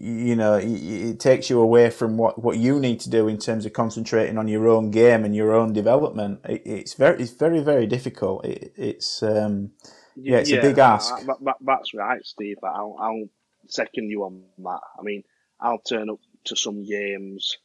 you 0.00 0.36
know, 0.36 0.54
it 0.54 1.20
takes 1.20 1.50
you 1.50 1.60
away 1.60 1.90
from 1.90 2.16
what, 2.16 2.42
what 2.42 2.56
you 2.56 2.78
need 2.78 3.00
to 3.00 3.10
do 3.10 3.28
in 3.28 3.38
terms 3.38 3.66
of 3.66 3.72
concentrating 3.72 4.38
on 4.38 4.48
your 4.48 4.68
own 4.68 4.90
game 4.90 5.24
and 5.24 5.34
your 5.34 5.52
own 5.52 5.72
development. 5.72 6.40
It, 6.48 6.62
it's 6.64 6.94
very, 6.94 7.22
it's 7.22 7.32
very, 7.32 7.60
very 7.60 7.86
difficult. 7.86 8.44
It, 8.44 8.72
it's, 8.76 9.22
um, 9.22 9.72
yeah, 10.16 10.38
it's 10.38 10.50
yeah, 10.50 10.58
a 10.58 10.62
big 10.62 10.78
ask. 10.78 11.14
that's 11.60 11.94
right, 11.94 12.24
Steve. 12.24 12.58
I'll, 12.62 12.96
I'll 13.00 13.28
second 13.68 14.10
you 14.10 14.24
on 14.24 14.42
that. 14.58 14.80
I 14.98 15.02
mean, 15.02 15.22
I'll 15.60 15.78
turn 15.78 16.10
up 16.10 16.20
to 16.44 16.56
some 16.56 16.84
games. 16.84 17.56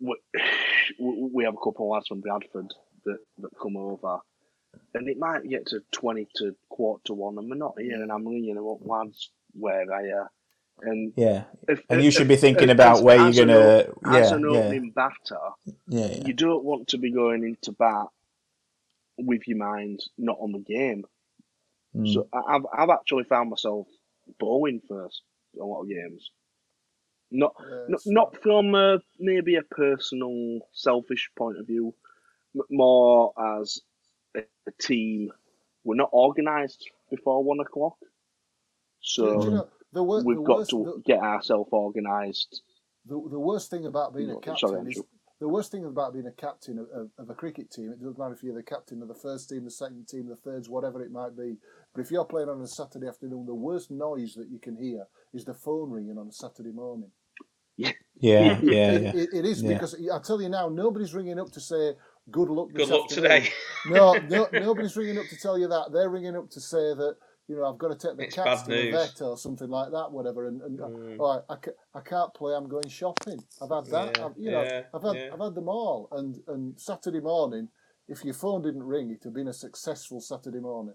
We, 0.00 0.16
we 1.00 1.44
have 1.44 1.54
a 1.54 1.64
couple 1.64 1.86
of 1.86 1.94
lads 1.94 2.08
from 2.08 2.20
Bradford 2.20 2.72
that, 3.04 3.18
that 3.38 3.50
come 3.60 3.76
over, 3.76 4.18
and 4.94 5.08
it 5.08 5.18
might 5.18 5.48
get 5.48 5.66
to 5.66 5.80
20 5.92 6.28
to 6.36 6.56
quarter 6.68 7.02
to 7.06 7.14
one, 7.14 7.38
and 7.38 7.48
we're 7.48 7.56
not 7.56 7.74
here, 7.78 8.02
and 8.02 8.10
I'm 8.10 8.26
ringing 8.26 8.54
them 8.54 8.68
up, 8.68 8.78
lads, 8.82 9.30
where 9.52 9.92
I, 9.92 10.22
uh, 10.22 10.26
and 10.82 11.12
yeah, 11.16 11.44
if, 11.68 11.82
and 11.88 12.00
if, 12.00 12.04
you 12.04 12.10
should 12.10 12.28
be 12.28 12.36
thinking 12.36 12.68
if, 12.68 12.74
about 12.74 13.02
where 13.02 13.16
you're 13.16 13.46
gonna. 13.46 13.86
yeah, 14.12 14.16
as 14.16 14.32
an 14.32 14.44
opening 14.44 14.92
yeah. 14.96 15.08
batter, 15.08 15.40
yeah, 15.88 16.06
yeah, 16.06 16.26
you 16.26 16.32
don't 16.32 16.64
want 16.64 16.88
to 16.88 16.98
be 16.98 17.10
going 17.10 17.44
into 17.44 17.72
bat 17.72 18.06
with 19.18 19.46
your 19.46 19.58
mind 19.58 20.00
not 20.18 20.38
on 20.40 20.52
the 20.52 20.58
game. 20.58 21.04
Mm. 21.94 22.12
So 22.12 22.28
I've 22.32 22.66
I've 22.76 22.90
actually 22.90 23.24
found 23.24 23.50
myself 23.50 23.86
bowling 24.38 24.80
first 24.88 25.22
a 25.60 25.64
lot 25.64 25.82
of 25.82 25.88
games. 25.88 26.30
Not 27.30 27.54
not, 27.88 28.00
not 28.06 28.42
from 28.42 28.74
a, 28.74 28.98
maybe 29.18 29.56
a 29.56 29.62
personal, 29.62 30.60
selfish 30.72 31.30
point 31.36 31.58
of 31.58 31.66
view, 31.66 31.94
more 32.68 33.32
as 33.58 33.80
a, 34.36 34.40
a 34.66 34.72
team. 34.80 35.30
We're 35.84 35.94
not 35.94 36.12
organised 36.12 36.90
before 37.10 37.42
one 37.42 37.60
o'clock, 37.60 37.96
so. 39.00 39.68
You 39.92 40.00
know, 40.00 40.00
the 40.00 40.04
wor- 40.04 40.24
we've 40.24 40.36
the 40.36 40.42
got 40.42 40.58
worst, 40.58 40.70
to 40.70 40.84
the, 40.84 41.02
get 41.04 41.20
ourselves 41.20 41.72
organised. 41.72 42.62
The, 43.06 43.14
the 43.30 43.38
worst 43.38 43.70
thing 43.70 43.86
about 43.86 44.14
being 44.14 44.28
no, 44.28 44.38
a 44.38 44.40
captain 44.40 44.68
sorry, 44.68 44.90
is 44.90 45.02
the 45.40 45.48
worst 45.48 45.70
thing 45.70 45.86
about 45.86 46.12
being 46.12 46.26
a 46.26 46.32
captain 46.32 46.78
of, 46.78 46.86
of, 46.90 47.10
of, 47.18 47.30
a 47.30 47.34
cricket 47.34 47.70
team. 47.70 47.90
It 47.90 47.98
doesn't 47.98 48.18
matter 48.18 48.34
if 48.34 48.42
you're 48.42 48.54
the 48.54 48.62
captain 48.62 49.00
of 49.00 49.08
the 49.08 49.14
first 49.14 49.48
team, 49.48 49.64
the 49.64 49.70
second 49.70 50.06
team, 50.06 50.28
the 50.28 50.36
thirds, 50.36 50.68
whatever 50.68 51.02
it 51.02 51.10
might 51.10 51.36
be. 51.36 51.56
But 51.94 52.02
if 52.02 52.10
you're 52.10 52.26
playing 52.26 52.50
on 52.50 52.60
a 52.60 52.66
Saturday 52.66 53.08
afternoon, 53.08 53.46
the 53.46 53.54
worst 53.54 53.90
noise 53.90 54.34
that 54.34 54.50
you 54.50 54.58
can 54.58 54.76
hear 54.76 55.06
is 55.32 55.46
the 55.46 55.54
phone 55.54 55.90
ringing 55.90 56.18
on 56.18 56.28
a 56.28 56.32
Saturday 56.32 56.72
morning. 56.72 57.10
Yeah, 57.78 57.92
yeah, 58.16 58.58
yeah. 58.62 58.90
It, 58.92 59.14
it, 59.14 59.28
it 59.32 59.44
is 59.46 59.62
yeah. 59.62 59.72
because 59.72 59.94
I 59.94 60.18
tell 60.18 60.42
you 60.42 60.50
now, 60.50 60.68
nobody's 60.68 61.14
ringing 61.14 61.40
up 61.40 61.50
to 61.52 61.60
say 61.60 61.92
good 62.30 62.50
luck. 62.50 62.68
good 62.74 62.88
luck 62.88 63.04
afternoon. 63.04 63.40
today. 63.40 63.48
no, 63.86 64.12
no, 64.28 64.48
nobody's 64.52 64.94
ringing 64.94 65.18
up 65.18 65.26
to 65.30 65.36
tell 65.36 65.58
you 65.58 65.68
that. 65.68 65.90
They're 65.90 66.10
ringing 66.10 66.36
up 66.36 66.50
to 66.50 66.60
say 66.60 66.94
that 66.94 67.16
you 67.50 67.56
know, 67.56 67.68
I've 67.68 67.78
got 67.78 67.88
to 67.88 68.08
take 68.08 68.16
the 68.16 68.22
it's 68.22 68.36
cats 68.36 68.62
to 68.62 68.70
the 68.70 68.92
vet 68.92 69.20
or 69.22 69.36
something 69.36 69.68
like 69.68 69.90
that, 69.90 70.12
whatever. 70.12 70.46
And, 70.46 70.62
and 70.62 70.78
mm. 70.78 71.16
oh, 71.18 71.42
I, 71.50 71.54
I, 71.54 71.98
I, 71.98 72.00
can't 72.00 72.32
play. 72.32 72.54
I'm 72.54 72.68
going 72.68 72.88
shopping. 72.88 73.42
I've 73.60 73.70
had 73.70 73.86
that. 73.86 74.16
Yeah, 74.16 74.24
I've, 74.24 74.32
you 74.38 74.50
know, 74.52 74.62
yeah, 74.62 74.82
I've 74.94 75.02
had 75.02 75.16
yeah. 75.16 75.30
I've 75.32 75.40
had 75.40 75.56
them 75.56 75.68
all. 75.68 76.08
And 76.12 76.36
and 76.46 76.78
Saturday 76.78 77.18
morning, 77.18 77.68
if 78.06 78.24
your 78.24 78.34
phone 78.34 78.62
didn't 78.62 78.84
ring, 78.84 79.10
it'd 79.10 79.24
have 79.24 79.34
been 79.34 79.48
a 79.48 79.52
successful 79.52 80.20
Saturday 80.20 80.60
morning. 80.60 80.94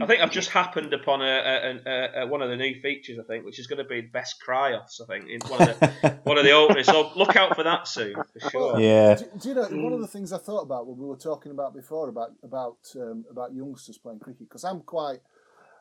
I 0.00 0.06
think 0.06 0.20
I've 0.20 0.30
just 0.30 0.50
happened 0.50 0.92
upon 0.92 1.22
a, 1.22 1.24
a, 1.24 1.90
a, 1.90 2.22
a, 2.22 2.26
one 2.26 2.42
of 2.42 2.50
the 2.50 2.56
new 2.56 2.80
features. 2.80 3.18
I 3.18 3.22
think, 3.24 3.44
which 3.44 3.58
is 3.58 3.66
going 3.66 3.78
to 3.78 3.84
be 3.84 4.00
best 4.00 4.40
cry-offs. 4.40 5.02
I 5.02 5.06
think 5.06 5.28
in 5.28 5.40
one 5.48 5.68
of 5.68 5.80
the 5.80 6.18
one 6.22 6.38
of 6.38 6.44
the 6.44 6.52
openers. 6.52 6.86
So 6.86 7.10
look 7.14 7.36
out 7.36 7.54
for 7.54 7.64
that 7.64 7.86
soon 7.86 8.14
for 8.14 8.50
sure. 8.50 8.80
Yeah. 8.80 9.16
Do, 9.16 9.24
do, 9.38 9.48
you 9.50 9.54
know 9.54 9.68
one 9.82 9.92
of 9.92 10.00
the 10.00 10.08
things 10.08 10.32
I 10.32 10.38
thought 10.38 10.62
about 10.62 10.86
when 10.86 10.96
we 10.98 11.06
were 11.06 11.16
talking 11.16 11.52
about 11.52 11.74
before 11.74 12.08
about 12.08 12.32
about 12.42 12.78
um, 12.96 13.26
about 13.30 13.54
youngsters 13.54 13.98
playing 13.98 14.20
cricket 14.20 14.48
because 14.48 14.64
I'm 14.64 14.80
quite 14.80 15.20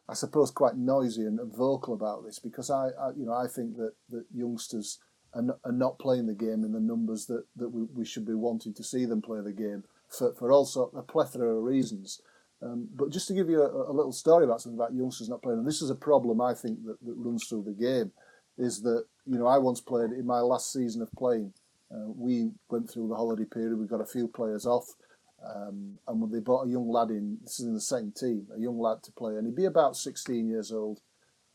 I 0.09 0.13
suppose, 0.13 0.49
quite 0.49 0.75
noisy 0.75 1.21
and 1.21 1.39
vocal 1.55 1.93
about 1.93 2.25
this 2.25 2.39
because 2.39 2.69
I, 2.71 2.89
I 2.99 3.11
you 3.15 3.25
know, 3.25 3.33
I 3.33 3.47
think 3.47 3.77
that, 3.77 3.93
that 4.09 4.25
youngsters 4.33 4.99
are 5.33 5.43
not, 5.43 5.59
are 5.63 5.71
not 5.71 5.99
playing 5.99 6.25
the 6.25 6.33
game 6.33 6.63
in 6.63 6.71
the 6.71 6.79
numbers 6.79 7.27
that, 7.27 7.43
that 7.55 7.69
we, 7.69 7.83
we 7.93 8.05
should 8.05 8.25
be 8.25 8.33
wanting 8.33 8.73
to 8.73 8.83
see 8.83 9.05
them 9.05 9.21
play 9.21 9.41
the 9.41 9.53
game 9.53 9.83
for, 10.09 10.33
for 10.33 10.51
also 10.51 10.91
a 10.95 11.03
plethora 11.03 11.55
of 11.55 11.63
reasons. 11.63 12.21
Um, 12.61 12.89
but 12.93 13.11
just 13.11 13.27
to 13.27 13.33
give 13.33 13.49
you 13.49 13.61
a, 13.61 13.91
a, 13.91 13.93
little 13.93 14.11
story 14.11 14.43
about 14.43 14.61
something 14.61 14.77
about 14.77 14.93
youngsters 14.93 15.29
not 15.29 15.41
playing, 15.41 15.59
and 15.59 15.67
this 15.67 15.81
is 15.81 15.89
a 15.89 15.95
problem 15.95 16.41
I 16.41 16.53
think 16.53 16.83
that, 16.85 16.97
that 17.05 17.13
runs 17.15 17.47
through 17.47 17.63
the 17.63 17.71
game, 17.71 18.11
is 18.57 18.81
that 18.81 19.05
you 19.25 19.37
know 19.37 19.47
I 19.47 19.57
once 19.59 19.79
played 19.79 20.11
in 20.11 20.25
my 20.25 20.39
last 20.41 20.73
season 20.73 21.01
of 21.01 21.09
playing. 21.13 21.53
Uh, 21.89 22.09
we 22.09 22.51
went 22.69 22.89
through 22.89 23.07
the 23.07 23.15
holiday 23.15 23.45
period. 23.45 23.79
We 23.79 23.87
got 23.87 24.01
a 24.01 24.05
few 24.05 24.27
players 24.27 24.65
off. 24.65 24.93
Um, 25.43 25.97
and 26.07 26.31
they 26.31 26.39
brought 26.39 26.67
a 26.67 26.69
young 26.69 26.89
lad 26.89 27.09
in, 27.09 27.37
this 27.43 27.59
is 27.59 27.65
in 27.65 27.73
the 27.73 27.81
second 27.81 28.15
team, 28.15 28.47
a 28.55 28.59
young 28.59 28.79
lad 28.79 29.03
to 29.03 29.11
play, 29.11 29.35
and 29.35 29.45
he'd 29.45 29.55
be 29.55 29.65
about 29.65 29.95
16 29.95 30.47
years 30.47 30.71
old. 30.71 30.99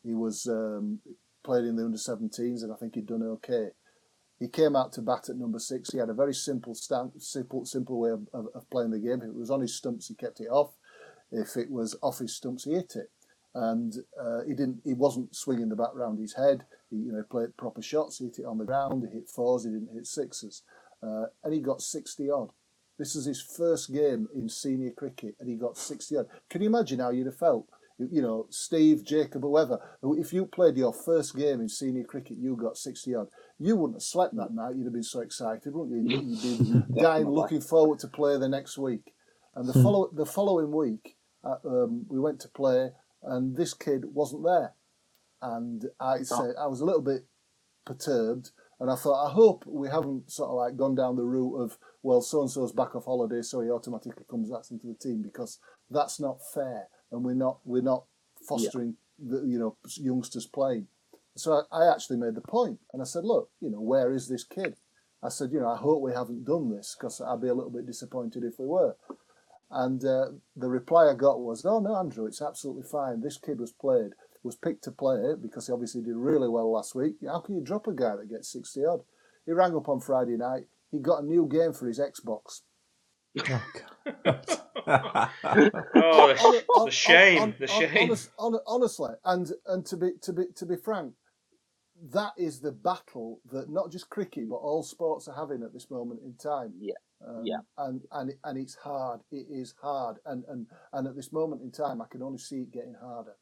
He 0.02 0.14
was 0.14 0.46
um, 0.46 1.00
played 1.42 1.64
in 1.64 1.76
the 1.76 1.84
under 1.84 1.98
17s, 1.98 2.62
and 2.62 2.72
I 2.72 2.76
think 2.76 2.94
he'd 2.94 3.06
done 3.06 3.22
okay. 3.22 3.68
He 4.38 4.48
came 4.48 4.74
out 4.74 4.92
to 4.94 5.02
bat 5.02 5.28
at 5.28 5.36
number 5.36 5.58
six. 5.58 5.90
He 5.92 5.98
had 5.98 6.08
a 6.08 6.14
very 6.14 6.34
simple 6.34 6.74
simple 6.74 7.64
simple 7.64 8.00
way 8.00 8.10
of, 8.10 8.26
of, 8.32 8.48
of 8.54 8.68
playing 8.68 8.90
the 8.90 8.98
game. 8.98 9.22
If 9.22 9.28
it 9.28 9.34
was 9.34 9.50
on 9.50 9.60
his 9.60 9.74
stumps, 9.74 10.08
he 10.08 10.14
kept 10.14 10.40
it 10.40 10.48
off. 10.48 10.72
If 11.30 11.56
it 11.56 11.70
was 11.70 11.96
off 12.02 12.18
his 12.18 12.34
stumps, 12.34 12.64
he 12.64 12.72
hit 12.72 12.94
it. 12.96 13.10
And 13.54 13.94
uh, 14.20 14.40
he 14.46 14.54
didn't. 14.54 14.80
He 14.84 14.92
wasn't 14.92 15.36
swinging 15.36 15.68
the 15.68 15.76
bat 15.76 15.94
round 15.94 16.18
his 16.18 16.34
head. 16.34 16.64
He, 16.90 16.96
you 16.96 17.12
know, 17.12 17.22
played 17.22 17.56
proper 17.56 17.80
shots. 17.80 18.18
He 18.18 18.24
hit 18.24 18.40
it 18.40 18.44
on 18.44 18.58
the 18.58 18.64
ground. 18.64 19.06
He 19.08 19.18
hit 19.18 19.28
fours. 19.28 19.64
He 19.64 19.70
didn't 19.70 19.94
hit 19.94 20.06
sixes. 20.06 20.62
Uh, 21.02 21.26
and 21.44 21.54
he 21.54 21.60
got 21.60 21.80
60 21.80 22.30
odd. 22.30 22.50
This 22.98 23.16
is 23.16 23.26
his 23.26 23.42
first 23.42 23.92
game 23.92 24.28
in 24.34 24.48
senior 24.48 24.92
cricket, 24.92 25.34
and 25.40 25.48
he 25.48 25.56
got 25.56 25.76
60 25.76 26.16
odd. 26.16 26.26
Can 26.48 26.62
you 26.62 26.68
imagine 26.68 27.00
how 27.00 27.10
you'd 27.10 27.26
have 27.26 27.36
felt? 27.36 27.66
You 27.98 28.22
know, 28.22 28.46
Steve, 28.50 29.04
Jacob, 29.04 29.42
whoever. 29.42 29.80
If 30.02 30.32
you 30.32 30.46
played 30.46 30.76
your 30.76 30.92
first 30.92 31.36
game 31.36 31.60
in 31.60 31.68
senior 31.68 32.04
cricket, 32.04 32.38
you 32.38 32.56
got 32.56 32.76
60 32.76 33.14
odd. 33.14 33.28
You 33.58 33.76
wouldn't 33.76 33.96
have 33.96 34.02
slept 34.02 34.36
that 34.36 34.52
night. 34.52 34.74
You'd 34.76 34.84
have 34.84 34.92
been 34.92 35.02
so 35.02 35.20
excited, 35.20 35.72
wouldn't 35.74 36.10
you? 36.10 36.20
You'd 36.20 36.42
be 36.42 36.82
dying, 37.00 37.28
looking 37.28 37.60
forward 37.60 38.00
to 38.00 38.08
play 38.08 38.36
the 38.36 38.48
next 38.48 38.78
week. 38.78 39.12
And 39.54 39.68
the 39.68 39.72
follow 39.72 40.10
the 40.12 40.26
following 40.26 40.72
week, 40.72 41.16
uh, 41.44 41.56
um, 41.64 42.06
we 42.08 42.18
went 42.18 42.40
to 42.40 42.48
play, 42.48 42.90
and 43.22 43.56
this 43.56 43.74
kid 43.74 44.04
wasn't 44.12 44.44
there. 44.44 44.72
And 45.40 45.84
I 46.00 46.22
said 46.22 46.54
I 46.58 46.66
was 46.66 46.80
a 46.80 46.84
little 46.84 47.02
bit 47.02 47.26
perturbed, 47.84 48.50
and 48.80 48.90
I 48.90 48.96
thought 48.96 49.28
I 49.28 49.32
hope 49.32 49.64
we 49.66 49.88
haven't 49.88 50.32
sort 50.32 50.50
of 50.50 50.56
like 50.56 50.76
gone 50.76 50.96
down 50.96 51.16
the 51.16 51.22
route 51.22 51.56
of 51.62 51.78
well, 52.04 52.20
so 52.20 52.42
and 52.42 52.50
so's 52.50 52.70
back 52.70 52.94
off 52.94 53.06
holiday, 53.06 53.40
so 53.40 53.62
he 53.62 53.70
automatically 53.70 54.26
comes 54.30 54.50
back 54.50 54.70
into 54.70 54.86
the 54.86 54.94
team 54.94 55.22
because 55.22 55.58
that's 55.90 56.20
not 56.20 56.38
fair, 56.52 56.88
and 57.10 57.24
we're 57.24 57.34
not 57.34 57.60
we're 57.64 57.80
not 57.82 58.04
fostering 58.46 58.96
the 59.18 59.42
you 59.46 59.58
know 59.58 59.76
youngsters 59.96 60.46
playing. 60.46 60.86
So 61.34 61.64
I, 61.72 61.84
I 61.84 61.90
actually 61.90 62.18
made 62.18 62.34
the 62.34 62.42
point, 62.42 62.78
and 62.92 63.00
I 63.00 63.06
said, 63.06 63.24
look, 63.24 63.48
you 63.58 63.70
know, 63.70 63.80
where 63.80 64.12
is 64.12 64.28
this 64.28 64.44
kid? 64.44 64.76
I 65.22 65.30
said, 65.30 65.50
you 65.50 65.60
know, 65.60 65.70
I 65.70 65.78
hope 65.78 66.02
we 66.02 66.12
haven't 66.12 66.44
done 66.44 66.68
this 66.70 66.94
because 66.94 67.22
I'd 67.22 67.40
be 67.40 67.48
a 67.48 67.54
little 67.54 67.70
bit 67.70 67.86
disappointed 67.86 68.44
if 68.44 68.58
we 68.58 68.66
were. 68.66 68.96
And 69.70 70.04
uh, 70.04 70.26
the 70.54 70.68
reply 70.68 71.08
I 71.10 71.14
got 71.14 71.40
was, 71.40 71.64
"Oh 71.64 71.80
no, 71.80 71.96
Andrew, 71.96 72.26
it's 72.26 72.42
absolutely 72.42 72.82
fine. 72.82 73.22
This 73.22 73.38
kid 73.38 73.58
was 73.58 73.72
played, 73.72 74.10
was 74.42 74.56
picked 74.56 74.84
to 74.84 74.92
play 74.92 75.32
because 75.40 75.68
he 75.68 75.72
obviously 75.72 76.02
did 76.02 76.16
really 76.16 76.50
well 76.50 76.70
last 76.70 76.94
week. 76.94 77.14
How 77.26 77.40
can 77.40 77.56
you 77.56 77.62
drop 77.62 77.86
a 77.86 77.94
guy 77.94 78.16
that 78.16 78.28
gets 78.28 78.52
sixty 78.52 78.84
odd?" 78.84 79.00
He 79.46 79.52
rang 79.52 79.74
up 79.74 79.88
on 79.88 80.00
Friday 80.00 80.36
night. 80.36 80.66
He 80.94 81.00
got 81.00 81.24
a 81.24 81.26
new 81.26 81.48
game 81.50 81.72
for 81.72 81.88
his 81.88 81.98
Xbox. 81.98 82.60
Oh, 84.86 85.28
the, 86.28 86.36
Hon- 86.38 86.84
the 86.86 86.90
shame, 86.90 87.38
hon- 87.38 87.54
the 87.58 87.66
shame. 87.66 88.08
honest- 88.10 88.30
hon- 88.38 88.60
honestly, 88.66 89.10
and 89.24 89.50
and 89.66 89.84
to 89.86 89.96
be 89.96 90.10
to 90.22 90.32
be 90.32 90.44
to 90.54 90.66
be 90.66 90.76
frank, 90.76 91.14
that 92.12 92.32
is 92.36 92.60
the 92.60 92.70
battle 92.72 93.40
that 93.50 93.70
not 93.70 93.90
just 93.90 94.08
cricket 94.08 94.48
but 94.48 94.56
all 94.56 94.82
sports 94.84 95.26
are 95.26 95.34
having 95.34 95.62
at 95.64 95.72
this 95.72 95.90
moment 95.90 96.20
in 96.24 96.34
time. 96.34 96.74
Yeah. 96.78 96.94
Um, 97.26 97.42
Yeah. 97.44 97.58
And 97.78 98.02
and 98.12 98.32
and 98.44 98.58
it's 98.58 98.76
hard. 98.76 99.20
It 99.32 99.46
is 99.50 99.74
hard. 99.82 100.18
And 100.26 100.44
and 100.48 100.66
and 100.92 101.08
at 101.08 101.16
this 101.16 101.32
moment 101.32 101.62
in 101.62 101.72
time, 101.72 102.00
I 102.02 102.06
can 102.10 102.22
only 102.22 102.38
see 102.38 102.62
it 102.62 102.70
getting 102.72 102.94
harder. 103.00 103.34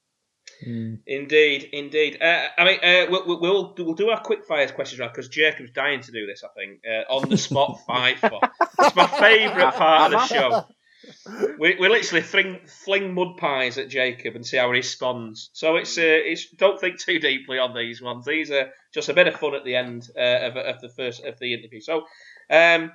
Indeed, 1.06 1.68
indeed. 1.72 2.22
Uh, 2.22 2.46
I 2.56 2.64
mean, 2.64 2.78
uh, 2.82 3.06
we'll, 3.10 3.40
we'll 3.40 3.74
we'll 3.78 3.94
do 3.94 4.10
our 4.10 4.20
quick 4.20 4.44
fires 4.44 4.70
questions 4.70 5.00
round 5.00 5.12
because 5.12 5.28
Jacob's 5.28 5.72
dying 5.72 6.00
to 6.00 6.12
do 6.12 6.26
this. 6.26 6.44
I 6.44 6.48
think 6.58 6.80
uh, 6.88 7.12
on 7.12 7.28
the 7.28 7.36
spot 7.36 7.80
five. 7.86 8.18
It's 8.22 8.96
my 8.96 9.06
favourite 9.06 9.74
part 9.74 10.14
of 10.14 10.20
the 10.20 10.26
show. 10.34 10.66
We, 11.58 11.76
we 11.80 11.88
literally 11.88 12.22
fling, 12.22 12.60
fling 12.66 13.12
mud 13.14 13.36
pies 13.36 13.76
at 13.76 13.88
Jacob 13.88 14.36
and 14.36 14.46
see 14.46 14.56
how 14.56 14.68
he 14.68 14.78
responds. 14.78 15.50
So 15.52 15.76
it's 15.76 15.98
uh, 15.98 16.02
it's 16.04 16.48
don't 16.50 16.80
think 16.80 17.00
too 17.00 17.18
deeply 17.18 17.58
on 17.58 17.74
these 17.74 18.00
ones. 18.00 18.24
These 18.24 18.50
are 18.52 18.70
just 18.94 19.08
a 19.08 19.14
bit 19.14 19.26
of 19.26 19.34
fun 19.34 19.54
at 19.54 19.64
the 19.64 19.74
end 19.74 20.08
uh, 20.16 20.20
of, 20.20 20.56
of 20.56 20.80
the 20.80 20.90
first 20.90 21.24
of 21.24 21.38
the 21.40 21.54
interview. 21.54 21.80
So, 21.80 22.04
um, 22.50 22.92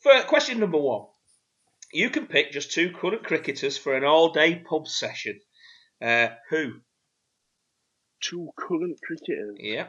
for 0.00 0.12
question 0.22 0.60
number 0.60 0.78
one, 0.78 1.06
you 1.92 2.10
can 2.10 2.26
pick 2.26 2.52
just 2.52 2.72
two 2.72 2.92
current 2.92 3.24
cricketers 3.24 3.76
for 3.76 3.96
an 3.96 4.04
all-day 4.04 4.56
pub 4.56 4.86
session. 4.86 5.40
Uh, 6.00 6.28
who? 6.50 6.74
Two 8.20 8.50
current 8.56 8.98
cricketers. 9.02 9.56
Yeah. 9.60 9.88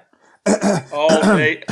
All 0.92 1.10
day. 1.38 1.64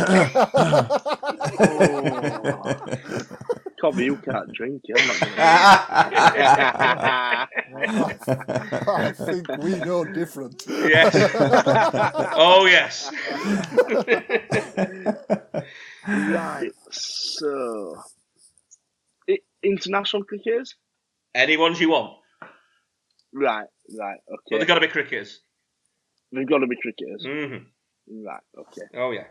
Cobby, 3.80 4.06
you 4.06 4.16
can't 4.18 4.52
drink. 4.54 4.82
I'm 4.98 5.08
not 5.08 5.20
gonna. 5.20 5.36
I 8.88 9.12
think 9.12 9.48
we 9.60 9.76
know 9.76 10.04
different. 10.04 10.64
Yes. 10.68 11.14
Oh 12.40 12.66
yes. 12.66 13.12
right. 16.08 16.72
So, 16.92 17.98
I, 19.30 19.38
international 19.64 20.24
cricketers. 20.24 20.76
Any 21.36 21.58
ones 21.58 21.80
you 21.80 21.90
want, 21.92 22.14
Right. 23.34 23.68
Right. 24.00 24.18
okay. 24.18 24.20
but 24.28 24.34
Okay. 24.34 24.58
they've 24.60 24.68
got 24.68 24.76
to 24.76 24.82
be 24.82 24.88
cricketers. 24.88 25.42
They've 26.32 26.48
got 26.48 26.60
to 26.60 26.68
be 26.68 26.76
cricketers. 26.82 27.26
hmm 27.26 28.24
Right. 28.26 28.42
Okay. 28.58 28.88
Oh 28.96 29.12
yeah. 29.12 29.26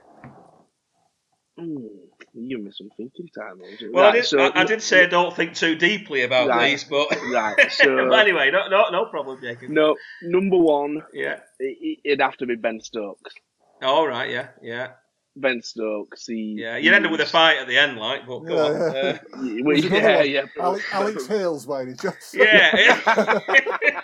Mm, 1.59 1.89
you 2.35 2.59
miss 2.63 2.77
some 2.77 2.91
thinking 2.99 3.29
time. 3.35 3.63
Andrew. 3.67 3.91
Well, 3.91 4.11
I, 4.11 4.13
did, 4.13 4.27
so, 4.27 4.39
I, 4.39 4.61
I 4.61 4.65
did 4.65 4.83
say 4.83 5.07
don't 5.09 5.35
think 5.35 5.55
too 5.55 5.75
deeply 5.75 6.23
about 6.23 6.49
Right. 6.49 6.73
these, 6.73 6.85
but, 6.85 7.09
Right. 7.33 7.57
So, 7.73 8.09
but 8.11 8.19
anyway, 8.19 8.51
no, 8.51 8.69
no, 8.69 8.91
no 8.91 9.07
problem, 9.07 9.41
Jacob. 9.43 9.71
no. 9.71 9.97
Number 10.23 10.59
one, 10.59 11.03
Yeah. 11.15 11.41
it, 11.59 11.99
it'd 12.05 12.21
have 12.21 12.37
to 12.39 12.47
be 12.47 12.57
Ben 12.57 12.81
Stokes. 12.81 13.35
All 13.83 14.07
right. 14.07 14.29
Yeah. 14.31 14.49
Yeah. 14.63 14.89
Ben 15.35 15.63
Stokes. 15.63 16.27
He, 16.27 16.57
Yeah. 16.59 16.77
You'd 16.77 16.93
end 16.93 17.07
up 17.07 17.13
with 17.13 17.23
a 17.23 17.27
fight 17.27 17.57
at 17.59 17.69
the 17.69 17.79
end, 17.79 17.97
like. 17.97 18.27
But 18.27 18.41
go 18.41 18.55
Yeah, 18.55 18.63
on. 18.63 18.75
yeah. 18.75 19.01
Uh, 19.01 19.19
Yeah, 19.43 19.63
well, 19.65 19.77
yeah, 19.79 20.23
yeah. 20.23 20.43
Alex, 20.61 20.85
Alex 20.93 21.27
Hales, 21.27 21.67
Wayne. 21.67 21.89
He 21.89 21.95
just 21.95 22.35
yeah. 22.35 22.77
yeah. 22.77 24.01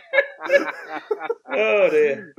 oh 1.50 1.90
dear. 1.90 2.34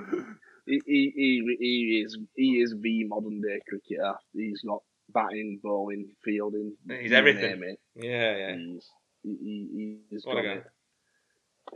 He, 0.66 0.82
he, 0.86 1.14
he, 1.16 1.58
he 1.60 2.04
is 2.06 2.18
he 2.36 2.62
is 2.62 2.76
the 2.80 3.04
modern 3.06 3.42
day 3.42 3.60
cricketer. 3.68 4.14
He's 4.34 4.62
got 4.62 4.82
batting, 5.14 5.60
bowling, 5.62 6.12
fielding. 6.24 6.76
He's 6.88 7.12
everything. 7.12 7.60
name 7.60 7.64
it. 7.64 7.80
Yeah. 7.96 8.36
Yeah. 8.36 8.56
He's, 8.56 8.90
he, 9.24 9.38
he, 9.42 9.98
he's 10.10 10.26
What 10.26 10.36
got 10.36 10.46
it. 10.46 10.66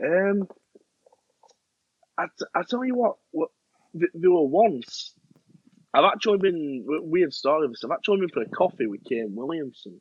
Um, 0.02 0.48
I, 2.18 2.26
t- 2.26 2.46
I 2.54 2.62
tell 2.68 2.84
you 2.84 2.94
what, 2.94 3.16
what 3.30 3.50
th- 3.98 4.10
there 4.14 4.30
were 4.30 4.46
once. 4.46 5.14
I've 5.94 6.04
actually 6.04 6.38
been 6.38 6.84
weird 6.86 7.32
story 7.32 7.64
of 7.64 7.72
this. 7.72 7.82
I've 7.84 7.90
actually 7.90 8.20
been 8.20 8.28
for 8.28 8.42
a 8.42 8.48
coffee 8.48 8.86
with 8.86 9.04
Kane 9.04 9.34
Williamson. 9.34 10.00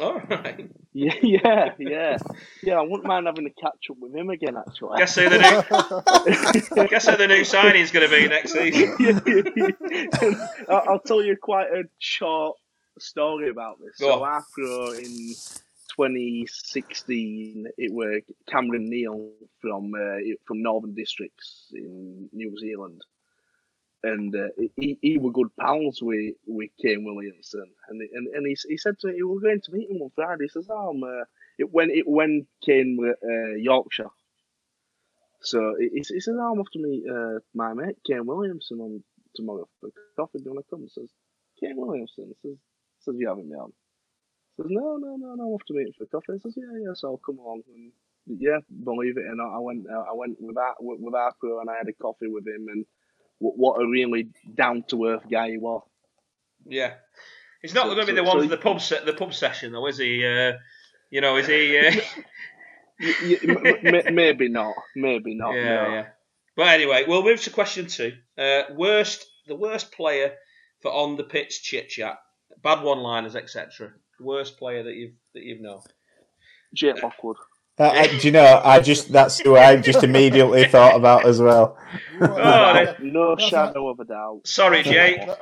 All 0.00 0.20
right. 0.30 0.70
Yeah, 0.98 1.12
yeah, 1.22 1.72
yeah, 1.78 2.16
yeah. 2.62 2.78
I 2.78 2.80
wouldn't 2.80 3.04
mind 3.04 3.26
having 3.26 3.44
a 3.44 3.50
catch 3.60 3.90
up 3.90 3.98
with 4.00 4.14
him 4.14 4.30
again. 4.30 4.56
Actually, 4.56 4.96
Guess 4.96 5.16
who 5.16 5.28
the 5.28 5.36
new 5.36 6.86
Guess 6.88 7.08
who 7.08 7.16
the 7.18 7.26
new 7.26 7.44
signing's 7.44 7.90
going 7.90 8.08
to 8.08 8.16
be 8.16 8.26
next 8.26 8.54
season? 8.54 8.96
I'll 10.70 10.82
I'll 10.88 11.00
tell 11.00 11.22
you 11.22 11.36
quite 11.36 11.66
a 11.66 11.82
short 11.98 12.56
story 12.98 13.50
about 13.50 13.78
this. 13.78 13.98
Go 13.98 14.06
so 14.06 14.24
on. 14.24 14.36
after 14.36 14.98
in 14.98 15.34
2016, 15.96 17.66
it 17.76 17.92
were 17.92 18.20
Cameron 18.48 18.88
Neal 18.88 19.32
from 19.60 19.92
uh, 19.94 20.16
from 20.46 20.62
Northern 20.62 20.94
Districts 20.94 21.66
in 21.74 22.30
New 22.32 22.56
Zealand, 22.58 23.02
and 24.02 24.34
uh, 24.34 24.48
he 24.76 24.98
he 25.02 25.18
were 25.18 25.32
good 25.32 25.48
pals 25.58 26.00
with 26.02 26.34
with 26.46 26.70
Kane 26.82 27.04
Williamson, 27.04 27.66
and 27.88 28.00
and, 28.00 28.28
and 28.34 28.46
he, 28.46 28.56
he 28.68 28.76
said 28.76 28.98
to 29.00 29.08
me, 29.08 29.14
he 29.16 29.22
was 29.22 29.42
going 29.42 29.60
to 29.62 29.72
meet 29.72 29.90
him 29.90 30.02
on 30.02 30.10
Friday. 30.14 30.44
He 30.44 30.48
says, 30.48 30.68
"Oh, 30.70 30.90
I'm, 30.90 31.02
uh, 31.02 31.24
it 31.58 31.72
when 31.72 31.90
it 31.90 32.06
when 32.06 32.46
Kane 32.64 32.96
were 32.98 33.16
uh, 33.22 33.56
Yorkshire." 33.56 34.10
So 35.42 35.76
he, 35.78 35.90
he 35.94 36.02
says, 36.02 36.36
oh, 36.38 36.52
I'm 36.52 36.60
off 36.60 36.70
to 36.72 36.78
meet 36.80 37.04
uh, 37.08 37.40
my 37.54 37.72
mate 37.74 37.96
Kane 38.06 38.26
Williamson 38.26 38.80
on 38.80 39.02
tomorrow 39.34 39.68
for 39.80 39.90
coffee. 40.16 40.38
Do 40.38 40.44
you 40.46 40.54
want 40.54 40.66
to 40.66 40.70
come? 40.70 40.82
He 40.82 40.88
says, 40.88 41.10
Kane 41.60 41.76
Williamson. 41.76 42.34
Says, 42.42 42.56
says, 43.00 43.14
you 43.18 43.28
having 43.28 43.48
me 43.48 43.56
on? 43.56 43.72
Says, 44.56 44.66
no, 44.70 44.96
no, 44.96 45.16
no, 45.16 45.34
no, 45.34 45.44
I'm 45.44 45.52
off 45.54 45.64
to 45.68 45.74
meet 45.74 45.88
him 45.88 45.94
for 45.98 46.06
coffee. 46.06 46.34
He 46.34 46.40
says, 46.40 46.54
yeah, 46.56 46.78
yeah, 46.86 46.94
so 46.94 47.10
I'll 47.10 47.22
come 47.24 47.38
along." 47.38 47.62
And 47.74 47.92
yeah, 48.40 48.58
believe 48.84 49.18
it 49.18 49.26
or 49.26 49.36
not, 49.36 49.54
I 49.56 49.60
went, 49.60 49.86
uh, 49.88 50.04
I 50.10 50.14
went 50.14 50.38
with 50.40 50.56
our, 50.56 50.74
with, 50.80 51.00
with 51.00 51.14
our 51.14 51.32
crew 51.38 51.60
and 51.60 51.70
I 51.70 51.76
had 51.78 51.88
a 51.88 51.92
coffee 51.92 52.28
with 52.28 52.46
him 52.46 52.66
and 52.68 52.84
what, 53.38 53.56
what 53.58 53.82
a 53.82 53.86
really 53.88 54.28
down 54.54 54.84
to 54.88 55.06
earth 55.06 55.24
guy 55.30 55.50
he 55.50 55.58
was. 55.58 55.82
Yeah. 56.66 56.94
He's 57.62 57.74
not 57.74 57.86
So- 57.86 57.94
going 57.94 58.06
to 58.06 58.12
be 58.12 58.16
so- 58.18 58.22
the 58.22 58.28
one 58.28 58.36
so- 58.38 58.42
for 58.42 58.48
the 58.48 58.62
pub 58.62 58.80
se- 58.80 59.04
the 59.04 59.12
pub 59.12 59.34
session 59.34 59.72
though, 59.72 59.86
is 59.86 59.98
he? 59.98 60.24
Uh, 60.26 60.52
you 61.10 61.20
know, 61.20 61.36
is 61.36 61.46
he? 61.46 61.78
Uh, 61.78 61.92
Y- 62.98 63.14
y- 63.22 63.38
m- 63.42 63.94
m- 64.06 64.14
maybe 64.14 64.48
not, 64.48 64.74
maybe 64.94 65.34
not. 65.34 65.54
yeah, 65.54 65.64
no. 65.64 65.88
yeah. 65.94 66.06
But 66.56 66.68
anyway, 66.68 67.04
we'll 67.06 67.22
move 67.22 67.42
to 67.42 67.50
question 67.50 67.88
two. 67.88 68.12
Uh, 68.38 68.62
worst, 68.74 69.26
the 69.46 69.54
worst 69.54 69.92
player 69.92 70.32
for 70.80 70.90
on 70.90 71.16
the 71.16 71.24
pitch 71.24 71.62
chit 71.62 71.90
chat, 71.90 72.16
bad 72.62 72.82
one-liners, 72.82 73.36
etc. 73.36 73.92
Worst 74.18 74.56
player 74.58 74.82
that 74.84 74.94
you've 74.94 75.12
that 75.34 75.42
you've 75.42 75.60
known. 75.60 75.82
Jake 76.74 77.02
Lockwood. 77.02 77.36
Uh, 77.78 78.06
do 78.06 78.16
you 78.26 78.30
know? 78.32 78.60
I 78.64 78.80
just 78.80 79.12
that's 79.12 79.38
who 79.38 79.56
I 79.56 79.76
just 79.76 80.02
immediately 80.02 80.64
thought 80.66 80.96
about 80.96 81.26
as 81.26 81.40
well. 81.42 81.76
Oh, 82.22 82.94
No 83.00 83.36
shadow 83.36 83.90
of 83.90 84.00
a 84.00 84.04
doubt. 84.06 84.40
Sorry, 84.44 84.82
Jake. 84.82 85.18
No, 85.26 85.32
Uh, 85.34 85.36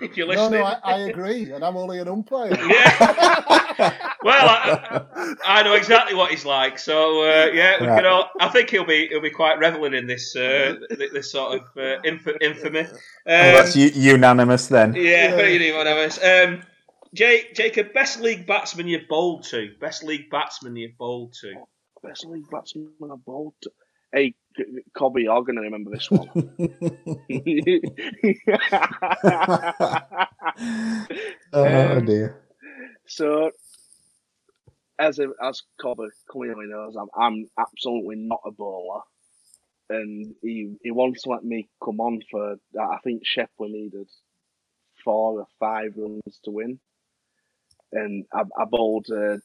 if 0.00 0.16
you're 0.16 0.26
listening. 0.26 0.60
no, 0.60 0.64
I, 0.66 0.78
I 0.84 0.98
agree, 1.00 1.50
and 1.52 1.62
I'm 1.64 1.76
only 1.76 1.98
an 1.98 2.08
umpire. 2.08 2.50
Yeah. 2.58 3.94
well, 4.22 4.48
I, 4.48 5.34
I 5.46 5.62
know 5.62 5.74
exactly 5.74 6.14
what 6.14 6.30
he's 6.30 6.44
like. 6.44 6.78
So 6.78 7.22
uh, 7.22 7.46
yeah, 7.52 7.72
Right. 7.84 7.96
can 8.02 8.06
all, 8.06 8.30
I 8.40 8.48
think 8.48 8.70
he'll 8.70 8.84
be 8.86 9.08
he'll 9.08 9.20
be 9.20 9.30
quite 9.30 9.58
reveling 9.58 9.94
in 9.94 10.06
this 10.06 10.34
uh, 10.34 10.76
this 10.90 11.30
sort 11.30 11.60
of 11.60 11.76
uh, 11.76 12.00
inf- 12.04 12.26
infamy. 12.40 12.80
Um, 12.80 12.88
Well, 13.26 13.62
that's 13.64 13.76
u- 13.76 13.92
unanimous 13.94 14.66
then. 14.68 14.94
yeah, 14.94 15.02
Yeah. 15.02 15.34
pretty 15.34 15.72
whatever. 15.72 16.04
Um, 16.24 16.62
Jake, 17.14 17.54
Jacob, 17.54 17.92
best 17.92 18.20
league 18.20 18.46
batsman 18.46 18.86
you've 18.88 19.08
bowled 19.08 19.44
to. 19.44 19.70
Best 19.80 20.02
league 20.04 20.30
batsman 20.30 20.76
you've 20.76 20.96
bowled 20.98 21.32
to. 21.40 21.54
Best 22.02 22.26
league 22.26 22.48
batsman 22.50 22.90
I've 23.10 23.24
bowled. 23.24 23.54
to- 23.62 23.72
Hey, 24.12 24.34
C- 24.56 24.64
C- 24.64 24.82
Cobby, 24.94 25.22
you're 25.24 25.42
going 25.44 25.56
to 25.56 25.62
remember 25.62 25.90
this 25.90 26.10
one. 26.10 26.28
oh 31.52 31.96
Um, 31.98 32.04
dear. 32.06 32.40
so, 33.06 33.50
as 34.98 35.18
a, 35.18 35.28
as 35.42 35.62
Cobber 35.80 36.08
clearly 36.28 36.66
knows, 36.66 36.96
I'm, 36.96 37.08
I'm 37.16 37.46
absolutely 37.58 38.16
not 38.16 38.40
a 38.46 38.50
bowler. 38.50 39.00
And 39.90 40.34
he, 40.42 40.74
he 40.82 40.90
wants 40.90 41.22
to 41.22 41.30
let 41.30 41.42
me 41.44 41.68
come 41.82 42.00
on 42.00 42.20
for, 42.30 42.56
I 42.78 42.98
think 43.04 43.22
Shepley 43.26 43.70
needed 43.70 44.08
four 45.04 45.40
or 45.40 45.46
five 45.58 45.92
runs 45.96 46.38
to 46.44 46.50
win. 46.50 46.78
And 47.92 48.24
I, 48.32 48.42
I 48.58 48.64
bowled 48.64 49.08
a, 49.10 49.40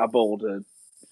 I 0.00 0.06
bowled 0.06 0.44
a 0.44 0.60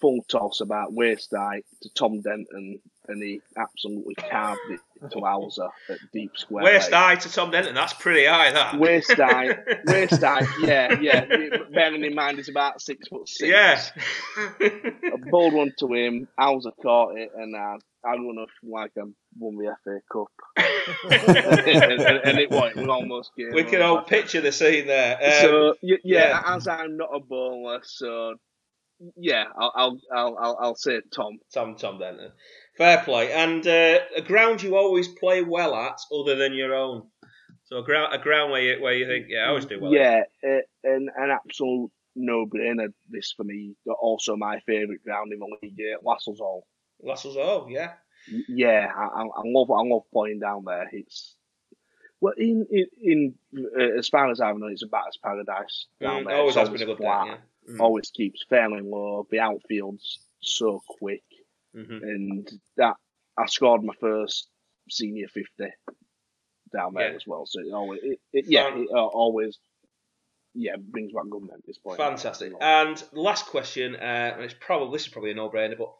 full 0.01 0.23
toss 0.29 0.61
about 0.61 0.93
waist 0.93 1.33
height 1.35 1.65
to 1.83 1.89
Tom 1.93 2.21
Denton, 2.21 2.79
and 3.09 3.21
he 3.21 3.41
absolutely 3.57 4.15
carved 4.15 4.59
it 4.69 4.79
to 5.11 5.19
Hauser 5.19 5.69
at 5.89 5.97
deep 6.13 6.31
square. 6.35 6.63
Waist 6.63 6.91
high 6.91 7.15
to 7.15 7.31
Tom 7.31 7.51
Denton. 7.51 7.75
That's 7.75 7.93
pretty 7.93 8.25
high. 8.25 8.51
That. 8.51 8.79
Waist 8.79 9.13
height, 9.13 9.59
waist 9.85 10.21
height, 10.21 10.47
yeah, 10.61 10.99
yeah. 10.99 11.25
Bearing 11.73 12.03
in 12.03 12.15
mind 12.15 12.37
he's 12.37 12.49
about 12.49 12.81
six 12.81 13.07
foot 13.07 13.27
six. 13.27 13.49
Yeah. 13.49 13.81
A 15.13 15.17
bold 15.29 15.53
one 15.53 15.73
to 15.79 15.93
him. 15.93 16.27
Hauser 16.37 16.71
caught 16.81 17.17
it, 17.17 17.31
and 17.35 17.55
uh, 17.55 17.77
I 18.05 18.11
run 18.11 18.37
off 18.37 18.49
like 18.63 18.91
I 18.97 19.03
won 19.37 19.57
the 19.57 19.75
FA 19.83 19.99
Cup, 20.11 20.27
and, 20.57 21.37
and, 22.01 22.01
and 22.01 22.39
it 22.39 22.51
was, 22.51 22.71
it 22.75 22.81
was 22.81 22.87
almost 22.87 23.31
game. 23.35 23.51
we 23.53 23.63
can 23.63 23.81
all 23.81 24.01
picture 24.01 24.41
the 24.41 24.51
scene 24.51 24.87
there. 24.87 25.17
Um, 25.21 25.41
so 25.41 25.75
yeah, 25.81 25.97
yeah. 26.03 26.43
as 26.45 26.67
I'm 26.67 26.97
not 26.97 27.09
a 27.13 27.19
bowler, 27.19 27.81
so 27.83 28.35
yeah, 29.17 29.45
I'll 29.57 29.71
I'll 29.75 29.99
I'll, 30.13 30.37
I'll, 30.39 30.57
I'll 30.61 30.75
say 30.75 31.01
Tom. 31.13 31.39
Tom 31.53 31.75
Tom 31.75 31.99
Denton. 31.99 32.31
Fair 32.77 33.01
play. 33.03 33.31
And 33.31 33.65
uh, 33.65 33.99
a 34.15 34.21
ground 34.21 34.61
you 34.63 34.75
always 34.75 35.07
play 35.07 35.41
well 35.41 35.75
at, 35.75 35.99
other 36.13 36.35
than 36.35 36.53
your 36.53 36.73
own. 36.75 37.07
So 37.65 37.77
a 37.77 37.83
ground, 37.83 38.13
a 38.13 38.19
ground 38.19 38.51
where 38.51 38.61
you, 38.61 38.81
where 38.81 38.93
you 38.93 39.07
think, 39.07 39.27
yeah, 39.29 39.45
I 39.45 39.47
always 39.49 39.65
do 39.65 39.79
well. 39.79 39.91
Yeah, 39.93 40.23
uh, 40.43 40.59
an 40.83 41.09
an 41.17 41.31
absolute 41.31 41.89
no-brainer. 42.15 42.93
This 43.09 43.33
for 43.35 43.43
me. 43.43 43.75
Also, 44.01 44.35
my 44.35 44.59
favourite 44.65 45.03
ground 45.03 45.33
in 45.33 45.39
the 45.39 45.57
league, 45.61 45.79
uh, 45.79 45.97
Lascelles 46.07 46.39
Hall. 46.39 46.67
Lascelles 47.01 47.37
oh 47.37 47.67
yeah. 47.69 47.93
Yeah, 48.47 48.87
I, 48.95 49.21
I 49.21 49.41
love 49.45 49.69
I 49.71 49.81
love 49.83 50.03
playing 50.13 50.39
down 50.39 50.63
there. 50.65 50.87
It's 50.91 51.35
well 52.21 52.33
in 52.37 52.65
in, 52.71 52.85
in 53.01 53.35
uh, 53.77 53.97
as 53.99 54.09
far 54.09 54.29
as 54.31 54.41
I 54.41 54.51
know, 54.51 54.67
it's 54.67 54.83
a 54.83 54.87
batter's 54.87 55.19
paradise 55.23 55.87
down 56.01 56.23
Mm, 56.23 56.27
there. 56.27 56.37
always 56.37 56.55
has 56.55 56.69
been 56.69 56.81
a 56.81 56.85
good 56.85 56.97
flat. 56.97 57.27
Yeah. 57.27 57.73
Mm. 57.73 57.79
Always 57.79 58.09
keeps 58.11 58.45
fairly 58.49 58.81
low. 58.81 59.27
The 59.29 59.39
outfield's 59.39 60.19
so 60.39 60.81
quick, 60.87 61.23
Mhm. 61.75 62.01
and 62.01 62.49
that 62.77 62.95
I 63.37 63.45
scored 63.47 63.83
my 63.83 63.93
first 63.99 64.47
senior 64.89 65.27
fifty 65.27 65.73
down 66.73 66.93
there 66.93 67.09
Yeah. 67.09 67.15
as 67.15 67.27
well. 67.27 67.45
So 67.45 67.59
it 67.61 67.73
always, 67.73 67.99
it, 68.03 68.19
it, 68.33 68.45
yeah, 68.47 68.73
it 68.75 68.89
uh, 68.91 69.05
always, 69.05 69.59
yeah, 70.53 70.75
brings 70.77 71.11
back 71.13 71.25
good 71.29 71.41
memories. 71.41 71.79
Fantastic. 71.97 72.53
And 72.61 73.03
last 73.13 73.47
question, 73.47 73.95
uh, 73.95 73.99
and 74.35 74.43
it's 74.43 74.55
probably 74.59 74.95
this 74.97 75.07
is 75.07 75.11
probably 75.13 75.31
a 75.31 75.35
no-brainer, 75.35 75.77
but 75.77 75.93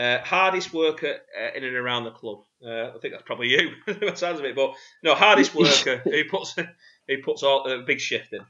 uh, 0.00 0.22
hardest 0.24 0.72
worker 0.72 1.16
uh, 1.38 1.56
in 1.56 1.64
and 1.64 1.76
around 1.76 2.04
the 2.04 2.10
club. 2.10 2.44
Uh, 2.64 2.88
I 2.94 2.98
think 3.00 3.12
that's 3.14 3.24
probably 3.24 3.48
you. 3.48 3.72
it 3.86 4.18
sounds 4.18 4.38
of 4.38 4.44
it, 4.44 4.56
but 4.56 4.74
no, 5.02 5.14
hardest 5.14 5.54
worker 5.54 5.98
who 5.98 6.24
puts 6.24 6.54
who 6.54 7.22
puts 7.22 7.42
all 7.42 7.70
a 7.70 7.82
big 7.82 8.00
shift 8.00 8.32
in. 8.32 8.44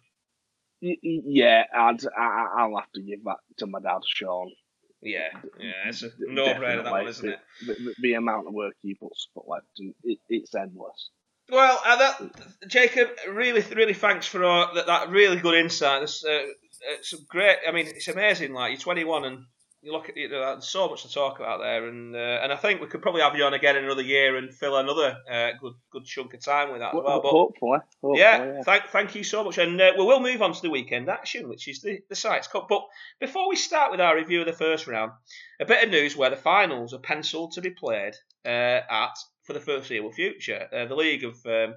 Yeah, 0.81 1.65
I'd, 1.75 2.05
I, 2.17 2.47
I'll 2.59 2.77
have 2.77 2.93
to 2.93 3.03
give 3.03 3.25
that 3.25 3.39
to 3.59 3.67
my 3.67 3.81
dad, 3.81 4.01
Sean. 4.07 4.53
Yeah, 5.01 5.29
yeah, 5.61 5.73
it's 5.87 6.03
a 6.03 6.11
no-brainer 6.19 6.83
that 6.83 6.91
one, 6.91 7.07
isn't 7.07 7.29
it? 7.29 7.39
The, 7.67 7.75
the, 7.75 7.95
the 8.01 8.15
amount 8.15 8.49
of 8.49 8.55
work 8.55 8.75
he 8.83 8.95
puts 8.95 9.29
for 9.33 9.45
Lepton, 9.45 9.95
it, 10.03 10.19
it's 10.29 10.55
endless. 10.55 11.11
Well, 11.51 11.81
uh, 11.87 11.97
that 11.97 12.69
Jacob, 12.69 13.09
really, 13.29 13.63
really 13.75 13.95
thanks 13.95 14.27
for 14.27 14.45
uh, 14.45 14.75
that, 14.75 14.87
that 14.87 15.11
really 15.11 15.37
good 15.37 15.55
insight. 15.55 16.03
It's, 16.03 16.25
uh, 16.25 16.47
it's 16.83 17.15
great. 17.29 17.59
I 17.67 17.73
mean, 17.73 17.87
it's 17.87 18.09
amazing. 18.09 18.53
Like 18.53 18.73
you're 18.73 18.81
21 18.81 19.25
and 19.25 19.45
you 19.83 19.93
look 19.93 20.09
at 20.09 20.17
you 20.17 20.29
know, 20.29 20.41
there's 20.41 20.69
so 20.69 20.89
much 20.89 21.03
to 21.03 21.13
talk 21.13 21.39
about 21.39 21.61
there, 21.61 21.87
and 21.87 22.15
uh, 22.15 22.41
and 22.43 22.53
I 22.53 22.57
think 22.57 22.81
we 22.81 22.89
could 22.89 23.01
probably 23.01 23.23
have 23.23 23.37
you 23.37 23.45
on 23.45 23.55
again 23.55 23.77
in 23.77 23.85
another 23.85 24.03
year 24.03 24.37
and 24.37 24.53
fill 24.53 24.77
another 24.77 25.17
uh, 25.31 25.51
good 25.61 25.75
good 25.91 26.05
chunk 26.05 26.35
of 26.35 26.45
time 26.45 26.73
with 26.73 26.81
that 26.81 26.95
as 26.95 27.01
well. 27.03 27.21
But 27.23 27.31
hopefully, 27.31 27.79
hopefully, 28.03 28.21
yeah, 28.21 28.45
yeah. 28.45 28.63
thank 28.63 28.87
thank 28.89 29.15
you 29.15 29.23
so 29.23 29.45
much, 29.45 29.59
and 29.59 29.81
uh, 29.81 29.93
we 29.97 30.05
will 30.05 30.21
move 30.21 30.43
on 30.43 30.53
to 30.53 30.63
the 30.63 30.71
weekend 30.71 31.09
action, 31.09 31.49
which 31.49 31.69
is 31.69 31.81
the 31.81 32.01
the 32.09 32.17
Sykes 32.17 32.49
Cup. 32.49 32.67
But 32.69 32.83
before 33.21 33.49
we 33.49 33.57
start 33.57 33.91
with 33.93 34.01
our 34.01 34.17
review 34.17 34.41
of 34.41 34.47
the 34.47 34.53
first 34.53 34.89
round, 34.89 35.13
a 35.61 35.65
bit 35.65 35.85
of 35.85 35.91
news 35.91 36.17
where 36.17 36.31
the 36.31 36.37
finals 36.37 36.93
are 36.93 36.99
penciled 36.99 37.53
to 37.53 37.61
be 37.61 37.71
played 37.71 38.15
uh, 38.45 38.81
at 38.91 39.15
for 39.45 39.53
the 39.53 39.61
foreseeable 39.61 40.13
future. 40.13 40.69
Uh, 40.73 40.87
the 40.87 40.95
league 40.95 41.23
have, 41.23 41.47
um, 41.47 41.75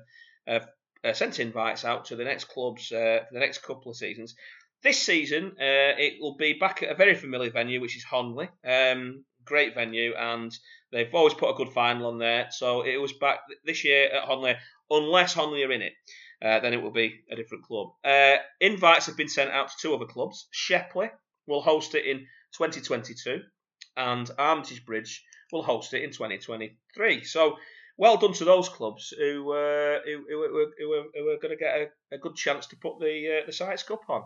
uh, 0.48 1.14
sent 1.14 1.40
invites 1.40 1.86
out 1.86 2.06
to 2.06 2.16
the 2.16 2.24
next 2.24 2.46
clubs 2.46 2.92
uh, 2.92 3.20
for 3.28 3.34
the 3.34 3.40
next 3.40 3.64
couple 3.64 3.92
of 3.92 3.98
seasons. 3.98 4.36
This 4.84 5.02
season, 5.02 5.52
uh, 5.60 5.94
it 5.98 6.20
will 6.20 6.36
be 6.36 6.54
back 6.54 6.82
at 6.82 6.90
a 6.92 6.96
very 6.96 7.14
familiar 7.16 7.52
venue, 7.52 7.80
which 7.82 7.96
is 7.98 8.04
Honley. 8.04 8.50
Um, 8.66 9.26
great 9.46 9.76
venue, 9.76 10.14
and 10.16 10.52
they've 10.92 11.14
always 11.14 11.34
put 11.36 11.50
a 11.52 11.56
good 11.58 11.70
final 11.70 12.08
on 12.08 12.18
there. 12.18 12.48
So 12.52 12.82
it 12.84 12.98
was 12.98 13.14
back 13.14 13.40
this 13.66 13.84
year 13.84 14.10
at 14.12 14.24
Honley, 14.24 14.56
unless 14.90 15.34
Honley 15.34 15.64
are 15.64 15.72
in 15.72 15.82
it. 15.82 15.94
Uh, 16.44 16.60
then 16.60 16.74
it 16.74 16.82
will 16.82 16.92
be 16.92 17.20
a 17.32 17.36
different 17.36 17.64
club. 17.66 17.90
Uh, 18.04 18.38
invites 18.60 19.06
have 19.06 19.18
been 19.18 19.30
sent 19.30 19.52
out 19.52 19.70
to 19.70 19.76
two 19.80 19.94
other 19.94 20.06
clubs. 20.06 20.48
Shepley 20.52 21.12
will 21.46 21.62
host 21.62 21.94
it 21.94 22.06
in 22.06 22.26
2022, 22.58 23.42
and 23.98 24.32
Armitage 24.40 24.84
Bridge 24.86 25.24
will 25.52 25.62
host 25.62 25.94
it 25.94 26.04
in 26.04 26.10
2023. 26.10 27.24
So, 27.24 27.58
well 27.98 28.18
done 28.18 28.34
to 28.34 28.46
those 28.46 28.70
clubs 28.70 29.14
who 29.16 29.52
uh, 29.54 30.00
who, 30.04 30.26
who, 30.28 30.48
who, 30.48 30.72
who, 30.80 30.94
are- 30.94 31.34
are 31.36 31.40
going 31.40 31.56
to 31.56 31.64
get 31.64 31.76
a, 31.76 32.16
a 32.16 32.18
good 32.18 32.36
chance 32.36 32.66
to 32.68 32.76
put 32.78 33.00
the 33.00 33.42
uh, 33.42 33.46
the 33.46 33.54
Sykes 33.54 33.84
Cup 33.84 34.02
on. 34.10 34.24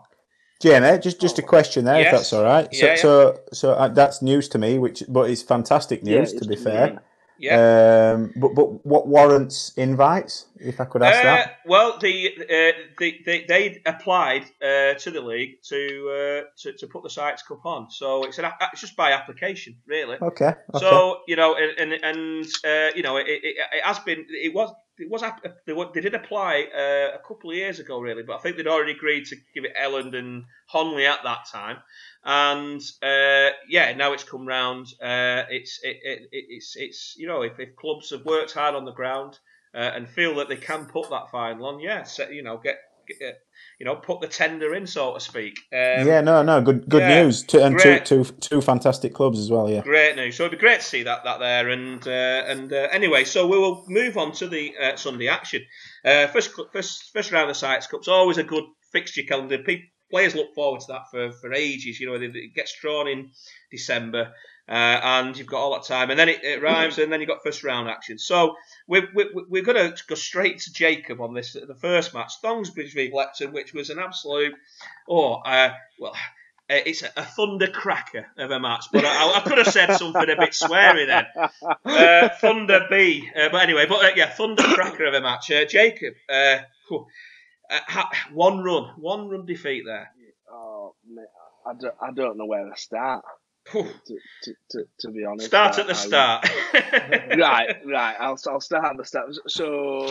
Jenna, 0.60 0.98
just 0.98 1.20
just 1.20 1.38
a 1.38 1.42
question 1.42 1.84
there, 1.84 2.00
Yes. 2.00 2.06
if 2.06 2.12
that's 2.12 2.32
all 2.32 2.44
right. 2.44 2.74
So, 2.74 2.86
Yeah, 2.86 2.92
yeah. 2.92 2.96
so, 3.02 3.40
so 3.52 3.72
uh, 3.72 3.88
that's 3.88 4.22
news 4.22 4.48
to 4.50 4.58
me, 4.58 4.78
which 4.78 5.02
but 5.08 5.30
it's 5.30 5.42
fantastic 5.42 6.00
Yeah, 6.02 6.20
news 6.20 6.32
to 6.34 6.44
be 6.46 6.56
fair. 6.56 7.02
Yeah. 7.38 8.12
Um, 8.14 8.32
but 8.36 8.54
but 8.54 8.86
what 8.86 9.06
warrants 9.08 9.72
invites? 9.76 10.46
If 10.58 10.80
I 10.80 10.86
could 10.86 11.02
ask 11.02 11.20
Uh, 11.20 11.22
that. 11.22 11.58
well, 11.66 11.98
the, 11.98 12.32
uh, 12.40 12.72
the, 12.98 13.20
they 13.26 13.44
they 13.46 13.82
applied 13.84 14.44
uh, 14.62 14.94
to 14.94 15.10
the 15.10 15.20
league 15.20 15.62
to, 15.68 16.44
uh, 16.46 16.50
to 16.62 16.72
to 16.78 16.86
put 16.86 17.02
the 17.02 17.10
Sykes 17.10 17.42
Cup 17.42 17.64
on, 17.66 17.90
so 17.90 18.24
it's 18.24 18.38
an 18.38 18.46
it's 18.72 18.80
just 18.80 18.96
by 18.96 19.12
application, 19.12 19.76
really. 19.86 20.16
Okay. 20.22 20.46
Okay. 20.46 20.78
So 20.78 21.20
you 21.28 21.36
know, 21.36 21.56
and 21.56 21.92
and, 21.92 22.04
and 22.04 22.46
uh, 22.64 22.94
you 22.96 23.02
know, 23.02 23.16
it, 23.18 23.26
it, 23.28 23.56
it 23.72 23.84
has 23.84 23.98
been. 24.00 24.24
It 24.30 24.54
was. 24.54 24.72
It 24.98 25.10
was. 25.10 25.22
They, 25.66 25.74
they 25.94 26.00
did 26.00 26.14
apply 26.14 26.68
uh, 26.74 27.14
a 27.14 27.20
couple 27.28 27.50
of 27.50 27.56
years 27.56 27.78
ago, 27.80 28.00
really, 28.00 28.22
but 28.22 28.36
I 28.36 28.38
think 28.38 28.56
they'd 28.56 28.66
already 28.66 28.92
agreed 28.92 29.26
to 29.26 29.36
give 29.54 29.66
it 29.66 29.74
Elland 29.76 30.16
and 30.16 30.44
Honley 30.68 31.04
at 31.04 31.22
that 31.22 31.44
time, 31.52 31.76
and 32.26 32.82
uh, 33.04 33.50
yeah, 33.68 33.94
now 33.96 34.12
it's 34.12 34.24
come 34.24 34.46
round. 34.46 34.88
Uh, 35.00 35.44
it's 35.48 35.78
it, 35.84 35.96
it, 36.02 36.22
it, 36.32 36.44
it's 36.48 36.74
it's 36.76 37.14
you 37.16 37.28
know, 37.28 37.42
if, 37.42 37.60
if 37.60 37.76
clubs 37.76 38.10
have 38.10 38.24
worked 38.24 38.52
hard 38.52 38.74
on 38.74 38.84
the 38.84 38.92
ground 38.92 39.38
uh, 39.72 39.78
and 39.78 40.08
feel 40.08 40.34
that 40.36 40.48
they 40.48 40.56
can 40.56 40.86
put 40.86 41.08
that 41.10 41.30
final 41.30 41.66
on, 41.66 41.78
yeah, 41.78 42.02
set, 42.02 42.32
you 42.32 42.42
know, 42.42 42.58
get, 42.58 42.78
get 43.06 43.28
uh, 43.28 43.32
you 43.78 43.86
know, 43.86 43.94
put 43.94 44.20
the 44.20 44.26
tender 44.26 44.74
in, 44.74 44.88
so 44.88 45.14
to 45.14 45.20
speak. 45.20 45.56
Um, 45.72 46.04
yeah, 46.04 46.20
no, 46.20 46.42
no, 46.42 46.60
good, 46.60 46.88
good 46.88 47.02
yeah, 47.02 47.22
news. 47.22 47.44
Two, 47.44 47.60
and 47.60 47.78
two, 47.78 47.82
great. 47.82 48.04
two, 48.04 48.24
two 48.24 48.60
fantastic 48.60 49.14
clubs 49.14 49.38
as 49.38 49.48
well. 49.48 49.70
Yeah. 49.70 49.82
Great 49.82 50.16
news. 50.16 50.36
So 50.36 50.46
it'd 50.46 50.58
be 50.58 50.60
great 50.60 50.80
to 50.80 50.86
see 50.86 51.04
that 51.04 51.22
that 51.22 51.38
there. 51.38 51.68
And 51.68 52.04
uh, 52.08 52.10
and 52.10 52.72
uh, 52.72 52.88
anyway, 52.90 53.22
so 53.22 53.46
we 53.46 53.56
will 53.56 53.84
move 53.86 54.16
on 54.16 54.32
to 54.32 54.48
the 54.48 54.74
uh, 54.76 54.96
Sunday 54.96 55.28
action. 55.28 55.62
Uh, 56.04 56.26
first 56.26 56.50
first 56.72 57.12
first 57.12 57.30
round 57.30 57.48
of 57.48 57.54
the 57.54 57.58
Sykes 57.58 57.86
Cup's 57.86 58.08
always 58.08 58.38
a 58.38 58.42
good 58.42 58.64
fixture 58.90 59.22
calendar. 59.22 59.58
Pe- 59.58 59.82
players 60.10 60.34
look 60.34 60.54
forward 60.54 60.80
to 60.80 60.86
that 60.88 61.10
for, 61.10 61.32
for 61.32 61.52
ages. 61.52 62.00
You 62.00 62.06
know, 62.06 62.14
it 62.14 62.54
gets 62.54 62.78
drawn 62.80 63.08
in 63.08 63.30
December. 63.70 64.32
Uh, 64.68 64.72
and 65.00 65.38
you've 65.38 65.46
got 65.46 65.60
all 65.60 65.74
that 65.74 65.84
time, 65.84 66.10
and 66.10 66.18
then 66.18 66.28
it, 66.28 66.42
it 66.42 66.60
arrives, 66.60 66.98
and 66.98 67.12
then 67.12 67.20
you've 67.20 67.28
got 67.28 67.40
first 67.44 67.62
round 67.62 67.88
action. 67.88 68.18
So 68.18 68.56
we're, 68.88 69.08
we're, 69.14 69.30
we're 69.48 69.62
going 69.62 69.92
to 69.92 70.02
go 70.08 70.16
straight 70.16 70.58
to 70.58 70.72
Jacob 70.72 71.20
on 71.20 71.34
this. 71.34 71.52
The 71.52 71.76
first 71.76 72.12
match, 72.14 72.32
Thongsbridge 72.42 72.92
v 72.92 73.12
Lepton, 73.12 73.52
which 73.52 73.72
was 73.72 73.90
an 73.90 74.00
absolute, 74.00 74.54
oh, 75.08 75.34
uh, 75.34 75.72
well, 76.00 76.14
Uh, 76.68 76.82
it's 76.84 77.04
a, 77.04 77.10
a 77.16 77.22
thunder 77.22 77.68
cracker 77.68 78.26
of 78.36 78.50
a 78.50 78.58
match, 78.58 78.86
but 78.92 79.04
I, 79.04 79.34
I 79.36 79.40
could 79.40 79.58
have 79.58 79.68
said 79.68 79.94
something 79.94 80.28
a 80.28 80.34
bit 80.36 80.50
sweary 80.50 81.06
then. 81.06 81.26
Uh, 81.84 82.28
thunder 82.40 82.86
B, 82.90 83.30
uh, 83.36 83.48
but 83.52 83.62
anyway, 83.62 83.86
but 83.88 84.04
uh, 84.04 84.10
yeah, 84.16 84.30
thunder 84.30 84.64
cracker 84.64 85.04
of 85.04 85.14
a 85.14 85.20
match. 85.20 85.48
Uh, 85.48 85.64
Jacob, 85.64 86.14
uh, 87.70 87.78
ha- 87.86 88.10
one 88.32 88.62
run, 88.62 88.90
one 88.98 89.28
run 89.28 89.46
defeat 89.46 89.84
there. 89.86 90.10
Oh, 90.50 90.94
mate, 91.08 91.26
I 91.66 91.72
don't, 91.78 91.94
I 92.00 92.12
don't 92.12 92.38
know 92.38 92.46
where 92.46 92.68
to 92.68 92.76
start. 92.76 93.24
To, 93.72 93.82
to, 94.44 94.54
to, 94.70 94.84
to 95.00 95.10
be 95.10 95.24
honest, 95.24 95.48
Start 95.48 95.78
I- 95.78 95.80
at 95.80 95.86
the 95.88 95.92
I- 95.92 95.96
start. 95.96 96.48
right, 97.36 97.76
right. 97.84 98.16
I'll 98.20 98.38
I'll 98.48 98.60
start 98.60 98.84
at 98.84 98.96
the 98.96 99.04
start. 99.04 99.34
So, 99.48 100.06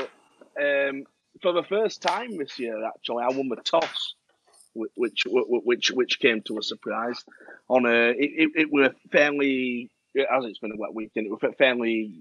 um, 0.62 1.04
for 1.42 1.54
the 1.54 1.64
first 1.70 2.02
time 2.02 2.38
this 2.38 2.60
year, 2.60 2.84
actually, 2.86 3.24
I 3.24 3.30
won 3.30 3.48
the 3.50 3.56
toss, 3.58 4.16
whi- 4.74 4.90
which 4.96 5.24
which 5.26 5.92
which 5.92 6.20
came 6.20 6.42
to 6.48 6.58
a 6.58 6.64
surprise. 6.64 7.24
On 7.70 7.86
a, 7.86 8.10
it, 8.10 8.18
it, 8.20 8.50
it 8.56 8.68
were 8.74 8.94
fairly 9.12 9.90
as 10.18 10.44
it's 10.46 10.60
been 10.60 10.72
a 10.74 10.78
wet 10.78 10.94
weekend. 10.94 11.28
It 11.28 11.32
was 11.32 11.44
a 11.44 11.54
fairly 11.54 12.20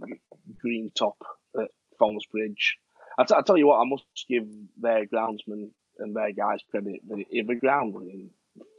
green 0.61 0.93
top 0.97 1.17
at 1.61 1.69
Fallers 2.01 2.29
Bridge. 2.31 2.77
I, 3.19 3.25
t- 3.25 3.35
I 3.37 3.43
tell 3.43 3.57
you 3.57 3.67
what, 3.69 3.81
I 3.81 3.85
must 3.89 4.05
give 4.29 4.47
their 4.81 5.07
groundsman 5.07 5.71
and 5.99 6.15
their 6.17 6.33
guys 6.33 6.61
credit. 6.71 7.01
The, 7.09 7.25
the 7.43 7.55
ground 7.55 7.95
was 7.95 8.07
in 8.09 8.31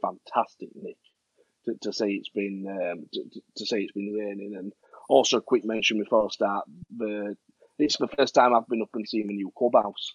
fantastic 0.02 0.70
nick. 0.74 0.96
To, 1.64 1.74
to 1.82 1.92
say 1.92 2.10
it's 2.10 2.28
been 2.28 2.66
um, 2.68 3.06
to, 3.12 3.24
to- 3.56 3.66
say 3.66 3.80
it's 3.80 3.92
been 3.92 4.12
raining 4.14 4.54
and 4.56 4.72
also, 5.08 5.36
a 5.38 5.40
quick 5.42 5.64
mention 5.64 5.98
before 6.02 6.24
I 6.26 6.28
start: 6.30 6.64
the 6.96 7.36
it's 7.78 7.96
the 7.96 8.08
first 8.08 8.34
time 8.34 8.54
I've 8.54 8.66
been 8.68 8.82
up 8.82 8.88
and 8.94 9.08
seen 9.08 9.28
the 9.28 9.34
new 9.34 9.52
clubhouse. 9.56 10.14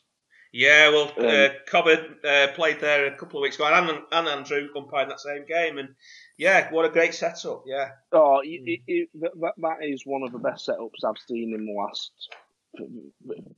yeah, 0.52 0.90
well, 0.90 1.12
uh, 1.18 1.46
Um, 1.46 1.52
Cobbard 1.66 2.16
uh, 2.26 2.48
played 2.56 2.82
there 2.82 3.06
a 3.06 3.16
couple 3.18 3.40
of 3.40 3.44
weeks 3.44 3.56
ago, 3.56 3.68
and, 3.68 3.90
and 4.12 4.28
Andrew 4.28 4.68
umpired 4.76 5.10
that 5.10 5.22
same 5.22 5.46
game, 5.46 5.78
and 5.78 5.90
yeah, 6.38 6.70
what 6.74 6.84
a 6.86 6.90
great 6.90 7.14
setup. 7.14 7.64
Yeah, 7.66 7.90
Oh, 8.12 8.42
it, 8.44 8.62
it, 8.66 8.80
it, 8.88 9.10
that- 9.40 9.54
that 9.60 9.78
is 9.82 10.04
one 10.06 10.24
of 10.24 10.32
the 10.34 10.40
best 10.40 10.68
setups 10.68 11.06
I've 11.06 11.18
seen 11.26 11.54
in 11.54 11.66
the 11.66 11.72
last 11.74 12.12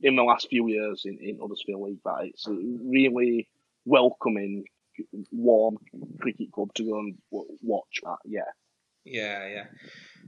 in 0.02 0.16
the 0.16 0.22
last 0.22 0.48
few 0.48 0.68
years 0.68 1.02
in, 1.04 1.18
in 1.20 1.38
Huddersfield 1.40 1.82
League. 1.82 1.98
That 2.04 2.24
it's 2.24 2.46
a 2.46 2.52
really 2.52 3.48
welcoming, 3.84 4.64
warm 5.30 5.78
cricket 6.20 6.52
club 6.52 6.72
to 6.74 6.84
go 6.84 6.98
and 6.98 7.16
w- 7.30 7.56
watch. 7.62 8.00
That, 8.02 8.18
yeah. 8.24 8.40
yeah, 9.04 9.46
yeah. 9.46 9.64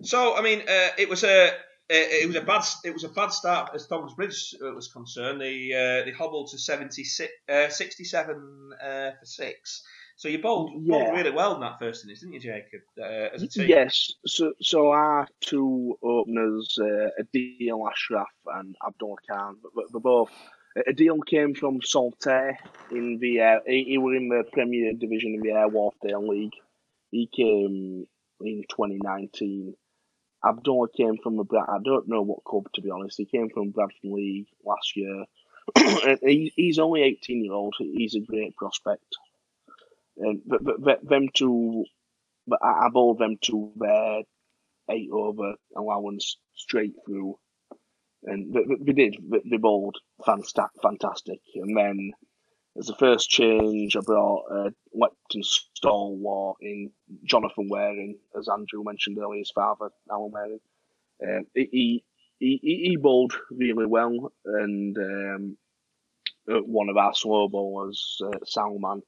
So, 0.02 0.36
I 0.36 0.42
mean, 0.42 0.60
uh, 0.60 0.88
it 0.98 1.08
was 1.08 1.24
a. 1.24 1.52
It 1.88 2.26
was 2.26 2.34
a 2.34 2.40
bad. 2.40 2.64
It 2.84 2.92
was 2.92 3.04
a 3.04 3.08
bad 3.08 3.28
start 3.28 3.70
as 3.72 3.86
Thongsbridge 3.86 4.56
uh, 4.60 4.74
was 4.74 4.88
concerned. 4.88 5.40
They 5.40 5.72
uh, 5.72 6.04
they 6.04 6.10
hobbled 6.10 6.50
to 6.50 6.58
76, 6.58 7.32
uh, 7.48 7.68
67 7.68 8.70
uh, 8.82 9.10
for 9.20 9.24
six. 9.24 9.84
So 10.16 10.28
you 10.28 10.38
bowled, 10.40 10.86
bowled 10.86 11.14
really 11.14 11.30
well 11.30 11.54
in 11.54 11.60
that 11.60 11.78
first 11.78 12.04
innings, 12.04 12.20
didn't 12.20 12.34
you, 12.34 12.40
Jacob? 12.40 12.80
Uh, 12.98 13.34
as 13.34 13.42
a 13.42 13.48
team. 13.48 13.68
Yes, 13.68 14.10
so 14.26 14.54
so 14.62 14.90
our 14.90 15.28
two 15.42 15.98
openers, 16.02 16.78
uh, 16.80 17.10
Adil 17.22 17.90
Ashraf 17.90 18.28
and 18.54 18.74
Abdul 18.86 19.18
Khan, 19.30 19.58
but, 19.74 20.02
both. 20.02 20.30
Adil 20.88 21.24
came 21.26 21.54
from 21.54 21.80
Saltaire 21.82 22.58
in 22.90 23.18
the 23.18 23.40
air. 23.40 23.60
He, 23.66 23.84
he 23.84 23.98
was 23.98 24.16
in 24.16 24.28
the 24.28 24.44
Premier 24.52 24.92
Division 24.92 25.34
in 25.34 25.40
the 25.40 25.50
Aire 25.50 25.68
Wharfedale 25.68 26.28
League. 26.28 26.54
He 27.10 27.28
came 27.34 28.06
in 28.40 28.64
2019. 28.70 29.74
Abdullah 30.46 30.88
came 30.96 31.16
from 31.22 31.36
the 31.36 31.44
Brad. 31.44 31.66
I 31.68 31.78
don't 31.82 32.08
know 32.08 32.22
what 32.22 32.44
club 32.44 32.68
to 32.74 32.82
be 32.82 32.90
honest. 32.90 33.18
He 33.18 33.24
came 33.24 33.48
from 33.50 33.70
Bradford 33.70 33.98
League 34.04 34.48
last 34.64 34.96
year. 34.96 35.24
And 35.76 36.18
he, 36.22 36.52
he's 36.56 36.78
only 36.78 37.02
18 37.02 37.44
year 37.44 37.52
old. 37.52 37.74
He's 37.78 38.14
a 38.14 38.20
great 38.20 38.54
prospect. 38.56 39.04
And 40.18 40.42
but, 40.46 40.64
them 41.08 41.28
two 41.34 41.84
but 42.48 42.60
I, 42.62 42.86
I 42.86 42.88
bowled 42.92 43.18
them 43.18 43.36
to 43.44 43.72
their 43.76 44.22
eight 44.90 45.10
over 45.12 45.54
allowance 45.76 46.38
straight 46.54 46.94
through, 47.06 47.38
and 48.24 48.54
they, 48.54 48.60
they- 48.64 48.92
did. 48.92 49.16
They, 49.30 49.40
bowled 49.58 49.96
fantastic. 50.82 51.40
And 51.56 51.76
then 51.76 52.12
as 52.78 52.86
the 52.86 52.96
first 52.96 53.30
change, 53.30 53.96
I 53.96 54.00
brought 54.00 54.44
uh, 54.50 54.70
Lepton 54.94 55.44
stalwart 55.44 56.58
in 56.62 56.90
Jonathan 57.24 57.68
Waring, 57.70 58.18
as 58.38 58.48
Andrew 58.48 58.84
mentioned 58.84 59.18
earlier, 59.18 59.40
his 59.40 59.52
father 59.54 59.90
Alan 60.10 60.32
Waring. 60.32 60.60
Um, 61.22 61.46
he, 61.54 62.04
he 62.40 62.58
he 62.62 62.80
he 62.90 62.96
bowled 62.96 63.34
really 63.50 63.86
well, 63.86 64.32
and 64.44 64.96
um, 64.98 65.58
uh, 66.50 66.60
one 66.60 66.88
of 66.88 66.96
our 66.96 67.14
slow 67.14 67.48
bowlers, 67.48 68.20
uh, 68.24 68.38
Salman. 68.44 69.02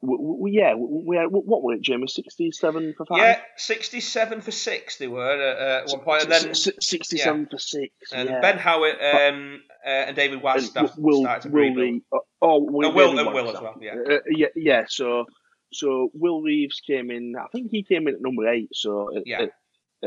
We, 0.00 0.52
yeah, 0.52 0.74
we, 0.76 1.16
had, 1.16 1.26
what 1.30 1.62
were 1.62 1.74
it, 1.74 1.82
Jamie? 1.82 2.06
Sixty-seven 2.06 2.94
for 2.96 3.04
five. 3.06 3.18
Yeah, 3.18 3.40
67 3.56 4.40
for 4.42 4.50
six 4.52 4.96
they 4.98 5.08
were 5.08 5.28
uh, 5.28 5.82
at 5.82 5.88
one 5.88 6.00
point, 6.00 6.22
and 6.22 6.30
then 6.32 6.50
S- 6.50 6.68
s- 6.68 6.74
sixty-seven 6.80 7.46
for 7.50 7.58
six. 7.58 7.92
and 8.12 8.28
yeah. 8.28 8.40
Ben 8.40 8.58
Howitt 8.58 8.94
um, 9.02 9.60
uh, 9.84 9.88
and 9.88 10.14
David 10.16 10.34
And 10.44 10.60
Will, 10.98 11.24
started 11.24 11.48
to 11.48 11.50
Will 11.52 11.62
rebuild. 11.62 11.76
Reeve, 11.78 12.02
oh, 12.40 12.58
Will, 12.62 12.86
And 12.86 12.94
Will- 12.96 13.32
Will 13.34 13.48
as 13.56 13.60
well, 13.60 13.76
yeah. 13.80 13.94
Uh, 14.08 14.18
yeah, 14.30 14.46
yeah. 14.54 14.84
So, 14.88 15.24
so 15.72 16.10
Will 16.14 16.42
Reeves 16.42 16.80
came 16.86 17.10
in. 17.10 17.34
I 17.36 17.48
think 17.50 17.70
he 17.72 17.82
came 17.82 18.06
in 18.06 18.14
at 18.14 18.20
number 18.22 18.46
eight. 18.48 18.68
So 18.74 19.16
at, 19.16 19.26
Yeah. 19.26 19.42
at, 19.42 19.50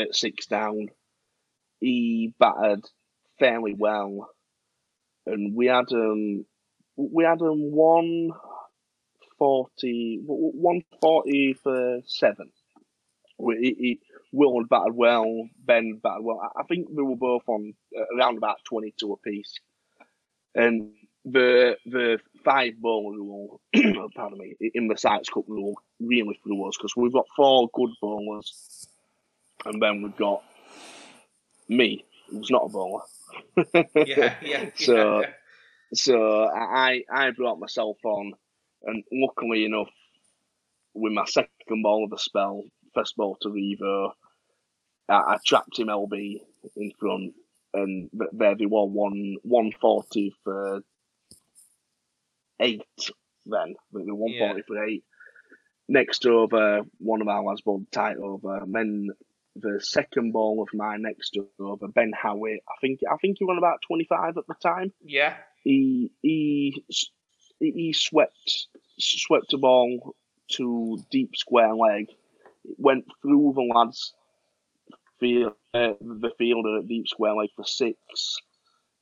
at 0.03 0.15
six 0.15 0.45
down, 0.45 0.87
he 1.81 2.33
battered 2.39 2.85
fairly 3.39 3.73
well, 3.77 4.29
and 5.25 5.53
we 5.53 5.65
had 5.67 5.91
um 5.91 6.45
we 6.95 7.25
had 7.25 7.41
um 7.41 7.71
one 7.73 8.29
forty 9.41 10.19
one 10.23 10.83
forty 11.01 11.53
for 11.53 12.01
seven. 12.05 12.51
We, 13.39 13.55
he, 13.57 13.73
he, 13.79 13.99
Will 14.31 14.59
had 14.59 14.69
battered 14.69 14.95
well, 14.95 15.49
Ben 15.65 15.99
batted 16.01 16.23
well. 16.23 16.39
I- 16.55 16.61
think 16.63 16.95
they 16.95 17.01
were 17.01 17.15
both 17.15 17.41
on 17.47 17.73
uh, 17.97 18.03
around 18.15 18.37
about 18.37 18.57
twenty 18.65 18.93
two 18.99 19.13
apiece, 19.13 19.55
and 20.53 20.91
the 21.25 21.75
the 21.87 22.19
five 22.45 22.73
bowler 22.79 23.17
rule, 23.17 23.59
pardon 24.15 24.37
me, 24.37 24.55
in 24.75 24.87
the 24.87 24.95
Sykes 24.97 25.29
Cup 25.29 25.45
rule 25.47 25.73
really 25.99 26.39
threw 26.43 26.67
us 26.69 26.77
because 26.77 26.95
we've 26.95 27.11
got 27.13 27.25
four 27.35 27.67
good 27.73 27.89
bowlers, 27.99 28.87
and 29.65 29.81
then 29.81 30.03
we've 30.03 30.17
got 30.17 30.43
me, 31.67 32.05
who's 32.29 32.51
not 32.51 32.65
a 32.65 32.69
bowler. 32.69 33.01
Yeah, 33.95 34.35
yeah. 34.43 34.69
So- 34.75 35.21
yeah. 35.21 35.29
So 35.93 36.45
I 36.47 37.03
I 37.11 37.31
brought 37.31 37.59
myself 37.59 37.97
on, 38.05 38.33
and 38.83 39.03
luckily 39.11 39.65
enough, 39.65 39.89
with 40.93 41.13
my 41.13 41.25
second 41.25 41.81
ball 41.83 42.03
of 42.03 42.09
the 42.09 42.17
spell, 42.17 42.63
first 42.93 43.15
ball 43.15 43.37
to 43.41 43.49
Revo, 43.49 44.11
I, 45.09 45.13
I 45.13 45.37
trapped 45.45 45.79
him 45.79 45.87
LB 45.87 46.41
in 46.75 46.91
front, 46.99 47.33
and 47.73 48.09
there 48.33 48.55
they 48.55 48.65
were 48.65 48.85
one 48.85 49.37
one 49.43 49.71
forty 49.79 50.33
for 50.43 50.81
eight. 52.59 52.81
Then 53.45 53.75
they 53.93 54.03
were 54.03 54.15
one 54.15 54.33
forty 54.37 54.61
for 54.67 54.83
eight. 54.83 55.03
Next 55.87 56.25
over, 56.25 56.81
one 56.99 57.21
of 57.21 57.27
our 57.27 57.43
lads 57.43 57.61
bowled 57.61 57.91
tight 57.91 58.17
over, 58.17 58.57
and 58.57 58.73
then 58.73 59.09
the 59.55 59.81
second 59.81 60.31
ball 60.31 60.61
of 60.61 60.69
my 60.73 60.95
next 60.97 61.37
over, 61.59 61.87
Ben 61.87 62.11
Howitt. 62.19 62.61
I 62.67 62.73
think 62.79 62.99
I 63.09 63.17
think 63.17 63.37
he 63.39 63.45
won 63.45 63.57
about 63.57 63.79
twenty 63.85 64.05
five 64.05 64.37
at 64.37 64.47
the 64.47 64.55
time 64.61 64.93
yeah. 65.03 65.35
he 65.63 66.11
he 66.21 66.85
he 67.69 67.93
swept 67.93 68.67
swept 68.97 69.53
a 69.53 69.57
ball 69.57 70.15
to 70.53 70.97
deep 71.11 71.35
square 71.35 71.73
leg. 71.75 72.09
It 72.65 72.75
went 72.77 73.05
through 73.21 73.53
the 73.55 73.61
lads 73.73 74.13
field, 75.19 75.53
uh, 75.73 75.93
the 76.01 76.31
fielder 76.37 76.79
at 76.79 76.87
deep 76.87 77.07
square 77.07 77.33
leg 77.35 77.49
for 77.55 77.63
six, 77.65 78.37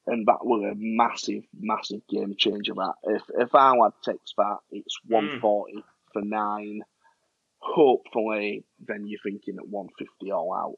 and 0.05 0.25
that 0.27 0.45
was 0.45 0.63
a 0.63 0.75
massive, 0.77 1.43
massive 1.59 2.01
game 2.07 2.35
changer. 2.37 2.73
That 2.75 2.93
if 3.05 3.23
if 3.37 3.55
our 3.55 3.77
lad 3.77 3.93
takes 4.03 4.33
that, 4.37 4.57
it's 4.71 4.97
one 5.07 5.39
forty 5.39 5.83
for 6.13 6.21
nine. 6.21 6.81
Hopefully, 7.61 8.63
then 8.87 9.05
you're 9.05 9.19
thinking 9.21 9.57
at 9.57 9.67
one 9.67 9.89
fifty 9.97 10.31
all 10.31 10.53
out. 10.53 10.77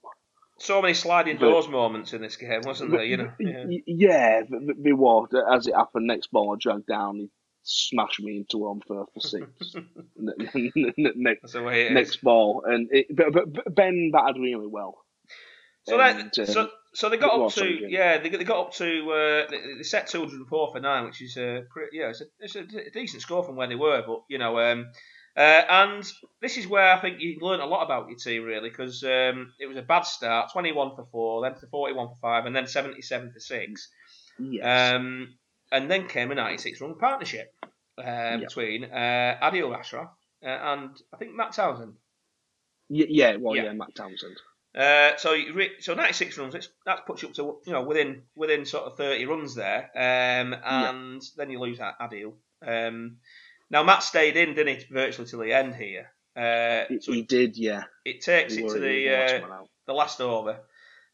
So 0.57 0.81
many 0.81 0.93
sliding 0.93 1.37
But- 1.37 1.49
doors 1.49 1.67
moments 1.67 2.13
in 2.13 2.21
this 2.21 2.35
game, 2.35 2.61
wasn't 2.65 2.91
there? 2.91 3.03
You 3.03 3.17
know. 3.17 3.31
Yeah. 3.39 3.65
Yeah, 3.85 4.41
th- 4.43 4.61
th- 4.61 4.77
they 4.79 4.91
were. 4.93 5.25
As 5.51 5.67
it 5.67 5.75
happened, 5.75 6.07
next 6.07 6.31
ball 6.31 6.53
I 6.53 6.57
dragged 6.59 6.87
down, 6.87 7.17
he 7.17 7.29
smashed 7.63 8.21
me 8.21 8.37
into 8.37 8.57
one 8.57 8.81
for, 8.81 9.05
for 9.13 9.19
six. 9.19 9.45
Next, 10.17 11.41
That's 11.41 11.53
the 11.53 11.63
way 11.63 11.83
it 11.83 11.87
is. 11.87 11.93
next 11.93 12.21
ball, 12.23 12.63
and 12.65 12.89
it, 12.91 13.07
but, 13.15 13.33
but, 13.33 13.75
Ben 13.75 14.11
batted 14.11 14.41
really 14.41 14.67
well. 14.67 14.97
So 15.83 15.99
And, 15.99 16.31
that, 16.31 16.39
um, 16.39 16.45
so 16.45 16.69
so 16.93 17.09
they 17.09 17.17
got 17.17 17.39
up 17.39 17.49
to 17.53 17.59
something. 17.59 17.87
yeah 17.89 18.19
they, 18.19 18.29
they 18.29 18.43
got 18.43 18.67
up 18.67 18.73
to 18.73 19.11
uh, 19.11 19.49
they, 19.49 19.77
they 19.77 19.83
set 19.83 20.07
204 20.07 20.71
for 20.71 20.79
nine, 20.79 21.05
which 21.05 21.21
is 21.21 21.37
a 21.37 21.63
pretty, 21.71 21.97
yeah 21.97 22.09
it's 22.09 22.21
a, 22.21 22.25
it's 22.39 22.55
a 22.55 22.91
decent 22.91 23.21
score 23.21 23.43
from 23.43 23.55
where 23.55 23.67
they 23.67 23.75
were, 23.75 24.03
but 24.05 24.23
you 24.29 24.37
know 24.37 24.59
um, 24.59 24.87
uh, 25.35 25.39
and 25.69 26.11
this 26.41 26.57
is 26.57 26.67
where 26.67 26.91
I 26.91 26.99
think 26.99 27.21
you 27.21 27.37
learn 27.41 27.61
a 27.61 27.65
lot 27.65 27.83
about 27.85 28.09
your 28.09 28.17
team 28.17 28.43
really 28.43 28.69
because 28.69 29.03
um, 29.03 29.53
it 29.59 29.67
was 29.67 29.77
a 29.77 29.81
bad 29.81 30.05
start 30.05 30.51
21 30.51 30.95
for 30.95 31.05
four, 31.11 31.41
then 31.41 31.55
to 31.55 31.67
41 31.67 32.09
for 32.09 32.15
five, 32.21 32.45
and 32.45 32.55
then 32.55 32.67
77 32.67 33.31
for 33.31 33.39
six, 33.39 33.89
yes, 34.37 34.93
um, 34.93 35.33
and 35.71 35.89
then 35.89 36.07
came 36.07 36.31
a 36.31 36.35
96 36.35 36.81
run 36.81 36.95
partnership 36.97 37.53
uh, 37.97 38.37
between 38.37 38.85
uh, 38.85 39.37
Adil 39.41 39.75
Ashraf 39.77 40.09
uh, 40.43 40.47
and 40.47 40.91
I 41.13 41.17
think 41.17 41.35
Matt 41.35 41.53
Townsend. 41.53 41.93
Y- 42.89 43.05
yeah, 43.09 43.35
well, 43.37 43.55
Yeah. 43.55 43.63
yeah, 43.65 43.73
Matt 43.73 43.95
Townsend. 43.95 44.37
Uh, 44.73 45.17
so 45.17 45.33
you 45.33 45.53
re- 45.53 45.75
so 45.79 45.93
96 45.93 46.37
runs. 46.37 46.55
It's, 46.55 46.69
that 46.85 47.05
puts 47.05 47.21
you 47.21 47.27
up 47.29 47.35
to 47.35 47.57
you 47.65 47.73
know 47.73 47.83
within 47.83 48.23
within 48.35 48.65
sort 48.65 48.85
of 48.85 48.95
30 48.97 49.25
runs 49.25 49.53
there, 49.55 49.89
um, 49.95 50.55
and 50.63 51.21
then 51.37 51.49
you 51.49 51.59
lose 51.59 51.79
Ad- 51.81 51.95
Adil. 51.99 52.33
Um, 52.65 53.17
now 53.69 53.83
Matt 53.83 54.01
stayed 54.03 54.37
in, 54.37 54.53
didn't 54.55 54.79
he, 54.79 54.85
virtually 54.93 55.27
till 55.27 55.39
the 55.39 55.51
end 55.53 55.75
here. 55.75 56.11
Uh, 56.37 56.85
He, 56.87 57.01
so 57.01 57.11
he 57.11 57.23
did, 57.23 57.57
yeah. 57.57 57.83
it 58.05 58.21
takes 58.21 58.53
He 58.55 58.63
it 58.63 58.69
to 58.73 58.79
the 58.79 59.09
uh, 59.09 59.19
last 59.19 59.41
one 59.41 59.51
out. 59.51 59.69
the 59.87 59.93
last 59.93 60.21
over. 60.21 60.59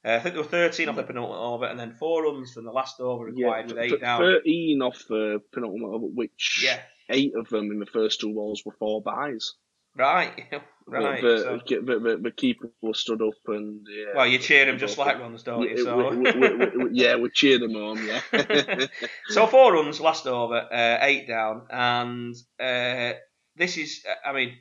Uh, 0.07 0.15
I 0.15 0.19
think 0.19 0.35
there 0.35 0.43
were 0.43 0.49
13 0.49 0.88
off 0.88 0.95
the 0.95 1.03
penultimate 1.03 1.38
over, 1.38 1.65
and 1.65 1.77
then 1.77 1.91
four 1.91 2.23
runs 2.23 2.53
from 2.53 2.63
the 2.63 2.71
last 2.71 3.01
over 3.01 3.25
required 3.25 3.67
with 3.67 3.77
eight 3.77 3.99
down. 3.99 4.21
13 4.21 4.81
off 4.81 5.03
the 5.09 5.41
penultimate 5.51 5.89
over, 5.89 6.05
which 6.05 6.61
Yeah, 6.63 6.79
eight 7.09 7.34
of 7.35 7.49
them 7.49 7.71
in 7.71 7.79
the 7.79 7.85
first 7.85 8.21
two 8.21 8.34
balls 8.34 8.61
were 8.65 8.71
four 8.79 9.01
buys. 9.01 9.55
right, 9.97 10.31
right. 10.88 11.21
The, 11.21 11.38
so- 11.39 11.59
the, 11.67 11.99
the, 11.99 12.19
the, 12.23 12.31
keeper 12.31 12.71
was 12.81 12.99
stood 12.99 13.21
up 13.21 13.34
and 13.47 13.85
yeah. 13.89 14.13
well, 14.15 14.27
you 14.27 14.39
cheer 14.39 14.69
him 14.69 14.77
just 14.77 14.97
like 14.97 15.19
runs, 15.19 15.43
don't 15.43 15.63
you? 15.63 15.75
Yeah, 15.75 15.84
So. 15.84 16.09
we, 16.09 16.19
we, 16.21 16.89
yeah, 16.93 17.15
we 17.17 17.29
cheered 17.29 17.61
them 17.61 17.75
on, 17.75 18.07
yeah. 18.07 18.85
so 19.27 19.45
four 19.45 19.73
runs 19.73 19.99
last 19.99 20.25
over, 20.25 20.55
uh, 20.71 20.99
eight 21.01 21.27
down, 21.27 21.63
and 21.69 22.34
uh, 22.61 23.17
this 23.57 23.75
is, 23.75 24.05
I 24.23 24.31
mean, 24.31 24.53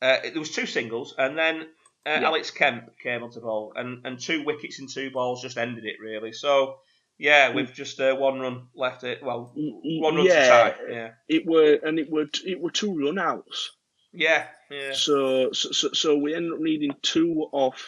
uh, 0.00 0.16
there 0.22 0.38
was 0.38 0.50
two 0.50 0.66
singles, 0.66 1.14
and 1.18 1.36
then 1.36 1.66
uh, 2.06 2.10
Yeah. 2.20 2.26
Alex 2.28 2.50
Kemp 2.50 2.90
came 3.02 3.22
onto 3.22 3.40
ball, 3.40 3.72
and, 3.76 4.06
and 4.06 4.18
two 4.18 4.44
wickets 4.44 4.78
in 4.78 4.86
two 4.88 5.10
balls 5.10 5.42
just 5.42 5.58
ended 5.58 5.84
it 5.84 5.96
really. 6.00 6.32
So 6.32 6.78
yeah, 7.18 7.48
with 7.50 7.72
just 7.74 8.00
uh, 8.00 8.14
one 8.14 8.40
run 8.40 8.68
left, 8.74 9.02
it 9.04 9.22
well, 9.22 9.52
one 9.54 10.16
run 10.16 10.26
yeah, 10.26 10.40
to 10.42 10.48
tie. 10.48 10.74
Yeah, 10.90 11.10
it 11.28 11.46
were 11.46 11.74
and 11.82 11.98
it 11.98 12.10
were 12.10 12.26
it 12.44 12.60
were 12.60 12.70
two 12.70 12.94
run 12.98 13.18
outs. 13.18 13.72
yeah, 14.12 14.46
yeah. 14.70 14.92
So, 14.92 15.50
so 15.52 15.72
so 15.72 15.88
so 15.92 16.16
we 16.18 16.34
ended 16.34 16.52
up 16.52 16.60
needing 16.60 16.92
two 17.02 17.48
off 17.52 17.82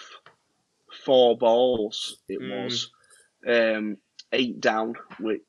four 1.04 1.36
balls. 1.38 2.16
It 2.28 2.40
Mm. 2.40 2.64
was 2.64 2.90
um, 3.46 3.96
eight 4.32 4.60
down 4.60 4.94
with 5.20 5.40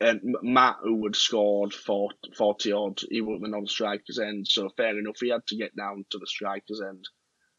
and 0.00 0.20
Matt 0.42 0.76
who 0.82 1.04
had 1.04 1.14
scored 1.14 1.72
40, 1.72 2.16
40 2.36 2.72
odd. 2.72 3.00
He 3.08 3.20
wasn't 3.20 3.54
on 3.54 3.62
the 3.64 3.68
strikers 3.70 4.18
end, 4.18 4.48
so 4.48 4.68
fair 4.76 4.98
enough. 4.98 5.16
He 5.20 5.28
had 5.30 5.46
to 5.46 5.56
get 5.56 5.76
down 5.76 6.04
to 6.10 6.18
the 6.18 6.26
strikers 6.26 6.82
end. 6.86 7.04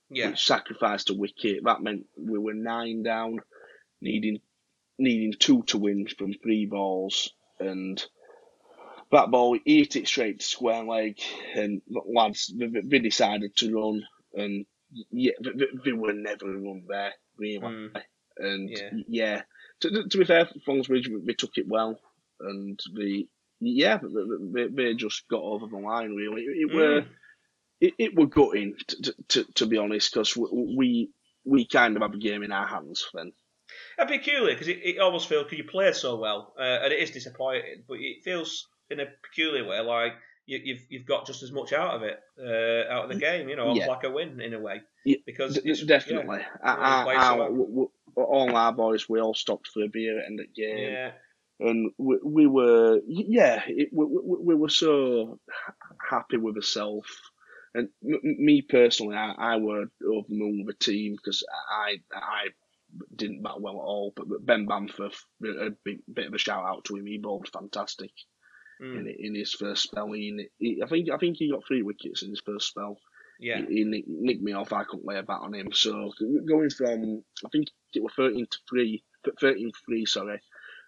Yeah, 0.10 0.30
which 0.30 0.46
sacrificed 0.46 1.10
a 1.10 1.14
wicket. 1.14 1.64
That 1.64 1.82
meant 1.82 2.06
we 2.18 2.38
were 2.38 2.54
nine 2.54 3.04
down, 3.04 3.40
needing 4.02 4.40
needing 5.00 5.34
two 5.40 5.64
to 5.64 5.78
win 5.78 6.08
from 6.08 6.34
three 6.34 6.66
balls, 6.66 7.32
and 7.60 8.04
that 9.12 9.32
ball 9.32 9.58
hit 9.66 9.96
it 9.96 10.08
straight 10.08 10.40
to 10.40 10.46
square 10.46 10.84
leg, 10.84 11.20
and 11.56 11.82
lads 11.90 12.54
they, 12.58 12.68
they 12.84 13.00
decided 13.00 13.56
to 13.58 13.74
run, 13.76 14.04
and 14.34 14.66
yeah, 15.12 15.34
they, 15.42 15.52
they- 15.86 15.92
were 15.94 16.14
never 16.14 16.46
run 16.46 16.84
there 16.88 17.14
really, 17.38 17.60
Mm. 17.60 18.02
and 18.38 18.70
Yeah. 18.70 18.90
yeah. 19.08 19.42
To, 19.82 20.08
to- 20.08 20.18
be 20.18 20.26
fair, 20.26 20.46
Thongsbridge 20.68 21.08
they 21.26 21.34
took 21.34 21.58
it 21.58 21.68
well, 21.68 22.00
and 22.40 22.80
the 22.94 23.28
yeah 23.60 23.98
they, 24.54 24.68
they, 24.68 24.94
just 24.94 25.28
got 25.30 25.42
over 25.42 25.68
the 25.68 25.78
line 25.78 26.14
really. 26.16 26.44
It, 26.44 26.70
it 26.70 26.74
were 26.76 27.02
Mm. 27.02 27.08
It, 27.84 27.94
it 28.00 28.16
were 28.16 28.28
gutting 28.28 28.76
to, 28.88 29.14
to, 29.30 29.44
to 29.56 29.66
be 29.66 29.78
honest 29.78 30.14
because 30.14 30.36
we 30.38 31.10
we 31.46 31.66
kind 31.68 31.96
of 31.96 32.02
have 32.02 32.14
a 32.14 32.18
game 32.18 32.44
in 32.44 32.52
our 32.52 32.66
hands 32.66 33.06
then. 33.14 33.34
And 33.98 34.08
peculiar 34.08 34.54
because 34.54 34.70
it, 34.70 34.80
it 34.84 35.00
almost 35.00 35.28
feels 35.28 35.44
because 35.44 35.58
you 35.58 35.66
played 35.66 35.96
so 35.96 36.16
well, 36.16 36.54
uh, 36.58 36.62
and 36.84 36.94
it 36.94 37.00
is 37.00 37.12
disappointing, 37.12 37.84
but 37.88 37.98
it 38.00 38.24
feels 38.24 38.68
in 38.90 39.00
a 39.00 39.06
peculiar 39.24 39.68
way 39.68 39.80
like 39.82 40.14
you, 40.46 40.60
you've 40.64 40.82
you've 40.90 41.06
got 41.06 41.26
just 41.28 41.44
as 41.44 41.52
much 41.52 41.74
out 41.74 41.96
of 41.96 42.04
it, 42.04 42.20
uh, 42.40 42.94
out 42.94 43.04
of 43.06 43.10
the 43.10 43.20
game. 43.20 43.50
You 43.50 43.56
know, 43.56 43.74
Yeah. 43.76 43.88
like 43.88 44.04
a 44.04 44.12
win 44.12 44.40
in 44.40 44.54
a 44.54 44.60
way. 44.60 44.82
Yeah, 45.06 45.18
because 45.26 45.58
it's, 45.58 45.84
definitely, 45.84 46.40
yeah, 46.40 46.76
I, 46.80 47.04
played 47.04 47.16
so 47.18 47.22
I- 47.22 47.38
well. 47.38 47.48
w- 47.50 47.68
w- 47.68 47.90
all 48.16 48.56
our 48.56 48.72
boys 48.72 49.10
we 49.10 49.20
all 49.20 49.34
stopped 49.34 49.68
for 49.74 49.84
a 49.84 49.88
beer 49.88 50.20
at 50.20 50.22
the 50.24 50.28
end 50.28 50.40
of 50.40 50.46
the 50.46 50.62
yeah, 50.62 50.76
game, 50.76 50.94
yeah, 50.94 51.12
and 51.68 51.92
we, 51.98 52.20
we 52.24 52.48
were 52.48 53.00
yeah 53.08 53.64
it, 53.68 53.90
we, 53.92 54.06
we 54.50 54.56
were 54.56 54.70
so 54.70 55.40
happy 56.10 56.38
with 56.38 56.56
ourselves. 56.56 57.08
And 57.76 57.90
m- 58.04 58.20
me 58.24 58.62
personally, 58.62 59.16
I, 59.16 59.34
I 59.38 59.58
were 59.58 59.86
over 60.06 60.28
the 60.30 60.36
moon 60.36 60.64
with 60.66 60.78
the 60.80 60.86
team 60.86 61.16
because 61.16 61.44
I 61.72 62.02
I 62.14 62.48
didn't 63.16 63.42
bat 63.44 63.60
well 63.62 63.76
at 63.76 63.86
all. 63.86 64.14
But, 64.16 64.30
but 64.30 64.46
Ben 64.46 64.66
Bamford, 64.68 65.14
a 65.44 65.72
big 65.84 66.00
bit 66.14 66.28
of 66.28 66.34
a 66.34 66.38
shout 66.38 66.66
out 66.66 66.86
to 66.86 66.96
him. 66.96 67.06
He 67.06 67.18
bowled 67.18 67.50
fantastic. 67.52 68.12
Mm, 68.82 69.00
in, 69.00 69.16
in 69.20 69.36
his 69.36 69.54
first 69.54 69.84
spell. 69.84 70.12
He, 70.12 70.48
he, 70.58 70.82
I 70.84 70.88
think 70.88 71.10
I 71.10 71.18
think 71.18 71.38
he 71.38 71.52
got 71.52 71.66
three 71.66 71.84
wickets 71.84 72.24
in 72.24 72.30
his 72.32 72.42
first 72.42 72.68
spell. 72.68 72.98
yeah. 73.40 73.60
He, 73.68 73.76
he 73.76 73.84
nicked, 73.86 74.42
me 74.42 74.54
off. 74.54 74.74
I 74.74 74.84
couldn't 74.84 75.06
lay 75.06 75.18
a 75.18 75.24
bat 75.24 75.42
on 75.42 75.54
him. 75.54 75.72
So 75.72 76.12
going 76.48 76.70
from 76.72 77.24
I 77.46 77.50
think 77.50 77.68
it 77.94 78.04
was 78.04 78.14
thirteen 78.16 78.48
to 78.50 78.58
three, 78.70 79.04
thirteen 79.40 79.72
three, 79.86 80.06
sorry, 80.06 80.42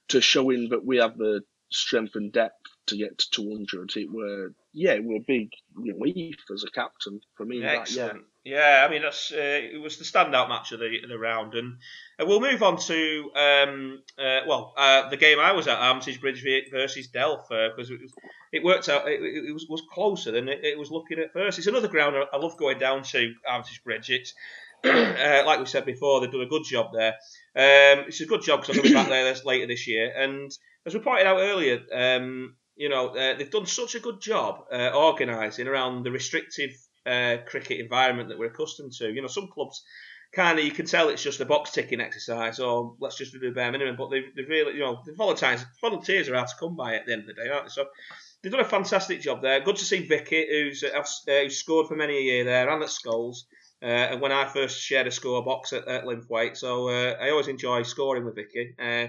to 0.10 0.20
showing 0.20 0.70
that 0.70 0.84
we 0.84 0.98
have 0.98 1.18
the 1.18 1.42
strength 1.72 2.16
and 2.16 2.32
depth 2.34 2.56
to 2.88 2.98
get 2.98 3.18
to 3.20 3.30
two 3.32 3.50
hundred. 3.52 3.96
It 3.96 4.12
were 4.12 4.54
yeah, 4.76 4.92
it 4.92 5.06
were 5.06 5.16
a 5.16 5.26
big 5.26 5.52
relief 5.74 6.36
as 6.54 6.64
a 6.64 6.72
captain 6.72 7.22
for 7.36 7.46
me. 7.46 7.62
that, 7.62 7.74
yeah. 7.74 7.80
Excellent. 7.80 8.26
Yeah, 8.44 8.86
I 8.88 8.92
mean 8.92 9.02
that's 9.02 9.32
uh, 9.32 9.38
it 9.40 9.82
was 9.82 9.98
the 9.98 10.04
standout 10.04 10.50
match 10.50 10.72
of 10.72 10.80
the 10.80 11.00
of 11.02 11.10
the 11.10 11.18
round, 11.18 11.56
and 11.56 11.78
uh, 12.20 12.26
we'll 12.28 12.42
move 12.42 12.62
on 12.62 12.78
to 12.78 13.32
um, 13.36 14.04
uh, 14.20 14.42
well 14.48 14.74
uh, 14.78 15.10
the 15.10 15.18
game 15.18 15.40
I 15.40 15.54
was 15.54 15.68
at 15.68 15.80
Armitage 15.80 16.22
Bridge 16.22 16.46
versus 16.72 17.08
Delph 17.08 17.48
because 17.50 17.90
it, 17.90 18.02
it 18.52 18.64
worked 18.64 18.88
out 18.90 19.08
it, 19.08 19.22
it 19.22 19.54
was 19.54 19.66
was 19.68 19.82
closer 19.92 20.32
than 20.32 20.48
it, 20.48 20.60
it 20.64 20.78
was 20.78 20.92
looking 20.92 21.18
at 21.20 21.34
first. 21.34 21.58
It's 21.58 21.68
another 21.68 21.88
ground 21.88 22.16
I, 22.32 22.38
love 22.38 22.58
going 22.58 22.78
down 22.78 23.02
to 23.04 23.34
Armitage 23.48 23.84
Bridge. 23.84 24.12
It's 24.12 24.36
uh, 24.84 25.44
like 25.46 25.60
we 25.60 25.66
said 25.66 25.86
before, 25.86 26.22
they've 26.22 26.32
done 26.32 26.42
a 26.42 26.46
good 26.46 26.66
job 26.66 26.92
there. 26.94 27.14
Um, 27.56 28.06
it's 28.08 28.22
a 28.22 28.28
good 28.28 28.44
job 28.44 28.62
because 28.62 28.78
I'm 28.78 28.84
going 28.84 28.90
to 28.90 28.90
be 28.90 28.94
back 28.94 29.10
there 29.10 29.36
later 29.46 29.66
this 29.66 29.88
year, 29.88 30.14
and 30.16 30.52
as 30.86 30.94
we 30.94 31.00
pointed 31.00 31.26
out 31.26 31.40
earlier, 31.40 31.82
um, 31.92 32.56
you 32.76 32.90
know 32.90 33.10
uh, 33.10 33.38
they've 33.38 33.50
done 33.50 33.66
such 33.66 33.96
a 33.96 34.00
good 34.00 34.22
job 34.22 34.66
uh, 34.72 34.92
organising 34.94 35.68
around 35.68 36.04
the 36.04 36.12
restrictive 36.12 36.72
uh, 37.06 37.38
cricket 37.46 37.80
environment 37.80 38.30
that 38.30 38.40
we're 38.40 38.48
accustomed 38.48 38.92
to. 38.94 39.12
You 39.12 39.22
know, 39.22 39.28
some 39.28 39.48
clubs 39.48 39.84
kind 40.34 40.60
of 40.60 40.66
you 40.66 40.72
can 40.72 40.86
tell 40.86 41.10
it's 41.10 41.24
just 41.24 41.40
a 41.40 41.46
box 41.46 41.72
ticking 41.72 42.02
exercise, 42.02 42.60
or 42.60 42.96
let's 43.00 43.18
just 43.18 43.32
do 43.32 43.40
the 43.40 43.52
bare 43.52 43.72
minimum. 43.72 43.96
But 43.96 44.10
they've, 44.10 44.36
they've 44.36 44.48
really, 44.48 44.74
you 44.74 44.80
know, 44.80 45.02
the 45.06 45.14
volunteers 45.14 45.66
volunteers 45.82 46.30
are 46.30 46.36
hard 46.36 46.50
to 46.50 46.56
come 46.60 46.76
by 46.76 46.96
at 46.96 47.06
the 47.06 47.14
end 47.14 47.22
of 47.22 47.28
the 47.28 47.34
day, 47.34 47.50
aren't 47.50 47.66
they? 47.66 47.70
So 47.70 47.86
they've 48.42 48.52
done 48.52 48.62
a 48.62 48.66
fantastic 48.66 49.22
job 49.22 49.42
there. 49.42 49.62
Good 49.62 49.78
to 49.78 49.86
see 49.86 50.06
Vicky, 50.06 50.46
who's 50.48 50.84
uh, 50.84 51.32
uh, 51.32 51.50
scored 51.50 51.88
for 51.88 51.96
many 51.96 52.18
a 52.18 52.22
year 52.22 52.44
there, 52.44 52.70
and 52.70 52.84
at 52.84 52.90
Skulls. 52.90 53.46
Uh, 53.82 53.86
and 53.86 54.22
when 54.22 54.32
I 54.32 54.46
first 54.46 54.80
shared 54.80 55.06
a 55.06 55.12
score 55.12 55.44
box 55.44 55.74
at, 55.74 55.88
at 55.88 56.06
Linthwaite, 56.06 56.58
so 56.58 56.90
uh, 56.90 57.18
I 57.22 57.30
always 57.30 57.50
enjoy 57.50 57.84
scoring 57.84 58.26
with 58.26 58.36
Vicky. 58.36 58.74
Uh, 58.80 59.08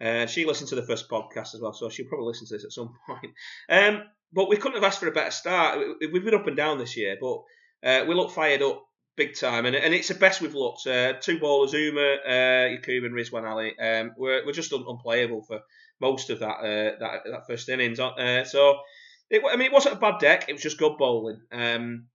uh, 0.00 0.26
she 0.26 0.44
listened 0.44 0.68
to 0.70 0.74
the 0.76 0.82
first 0.86 1.08
podcast 1.08 1.54
as 1.54 1.60
well, 1.60 1.72
so 1.72 1.88
she'll 1.88 2.06
probably 2.08 2.26
listen 2.28 2.46
to 2.48 2.54
this 2.54 2.64
at 2.64 2.72
some 2.72 2.94
point. 3.06 3.32
Um, 3.68 4.02
but 4.32 4.48
we 4.48 4.56
couldn't 4.56 4.76
have 4.76 4.84
asked 4.84 5.00
for 5.00 5.08
a 5.08 5.12
better 5.12 5.30
start. 5.30 5.78
We- 6.00 6.06
We've 6.08 6.24
been 6.24 6.34
up 6.34 6.46
and 6.46 6.56
down 6.56 6.78
this 6.78 6.96
year, 6.96 7.16
but 7.20 7.38
uh, 7.82 8.04
we 8.06 8.14
look 8.14 8.30
fired 8.30 8.62
up 8.62 8.84
big 9.16 9.34
time, 9.34 9.66
and, 9.66 9.74
and 9.74 9.92
it's 9.94 10.08
the 10.08 10.14
best 10.14 10.40
we've 10.40 10.54
looked. 10.54 10.86
Uh, 10.86 11.14
two 11.14 11.38
bowlers, 11.40 11.72
Uma, 11.72 12.16
uh, 12.26 12.68
Yakub, 12.70 13.04
and 13.04 13.14
Rizwan 13.14 13.48
Ali, 13.50 13.76
um, 13.78 14.12
were, 14.16 14.42
were 14.46 14.52
just 14.52 14.72
un- 14.72 14.84
unplayable 14.86 15.42
for 15.42 15.60
most 16.00 16.30
of 16.30 16.38
that 16.40 16.58
uh, 16.58 16.98
that, 17.00 17.20
that 17.24 17.46
first 17.48 17.68
innings. 17.68 17.98
Uh, 17.98 18.44
so, 18.44 18.76
it, 19.30 19.42
I 19.50 19.56
mean, 19.56 19.66
it 19.66 19.72
wasn't 19.72 19.96
a 19.96 19.98
bad 19.98 20.20
deck. 20.20 20.44
It 20.48 20.52
was 20.52 20.62
just 20.62 20.78
good 20.78 20.96
bowling. 20.98 21.40
Um, 21.50 22.06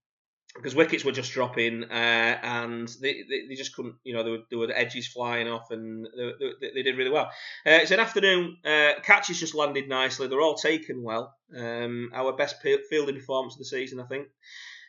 because 0.54 0.74
wickets 0.74 1.04
were 1.04 1.12
just 1.12 1.32
dropping, 1.32 1.84
uh, 1.84 2.38
and 2.42 2.88
they, 3.00 3.24
they, 3.28 3.48
they 3.48 3.54
just 3.54 3.74
couldn't, 3.74 3.96
you 4.04 4.14
know, 4.14 4.22
there 4.22 4.32
were, 4.32 4.42
there 4.50 4.58
were 4.58 4.72
edges 4.72 5.06
flying 5.06 5.48
off, 5.48 5.70
and 5.70 6.06
they, 6.16 6.32
they, 6.60 6.70
they 6.74 6.82
did 6.82 6.96
really 6.96 7.10
well. 7.10 7.26
Uh, 7.66 7.80
it's 7.82 7.90
an 7.90 8.00
afternoon. 8.00 8.56
Uh, 8.64 8.92
catches 9.02 9.40
just 9.40 9.54
landed 9.54 9.88
nicely. 9.88 10.28
They're 10.28 10.40
all 10.40 10.54
taken 10.54 11.02
well. 11.02 11.34
Um, 11.56 12.10
our 12.14 12.32
best 12.32 12.56
fielding 12.62 13.16
performance 13.16 13.54
of 13.54 13.58
the 13.58 13.64
season, 13.64 14.00
I 14.00 14.04
think. 14.04 14.28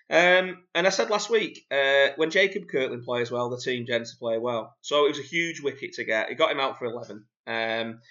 Um, 0.08 0.64
and 0.76 0.86
I 0.86 0.92
said 0.92 1.10
last 1.10 1.32
week, 1.32 1.66
uh, 1.72 2.10
when 2.16 2.30
Jacob 2.30 2.68
Kirtland 2.68 3.04
plays 3.04 3.32
well, 3.32 3.50
the 3.50 3.58
team 3.58 3.86
tends 3.86 4.12
to 4.12 4.20
play 4.20 4.38
well. 4.38 4.76
So 4.82 5.06
it 5.06 5.10
was 5.10 5.20
a 5.20 5.24
huge 5.24 5.62
wicket 5.62 5.94
to 5.94 6.04
get. 6.04 6.30
It 6.30 6.36
got 6.36 6.52
him 6.52 6.60
out 6.60 6.78
for 6.78 6.86
11. 6.86 7.26
Um, 7.48 8.02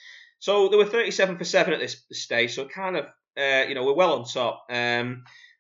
so 0.41 0.69
they 0.69 0.77
were 0.77 0.87
37 0.87 1.39
for 1.39 1.45
7 1.45 1.73
at 1.73 1.81
this 1.81 2.03
stage. 2.13 2.55
So 2.55 2.67
kind 2.67 2.97
of, 2.97 3.07
uh, 3.39 3.67
you 3.69 3.77
know, 3.77 3.85
we're 3.85 3.95
well 3.95 4.15
on 4.15 4.25
top. 4.25 4.67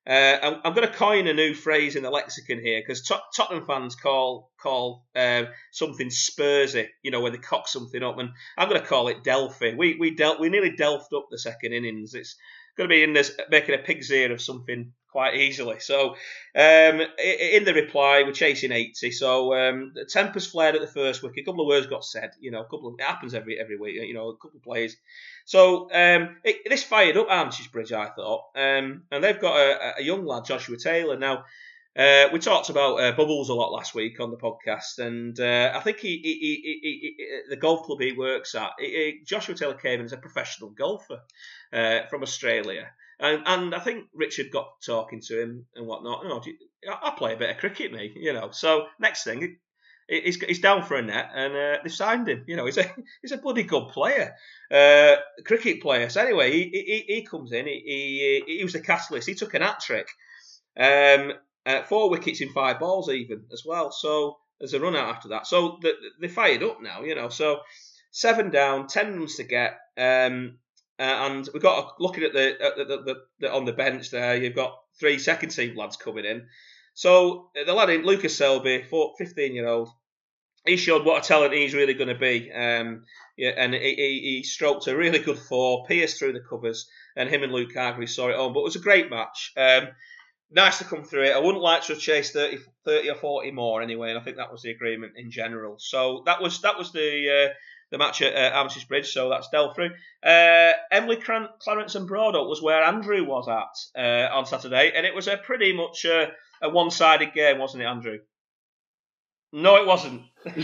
Uh, 0.06 0.36
I'm, 0.42 0.60
I'm 0.64 0.74
going 0.74 0.86
to 0.86 0.94
coin 0.94 1.26
a 1.28 1.32
new 1.32 1.54
phrase 1.54 1.96
in 1.96 2.02
the 2.02 2.10
lexicon 2.10 2.60
here 2.60 2.80
because 2.80 3.02
Tot- 3.02 3.32
Tottenham 3.34 3.64
fans 3.64 3.96
call 3.96 4.50
call 4.60 5.06
uh, 5.16 5.44
something 5.72 6.08
Spursy, 6.08 6.88
you 7.02 7.10
know, 7.10 7.20
when 7.20 7.32
they 7.32 7.38
cock 7.38 7.68
something 7.68 8.02
up, 8.02 8.18
and 8.18 8.30
I'm 8.58 8.68
going 8.68 8.80
to 8.80 8.86
call 8.86 9.08
it 9.08 9.24
Delphi. 9.24 9.74
We 9.74 9.96
we 9.98 10.14
dealt 10.14 10.40
we 10.40 10.50
nearly 10.50 10.72
delphed 10.72 11.16
up 11.16 11.28
the 11.30 11.38
second 11.38 11.72
innings. 11.72 12.14
It's 12.14 12.36
going 12.76 12.90
to 12.90 12.94
be 12.94 13.02
in 13.02 13.14
this 13.14 13.32
making 13.50 13.74
a 13.76 13.78
pig's 13.78 14.10
ear 14.10 14.30
of 14.30 14.42
something 14.42 14.92
quite 15.14 15.36
easily. 15.36 15.78
So 15.78 16.16
um, 16.56 17.00
in 17.22 17.62
the 17.62 17.72
reply, 17.72 18.24
we're 18.24 18.32
chasing 18.32 18.72
80. 18.72 19.12
So 19.12 19.54
um, 19.54 19.94
tempers 20.08 20.44
flared 20.44 20.74
at 20.74 20.80
the 20.80 20.88
first 20.88 21.22
wicket. 21.22 21.44
A 21.44 21.44
couple 21.44 21.60
of 21.60 21.68
words 21.68 21.86
got 21.86 22.04
said. 22.04 22.32
You 22.40 22.50
know, 22.50 22.62
a 22.62 22.64
couple 22.64 22.88
of, 22.88 22.96
it 22.98 23.04
happens 23.04 23.32
every 23.32 23.60
every 23.60 23.76
week. 23.76 23.94
You 23.94 24.12
know, 24.12 24.30
a 24.30 24.36
couple 24.36 24.56
of 24.56 24.64
players. 24.64 24.96
So 25.44 25.84
um, 25.92 26.38
it, 26.42 26.68
this 26.68 26.82
fired 26.82 27.16
up 27.16 27.28
Armitage 27.30 27.70
Bridge, 27.70 27.92
I 27.92 28.06
thought, 28.06 28.46
um, 28.56 29.04
and 29.12 29.22
they've 29.22 29.40
got 29.40 29.56
a, 29.56 30.00
a, 30.00 30.02
young 30.02 30.26
lad, 30.26 30.46
Joshua 30.46 30.76
Taylor. 30.76 31.16
Now 31.16 31.44
uh, 31.96 32.26
we 32.32 32.40
talked 32.40 32.70
about 32.70 32.96
uh, 32.96 33.12
bubbles 33.12 33.50
a 33.50 33.54
lot 33.54 33.70
last 33.70 33.94
week 33.94 34.18
on 34.18 34.32
the 34.32 34.36
podcast, 34.36 34.98
and 34.98 35.38
uh, 35.38 35.70
I 35.76 35.78
think 35.78 35.98
he, 35.98 36.18
he, 36.24 36.80
he, 36.82 37.16
the 37.48 37.56
golf 37.56 37.86
club 37.86 38.00
he 38.00 38.10
works 38.10 38.56
at, 38.56 38.72
Joshua 39.24 39.54
Taylor 39.54 39.74
came 39.74 40.00
in 40.00 40.06
as 40.06 40.12
a 40.12 40.16
professional 40.16 40.70
golfer 40.70 41.20
uh, 41.72 42.00
from 42.10 42.24
Australia. 42.24 42.88
And, 43.20 43.42
and 43.46 43.74
I 43.74 43.80
think 43.80 44.06
Richard 44.14 44.50
got 44.50 44.68
talking 44.84 45.20
to 45.22 45.40
him 45.40 45.66
and 45.74 45.86
whatnot. 45.86 46.24
Oh, 46.24 46.42
I 46.86 47.14
play 47.16 47.34
a 47.34 47.36
bit 47.36 47.50
of 47.50 47.58
cricket, 47.58 47.92
me, 47.92 48.12
you 48.16 48.32
know. 48.32 48.50
So 48.50 48.86
next 48.98 49.24
thing, 49.24 49.56
he's, 50.08 50.36
he's 50.42 50.60
down 50.60 50.82
for 50.82 50.96
a 50.96 51.02
net, 51.02 51.30
and 51.34 51.54
uh, 51.54 51.78
they've 51.82 51.92
signed 51.92 52.28
him. 52.28 52.44
You 52.46 52.56
know, 52.56 52.66
he's 52.66 52.78
a 52.78 52.84
he's 53.22 53.32
a 53.32 53.38
bloody 53.38 53.62
good 53.62 53.88
player, 53.88 54.34
uh, 54.70 55.16
cricket 55.44 55.80
player. 55.80 56.08
So 56.08 56.22
anyway, 56.22 56.52
he, 56.52 57.04
he, 57.06 57.14
he 57.14 57.22
comes 57.22 57.52
in. 57.52 57.66
He, 57.66 58.42
he, 58.46 58.58
he 58.58 58.64
was 58.64 58.72
the 58.72 58.80
catalyst. 58.80 59.28
He 59.28 59.34
took 59.34 59.54
an 59.54 59.62
hat 59.62 59.80
trick, 59.80 60.08
um, 60.78 61.32
uh, 61.66 61.82
four 61.84 62.10
wickets 62.10 62.40
in 62.40 62.52
five 62.52 62.80
balls 62.80 63.08
even 63.08 63.44
as 63.52 63.62
well. 63.64 63.92
So 63.92 64.38
there's 64.58 64.74
a 64.74 64.80
run 64.80 64.96
out 64.96 65.08
after 65.08 65.28
that. 65.28 65.46
So 65.46 65.78
they, 65.82 65.92
they 66.20 66.28
fired 66.28 66.62
up 66.62 66.82
now. 66.82 67.02
You 67.02 67.14
know, 67.14 67.28
so 67.28 67.60
seven 68.10 68.50
down, 68.50 68.86
ten 68.88 69.18
runs 69.18 69.36
to 69.36 69.44
get. 69.44 69.78
Um, 69.96 70.58
uh, 70.98 71.02
and 71.02 71.48
we've 71.52 71.62
got 71.62 72.00
looking 72.00 72.24
at 72.24 72.32
the, 72.32 72.56
the, 72.76 72.84
the, 72.84 73.16
the, 73.40 73.52
on 73.52 73.64
the 73.64 73.72
bench 73.72 74.10
there. 74.10 74.36
You've 74.36 74.54
got 74.54 74.78
three 74.98 75.18
second 75.18 75.50
team 75.50 75.76
lads 75.76 75.96
coming 75.96 76.24
in. 76.24 76.46
So 76.94 77.50
uh, 77.60 77.64
the 77.64 77.74
lad 77.74 77.90
in 77.90 78.04
Lucas 78.04 78.36
Selby, 78.36 78.84
15 79.18 79.54
year 79.54 79.66
old, 79.66 79.88
he 80.64 80.76
showed 80.76 81.04
what 81.04 81.24
a 81.24 81.28
talent 81.28 81.52
he's 81.52 81.74
really 81.74 81.94
going 81.94 82.08
to 82.08 82.14
be. 82.14 82.50
Um, 82.52 83.04
yeah, 83.36 83.50
and 83.56 83.74
he, 83.74 83.94
he, 83.94 84.20
he, 84.36 84.42
stroked 84.44 84.86
a 84.86 84.96
really 84.96 85.18
good 85.18 85.38
four, 85.38 85.84
pierced 85.86 86.18
through 86.18 86.32
the 86.32 86.40
covers, 86.40 86.88
and 87.16 87.28
him 87.28 87.42
and 87.42 87.52
Luke 87.52 87.74
Hargreaves 87.74 88.14
saw 88.14 88.28
it 88.28 88.36
on. 88.36 88.52
But 88.52 88.60
it 88.60 88.64
was 88.64 88.76
a 88.76 88.80
great 88.80 89.10
match. 89.10 89.52
Um, 89.56 89.88
nice 90.50 90.78
to 90.78 90.84
come 90.84 91.02
through 91.02 91.24
it. 91.24 91.36
I 91.36 91.40
wouldn't 91.40 91.62
like 91.62 91.82
to 91.82 91.94
have 91.94 92.00
chased 92.00 92.32
30, 92.32 92.58
30, 92.84 93.10
or 93.10 93.14
40 93.16 93.50
more 93.50 93.82
anyway, 93.82 94.10
and 94.10 94.18
I 94.18 94.22
think 94.22 94.36
that 94.36 94.52
was 94.52 94.62
the 94.62 94.70
agreement 94.70 95.14
in 95.16 95.30
general. 95.30 95.76
So 95.78 96.22
that 96.26 96.40
was 96.40 96.60
that 96.62 96.78
was 96.78 96.92
the 96.92 97.48
uh, 97.50 97.54
the 97.94 97.98
match 97.98 98.20
at 98.22 98.34
uh, 98.34 98.56
Armitage 98.56 98.88
Bridge, 98.88 99.12
so 99.12 99.30
that's 99.30 99.48
dealt 99.50 99.76
through. 99.76 99.90
Uh, 100.20 100.72
Emley, 100.92 101.22
Clarence, 101.22 101.94
and 101.94 102.08
Broadoak 102.08 102.48
was 102.48 102.60
where 102.60 102.82
Andrew 102.82 103.24
was 103.24 103.48
at 103.48 104.00
uh, 104.02 104.34
on 104.34 104.46
Saturday, 104.46 104.92
and 104.94 105.06
it 105.06 105.14
was 105.14 105.28
a 105.28 105.36
pretty 105.36 105.72
much 105.72 106.04
a, 106.04 106.32
one-sided 106.68 107.32
game, 107.32 107.58
wasn't 107.58 107.84
it, 107.84 107.86
Andrew? 107.86 108.18
No, 109.52 109.76
it 109.76 109.86
wasn't. 109.86 110.22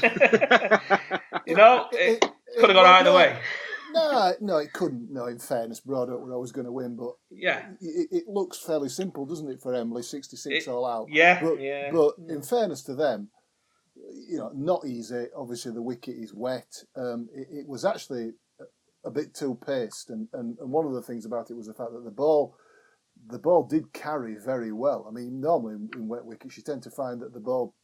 you 1.47 1.55
know, 1.55 1.87
it, 1.93 2.25
it 2.25 2.59
could 2.59 2.71
have 2.71 2.75
gone 2.75 2.87
either 2.87 3.13
way. 3.13 3.39
No, 3.93 4.33
no, 4.41 4.57
it 4.57 4.73
couldn't. 4.73 5.13
No, 5.13 5.27
in 5.27 5.39
fairness, 5.39 5.81
Broadoak 5.81 6.21
were 6.21 6.35
always 6.35 6.53
going 6.53 6.65
to 6.65 6.73
win, 6.73 6.97
but 6.97 7.13
yeah, 7.31 7.63
it, 7.81 8.09
it, 8.11 8.25
looks 8.27 8.59
fairly 8.59 8.89
simple, 8.89 9.25
doesn't 9.25 9.49
it, 9.49 9.63
for 9.63 9.73
Emley? 9.73 10.03
Sixty-six 10.03 10.67
all 10.67 10.85
out. 10.85 11.07
Yeah, 11.11 11.41
but, 11.41 11.61
yeah. 11.61 11.93
But 11.93 12.15
in 12.29 12.43
fairness 12.43 12.83
to 12.83 12.95
them, 12.95 13.29
you 14.29 14.39
know, 14.39 14.51
not 14.55 14.87
easy. 14.87 15.27
Obviously, 15.37 15.73
the 15.73 15.83
wicket 15.83 16.17
is 16.17 16.35
wet. 16.35 16.73
Um, 16.97 17.29
it, 17.35 17.49
it, 17.51 17.69
was 17.69 17.85
actually 17.85 18.33
a 19.05 19.11
bit 19.11 19.35
too 19.35 19.59
paced, 19.67 20.11
and, 20.11 20.29
and, 20.33 20.59
and 20.59 20.71
one 20.71 20.87
of 20.87 20.93
the 20.93 21.03
things 21.03 21.25
about 21.25 21.51
it 21.51 21.57
was 21.57 21.67
the 21.67 21.75
fact 21.75 21.93
that 21.93 22.05
the 22.05 22.11
ball, 22.11 22.57
the 23.29 23.39
ball 23.39 23.67
did 23.67 23.93
carry 23.93 24.37
very 24.45 24.73
well. 24.73 25.07
I 25.09 25.13
mean, 25.13 25.41
normally 25.41 25.75
in, 25.75 25.91
in 25.95 26.09
wet 26.09 26.25
wickets, 26.25 26.57
you 26.57 26.63
tend 26.63 26.83
to 26.85 26.91
find 26.91 27.21
that 27.21 27.33
the 27.33 27.41
ball 27.41 27.75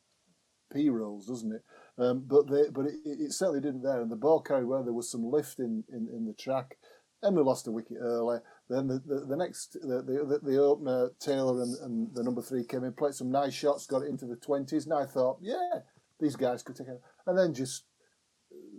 p 0.73 0.89
rolls, 0.91 1.27
doesn't 1.27 1.53
it? 1.53 1.63
Um, 1.99 2.25
but 2.27 2.51
they, 2.51 2.69
but 2.71 2.87
it, 2.87 2.95
it, 3.05 3.33
certainly 3.33 3.61
didn't 3.61 3.83
there, 3.83 4.03
and 4.03 4.11
the 4.11 4.17
ball 4.17 4.41
carried 4.41 4.67
well. 4.67 4.85
There 4.85 4.93
was 4.93 5.11
some 5.11 5.25
lift 5.25 5.59
in, 5.59 5.85
in, 5.91 6.09
in 6.13 6.27
the 6.27 6.35
track. 6.35 6.77
and 7.23 7.37
we 7.37 7.43
lost 7.43 7.67
a 7.67 7.73
wicket 7.73 7.99
early. 8.01 8.39
Then 8.69 8.89
the, 8.89 9.01
the, 9.07 9.27
the 9.27 9.37
next 9.37 9.75
the, 9.75 10.03
the, 10.03 10.41
the 10.43 10.59
opener 10.59 11.11
Taylor 11.21 11.63
and, 11.63 11.77
and 11.79 12.15
the 12.15 12.23
number 12.23 12.43
three 12.43 12.65
came 12.65 12.85
in, 12.85 12.93
played 12.93 13.15
some 13.15 13.31
nice 13.31 13.55
shots, 13.55 13.87
got 13.87 14.03
it 14.03 14.09
into 14.09 14.27
the 14.27 14.37
twenties, 14.37 14.85
and 14.85 14.95
I 14.95 15.07
thought, 15.07 15.39
yeah, 15.41 15.81
these 16.21 16.37
guys 16.37 16.63
could 16.63 16.77
take 16.77 16.89
it. 16.89 17.01
And 17.27 17.39
then 17.39 17.55
just 17.55 17.85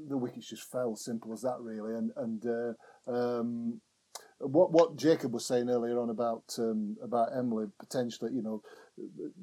the 0.07 0.18
wickets 0.18 0.49
just 0.49 0.72
fell, 0.72 0.95
simple 0.95 1.34
as 1.34 1.41
that, 1.41 1.57
really. 1.59 1.95
And 1.95 2.11
and 2.15 2.45
uh, 2.45 3.11
um, 3.11 3.81
what 4.39 4.72
what 4.72 4.95
Jacob 4.97 5.34
was 5.34 5.45
saying 5.45 5.69
earlier 5.69 5.99
on 5.99 6.09
about 6.09 6.55
um, 6.57 6.97
about 7.01 7.34
Emley 7.34 7.69
potentially, 7.80 8.31
you 8.34 8.41
know, 8.41 8.61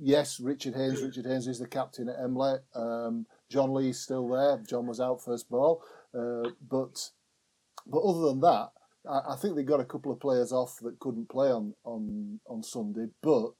yes, 0.01 0.41
Richard 0.41 0.75
Haynes. 0.75 1.03
Richard 1.03 1.27
Haynes 1.27 1.47
is 1.47 1.59
the 1.59 1.67
captain 1.67 2.09
at 2.09 2.19
Emley. 2.19 2.59
Um, 2.75 3.27
John 3.51 3.75
Lee's 3.75 4.01
still 4.01 4.29
there. 4.29 4.63
John 4.69 4.87
was 4.87 5.01
out 5.01 5.23
first 5.25 5.49
ball, 5.51 5.83
uh, 6.15 6.51
but 6.69 7.11
but 7.87 8.01
other 8.01 8.29
than 8.29 8.41
that, 8.41 8.71
I, 9.09 9.33
I, 9.33 9.37
think 9.37 9.57
they 9.57 9.63
got 9.63 9.81
a 9.81 9.85
couple 9.85 10.11
of 10.11 10.21
players 10.21 10.53
off 10.53 10.79
that 10.83 10.99
couldn't 10.99 11.29
play 11.29 11.49
on 11.49 11.75
on 11.85 12.41
on 12.47 12.63
Sunday, 12.63 13.07
but 13.23 13.51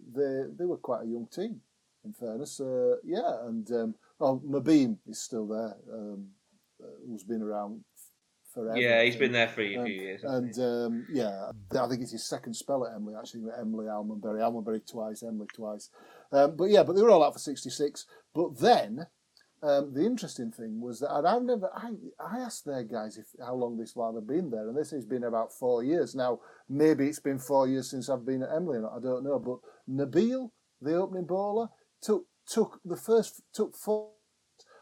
they 0.00 0.44
they 0.58 0.64
were 0.64 0.78
quite 0.78 1.02
a 1.02 1.08
young 1.08 1.26
team 1.26 1.60
in 2.04 2.12
fairness. 2.12 2.60
Uh, 2.60 2.96
yeah, 3.04 3.46
and 3.46 3.70
um, 3.72 3.94
oh, 4.20 4.40
Mobeen 4.46 4.98
is 5.06 5.22
still 5.22 5.46
there, 5.46 5.76
um, 5.92 6.28
uh, 6.82 6.86
who's 7.06 7.24
been 7.24 7.42
around 7.42 7.84
forever. 8.54 8.78
Yeah, 8.78 9.02
he's 9.02 9.16
been 9.16 9.32
there 9.32 9.48
for 9.48 9.62
a 9.62 9.68
few 9.68 9.80
um, 9.80 9.86
years. 9.86 10.22
And 10.24 10.58
um, 10.58 11.06
yeah, 11.10 11.50
I 11.78 11.88
think 11.88 12.02
it's 12.02 12.12
his 12.12 12.28
second 12.28 12.54
spell 12.54 12.86
at 12.86 12.94
Emley, 12.94 13.18
actually, 13.18 13.42
Emley, 13.58 13.86
Almondbury, 13.86 14.40
Almondbury 14.40 14.86
twice, 14.86 15.22
Emley 15.22 15.48
twice. 15.54 15.90
Um, 16.32 16.56
but 16.56 16.66
yeah, 16.66 16.82
but 16.82 16.94
they 16.94 17.02
were 17.02 17.10
all 17.10 17.24
out 17.24 17.32
for 17.32 17.38
66. 17.38 18.06
But 18.34 18.58
then 18.58 19.06
um, 19.62 19.94
the 19.94 20.04
interesting 20.04 20.50
thing 20.50 20.80
was 20.80 21.00
that 21.00 21.10
I've 21.10 21.42
never, 21.42 21.70
I, 21.74 21.92
I 22.20 22.38
asked 22.38 22.64
their 22.64 22.84
guys 22.84 23.16
if 23.16 23.26
how 23.40 23.54
long 23.54 23.78
this 23.78 23.96
lad 23.96 24.14
had 24.14 24.26
been 24.26 24.50
there, 24.50 24.68
and 24.68 24.76
this 24.76 24.90
has 24.90 25.06
been 25.06 25.24
about 25.24 25.52
four 25.52 25.82
years. 25.82 26.14
Now, 26.14 26.40
maybe 26.68 27.08
it's 27.08 27.20
been 27.20 27.38
four 27.38 27.66
years 27.66 27.90
since 27.90 28.08
I've 28.08 28.26
been 28.26 28.42
at 28.42 28.50
Emley, 28.50 28.78
I 28.78 29.00
don't 29.00 29.24
know. 29.24 29.38
But 29.38 29.58
Nabil, 29.88 30.50
the 30.80 30.94
opening 30.94 31.24
bowler, 31.24 31.68
took 32.04 32.26
took 32.46 32.80
the 32.84 32.96
first 32.96 33.42
took 33.52 33.76
four, 33.76 34.10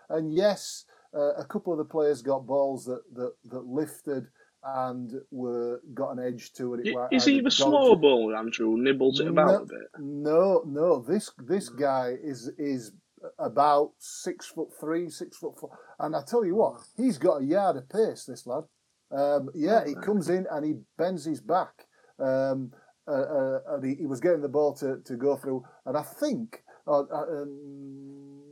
and 0.08 0.32
yes, 0.32 0.84
uh, 1.14 1.34
a 1.34 1.44
couple 1.44 1.72
of 1.72 1.78
the 1.78 1.84
players 1.84 2.22
got 2.22 2.46
balls 2.46 2.84
that 2.84 3.02
that, 3.14 3.32
that 3.50 3.64
lifted 3.64 4.26
and 4.64 5.12
were 5.30 5.80
got 5.92 6.10
an 6.10 6.24
edge 6.24 6.52
to 6.52 6.74
it. 6.74 6.86
it 6.86 6.96
is 7.10 7.24
he 7.24 7.40
the 7.40 7.50
small 7.50 7.96
ball, 7.96 8.34
Andrew? 8.36 8.76
Nibbles 8.76 9.20
it 9.20 9.26
about 9.28 9.46
no, 9.46 9.54
a 9.54 9.66
bit. 9.66 9.88
No, 9.98 10.62
no. 10.66 11.00
This 11.00 11.30
this 11.38 11.68
guy 11.68 12.14
is 12.22 12.50
is 12.58 12.92
about 13.38 13.92
six 13.98 14.46
foot 14.46 14.68
three, 14.78 15.08
six 15.08 15.38
foot 15.38 15.58
four, 15.58 15.76
and 15.98 16.14
I 16.14 16.22
tell 16.26 16.44
you 16.44 16.56
what, 16.56 16.80
he's 16.96 17.18
got 17.18 17.42
a 17.42 17.44
yard 17.44 17.76
of 17.76 17.88
pace. 17.88 18.24
This 18.24 18.46
lad. 18.46 18.64
Um, 19.10 19.50
yeah, 19.54 19.84
he 19.86 19.94
comes 19.94 20.30
in 20.30 20.46
and 20.50 20.64
he 20.64 20.74
bends 20.96 21.24
his 21.24 21.40
back. 21.40 21.86
Um, 22.18 22.72
uh, 23.08 23.10
uh, 23.10 23.58
and 23.70 23.84
he, 23.84 23.94
he 23.96 24.06
was 24.06 24.20
getting 24.20 24.40
the 24.40 24.48
ball 24.48 24.72
to, 24.74 24.98
to 25.04 25.16
go 25.16 25.36
through, 25.36 25.64
and 25.86 25.96
I 25.96 26.02
think 26.02 26.61
uh, 26.86 27.00
uh, 27.00 27.42
um, 27.42 28.42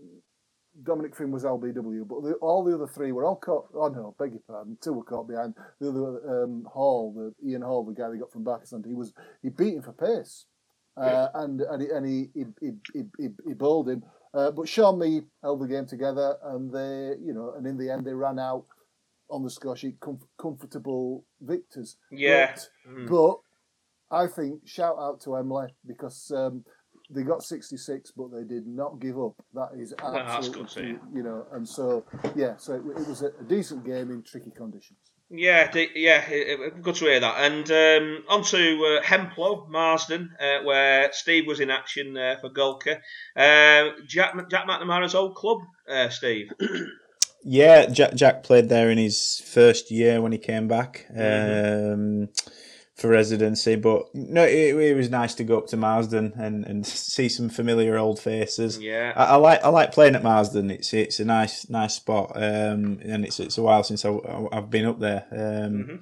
Dominic 0.83 1.17
Finn 1.17 1.31
was 1.31 1.45
LBW, 1.45 2.07
but 2.07 2.23
the, 2.23 2.35
all 2.35 2.65
the 2.65 2.75
other 2.75 2.87
three 2.87 3.13
were 3.13 3.25
all 3.25 3.37
caught. 3.37 3.69
Oh 3.75 3.89
no, 3.89 4.15
beg 4.19 4.33
your 4.33 4.43
pardon. 4.47 4.79
Two 4.81 4.93
were 4.95 5.05
caught 5.05 5.29
behind. 5.29 5.55
The 5.81 5.89
other 5.91 6.45
um, 6.45 6.65
Hall, 6.71 7.13
the 7.13 7.49
Ian 7.49 7.63
Hall, 7.63 7.85
the 7.85 7.93
guy 7.93 8.09
they 8.11 8.19
got 8.19 8.33
from 8.33 8.45
Pakistan, 8.45 8.85
he 8.87 8.95
was 8.95 9.13
he 9.43 9.49
beat 9.51 9.75
him 9.75 9.83
for 9.83 9.93
pace, 9.93 10.47
uh, 10.97 11.29
and 11.35 11.61
and 11.61 11.83
he 11.83 11.89
and 11.89 12.07
he 12.07 12.29
he, 12.35 12.45
he, 12.93 13.03
he, 13.19 13.29
he 13.47 13.55
bowled 13.55 13.89
him. 13.89 14.03
Uh, 14.33 14.51
but 14.53 14.69
Sean 14.69 14.99
Mee 14.99 15.23
held 15.43 15.61
the 15.61 15.67
game 15.67 15.87
together, 15.87 16.37
and 16.45 16.73
they 16.73 17.17
you 17.25 17.35
know, 17.35 17.55
and 17.57 17.67
in 17.67 17.77
the 17.77 17.91
end 17.91 18.05
they 18.05 18.15
ran 18.15 18.39
out 18.39 18.65
on 19.29 19.43
the 19.43 19.51
score 19.51 19.77
sheet, 19.77 19.99
com- 20.01 20.21
comfortable 20.39 21.25
victors. 21.41 21.97
Yeah, 22.11 22.55
but, 22.85 22.93
mm. 22.93 23.09
but 23.09 24.17
I 24.17 24.27
think 24.29 24.67
shout 24.67 24.97
out 24.99 25.21
to 25.23 25.31
Emley 25.31 25.69
because. 25.87 26.31
Um, 26.35 26.65
they 27.13 27.23
got 27.23 27.43
66, 27.43 28.13
but 28.13 28.33
they 28.33 28.45
did 28.45 28.67
not 28.67 29.01
give 29.01 29.19
up. 29.19 29.35
That 29.55 29.71
is 29.77 29.95
absolutely, 30.03 30.99
you 31.15 31.23
know, 31.23 31.47
and 31.53 31.69
so 31.69 32.05
yeah, 32.35 32.57
so 32.57 32.75
it, 32.75 32.83
it 33.01 33.09
was 33.09 33.23
a, 33.23 33.29
a, 33.29 33.45
decent 33.45 33.85
game 33.85 34.11
in 34.11 34.23
tricky 34.23 34.51
conditions. 34.51 34.99
Yeah, 35.33 35.71
yeah, 35.95 36.29
good 36.83 36.97
to 36.97 37.05
hear 37.05 37.21
that. 37.21 37.37
And 37.39 37.71
um, 37.71 38.25
on 38.29 38.43
to 38.45 38.99
uh, 38.99 39.03
Hemplo, 39.05 39.69
Marsden, 39.69 40.31
uh, 40.41 40.65
where 40.65 41.13
Steve 41.13 41.47
was 41.47 41.61
in 41.61 41.71
action 41.71 42.17
uh, 42.17 42.37
for 42.41 42.51
Golcar. 42.51 42.99
Uh, 43.37 43.93
Jack 44.07 44.35
Jack 44.51 44.67
McNamara's 44.67 45.15
old 45.15 45.37
club, 45.37 45.59
uh, 45.89 46.09
Steve. 46.09 46.51
yeah, 47.45 47.87
Jack 47.87 48.15
Jack 48.15 48.43
played 48.43 48.69
there 48.69 48.91
in 48.91 48.99
his 48.99 49.41
first 49.47 49.93
year 49.93 50.21
when 50.21 50.33
he 50.33 50.39
came 50.39 50.67
back. 50.67 51.07
Mm-hmm. 51.15 51.93
Um, 52.25 52.29
for 53.01 53.09
residency. 53.09 53.77
But 53.77 54.15
no, 54.15 54.45
it, 54.45 54.77
it, 54.77 54.95
was 54.95 55.09
nice 55.09 55.35
to 55.37 55.45
go 55.45 55.57
up 55.57 55.69
to 55.69 55.77
Marsden 55.79 56.35
and, 56.37 56.67
and 56.67 56.87
see 56.87 57.31
some 57.31 57.49
familiar 57.49 57.97
old 57.97 58.21
faces. 58.21 58.79
Yeah, 58.79 59.15
I, 59.17 59.25
I 59.25 59.37
like 59.37 59.65
I 59.65 59.69
like 59.69 59.93
playing 59.93 60.17
at 60.17 60.23
Marsden. 60.23 60.71
It's 60.71 60.93
it's 60.93 61.19
a 61.19 61.25
nice 61.25 61.69
nice 61.71 61.95
spot, 61.95 62.33
um, 62.37 63.01
and 63.03 63.25
it's 63.25 63.41
it's 63.41 63.57
a 63.57 63.63
while 63.63 63.83
since 63.83 64.05
I, 64.05 64.19
have 64.53 64.69
been 64.69 64.85
up 64.85 65.01
there. 65.01 65.27
Um, 65.33 65.39
mm-hmm. 65.39 65.97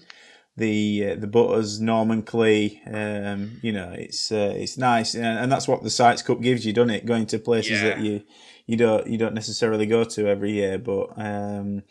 the 0.56 1.10
uh, 1.10 1.14
the 1.14 1.28
Butters, 1.28 1.80
Norman 1.80 2.22
Clee. 2.22 2.82
Um, 2.92 3.60
you 3.62 3.70
know, 3.70 3.94
it's 3.96 4.32
uh, 4.32 4.52
it's 4.56 4.76
nice, 4.76 5.14
and, 5.14 5.24
and 5.24 5.52
that's 5.52 5.68
what 5.68 5.84
the 5.84 5.90
Sykes 5.90 6.22
Cup 6.22 6.40
gives 6.40 6.66
you, 6.66 6.72
doesn't 6.72 6.90
it? 6.90 7.06
Going 7.06 7.26
to 7.26 7.38
places 7.38 7.80
Yeah. 7.80 7.90
that 7.90 8.00
you 8.00 8.24
you 8.66 8.76
don't 8.76 9.06
you 9.06 9.18
don't 9.18 9.34
necessarily 9.34 9.86
go 9.86 10.02
to 10.02 10.26
every 10.26 10.50
year, 10.52 10.78
but 10.78 11.12
um, 11.16 11.84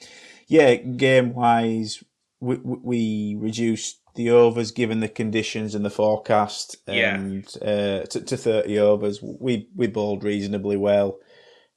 yeah, 0.48 0.76
game 0.76 1.34
wise, 1.34 2.04
we, 2.42 2.58
we 2.58 2.78
we 2.84 3.36
reduced 3.40 4.02
the 4.18 4.30
overs 4.32 4.72
given 4.72 5.00
the 5.00 5.08
conditions 5.08 5.74
and 5.76 5.86
the 5.86 5.90
forecast, 5.90 6.76
Yeah. 6.88 7.16
and 7.16 7.48
uh, 7.62 8.06
to, 8.08 8.22
to 8.22 8.36
thirty 8.36 8.78
overs. 8.78 9.22
We 9.22 9.70
we 9.76 9.88
bowled 9.88 10.26
reasonably 10.26 10.76
well. 10.76 11.20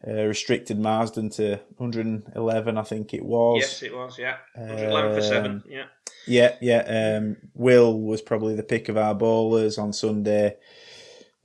Uh, 0.07 0.25
restricted 0.25 0.79
Marsden 0.79 1.29
to 1.29 1.61
111, 1.77 2.79
I 2.79 2.83
think 2.85 3.13
it 3.13 3.23
was. 3.23 3.61
Yes, 3.61 3.83
it 3.83 3.95
was. 3.95 4.19
Yeah, 4.19 4.37
111 4.55 5.15
for 5.15 5.21
seven. 5.21 5.51
Um, 5.51 5.63
Yeah. 5.69 5.85
Yeah, 6.27 6.57
yeah. 6.63 7.19
Um, 7.19 7.37
Will 7.55 8.01
was 8.01 8.23
probably 8.23 8.55
the 8.55 8.63
pick 8.63 8.89
of 8.89 8.97
our 8.97 9.15
bowlers 9.15 9.77
on 9.77 9.93
Sunday. 9.93 10.57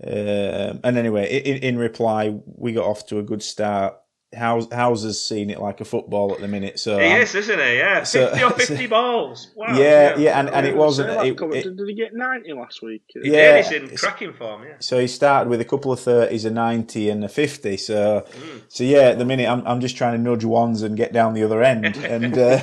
Um, 0.01 0.79
and 0.83 0.97
anyway, 0.97 1.41
in, 1.41 1.57
in 1.57 1.77
reply, 1.77 2.33
we 2.45 2.71
got 2.71 2.85
off 2.85 3.05
to 3.07 3.19
a 3.19 3.23
good 3.23 3.43
start. 3.43 3.95
House, 4.33 4.67
Houser's 4.69 5.21
seen 5.21 5.49
it 5.49 5.61
like 5.61 5.79
a 5.79 5.85
football 5.85 6.33
at 6.33 6.41
the 6.41 6.47
minute, 6.49 6.77
so 6.77 6.97
He 6.99 7.05
I'm- 7.05 7.21
is, 7.21 7.35
isn't 7.35 7.57
he? 7.57 7.77
Yeah, 7.77 8.03
so- 8.03 8.27
50 8.31 8.43
or 8.43 8.49
50 8.59 8.87
balls. 8.87 9.51
Wow. 9.55 9.77
yeah, 9.77 10.17
yeah, 10.17 10.37
and, 10.37 10.49
and 10.49 10.65
it 10.67 10.75
wasn't. 10.75 11.07
that, 11.09 11.25
It, 11.25 11.39
it- 11.39 11.63
did, 11.63 11.77
did 11.77 11.87
he 11.87 11.93
get 11.93 12.13
90 12.13 12.51
last 12.53 12.81
week? 12.81 13.03
He 13.07 13.31
Yeah, 13.31 13.57
he's 13.61 13.71
in 13.71 13.95
cracking 13.95 14.33
form, 14.33 14.63
yeah. 14.63 14.73
so 14.79 14.99
he 14.99 15.07
started 15.07 15.49
with 15.49 15.61
a 15.61 15.65
couple 15.65 15.93
of 15.93 16.01
thirties, 16.01 16.43
a 16.43 16.49
ninety, 16.51 17.09
and 17.09 17.23
a 17.23 17.29
fifty. 17.29 17.77
So, 17.77 18.25
Mm. 18.31 18.61
so 18.67 18.83
yeah, 18.83 19.09
at 19.11 19.19
the 19.19 19.25
minute 19.25 19.47
I'm 19.47 19.65
I'm 19.65 19.79
just 19.79 19.95
trying 19.95 20.17
to 20.17 20.21
nudge 20.29 20.43
ones 20.43 20.81
and 20.81 20.97
get 20.97 21.13
down 21.13 21.33
the 21.33 21.43
other 21.43 21.63
end, 21.63 21.85
and 21.97 22.37
uh, 22.37 22.59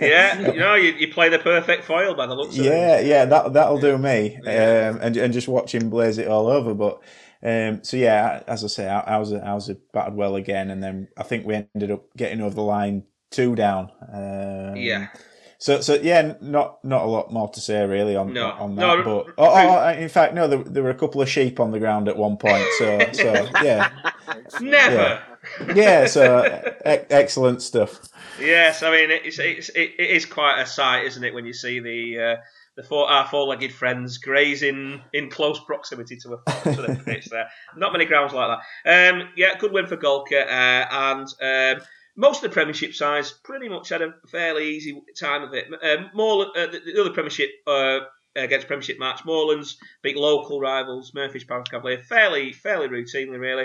Yeah, 0.00 0.52
you 0.52 0.58
know, 0.58 0.74
you, 0.74 0.92
you 0.92 1.12
play 1.12 1.28
the 1.28 1.38
perfect 1.38 1.84
foil 1.84 2.14
by 2.14 2.26
the 2.26 2.34
looks 2.34 2.58
of 2.58 2.64
Yeah, 2.64 2.96
it. 2.96 3.06
yeah, 3.06 3.24
that 3.26 3.52
that'll 3.52 3.78
do 3.78 3.96
me. 3.96 4.40
Yeah. 4.42 4.90
Um, 4.94 4.98
and 5.02 5.16
and 5.16 5.32
just 5.32 5.46
watch 5.46 5.72
him 5.74 5.88
blaze 5.90 6.18
it 6.18 6.26
all 6.26 6.48
over. 6.48 6.74
But 6.74 7.00
um, 7.42 7.84
so 7.84 7.96
yeah, 7.96 8.42
as 8.46 8.64
I 8.64 8.68
say, 8.68 8.88
I, 8.88 9.00
I 9.00 9.18
was 9.18 9.32
I 9.32 9.52
was 9.54 9.70
batted 9.92 10.14
well 10.14 10.36
again, 10.36 10.70
and 10.70 10.82
then 10.82 11.08
I 11.16 11.22
think 11.22 11.46
we 11.46 11.54
ended 11.74 11.90
up 11.90 12.04
getting 12.16 12.40
over 12.40 12.54
the 12.54 12.62
line 12.62 13.04
two 13.30 13.54
down. 13.54 13.90
Um, 14.12 14.76
Yeah. 14.76 15.08
So 15.58 15.80
so 15.80 15.94
yeah, 15.94 16.34
not 16.42 16.84
not 16.84 17.02
a 17.04 17.06
lot 17.06 17.32
more 17.32 17.48
to 17.50 17.60
say 17.60 17.84
really 17.86 18.14
on 18.14 18.32
No. 18.34 18.50
on 18.50 18.74
No, 18.74 18.96
that. 18.98 19.04
but 19.04 19.26
oh, 19.38 19.78
oh, 19.78 19.88
in 19.92 20.08
fact, 20.10 20.34
no, 20.34 20.46
there, 20.48 20.58
there 20.62 20.82
were 20.82 20.90
a 20.90 20.94
couple 20.94 21.22
of 21.22 21.28
sheep 21.30 21.58
on 21.60 21.70
the 21.70 21.78
ground 21.78 22.08
at 22.08 22.16
one 22.16 22.36
point. 22.36 22.64
So 22.78 23.08
so 23.12 23.48
yeah, 23.62 23.90
Never. 24.60 25.22
yeah. 25.74 26.06
So 26.06 26.44
e- 26.86 27.06
excellent 27.10 27.62
stuff. 27.62 28.00
Yes, 28.38 28.82
I 28.82 28.90
mean 28.90 29.10
it's, 29.10 29.38
it's 29.38 29.68
it, 29.70 29.92
it 29.98 30.10
is 30.10 30.26
quite 30.26 30.60
a 30.60 30.66
sight, 30.66 31.06
isn't 31.06 31.24
it, 31.24 31.32
when 31.32 31.46
you 31.46 31.54
see 31.54 31.80
the 31.80 32.18
uh, 32.22 32.36
the 32.76 32.82
four 32.82 33.08
our 33.08 33.26
four-legged 33.26 33.72
friends 33.72 34.18
grazing 34.18 35.00
in 35.12 35.30
close 35.30 35.58
proximity 35.60 36.16
to 36.18 36.34
a 36.34 36.62
to 36.74 36.82
the 36.82 37.02
pitch 37.04 37.26
there. 37.26 37.48
Not 37.76 37.92
many 37.92 38.04
grounds 38.04 38.32
like 38.32 38.58
that. 38.84 39.10
Um, 39.12 39.28
yeah, 39.36 39.56
good 39.58 39.72
win 39.72 39.86
for 39.86 39.96
Golcar, 39.96 40.46
uh, 40.46 40.86
and 40.90 41.78
um, 41.78 41.86
most 42.16 42.44
of 42.44 42.50
the 42.50 42.54
Premiership 42.54 42.94
sides 42.94 43.32
pretty 43.44 43.68
much 43.68 43.88
had 43.88 44.02
a 44.02 44.14
fairly 44.28 44.70
easy 44.70 45.02
time 45.18 45.42
of 45.42 45.54
it. 45.54 45.66
Um, 45.82 46.10
Moreland, 46.14 46.52
uh, 46.56 46.66
the, 46.66 46.80
the 46.80 47.00
other 47.00 47.10
Premiership. 47.10 47.50
Uh, 47.66 48.00
Against 48.38 48.66
Premiership 48.66 48.98
match, 48.98 49.22
Morelands 49.24 49.76
beat 50.02 50.14
local 50.14 50.60
rivals 50.60 51.12
Mirfield 51.12 51.48
Parish 51.48 51.68
Cavalier 51.68 51.96
fairly, 51.96 52.52
fairly 52.52 52.86
routinely, 52.86 53.40
really. 53.40 53.64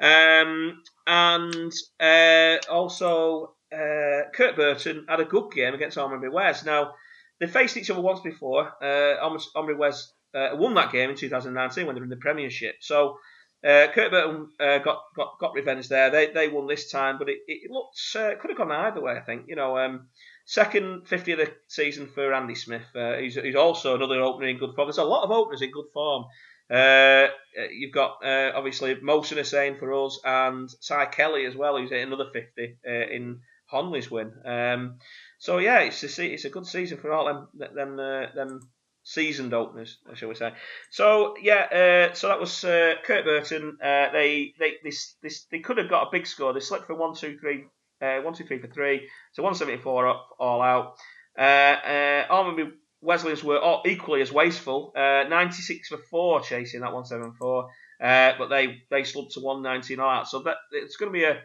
Um, 0.00 0.82
and 1.06 1.72
uh, 2.00 2.56
also, 2.70 3.54
uh, 3.72 4.30
Kirkburton 4.34 5.04
had 5.08 5.20
a 5.20 5.26
good 5.26 5.52
game 5.52 5.74
against 5.74 5.98
Almondbury 5.98 6.32
Wes. 6.32 6.64
Now, 6.64 6.94
they 7.40 7.46
faced 7.46 7.76
each 7.76 7.90
other 7.90 8.00
once 8.00 8.20
before. 8.20 8.72
Uh, 8.82 9.16
Almondbury 9.22 9.76
Wes 9.76 10.12
uh, 10.34 10.50
won 10.54 10.74
that 10.74 10.92
game 10.92 11.10
in 11.10 11.16
2019 11.16 11.86
when 11.86 11.94
they 11.94 12.00
were 12.00 12.04
in 12.04 12.10
the 12.10 12.16
Premiership. 12.16 12.76
So, 12.80 13.18
uh, 13.64 13.88
Kirkburton 13.94 14.48
uh, 14.60 14.78
got, 14.78 15.02
got 15.16 15.38
got 15.40 15.54
revenge 15.54 15.88
there. 15.88 16.10
They 16.10 16.30
they 16.32 16.48
won 16.48 16.66
this 16.66 16.90
time, 16.90 17.18
but 17.18 17.28
it, 17.28 17.38
it 17.46 17.70
looked 17.70 17.98
uh, 18.14 18.40
could 18.40 18.50
have 18.50 18.58
gone 18.58 18.72
either 18.72 19.00
way. 19.00 19.16
I 19.16 19.20
think 19.20 19.46
you 19.48 19.56
know. 19.56 19.78
Um, 19.78 20.08
Second 20.48 21.08
50 21.08 21.32
of 21.32 21.38
the 21.38 21.52
season 21.66 22.06
for 22.06 22.32
Andy 22.32 22.54
Smith. 22.54 22.86
Uh, 22.94 23.16
he's, 23.16 23.34
he's 23.34 23.56
also 23.56 23.96
another 23.96 24.20
opener 24.20 24.46
in 24.46 24.58
good 24.58 24.76
form. 24.76 24.86
There's 24.86 24.98
a 24.98 25.02
lot 25.02 25.24
of 25.24 25.32
openers 25.32 25.60
in 25.60 25.72
good 25.72 25.86
form. 25.92 26.26
Uh, 26.70 27.26
you've 27.72 27.92
got 27.92 28.24
uh, 28.24 28.52
obviously 28.54 28.94
Mohsen 28.94 29.38
Hussain 29.38 29.76
for 29.76 29.92
us 29.92 30.20
and 30.24 30.70
Cy 30.80 31.06
Kelly 31.06 31.46
as 31.46 31.56
well, 31.56 31.76
who's 31.76 31.90
hit 31.90 32.06
another 32.06 32.30
50 32.32 32.78
uh, 32.86 32.90
in 32.90 33.40
Honley's 33.66 34.08
win. 34.08 34.32
Um, 34.44 34.98
so 35.46 35.58
yeah, 35.58 35.78
it's 35.78 36.02
a 36.02 36.32
it's 36.32 36.44
a 36.44 36.50
good 36.50 36.66
season 36.66 36.98
for 36.98 37.12
all 37.12 37.26
them 37.26 37.48
them 37.54 38.00
uh, 38.00 38.34
them 38.34 38.68
seasoned 39.04 39.54
openers, 39.54 39.98
shall 40.14 40.28
we 40.28 40.34
say? 40.34 40.52
So 40.90 41.36
yeah, 41.40 42.08
uh, 42.10 42.14
so 42.14 42.26
that 42.26 42.40
was 42.40 42.64
uh, 42.64 42.94
Kirkburton. 43.06 43.74
Uh, 43.80 44.10
they 44.12 44.54
they 44.58 44.72
this 44.82 45.14
this 45.22 45.46
they 45.52 45.60
could 45.60 45.78
have 45.78 45.88
got 45.88 46.08
a 46.08 46.10
big 46.10 46.26
score. 46.26 46.52
They 46.52 46.58
slipped 46.58 46.86
for 46.86 46.96
one 46.96 47.14
two 47.14 47.38
three. 47.38 47.66
Uh, 47.98 48.20
one, 48.20 48.34
two, 48.34 48.44
three 48.44 48.58
for 48.58 48.66
three, 48.66 49.08
so 49.32 49.42
174 49.42 50.06
up, 50.06 50.28
all 50.38 50.60
out. 50.60 50.96
Uh, 51.38 52.26
uh, 52.28 52.62
Wesleyans 53.00 53.42
were 53.42 53.58
all 53.58 53.82
equally 53.86 54.20
as 54.20 54.30
wasteful, 54.30 54.92
uh, 54.94 55.24
96 55.30 55.88
for 55.88 55.96
four 56.10 56.42
chasing 56.42 56.80
that 56.80 56.92
174, 56.92 57.70
uh, 58.02 58.32
but 58.36 58.48
they 58.48 58.82
they 58.90 59.02
slumped 59.02 59.32
to 59.32 59.40
119 59.40 59.98
all 59.98 60.10
out. 60.10 60.28
So 60.28 60.42
that 60.42 60.58
it's 60.72 60.96
going 60.96 61.10
to 61.10 61.18
be 61.18 61.24
a 61.24 61.40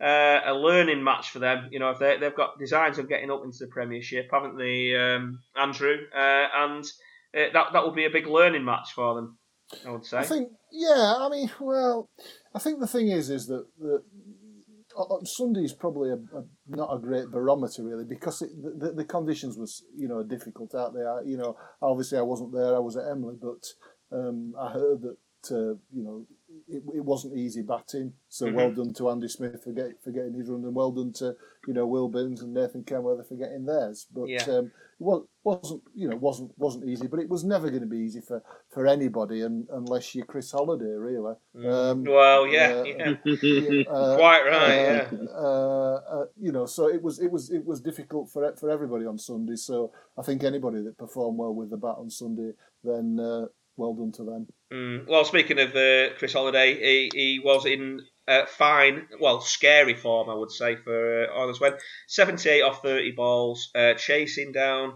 uh, 0.00 0.40
a 0.46 0.54
learning 0.54 1.04
match 1.04 1.30
for 1.30 1.38
them. 1.38 1.68
You 1.70 1.78
know, 1.78 1.90
if 1.90 1.98
they 1.98 2.16
they've 2.18 2.34
got 2.34 2.58
designs 2.58 2.98
of 2.98 3.08
getting 3.08 3.30
up 3.30 3.42
into 3.44 3.58
the 3.60 3.66
Premiership, 3.68 4.28
haven't 4.32 4.56
they, 4.56 4.94
um, 4.96 5.40
Andrew? 5.56 5.96
Uh, 6.14 6.46
and 6.54 6.84
uh, 7.34 7.52
that 7.52 7.72
that 7.72 7.82
will 7.82 7.92
be 7.92 8.06
a 8.06 8.10
big 8.10 8.26
learning 8.26 8.64
match 8.64 8.92
for 8.94 9.14
them. 9.14 9.38
I 9.86 9.90
would 9.90 10.04
say. 10.04 10.18
I 10.18 10.24
think, 10.24 10.48
yeah, 10.72 11.14
I 11.18 11.28
mean, 11.28 11.50
well, 11.60 12.08
I 12.54 12.58
think 12.58 12.80
the 12.80 12.88
thing 12.88 13.08
is, 13.08 13.30
is 13.30 13.46
that, 13.46 13.66
that 13.78 14.02
Sunday's 15.24 15.72
probably 15.72 16.10
a, 16.10 16.14
a, 16.14 16.44
not 16.66 16.94
a 16.94 16.98
great 16.98 17.30
barometer 17.30 17.84
really 17.84 18.04
because 18.04 18.42
it, 18.42 18.50
the, 18.60 18.92
the 18.92 19.04
conditions 19.04 19.56
was 19.56 19.84
you 19.96 20.08
know 20.08 20.22
difficult 20.22 20.74
out 20.74 20.94
there. 20.94 21.22
You 21.24 21.36
know, 21.36 21.56
obviously 21.80 22.18
I 22.18 22.22
wasn't 22.22 22.52
there; 22.52 22.74
I 22.74 22.80
was 22.80 22.96
at 22.96 23.04
Emley, 23.04 23.36
but 23.40 24.16
um, 24.16 24.54
I 24.58 24.72
heard 24.72 25.02
that 25.02 25.16
uh, 25.50 25.78
you 25.92 26.02
know 26.02 26.26
it, 26.70 26.82
it 26.94 27.04
wasn't 27.04 27.36
easy 27.36 27.62
batting. 27.62 28.12
So 28.28 28.46
Mhm. 28.46 28.54
well 28.54 28.70
done 28.72 28.92
to 28.94 29.10
Andy 29.10 29.28
Smith 29.28 29.62
for, 29.62 29.72
get, 29.72 30.02
for 30.02 30.10
getting 30.10 30.34
his 30.34 30.48
run, 30.48 30.64
and 30.64 30.74
well 30.74 30.92
done 30.92 31.12
to 31.14 31.36
you 31.66 31.74
know 31.74 31.86
Will 31.86 32.08
Burns 32.08 32.42
and 32.42 32.54
Nathan 32.54 32.84
Kenweather 32.84 33.26
for 33.26 33.34
getting 33.34 33.64
theirs. 33.66 34.06
But 34.12 34.28
Yeah. 34.28 34.44
um, 34.48 34.66
it 34.66 35.04
was, 35.04 35.24
wasn't 35.44 35.82
you 35.94 36.08
know 36.08 36.16
wasn't 36.16 36.52
wasn't 36.58 36.84
easy, 36.86 37.06
but 37.06 37.20
it 37.20 37.28
was 37.28 37.44
never 37.44 37.68
going 37.70 37.80
to 37.82 37.86
be 37.88 37.98
easy 37.98 38.20
for, 38.20 38.42
for 38.68 38.86
anybody, 38.86 39.42
and, 39.42 39.66
unless 39.70 40.14
you're 40.14 40.26
Chris 40.26 40.50
Holliday, 40.52 40.84
really. 40.84 41.34
Um, 41.64 42.04
well, 42.04 42.46
yeah, 42.46 42.74
uh, 42.74 42.84
yeah. 42.84 43.14
yeah, 43.24 43.82
uh, 43.88 44.16
Quite 44.18 44.42
right, 44.42 44.78
uh, 44.78 45.08
yeah. 45.12 45.28
uh, 45.34 46.00
uh, 46.10 46.26
you 46.38 46.52
know, 46.52 46.66
so 46.66 46.88
it 46.88 47.02
was 47.02 47.18
it 47.18 47.30
was 47.30 47.50
it 47.50 47.64
was 47.64 47.80
difficult 47.80 48.30
for 48.30 48.54
for 48.56 48.70
everybody 48.70 49.06
on 49.06 49.18
Sunday. 49.18 49.56
So 49.56 49.92
I 50.18 50.22
think 50.22 50.44
anybody 50.44 50.82
that 50.82 50.98
performed 50.98 51.38
well 51.38 51.54
with 51.54 51.70
the 51.70 51.76
bat 51.76 51.96
on 51.98 52.10
Sunday, 52.10 52.52
then 52.84 53.18
uh, 53.18 53.46
well 53.76 53.94
done 53.94 54.12
to 54.12 54.24
them. 54.24 54.46
Mm. 54.72 55.08
Well, 55.08 55.24
speaking 55.24 55.58
of 55.58 55.74
uh, 55.74 56.14
Chris 56.18 56.32
Holliday, 56.32 56.74
he, 56.74 57.10
he 57.12 57.40
was 57.42 57.66
in 57.66 58.00
uh, 58.28 58.46
fine, 58.46 59.06
well, 59.20 59.40
scary 59.40 59.94
form, 59.94 60.28
I 60.28 60.34
would 60.34 60.50
say, 60.50 60.76
for 60.76 61.24
uh, 61.24 61.38
Oilers. 61.38 61.60
When 61.60 61.72
78 62.06 62.62
off 62.62 62.82
30 62.82 63.12
balls, 63.12 63.70
uh, 63.74 63.94
chasing 63.94 64.52
down 64.52 64.94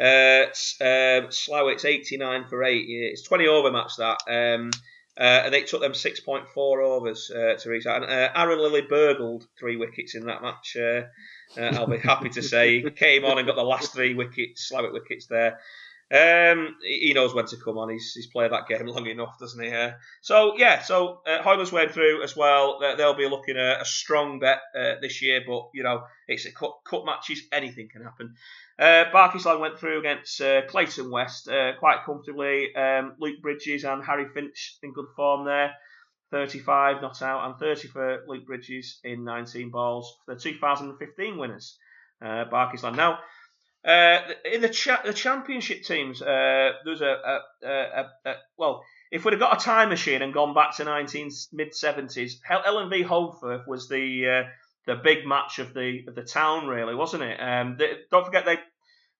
uh, 0.00 0.46
uh, 0.80 1.30
Slaithwaite's 1.30 1.84
89 1.84 2.46
for 2.48 2.64
8. 2.64 2.76
It's 2.78 3.22
20 3.22 3.46
over 3.48 3.70
match 3.70 3.96
that. 3.98 4.18
Um, 4.28 4.70
uh, 5.18 5.42
and 5.44 5.52
they 5.52 5.62
took 5.62 5.82
them 5.82 5.92
6.4 5.92 6.46
overs 6.56 7.30
uh, 7.30 7.54
to 7.58 7.68
reach 7.68 7.84
that. 7.84 8.02
And 8.02 8.04
uh, 8.10 8.30
Aaron 8.34 8.58
Lilly 8.58 8.82
burgled 8.82 9.46
three 9.58 9.76
wickets 9.76 10.14
in 10.14 10.24
that 10.26 10.40
match. 10.40 10.76
Uh, 10.80 11.02
uh, 11.60 11.74
I'll 11.74 11.86
be 11.86 11.98
happy 11.98 12.30
to 12.30 12.42
say. 12.42 12.82
Came 12.96 13.24
on 13.26 13.36
and 13.36 13.46
got 13.46 13.56
the 13.56 13.62
last 13.62 13.92
three 13.92 14.14
wickets, 14.14 14.70
Slowitt 14.72 14.94
wickets 14.94 15.26
there. 15.26 15.58
Um, 16.12 16.76
he 16.82 17.12
knows 17.14 17.32
when 17.34 17.46
to 17.46 17.56
come 17.56 17.78
on. 17.78 17.88
He's, 17.90 18.12
he's 18.14 18.26
played 18.26 18.50
that 18.50 18.66
game 18.66 18.86
long 18.86 19.06
enough, 19.06 19.38
doesn't 19.38 19.62
he? 19.62 19.70
Uh, 19.70 19.92
so 20.22 20.56
yeah, 20.56 20.82
so 20.82 21.20
uh, 21.26 21.40
Hoylers 21.42 21.70
went 21.70 21.92
through 21.92 22.22
as 22.24 22.36
well. 22.36 22.78
They- 22.80 22.96
They'll 22.96 23.14
be 23.14 23.28
looking 23.28 23.56
at 23.56 23.80
a 23.80 23.84
strong 23.84 24.40
bet 24.40 24.60
uh, 24.76 24.94
this 25.00 25.22
year, 25.22 25.42
but 25.46 25.68
you 25.72 25.82
know 25.84 26.02
it's 26.26 26.46
a 26.46 26.52
cut, 26.52 26.72
cut 26.84 27.06
matches. 27.06 27.42
Anything 27.52 27.88
can 27.92 28.02
happen. 28.02 28.34
Uh, 28.78 29.04
Barkisland 29.12 29.60
went 29.60 29.78
through 29.78 30.00
against 30.00 30.40
uh, 30.40 30.62
Clayton 30.66 31.10
West 31.10 31.48
uh, 31.48 31.74
quite 31.78 32.04
comfortably. 32.04 32.74
Um, 32.74 33.14
Luke 33.20 33.40
Bridges 33.42 33.84
and 33.84 34.02
Harry 34.04 34.26
Finch 34.34 34.78
in 34.82 34.92
good 34.92 35.06
form 35.14 35.44
there. 35.44 35.74
35 36.32 37.02
not 37.02 37.20
out 37.22 37.44
and 37.50 37.58
30 37.58 37.88
for 37.88 38.22
Luke 38.26 38.46
Bridges 38.46 39.00
in 39.04 39.24
19 39.24 39.70
balls 39.70 40.16
for 40.24 40.34
the 40.34 40.40
2015 40.40 41.36
winners, 41.38 41.76
uh, 42.22 42.44
Barkisland. 42.50 42.96
Now, 42.96 43.18
uh, 43.84 44.18
in 44.44 44.60
the 44.60 44.68
cha- 44.68 45.02
the 45.04 45.12
championship 45.12 45.82
teams, 45.82 46.20
uh, 46.22 46.72
there's 46.84 47.00
a, 47.00 47.40
a, 47.64 47.68
a, 47.68 48.04
a, 48.26 48.34
well, 48.58 48.84
if 49.10 49.24
we'd 49.24 49.32
have 49.32 49.40
got 49.40 49.60
a 49.60 49.64
time 49.64 49.88
machine 49.88 50.22
and 50.22 50.34
gone 50.34 50.54
back 50.54 50.76
to 50.76 50.84
19 50.84 51.30
mid 51.52 51.72
70s, 51.72 52.32
Elland 52.48 52.90
v 52.90 53.02
Holmfirth 53.04 53.66
was 53.66 53.88
the 53.88 54.44
uh, 54.44 54.48
the 54.86 54.96
big 54.96 55.26
match 55.26 55.58
of 55.58 55.74
the 55.74 56.04
of 56.08 56.14
the 56.14 56.22
town, 56.22 56.66
really, 56.66 56.94
wasn't 56.94 57.22
it? 57.22 57.40
Um, 57.40 57.76
they, 57.78 57.92
don't 58.10 58.24
forget 58.24 58.44
they 58.44 58.58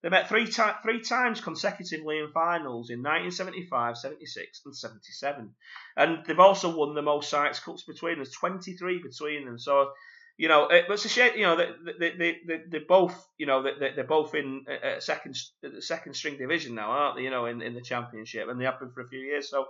They 0.03 0.09
met 0.09 0.29
three, 0.29 0.47
ti- 0.47 0.79
three 0.83 1.01
times 1.03 1.41
consecutively 1.43 2.19
in 2.19 2.31
finals 2.33 2.89
in 2.89 3.01
1975, 3.01 3.99
76, 3.99 4.63
and 4.65 4.75
77. 4.77 5.55
And 5.97 6.25
they've 6.25 6.39
also 6.41 6.75
won 6.75 6.95
the 6.95 7.03
most 7.03 7.29
Sykes 7.29 7.61
Cups 7.61 7.85
between. 7.85 8.17
There's 8.17 8.33
23 8.33 9.03
between 9.03 9.45
them. 9.45 9.59
So, 9.59 9.93
you 10.41 10.49
know, 10.49 10.69
it, 10.69 10.87
it's 10.89 11.05
a 11.05 11.09
shame. 11.11 11.33
You 11.37 11.43
know, 11.43 11.57
they, 11.57 11.93
they, 11.99 12.17
they, 12.17 12.37
they, 12.49 12.61
they're 12.67 12.81
both, 12.89 13.29
you 13.37 13.45
know, 13.45 13.63
they, 13.63 13.91
they're 13.95 14.05
both 14.05 14.35
in 14.35 14.65
a 14.83 14.99
second 14.99 15.37
second 15.81 16.15
string 16.15 16.39
division 16.39 16.75
now, 16.75 16.91
aren't 16.91 17.17
they? 17.17 17.25
You 17.25 17.31
know, 17.31 17.45
in, 17.45 17.61
in 17.61 17.75
the 17.75 17.83
championship, 17.83 18.49
and 18.49 18.59
they 18.59 18.65
have 18.65 18.81
been 18.81 18.91
for 18.91 19.03
a 19.03 19.09
few 19.09 19.21
years. 19.21 19.51
So. 19.51 19.67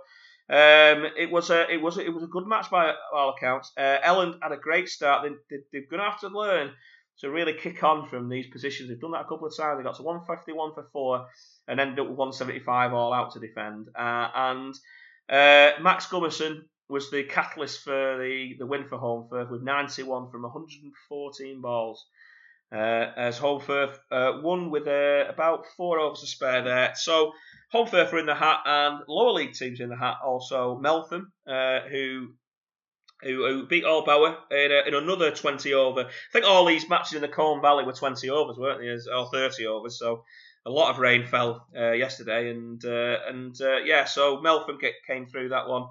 Um, 0.49 1.05
it 1.17 1.31
was 1.31 1.49
a 1.49 1.71
it 1.71 1.81
was 1.81 1.97
a, 1.97 2.05
it 2.05 2.13
was 2.13 2.23
a 2.23 2.27
good 2.27 2.45
match 2.45 2.69
by 2.69 2.93
all 3.13 3.29
accounts. 3.37 3.71
Uh, 3.77 3.99
Elland 4.03 4.39
had 4.41 4.51
a 4.51 4.57
great 4.57 4.89
start. 4.89 5.23
They, 5.23 5.29
they, 5.49 5.63
they're 5.71 5.89
going 5.89 6.03
to 6.03 6.09
have 6.09 6.19
to 6.21 6.27
learn 6.27 6.71
to 7.19 7.29
really 7.29 7.53
kick 7.53 7.81
on 7.83 8.09
from 8.09 8.27
these 8.27 8.47
positions. 8.47 8.89
They've 8.89 8.99
done 8.99 9.11
that 9.11 9.21
a 9.21 9.29
couple 9.29 9.47
of 9.47 9.55
times. 9.55 9.77
They 9.77 9.83
got 9.83 9.95
to 9.95 10.03
151 10.03 10.73
for 10.73 10.89
four 10.91 11.27
and 11.69 11.79
ended 11.79 11.99
up 11.99 12.07
with 12.09 12.17
175 12.17 12.93
all 12.93 13.13
out 13.13 13.31
to 13.33 13.39
defend. 13.39 13.87
Uh, 13.97 14.27
and 14.35 14.73
uh, 15.29 15.79
Max 15.81 16.07
Gummerson 16.07 16.63
was 16.91 17.09
the 17.09 17.23
catalyst 17.23 17.83
for 17.83 18.17
the, 18.17 18.55
the 18.59 18.65
win 18.65 18.85
for 18.87 18.97
Holmfirth 18.97 19.49
with 19.49 19.63
91 19.63 20.29
from 20.29 20.41
114 20.43 21.61
balls. 21.61 22.05
Uh, 22.73 23.11
as 23.17 23.39
Holmfirth 23.39 23.97
uh, 24.11 24.39
won 24.41 24.71
with 24.71 24.87
uh, 24.87 25.25
about 25.29 25.65
four 25.77 25.99
overs 25.99 26.19
to 26.19 26.27
spare 26.27 26.63
there. 26.63 26.91
So 26.95 27.31
Holmfirth 27.73 28.13
are 28.13 28.19
in 28.19 28.25
the 28.25 28.35
hat 28.35 28.59
and 28.65 29.03
lower 29.07 29.31
league 29.31 29.53
teams 29.53 29.79
in 29.79 29.89
the 29.89 29.97
hat 29.97 30.17
also. 30.23 30.77
Meltham, 30.77 31.31
uh, 31.47 31.81
who 31.89 32.33
who, 33.23 33.45
who 33.45 33.67
beat 33.67 33.83
Bauer 33.83 34.35
in, 34.49 34.71
in 34.87 34.95
another 34.95 35.31
20 35.31 35.73
over. 35.75 36.01
I 36.01 36.11
think 36.33 36.45
all 36.45 36.65
these 36.65 36.89
matches 36.89 37.13
in 37.13 37.21
the 37.21 37.27
Colne 37.27 37.61
Valley 37.61 37.85
were 37.85 37.93
20 37.93 38.29
overs, 38.31 38.57
weren't 38.57 38.79
they? 38.79 39.11
Or 39.11 39.29
30 39.31 39.67
overs. 39.67 39.99
So 39.99 40.23
a 40.65 40.71
lot 40.71 40.91
of 40.91 40.99
rain 40.99 41.27
fell 41.27 41.67
uh, 41.77 41.91
yesterday, 41.91 42.49
and 42.49 42.83
uh, 42.83 43.17
and 43.27 43.55
yeah, 43.85 44.05
so 44.05 44.41
Meltham 44.41 44.79
came 45.07 45.27
through 45.27 45.49
that 45.49 45.67
one, 45.67 45.87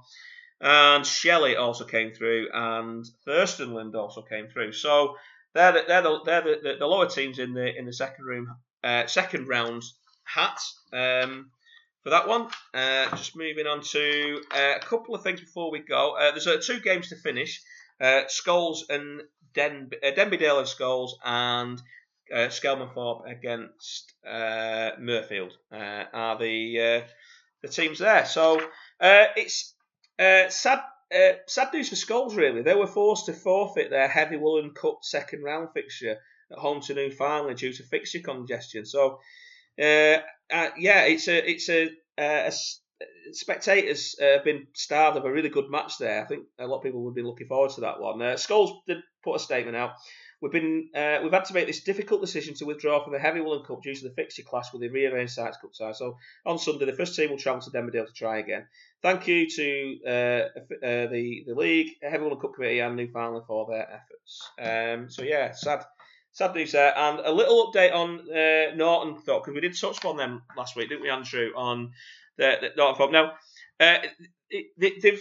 and 0.60 1.06
Shelley 1.06 1.56
also 1.56 1.84
came 1.84 2.12
through, 2.12 2.48
and 2.52 3.04
Thurstonland 3.26 3.94
also 3.94 4.22
came 4.22 4.48
through. 4.48 4.72
So 4.72 5.16
they're 5.54 5.72
the, 5.72 5.84
they're 5.88 6.02
the, 6.02 6.20
they're 6.24 6.42
the, 6.42 6.76
the 6.78 6.86
lower 6.86 7.08
teams 7.08 7.38
in 7.38 7.54
the 7.54 7.76
in 7.76 7.86
the 7.86 7.92
second 7.92 8.24
room 8.24 8.54
uh, 8.84 9.06
second 9.06 9.48
round 9.48 9.82
hat 10.24 10.58
Um, 10.92 11.50
for 12.02 12.10
that 12.10 12.28
one. 12.28 12.48
Uh, 12.72 13.08
just 13.16 13.36
moving 13.36 13.66
on 13.66 13.82
to 13.82 14.40
uh, 14.54 14.74
a 14.76 14.84
couple 14.84 15.14
of 15.14 15.22
things 15.22 15.40
before 15.40 15.70
we 15.70 15.80
go. 15.80 16.16
Uh, 16.16 16.30
there's 16.30 16.46
uh, 16.46 16.60
two 16.62 16.80
games 16.80 17.08
to 17.08 17.16
finish. 17.16 17.60
Uh, 18.00 18.22
Scholes 18.28 18.88
and 18.88 19.22
Den- 19.54 19.90
uh, 20.02 20.12
Denbydale 20.12 20.58
and 20.58 20.66
Scholes 20.66 21.10
and 21.24 21.80
uh, 22.34 22.48
Skelmanthorpe 22.48 23.30
against 23.30 24.14
Mirfield 24.26 25.52
are 25.72 26.38
the 26.38 27.04
the 27.62 27.68
teams 27.68 27.98
there. 27.98 28.24
So 28.24 28.60
it's 29.00 29.74
sad. 30.48 30.80
sad 31.46 31.72
news 31.72 31.88
for 31.88 31.96
Scholes, 31.96 32.36
really. 32.36 32.62
They 32.62 32.74
were 32.74 32.86
forced 32.86 33.26
to 33.26 33.32
forfeit 33.32 33.90
their 33.90 34.08
Heavy 34.08 34.36
Woollen 34.36 34.72
Cup 34.74 34.98
second 35.02 35.42
round 35.42 35.68
fixture 35.74 36.18
at 36.52 36.58
home 36.58 36.80
to 36.82 36.94
Newfoundland 36.94 37.58
due 37.58 37.72
to 37.72 37.82
fixture 37.82 38.20
congestion. 38.20 38.84
So 38.84 39.18
uh, 39.80 40.18
uh, 40.52 40.68
yeah, 40.78 41.02
it's 41.04 41.28
a 41.28 41.50
it's 41.50 41.68
a, 41.68 41.86
uh, 42.18 42.50
a 42.50 42.52
spectators 43.32 44.16
uh, 44.20 44.36
have 44.36 44.44
been 44.44 44.66
starved 44.74 45.16
of 45.16 45.24
a 45.24 45.32
really 45.32 45.48
good 45.48 45.70
match 45.70 45.94
there. 45.98 46.22
I 46.22 46.26
think 46.26 46.46
a 46.58 46.66
lot 46.66 46.78
of 46.78 46.82
people 46.82 47.04
would 47.04 47.14
be 47.14 47.22
looking 47.22 47.46
forward 47.46 47.70
to 47.72 47.82
that 47.82 48.00
one. 48.00 48.20
Uh, 48.20 48.34
Scholes 48.34 48.80
did 48.86 48.98
put 49.22 49.36
a 49.36 49.38
statement 49.38 49.76
out. 49.76 49.92
We've 50.40 50.52
been 50.52 50.88
uh, 50.94 51.18
we've 51.22 51.32
had 51.32 51.44
to 51.46 51.54
make 51.54 51.66
this 51.66 51.82
difficult 51.82 52.22
decision 52.22 52.54
to 52.54 52.64
withdraw 52.64 53.02
from 53.02 53.12
the 53.12 53.18
Heavy 53.18 53.40
Woollen 53.40 53.64
Cup 53.64 53.82
due 53.82 53.94
to 53.94 54.08
the 54.08 54.14
fixture 54.14 54.42
clash 54.42 54.72
with 54.72 54.80
the 54.80 54.88
rearranged 54.88 55.34
Sykes 55.34 55.58
Cup 55.58 55.74
side. 55.74 55.96
So 55.96 56.16
on 56.46 56.58
Sunday, 56.58 56.86
the 56.86 56.94
first 56.94 57.14
team 57.14 57.30
will 57.30 57.38
travel 57.38 57.60
to 57.60 57.70
Denbydale 57.70 58.06
to 58.06 58.12
try 58.12 58.38
again. 58.38 58.66
Thank 59.02 59.28
you 59.28 59.48
to 59.50 59.98
uh, 60.06 60.10
uh, 60.10 61.06
the 61.08 61.44
the 61.46 61.54
league, 61.54 61.96
Heavy 62.02 62.24
Woollen 62.24 62.40
Cup 62.40 62.54
committee, 62.54 62.80
and 62.80 62.96
Newfoundland 62.96 63.46
for 63.46 63.66
their 63.70 63.86
efforts. 63.90 64.50
Um, 64.58 65.10
so 65.10 65.22
yeah, 65.22 65.52
sad 65.52 65.84
sad 66.32 66.54
news 66.54 66.72
there. 66.72 66.96
And 66.96 67.20
a 67.20 67.32
little 67.32 67.70
update 67.70 67.94
on 67.94 68.20
uh, 68.30 68.76
Norristhorpe 68.76 69.44
because 69.44 69.54
we 69.54 69.60
did 69.60 69.78
touch 69.78 69.98
upon 69.98 70.16
them 70.16 70.42
last 70.56 70.76
week, 70.76 70.88
didn't 70.88 71.02
we, 71.02 71.10
Andrew? 71.10 71.50
On 71.54 71.92
the, 72.36 72.56
the 72.60 72.80
Norristhorpe. 72.80 73.12
Now, 73.12 73.32
uh, 73.78 73.98
they, 74.50 74.64
they've 74.78 75.02
they, 75.02 75.18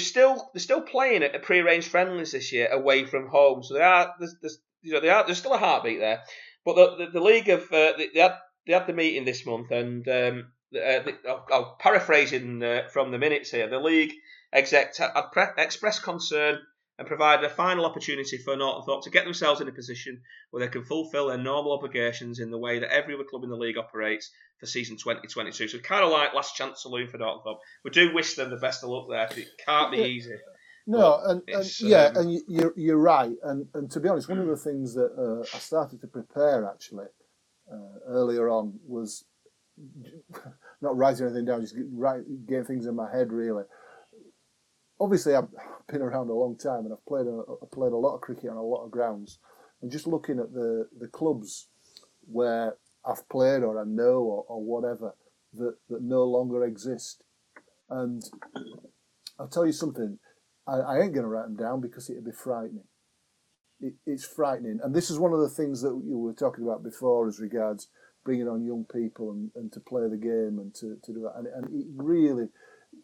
they've 0.00 0.06
still 0.06 0.50
they're 0.52 0.60
still 0.60 0.80
playing 0.80 1.22
at 1.22 1.42
pre-arranged 1.42 1.88
friendlies 1.88 2.32
this 2.32 2.52
year 2.52 2.68
away 2.70 3.04
from 3.04 3.28
home, 3.28 3.62
so 3.62 3.74
they 3.74 3.82
are 3.82 4.14
there's, 4.18 4.34
there's 4.40 4.58
you 4.82 4.92
know 4.92 5.00
they 5.00 5.10
are 5.10 5.24
there's 5.24 5.38
still 5.38 5.54
a 5.54 5.58
heartbeat 5.58 6.00
there. 6.00 6.22
But 6.64 6.74
the 6.76 7.04
the, 7.04 7.10
the 7.12 7.20
league 7.20 7.48
of 7.48 7.62
uh, 7.64 7.92
they, 7.96 8.08
they, 8.14 8.20
had 8.20 8.34
they 8.66 8.72
had 8.72 8.86
the 8.86 8.92
meeting 8.92 9.24
this 9.24 9.44
month, 9.44 9.70
and 9.70 10.06
um, 10.08 10.52
uh, 10.74 11.00
I'll, 11.28 11.46
I'll 11.52 11.76
paraphrasing 11.78 12.62
uh, 12.62 12.88
from 12.92 13.10
the 13.10 13.18
minutes 13.18 13.50
here. 13.50 13.68
The 13.68 13.78
league 13.78 14.12
exec 14.52 14.96
had 14.96 15.12
pre- 15.32 15.44
expressed 15.58 16.02
concern 16.02 16.60
and 17.00 17.08
provided 17.08 17.42
a 17.46 17.48
final 17.48 17.86
opportunity 17.86 18.36
for 18.36 18.54
Norristhorpe 18.54 19.02
to 19.04 19.10
get 19.10 19.24
themselves 19.24 19.62
in 19.62 19.68
a 19.68 19.72
position 19.72 20.20
where 20.50 20.62
they 20.62 20.70
can 20.70 20.84
fulfil 20.84 21.28
their 21.28 21.38
normal 21.38 21.72
obligations 21.72 22.40
in 22.40 22.50
the 22.50 22.58
way 22.58 22.78
that 22.78 22.92
every 22.92 23.14
other 23.14 23.24
club 23.24 23.42
in 23.42 23.48
the 23.48 23.56
league 23.56 23.78
operates 23.78 24.30
for 24.58 24.66
season 24.66 24.98
2022. 24.98 25.68
So 25.68 25.78
kind 25.78 26.04
of 26.04 26.12
like 26.12 26.34
last 26.34 26.56
chance 26.56 26.82
saloon 26.82 27.08
for 27.08 27.16
Norristhorpe. 27.16 27.56
We 27.84 27.90
do 27.90 28.12
wish 28.12 28.34
them 28.34 28.50
the 28.50 28.58
best 28.58 28.84
of 28.84 28.90
luck 28.90 29.06
there. 29.08 29.26
It 29.34 29.48
can't 29.64 29.90
be 29.90 29.96
easy. 29.96 30.34
No, 30.86 31.22
and, 31.24 31.42
and 31.48 31.80
yeah, 31.80 32.12
um, 32.14 32.16
and 32.16 32.40
you're 32.46 32.74
you're 32.76 32.98
right. 32.98 33.32
And 33.44 33.66
and 33.72 33.90
to 33.92 34.00
be 34.00 34.08
honest, 34.10 34.28
one 34.28 34.38
of 34.38 34.48
the 34.48 34.56
things 34.56 34.92
that 34.94 35.12
uh, 35.16 35.56
I 35.56 35.58
started 35.58 36.02
to 36.02 36.06
prepare 36.06 36.68
actually 36.70 37.06
uh, 37.72 37.98
earlier 38.08 38.50
on 38.50 38.78
was 38.86 39.24
not 40.82 40.98
writing 40.98 41.26
anything 41.26 41.46
down, 41.46 41.62
just 41.62 41.76
write, 41.92 42.24
getting 42.46 42.64
things 42.64 42.84
in 42.84 42.94
my 42.94 43.10
head 43.10 43.32
really 43.32 43.64
obviously 45.00 45.34
I've 45.34 45.48
been 45.88 46.02
around 46.02 46.28
a 46.28 46.34
long 46.34 46.56
time 46.56 46.84
and 46.84 46.92
I've 46.92 47.06
played 47.06 47.26
a, 47.26 47.42
I've 47.62 47.70
played 47.70 47.92
a 47.92 47.96
lot 47.96 48.14
of 48.14 48.20
cricket 48.20 48.50
on 48.50 48.56
a 48.56 48.62
lot 48.62 48.84
of 48.84 48.90
grounds. 48.90 49.38
And 49.82 49.90
just 49.90 50.06
looking 50.06 50.38
at 50.38 50.52
the, 50.52 50.88
the 50.98 51.08
clubs 51.08 51.68
where 52.26 52.74
I've 53.04 53.26
played 53.30 53.62
or 53.62 53.80
I 53.80 53.84
know 53.86 54.20
or, 54.20 54.44
or 54.46 54.62
whatever 54.62 55.14
that, 55.54 55.76
that 55.88 56.02
no 56.02 56.24
longer 56.24 56.64
exist. 56.64 57.22
And 57.88 58.22
I'll 59.38 59.48
tell 59.48 59.66
you 59.66 59.72
something, 59.72 60.18
I, 60.68 60.76
I 60.76 61.00
ain't 61.00 61.14
going 61.14 61.24
to 61.24 61.28
write 61.28 61.46
them 61.46 61.56
down 61.56 61.80
because 61.80 62.10
it'd 62.10 62.24
be 62.24 62.30
frightening. 62.30 62.84
It, 63.80 63.94
it's 64.04 64.26
frightening. 64.26 64.80
And 64.82 64.94
this 64.94 65.10
is 65.10 65.18
one 65.18 65.32
of 65.32 65.40
the 65.40 65.48
things 65.48 65.80
that 65.80 65.98
you 66.06 66.18
were 66.18 66.34
talking 66.34 66.64
about 66.64 66.84
before 66.84 67.26
as 67.26 67.40
regards 67.40 67.88
bringing 68.22 68.48
on 68.48 68.66
young 68.66 68.84
people 68.92 69.32
and, 69.32 69.50
and 69.54 69.72
to 69.72 69.80
play 69.80 70.02
the 70.08 70.18
game 70.18 70.58
and 70.60 70.74
to, 70.74 70.98
to 71.02 71.12
do 71.14 71.20
that. 71.22 71.38
And, 71.38 71.46
and 71.46 71.64
it 71.74 71.86
really, 71.96 72.48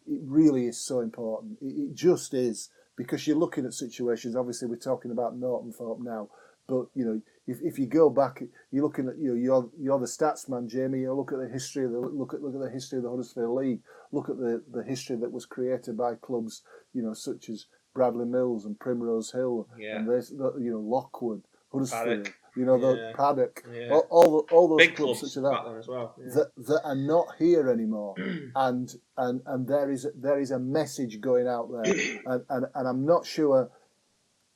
it 0.07 0.21
really 0.25 0.65
is 0.65 0.79
so 0.79 0.99
important. 0.99 1.57
It, 1.61 1.89
it, 1.89 1.95
just 1.95 2.33
is 2.33 2.69
because 2.95 3.27
you're 3.27 3.37
looking 3.37 3.65
at 3.65 3.73
situations. 3.73 4.35
Obviously, 4.35 4.67
we're 4.67 4.77
talking 4.77 5.11
about 5.11 5.39
Norristhorpe 5.39 6.03
now, 6.03 6.29
but 6.67 6.87
you 6.93 7.05
know, 7.05 7.21
if, 7.45 7.59
if 7.61 7.79
you 7.79 7.87
go 7.87 8.09
back, 8.09 8.41
you're 8.71 8.83
looking 8.83 9.07
at 9.07 9.17
you 9.17 9.29
know 9.29 9.35
you're 9.35 9.69
you're 9.79 9.99
the 9.99 10.05
stats 10.05 10.49
man, 10.49 10.67
Jamie. 10.67 11.01
You 11.01 11.13
look 11.13 11.31
at 11.31 11.39
the 11.39 11.49
history 11.49 11.85
of 11.85 11.91
the 11.91 11.99
look 11.99 12.33
at 12.33 12.41
look 12.41 12.55
at 12.55 12.61
the 12.61 12.69
history 12.69 12.97
of 12.97 13.03
the 13.03 13.09
Huddersfield 13.09 13.55
League. 13.55 13.81
Look 14.11 14.29
at 14.29 14.37
the 14.37 14.63
the 14.71 14.83
history 14.83 15.15
that 15.17 15.31
was 15.31 15.45
created 15.45 15.97
by 15.97 16.15
clubs, 16.15 16.63
you 16.93 17.01
know, 17.01 17.13
such 17.13 17.49
as 17.49 17.65
Bradley 17.93 18.25
Mills 18.25 18.65
and 18.65 18.79
Primrose 18.79 19.31
Hill, 19.31 19.67
yeah. 19.77 19.97
and 19.97 20.09
this, 20.09 20.31
you 20.31 20.71
know, 20.71 20.79
Lockwood, 20.79 21.41
Huddersfield. 21.71 22.29
You 22.57 22.65
know, 22.65 22.79
the 22.79 22.95
yeah. 22.95 23.11
paddock, 23.15 23.63
yeah. 23.71 23.89
all, 23.89 24.07
all, 24.09 24.45
all, 24.51 24.67
those 24.67 24.77
Big 24.87 24.95
clubs, 24.95 25.19
clubs 25.19 25.33
such 25.33 25.37
as 25.37 25.43
that, 25.43 25.75
as 25.77 25.87
well. 25.87 26.15
yeah. 26.17 26.33
that, 26.33 26.51
that 26.67 26.81
are 26.83 26.95
not 26.95 27.27
here 27.37 27.69
anymore, 27.69 28.15
and 28.55 28.93
and 29.17 29.41
and 29.45 29.67
there 29.67 29.91
is 29.91 30.07
there 30.15 30.39
is 30.39 30.51
a 30.51 30.59
message 30.59 31.21
going 31.21 31.47
out 31.47 31.69
there, 31.71 31.93
and, 32.25 32.43
and, 32.49 32.65
and 32.73 32.87
I'm 32.87 33.05
not 33.05 33.25
sure 33.25 33.69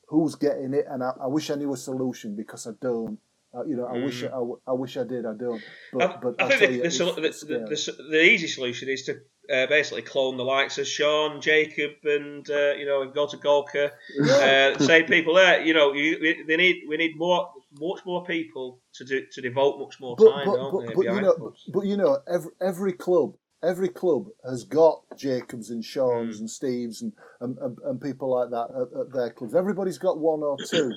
who's 0.07 0.35
getting 0.35 0.73
it, 0.73 0.85
and 0.89 1.03
I, 1.03 1.11
I 1.21 1.27
wish 1.27 1.49
I 1.49 1.55
knew 1.55 1.73
a 1.73 1.77
solution 1.77 2.35
because 2.35 2.67
I 2.67 2.71
don't. 2.81 3.19
Uh, 3.53 3.65
you 3.65 3.75
know, 3.75 3.85
I 3.85 3.97
mm. 3.97 4.05
wish 4.05 4.23
I, 4.23 4.71
I, 4.71 4.73
wish 4.73 4.95
I 4.95 5.03
did. 5.03 5.25
I 5.25 5.33
don't. 5.33 5.61
But, 5.91 6.01
I, 6.01 6.17
but 6.23 6.41
I 6.41 6.57
think 6.57 6.83
the, 6.83 6.89
the, 6.89 7.65
the, 7.67 8.03
the, 8.09 8.23
easy 8.23 8.47
solution 8.47 8.87
is 8.87 9.03
to 9.03 9.19
uh, 9.49 9.67
basically 9.67 10.01
clone 10.01 10.37
the 10.37 10.43
likes 10.43 10.77
of 10.77 10.87
Sean, 10.87 11.41
Jacob, 11.41 11.91
and 12.03 12.49
uh, 12.49 12.73
you 12.73 12.85
know, 12.85 13.01
and 13.01 13.13
go 13.13 13.27
to 13.27 13.37
Golcar. 13.37 13.91
Uh, 14.21 14.77
say 14.79 15.03
people 15.03 15.35
there. 15.35 15.61
You 15.61 15.73
know, 15.73 15.93
you, 15.93 16.45
they 16.45 16.57
need 16.57 16.83
we 16.87 16.97
need 16.97 17.17
more, 17.17 17.49
much 17.79 18.05
more 18.05 18.23
people 18.25 18.79
to 18.95 19.05
do 19.05 19.25
to 19.31 19.41
devote 19.41 19.79
much 19.79 19.99
more 19.99 20.17
time, 20.17 20.45
but, 20.45 20.55
don't 20.55 20.71
but, 20.73 20.87
they? 20.87 20.93
But 20.93 21.05
you 21.05 21.21
know, 21.21 21.53
but 21.73 21.85
you 21.85 21.97
know, 21.97 22.19
every 22.31 22.51
every 22.61 22.93
club. 22.93 23.35
Every 23.63 23.89
club 23.89 24.25
has 24.43 24.63
got 24.63 25.03
Jacobs 25.15 25.69
and 25.69 25.85
Sean's 25.85 26.37
mm. 26.37 26.39
and 26.39 26.49
Steves 26.49 27.03
and, 27.03 27.13
and, 27.41 27.59
and, 27.59 27.77
and, 27.85 28.01
people 28.01 28.31
like 28.31 28.49
that 28.49 28.69
at, 28.75 28.99
at, 28.99 29.13
their 29.13 29.29
clubs. 29.29 29.53
Everybody's 29.53 29.99
got 29.99 30.17
one 30.17 30.41
or 30.41 30.57
two. 30.67 30.91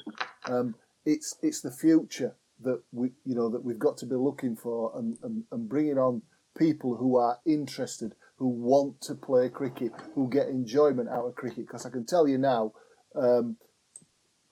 Um, 0.47 0.75
it's 1.05 1.37
it's 1.43 1.61
the 1.61 1.71
future 1.71 2.35
that 2.63 2.83
we 2.93 3.11
you 3.25 3.35
know 3.35 3.49
that 3.51 3.63
we've 3.63 3.79
got 3.79 3.97
to 3.99 4.07
be 4.07 4.17
looking 4.17 4.57
for 4.57 4.93
and, 4.97 5.19
and, 5.23 5.45
and 5.53 5.69
bringing 5.69 5.99
on 5.99 6.23
people 6.57 6.97
who 6.97 7.17
are 7.17 7.39
interested 7.47 8.15
who 8.37 8.49
want 8.49 9.01
to 9.03 9.15
play 9.15 9.49
cricket, 9.49 9.93
who 10.15 10.29
get 10.29 10.49
enjoyment 10.49 11.09
out 11.09 11.27
of 11.27 11.35
cricket. 11.35 11.67
Because 11.67 11.87
I 11.87 11.91
can 11.91 12.05
tell 12.07 12.27
you 12.29 12.39
now, 12.39 12.73
um, 13.15 13.57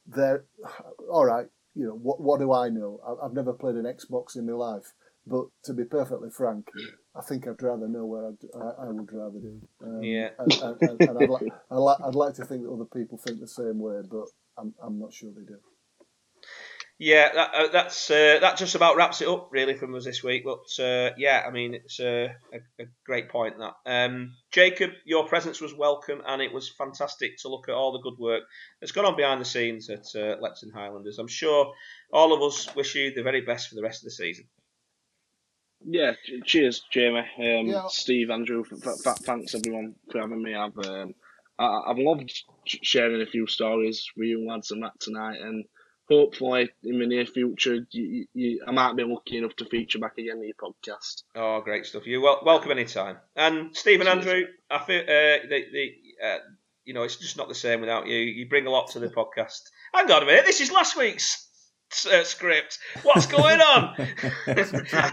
they're 0.07 0.45
all 1.11 1.25
right. 1.27 1.47
you 1.75 1.87
know, 1.87 1.95
what 1.95 2.21
what 2.21 2.41
do 2.41 2.53
I 2.53 2.69
know? 2.69 3.01
I, 3.07 3.25
I've 3.27 3.33
never 3.35 3.53
played 3.53 3.77
an 3.77 3.85
Xbox 3.85 4.37
in 4.37 4.47
my 4.47 4.53
life, 4.53 4.93
but 5.27 5.47
to 5.65 5.73
be 5.75 5.85
perfectly 5.85 6.31
frank, 6.31 6.69
I 7.17 7.23
think 7.23 7.47
I'd 7.47 7.63
rather 7.63 7.89
know 7.89 8.05
where 8.07 8.27
I'd, 8.29 8.39
I, 8.55 8.87
I 8.87 8.91
would 8.91 9.13
rather 9.13 9.39
do. 9.39 9.61
Um, 9.83 10.03
Yeah. 10.03 10.31
and, 10.39 10.53
and, 10.63 10.77
and, 10.83 11.01
and 11.09 11.19
I'd, 11.19 11.29
li- 11.29 11.51
I'd, 11.71 11.77
li- 11.77 12.05
I'd 12.07 12.15
like 12.15 12.35
to 12.35 12.45
think 12.45 12.63
that 12.63 12.71
other 12.73 12.85
people 12.85 13.19
think 13.19 13.41
the 13.41 13.49
same 13.49 13.79
way, 13.79 14.01
but 14.11 14.27
I'm 14.59 14.75
I'm 14.83 14.99
not 14.99 15.13
sure 15.13 15.31
they 15.31 15.45
do. 15.45 15.59
Yeah, 17.05 17.33
that, 17.35 17.51
uh, 17.53 17.69
that's 17.73 18.13
uh, 18.13 18.39
that 18.43 18.57
just 18.59 18.77
about 18.77 18.95
wraps 18.95 19.21
it 19.23 19.27
up 19.27 19.49
really 19.51 19.75
from 19.75 19.93
us 19.97 20.05
this 20.05 20.23
week. 20.23 20.45
But 20.45 20.81
uh, 20.81 21.11
yeah, 21.19 21.43
I 21.45 21.51
mean 21.51 21.75
it's 21.75 21.99
uh, 21.99 22.29
a, 22.55 22.83
a 22.83 22.87
great 23.05 23.29
point 23.29 23.57
that 23.59 23.75
um, 23.87 24.35
Jacob, 24.53 24.93
your 25.05 25.27
presence 25.27 25.61
was 25.61 25.75
welcome, 25.75 26.23
and 26.25 26.41
it 26.41 26.53
was 26.53 26.71
fantastic 26.79 27.39
to 27.39 27.49
look 27.49 27.69
at 27.69 27.75
all 27.75 27.91
the 27.91 27.99
good 27.99 28.21
work 28.21 28.45
that's 28.81 28.93
gone 28.93 29.05
on 29.05 29.17
behind 29.17 29.41
the 29.41 29.45
scenes 29.45 29.91
at 29.91 30.07
uh, 30.15 30.37
Lepton 30.41 30.73
Highlanders. 30.73 31.19
I'm 31.19 31.27
sure 31.27 31.73
all 32.13 32.33
of 32.33 32.41
us 32.41 32.73
wish 32.77 32.95
you 32.95 33.13
the 33.13 33.25
very 33.25 33.41
best 33.41 33.69
for 33.69 33.75
the 33.75 33.83
rest 33.83 34.03
of 34.03 34.05
the 34.05 34.13
season. 34.13 34.45
Yeah, 35.85 36.13
cheers, 36.45 36.85
Jamie, 36.93 37.19
um, 37.39 37.67
Yeah. 37.67 37.89
Steve, 37.89 38.31
Andrew. 38.31 38.63
F- 38.65 38.87
f- 38.87 39.05
f- 39.05 39.19
thanks 39.25 39.57
everyone 39.57 39.97
for 40.13 40.21
having 40.21 40.41
me. 40.41 40.55
I've 40.55 40.79
um, 40.79 41.17
I- 41.59 41.83
I've 41.89 41.99
loved 41.99 42.33
sharing 42.65 43.21
a 43.23 43.27
few 43.27 43.49
stories 43.49 44.07
with 44.17 44.29
you 44.29 44.47
lads 44.47 44.71
and 44.71 44.85
that 44.85 45.01
tonight, 45.01 45.41
and 45.41 45.65
hopefully 46.13 46.71
in 46.85 46.99
the 46.99 47.07
near 47.07 47.27
future, 47.27 47.87
you, 47.91 48.27
you, 48.35 48.63
I 48.67 48.71
might 48.71 48.97
be 48.97 49.05
lucky 49.05 49.39
enough 49.39 49.57
to 49.57 49.65
feature 49.65 49.99
back 49.99 50.19
again 50.19 50.39
in 50.39 50.45
your 50.45 50.55
podcast. 50.55 51.23
Oh, 51.35 51.61
great 51.61 51.87
stuff! 51.87 52.07
You're 52.07 52.21
wel- 52.21 52.43
welcome 52.45 52.71
anytime. 52.71 53.17
And 53.37 53.77
Stephen 53.77 54.07
Andrew, 54.07 54.45
I 54.71 54.79
feel 54.79 55.01
uh, 55.01 55.49
the 55.49 55.65
the 55.73 55.93
uh, 56.25 56.39
you 56.85 56.95
know 56.95 57.03
it's 57.03 57.17
just 57.17 57.37
not 57.37 57.49
the 57.49 57.55
same 57.55 57.81
without 57.81 58.07
you. 58.07 58.17
You 58.17 58.49
bring 58.49 58.67
a 58.67 58.71
lot 58.71 58.91
to 58.91 58.99
the 58.99 59.09
podcast. 59.09 59.63
Hang 59.95 60.11
on 60.11 60.23
a 60.23 60.27
minute, 60.27 60.45
this 60.45 60.61
is 60.61 60.71
last 60.71 60.97
week's 60.97 61.49
uh, 62.11 62.25
script. 62.25 62.79
What's 63.03 63.27
going 63.27 63.61
on? 63.61 63.95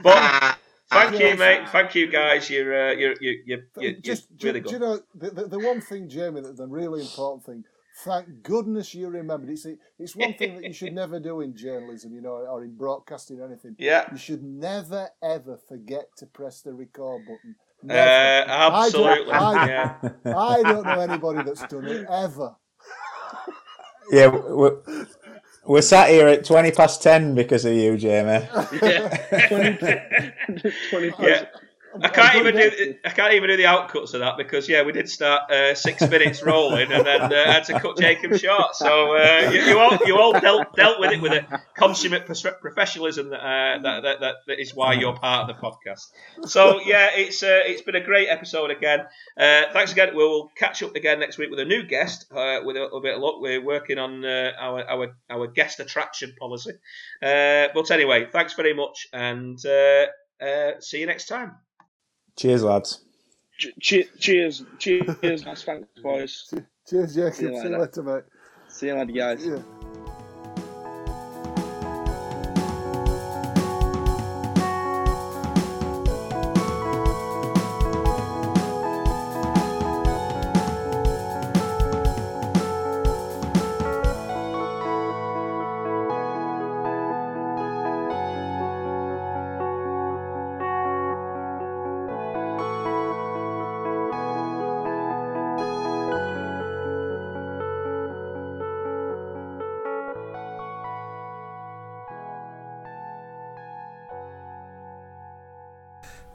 but 0.04 0.58
thank 0.92 1.20
you, 1.20 1.36
mate. 1.38 1.70
Thank 1.70 1.96
you, 1.96 2.12
guys. 2.12 2.50
You're 2.50 2.90
uh, 2.90 2.92
you're 2.94 3.16
you're, 3.22 3.36
you're, 3.46 3.60
you're, 3.78 3.94
just, 3.94 4.28
really 4.44 4.62
do, 4.62 4.70
do 4.70 4.72
good. 4.72 4.72
you 4.72 4.80
know 4.80 5.00
the, 5.16 5.30
the, 5.32 5.48
the 5.48 5.60
one 5.60 5.82
thing, 5.82 6.10
Jamie, 6.10 6.42
that 6.42 6.58
the 6.58 6.68
really 6.68 7.02
important 7.02 7.46
thing. 7.46 7.64
Thank 8.06 8.44
goodness 8.44 8.94
you 8.94 9.08
remembered. 9.10 9.50
It's 9.50 9.66
it's 9.98 10.16
one 10.16 10.34
thing 10.36 10.56
that 10.56 10.64
you 10.64 10.74
should 10.74 10.94
never 11.04 11.20
do 11.20 11.42
in 11.42 11.56
journalism, 11.56 12.14
you 12.14 12.22
know, 12.22 12.30
or 12.50 12.64
in 12.64 12.76
broadcasting 12.76 13.40
or 13.42 13.46
anything. 13.46 13.76
Yeah, 13.78 14.06
You 14.12 14.18
should 14.18 14.44
never 14.44 15.10
ever 15.22 15.58
forget 15.68 16.06
to 16.18 16.26
press 16.26 16.62
the 16.62 16.74
record 16.74 17.24
button. 17.28 17.56
uh, 17.90 17.94
absolutely. 17.94 19.34
I- 19.34 19.68
yeah. 19.68 19.96
I 20.26 20.62
don't 20.64 20.84
know 20.86 21.00
anybody 21.00 21.44
that's 21.44 21.66
done 21.68 21.86
it 21.88 22.06
ever. 22.12 22.56
Yeah, 24.12 24.28
we're, 24.28 24.78
we're 25.66 25.82
sat 25.82 26.10
here 26.10 26.28
at 26.28 26.44
20 26.44 26.72
past 26.72 27.04
10 27.04 27.36
because 27.36 27.64
of 27.66 27.74
you, 27.74 27.96
Jamie. 27.98 28.48
Yeah, 28.82 29.08
20, 29.50 30.72
20 30.90 31.14
Yeah. 31.20 31.46
I 32.02 32.10
can't 32.10 32.36
even 32.36 32.56
do 32.56 32.96
I 33.06 33.10
can't 33.10 33.34
even 33.34 33.50
do 33.50 33.58
the 33.58 33.64
outcuts 33.64 34.14
of 34.14 34.20
that 34.22 34.38
because 34.38 34.70
yeah 34.70 34.84
we 34.84 34.92
did 34.92 35.10
start 35.10 35.52
uh, 35.52 35.74
six 35.76 36.02
minutes 36.10 36.44
rolling 36.44 36.92
and 36.92 37.06
then 37.06 37.22
uh, 37.22 37.52
had 37.52 37.64
to 37.66 37.80
cut 37.80 37.98
Jacob 37.98 38.38
short. 38.38 38.76
So 38.76 39.16
uh, 39.16 39.50
you, 39.52 39.62
you 39.62 39.80
all 39.80 39.98
you 40.06 40.18
all 40.18 40.40
dealt, 40.40 40.76
dealt 40.76 41.00
with 41.00 41.12
it 41.12 41.22
with 41.22 41.34
a 41.34 41.62
consummate 41.76 42.26
professionalism 42.26 43.30
that, 43.30 43.40
uh, 43.40 43.82
that, 43.82 44.04
that, 44.04 44.20
that 44.22 44.36
that 44.48 44.60
is 44.60 44.74
why 44.76 44.94
you're 44.94 45.16
part 45.16 45.50
of 45.50 45.56
the 45.56 45.62
podcast. 45.62 46.06
So 46.50 46.80
yeah 46.86 47.10
it's 47.14 47.42
uh, 47.44 47.62
it's 47.66 47.82
been 47.82 47.96
a 47.96 48.04
great 48.04 48.30
episode 48.30 48.72
again. 48.72 49.02
Uh, 49.38 49.64
thanks 49.74 49.92
again. 49.92 50.16
We'll 50.16 50.50
catch 50.58 50.84
up 50.84 50.96
again 50.96 51.20
next 51.20 51.38
week 51.38 51.50
with 51.50 51.60
a 51.60 51.66
new 51.66 51.84
guest 51.84 52.26
uh, 52.32 52.60
with 52.64 52.78
a 52.78 52.82
little 52.82 53.02
bit 53.02 53.16
of 53.16 53.22
luck. 53.22 53.36
We're 53.40 53.64
working 53.64 53.98
on 53.98 54.24
uh, 54.24 54.52
our, 54.60 54.84
our 54.90 55.16
our 55.30 55.48
guest 55.48 55.80
attraction 55.80 56.36
policy. 56.40 56.74
Uh, 57.22 57.68
but 57.74 57.92
anyway 57.92 58.28
thanks 58.32 58.54
very 58.54 58.74
much 58.74 59.08
and 59.14 59.58
uh, 59.66 60.06
uh, 60.42 60.80
see 60.80 61.00
you 61.00 61.06
next 61.06 61.28
time. 61.28 61.56
Cheers, 62.40 62.64
lads. 62.64 63.02
Che- 63.60 63.74
che- 63.82 64.10
cheers, 64.18 64.64
cheers, 64.78 65.10
guys. 65.44 65.64
Thanks, 65.64 65.88
boys. 66.02 66.54
Cheers, 66.88 67.14
Jacob. 67.16 67.34
See 67.36 67.44
you 67.44 67.50
See 67.50 67.56
you 67.58 67.64
later. 67.66 67.80
later, 67.80 68.04
mate. 68.04 68.24
See 68.70 68.88
you 68.88 68.94
later, 68.96 69.12
guys. 69.12 69.46
Yeah. 69.46 69.62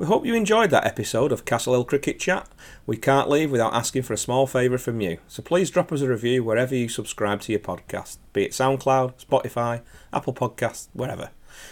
We 0.05 0.09
hope 0.09 0.27
you 0.27 0.35
enjoyed 0.35 0.69
that 0.69 0.85
episode 0.85 1.33
of 1.33 1.47
Castle 1.47 1.73
Hill 1.73 1.85
Cricket 1.85 2.21
Chat. 2.21 2.47
We 2.85 2.99
can't 2.99 3.31
leave 3.31 3.51
without 3.51 3.73
asking 3.73 4.03
for 4.03 4.13
a 4.13 4.19
small 4.19 4.47
favour 4.47 4.77
from 4.77 5.01
you, 5.01 5.17
so 5.29 5.43
please 5.43 5.71
drop 5.71 5.91
us 5.91 6.03
a 6.03 6.09
review 6.11 6.45
wherever 6.45 6.75
you 6.75 6.91
subscribe 6.91 7.41
to 7.41 7.53
your 7.53 7.61
podcast, 7.61 8.19
be 8.35 8.45
it 8.45 8.51
SoundCloud, 8.51 9.25
Spotify, 9.25 9.81
Apple 10.13 10.35
Podcasts, 10.35 10.89
wherever. 10.93 11.31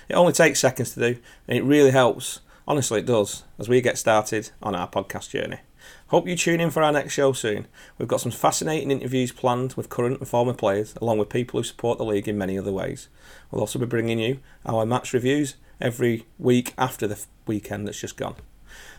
It 0.08 0.14
only 0.14 0.32
takes 0.32 0.60
seconds 0.60 0.94
to 0.94 1.00
do, 1.00 1.20
and 1.46 1.58
it 1.58 1.62
really 1.62 1.90
helps. 1.90 2.40
Honestly, 2.66 3.00
it 3.00 3.06
does, 3.06 3.44
as 3.58 3.68
we 3.68 3.82
get 3.82 3.98
started 3.98 4.48
on 4.62 4.74
our 4.74 4.88
podcast 4.88 5.28
journey. 5.28 5.58
Hope 6.06 6.26
you 6.26 6.34
tune 6.34 6.60
in 6.60 6.70
for 6.70 6.82
our 6.82 6.92
next 6.92 7.12
show 7.12 7.34
soon. 7.34 7.66
We've 7.98 8.08
got 8.08 8.22
some 8.22 8.32
fascinating 8.32 8.90
interviews 8.90 9.30
planned 9.30 9.74
with 9.74 9.90
current 9.90 10.20
and 10.20 10.28
former 10.28 10.54
players, 10.54 10.94
along 11.02 11.18
with 11.18 11.28
people 11.28 11.60
who 11.60 11.64
support 11.64 11.98
the 11.98 12.04
league 12.06 12.28
in 12.28 12.38
many 12.38 12.56
other 12.56 12.72
ways. 12.72 13.08
We'll 13.50 13.60
also 13.60 13.78
be 13.78 13.84
bringing 13.84 14.18
you 14.18 14.40
our 14.64 14.86
match 14.86 15.12
reviews 15.12 15.56
every 15.82 16.24
week 16.38 16.72
after 16.78 17.06
the 17.06 17.22
weekend 17.46 17.86
that's 17.86 18.00
just 18.00 18.16
gone. 18.16 18.36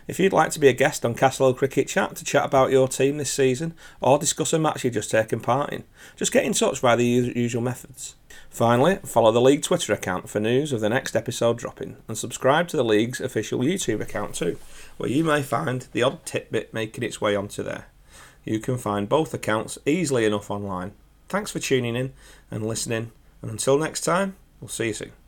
If 0.06 0.20
you'd 0.20 0.32
like 0.32 0.50
to 0.50 0.60
be 0.60 0.68
a 0.68 0.74
guest 0.74 1.04
on 1.04 1.14
Castle 1.14 1.46
Hill 1.48 1.54
Cricket 1.54 1.88
Chat 1.88 2.14
to 2.16 2.24
chat 2.24 2.44
about 2.44 2.70
your 2.70 2.88
team 2.88 3.16
this 3.16 3.32
season 3.32 3.74
or 4.00 4.18
discuss 4.18 4.52
a 4.52 4.58
match 4.58 4.84
you've 4.84 4.94
just 4.94 5.10
taken 5.10 5.40
part 5.40 5.72
in, 5.72 5.84
just 6.14 6.30
get 6.30 6.44
in 6.44 6.52
touch 6.52 6.80
via 6.80 6.96
the 6.96 7.04
usual 7.04 7.62
methods. 7.62 8.14
Finally, 8.50 8.96
follow 9.04 9.32
the 9.32 9.40
League 9.40 9.62
Twitter 9.62 9.92
account 9.92 10.28
for 10.28 10.40
news 10.40 10.72
of 10.72 10.80
the 10.80 10.90
next 10.90 11.16
episode 11.16 11.58
dropping 11.58 11.96
and 12.06 12.18
subscribe 12.18 12.68
to 12.68 12.76
the 12.76 12.84
League's 12.84 13.20
official 13.20 13.60
YouTube 13.60 14.00
account 14.00 14.34
too, 14.34 14.58
where 14.98 15.10
you 15.10 15.24
may 15.24 15.42
find 15.42 15.88
the 15.92 16.02
odd 16.02 16.24
tidbit 16.26 16.74
making 16.74 17.02
its 17.02 17.20
way 17.20 17.34
onto 17.34 17.62
there. 17.62 17.86
You 18.44 18.60
can 18.60 18.76
find 18.76 19.08
both 19.08 19.32
accounts 19.32 19.78
easily 19.86 20.26
enough 20.26 20.50
online. 20.50 20.92
Thanks 21.28 21.50
for 21.50 21.58
tuning 21.58 21.96
in 21.96 22.12
and 22.50 22.66
listening, 22.66 23.10
and 23.40 23.50
until 23.50 23.78
next 23.78 24.02
time, 24.02 24.36
we'll 24.60 24.68
see 24.68 24.88
you 24.88 24.92
soon. 24.92 25.23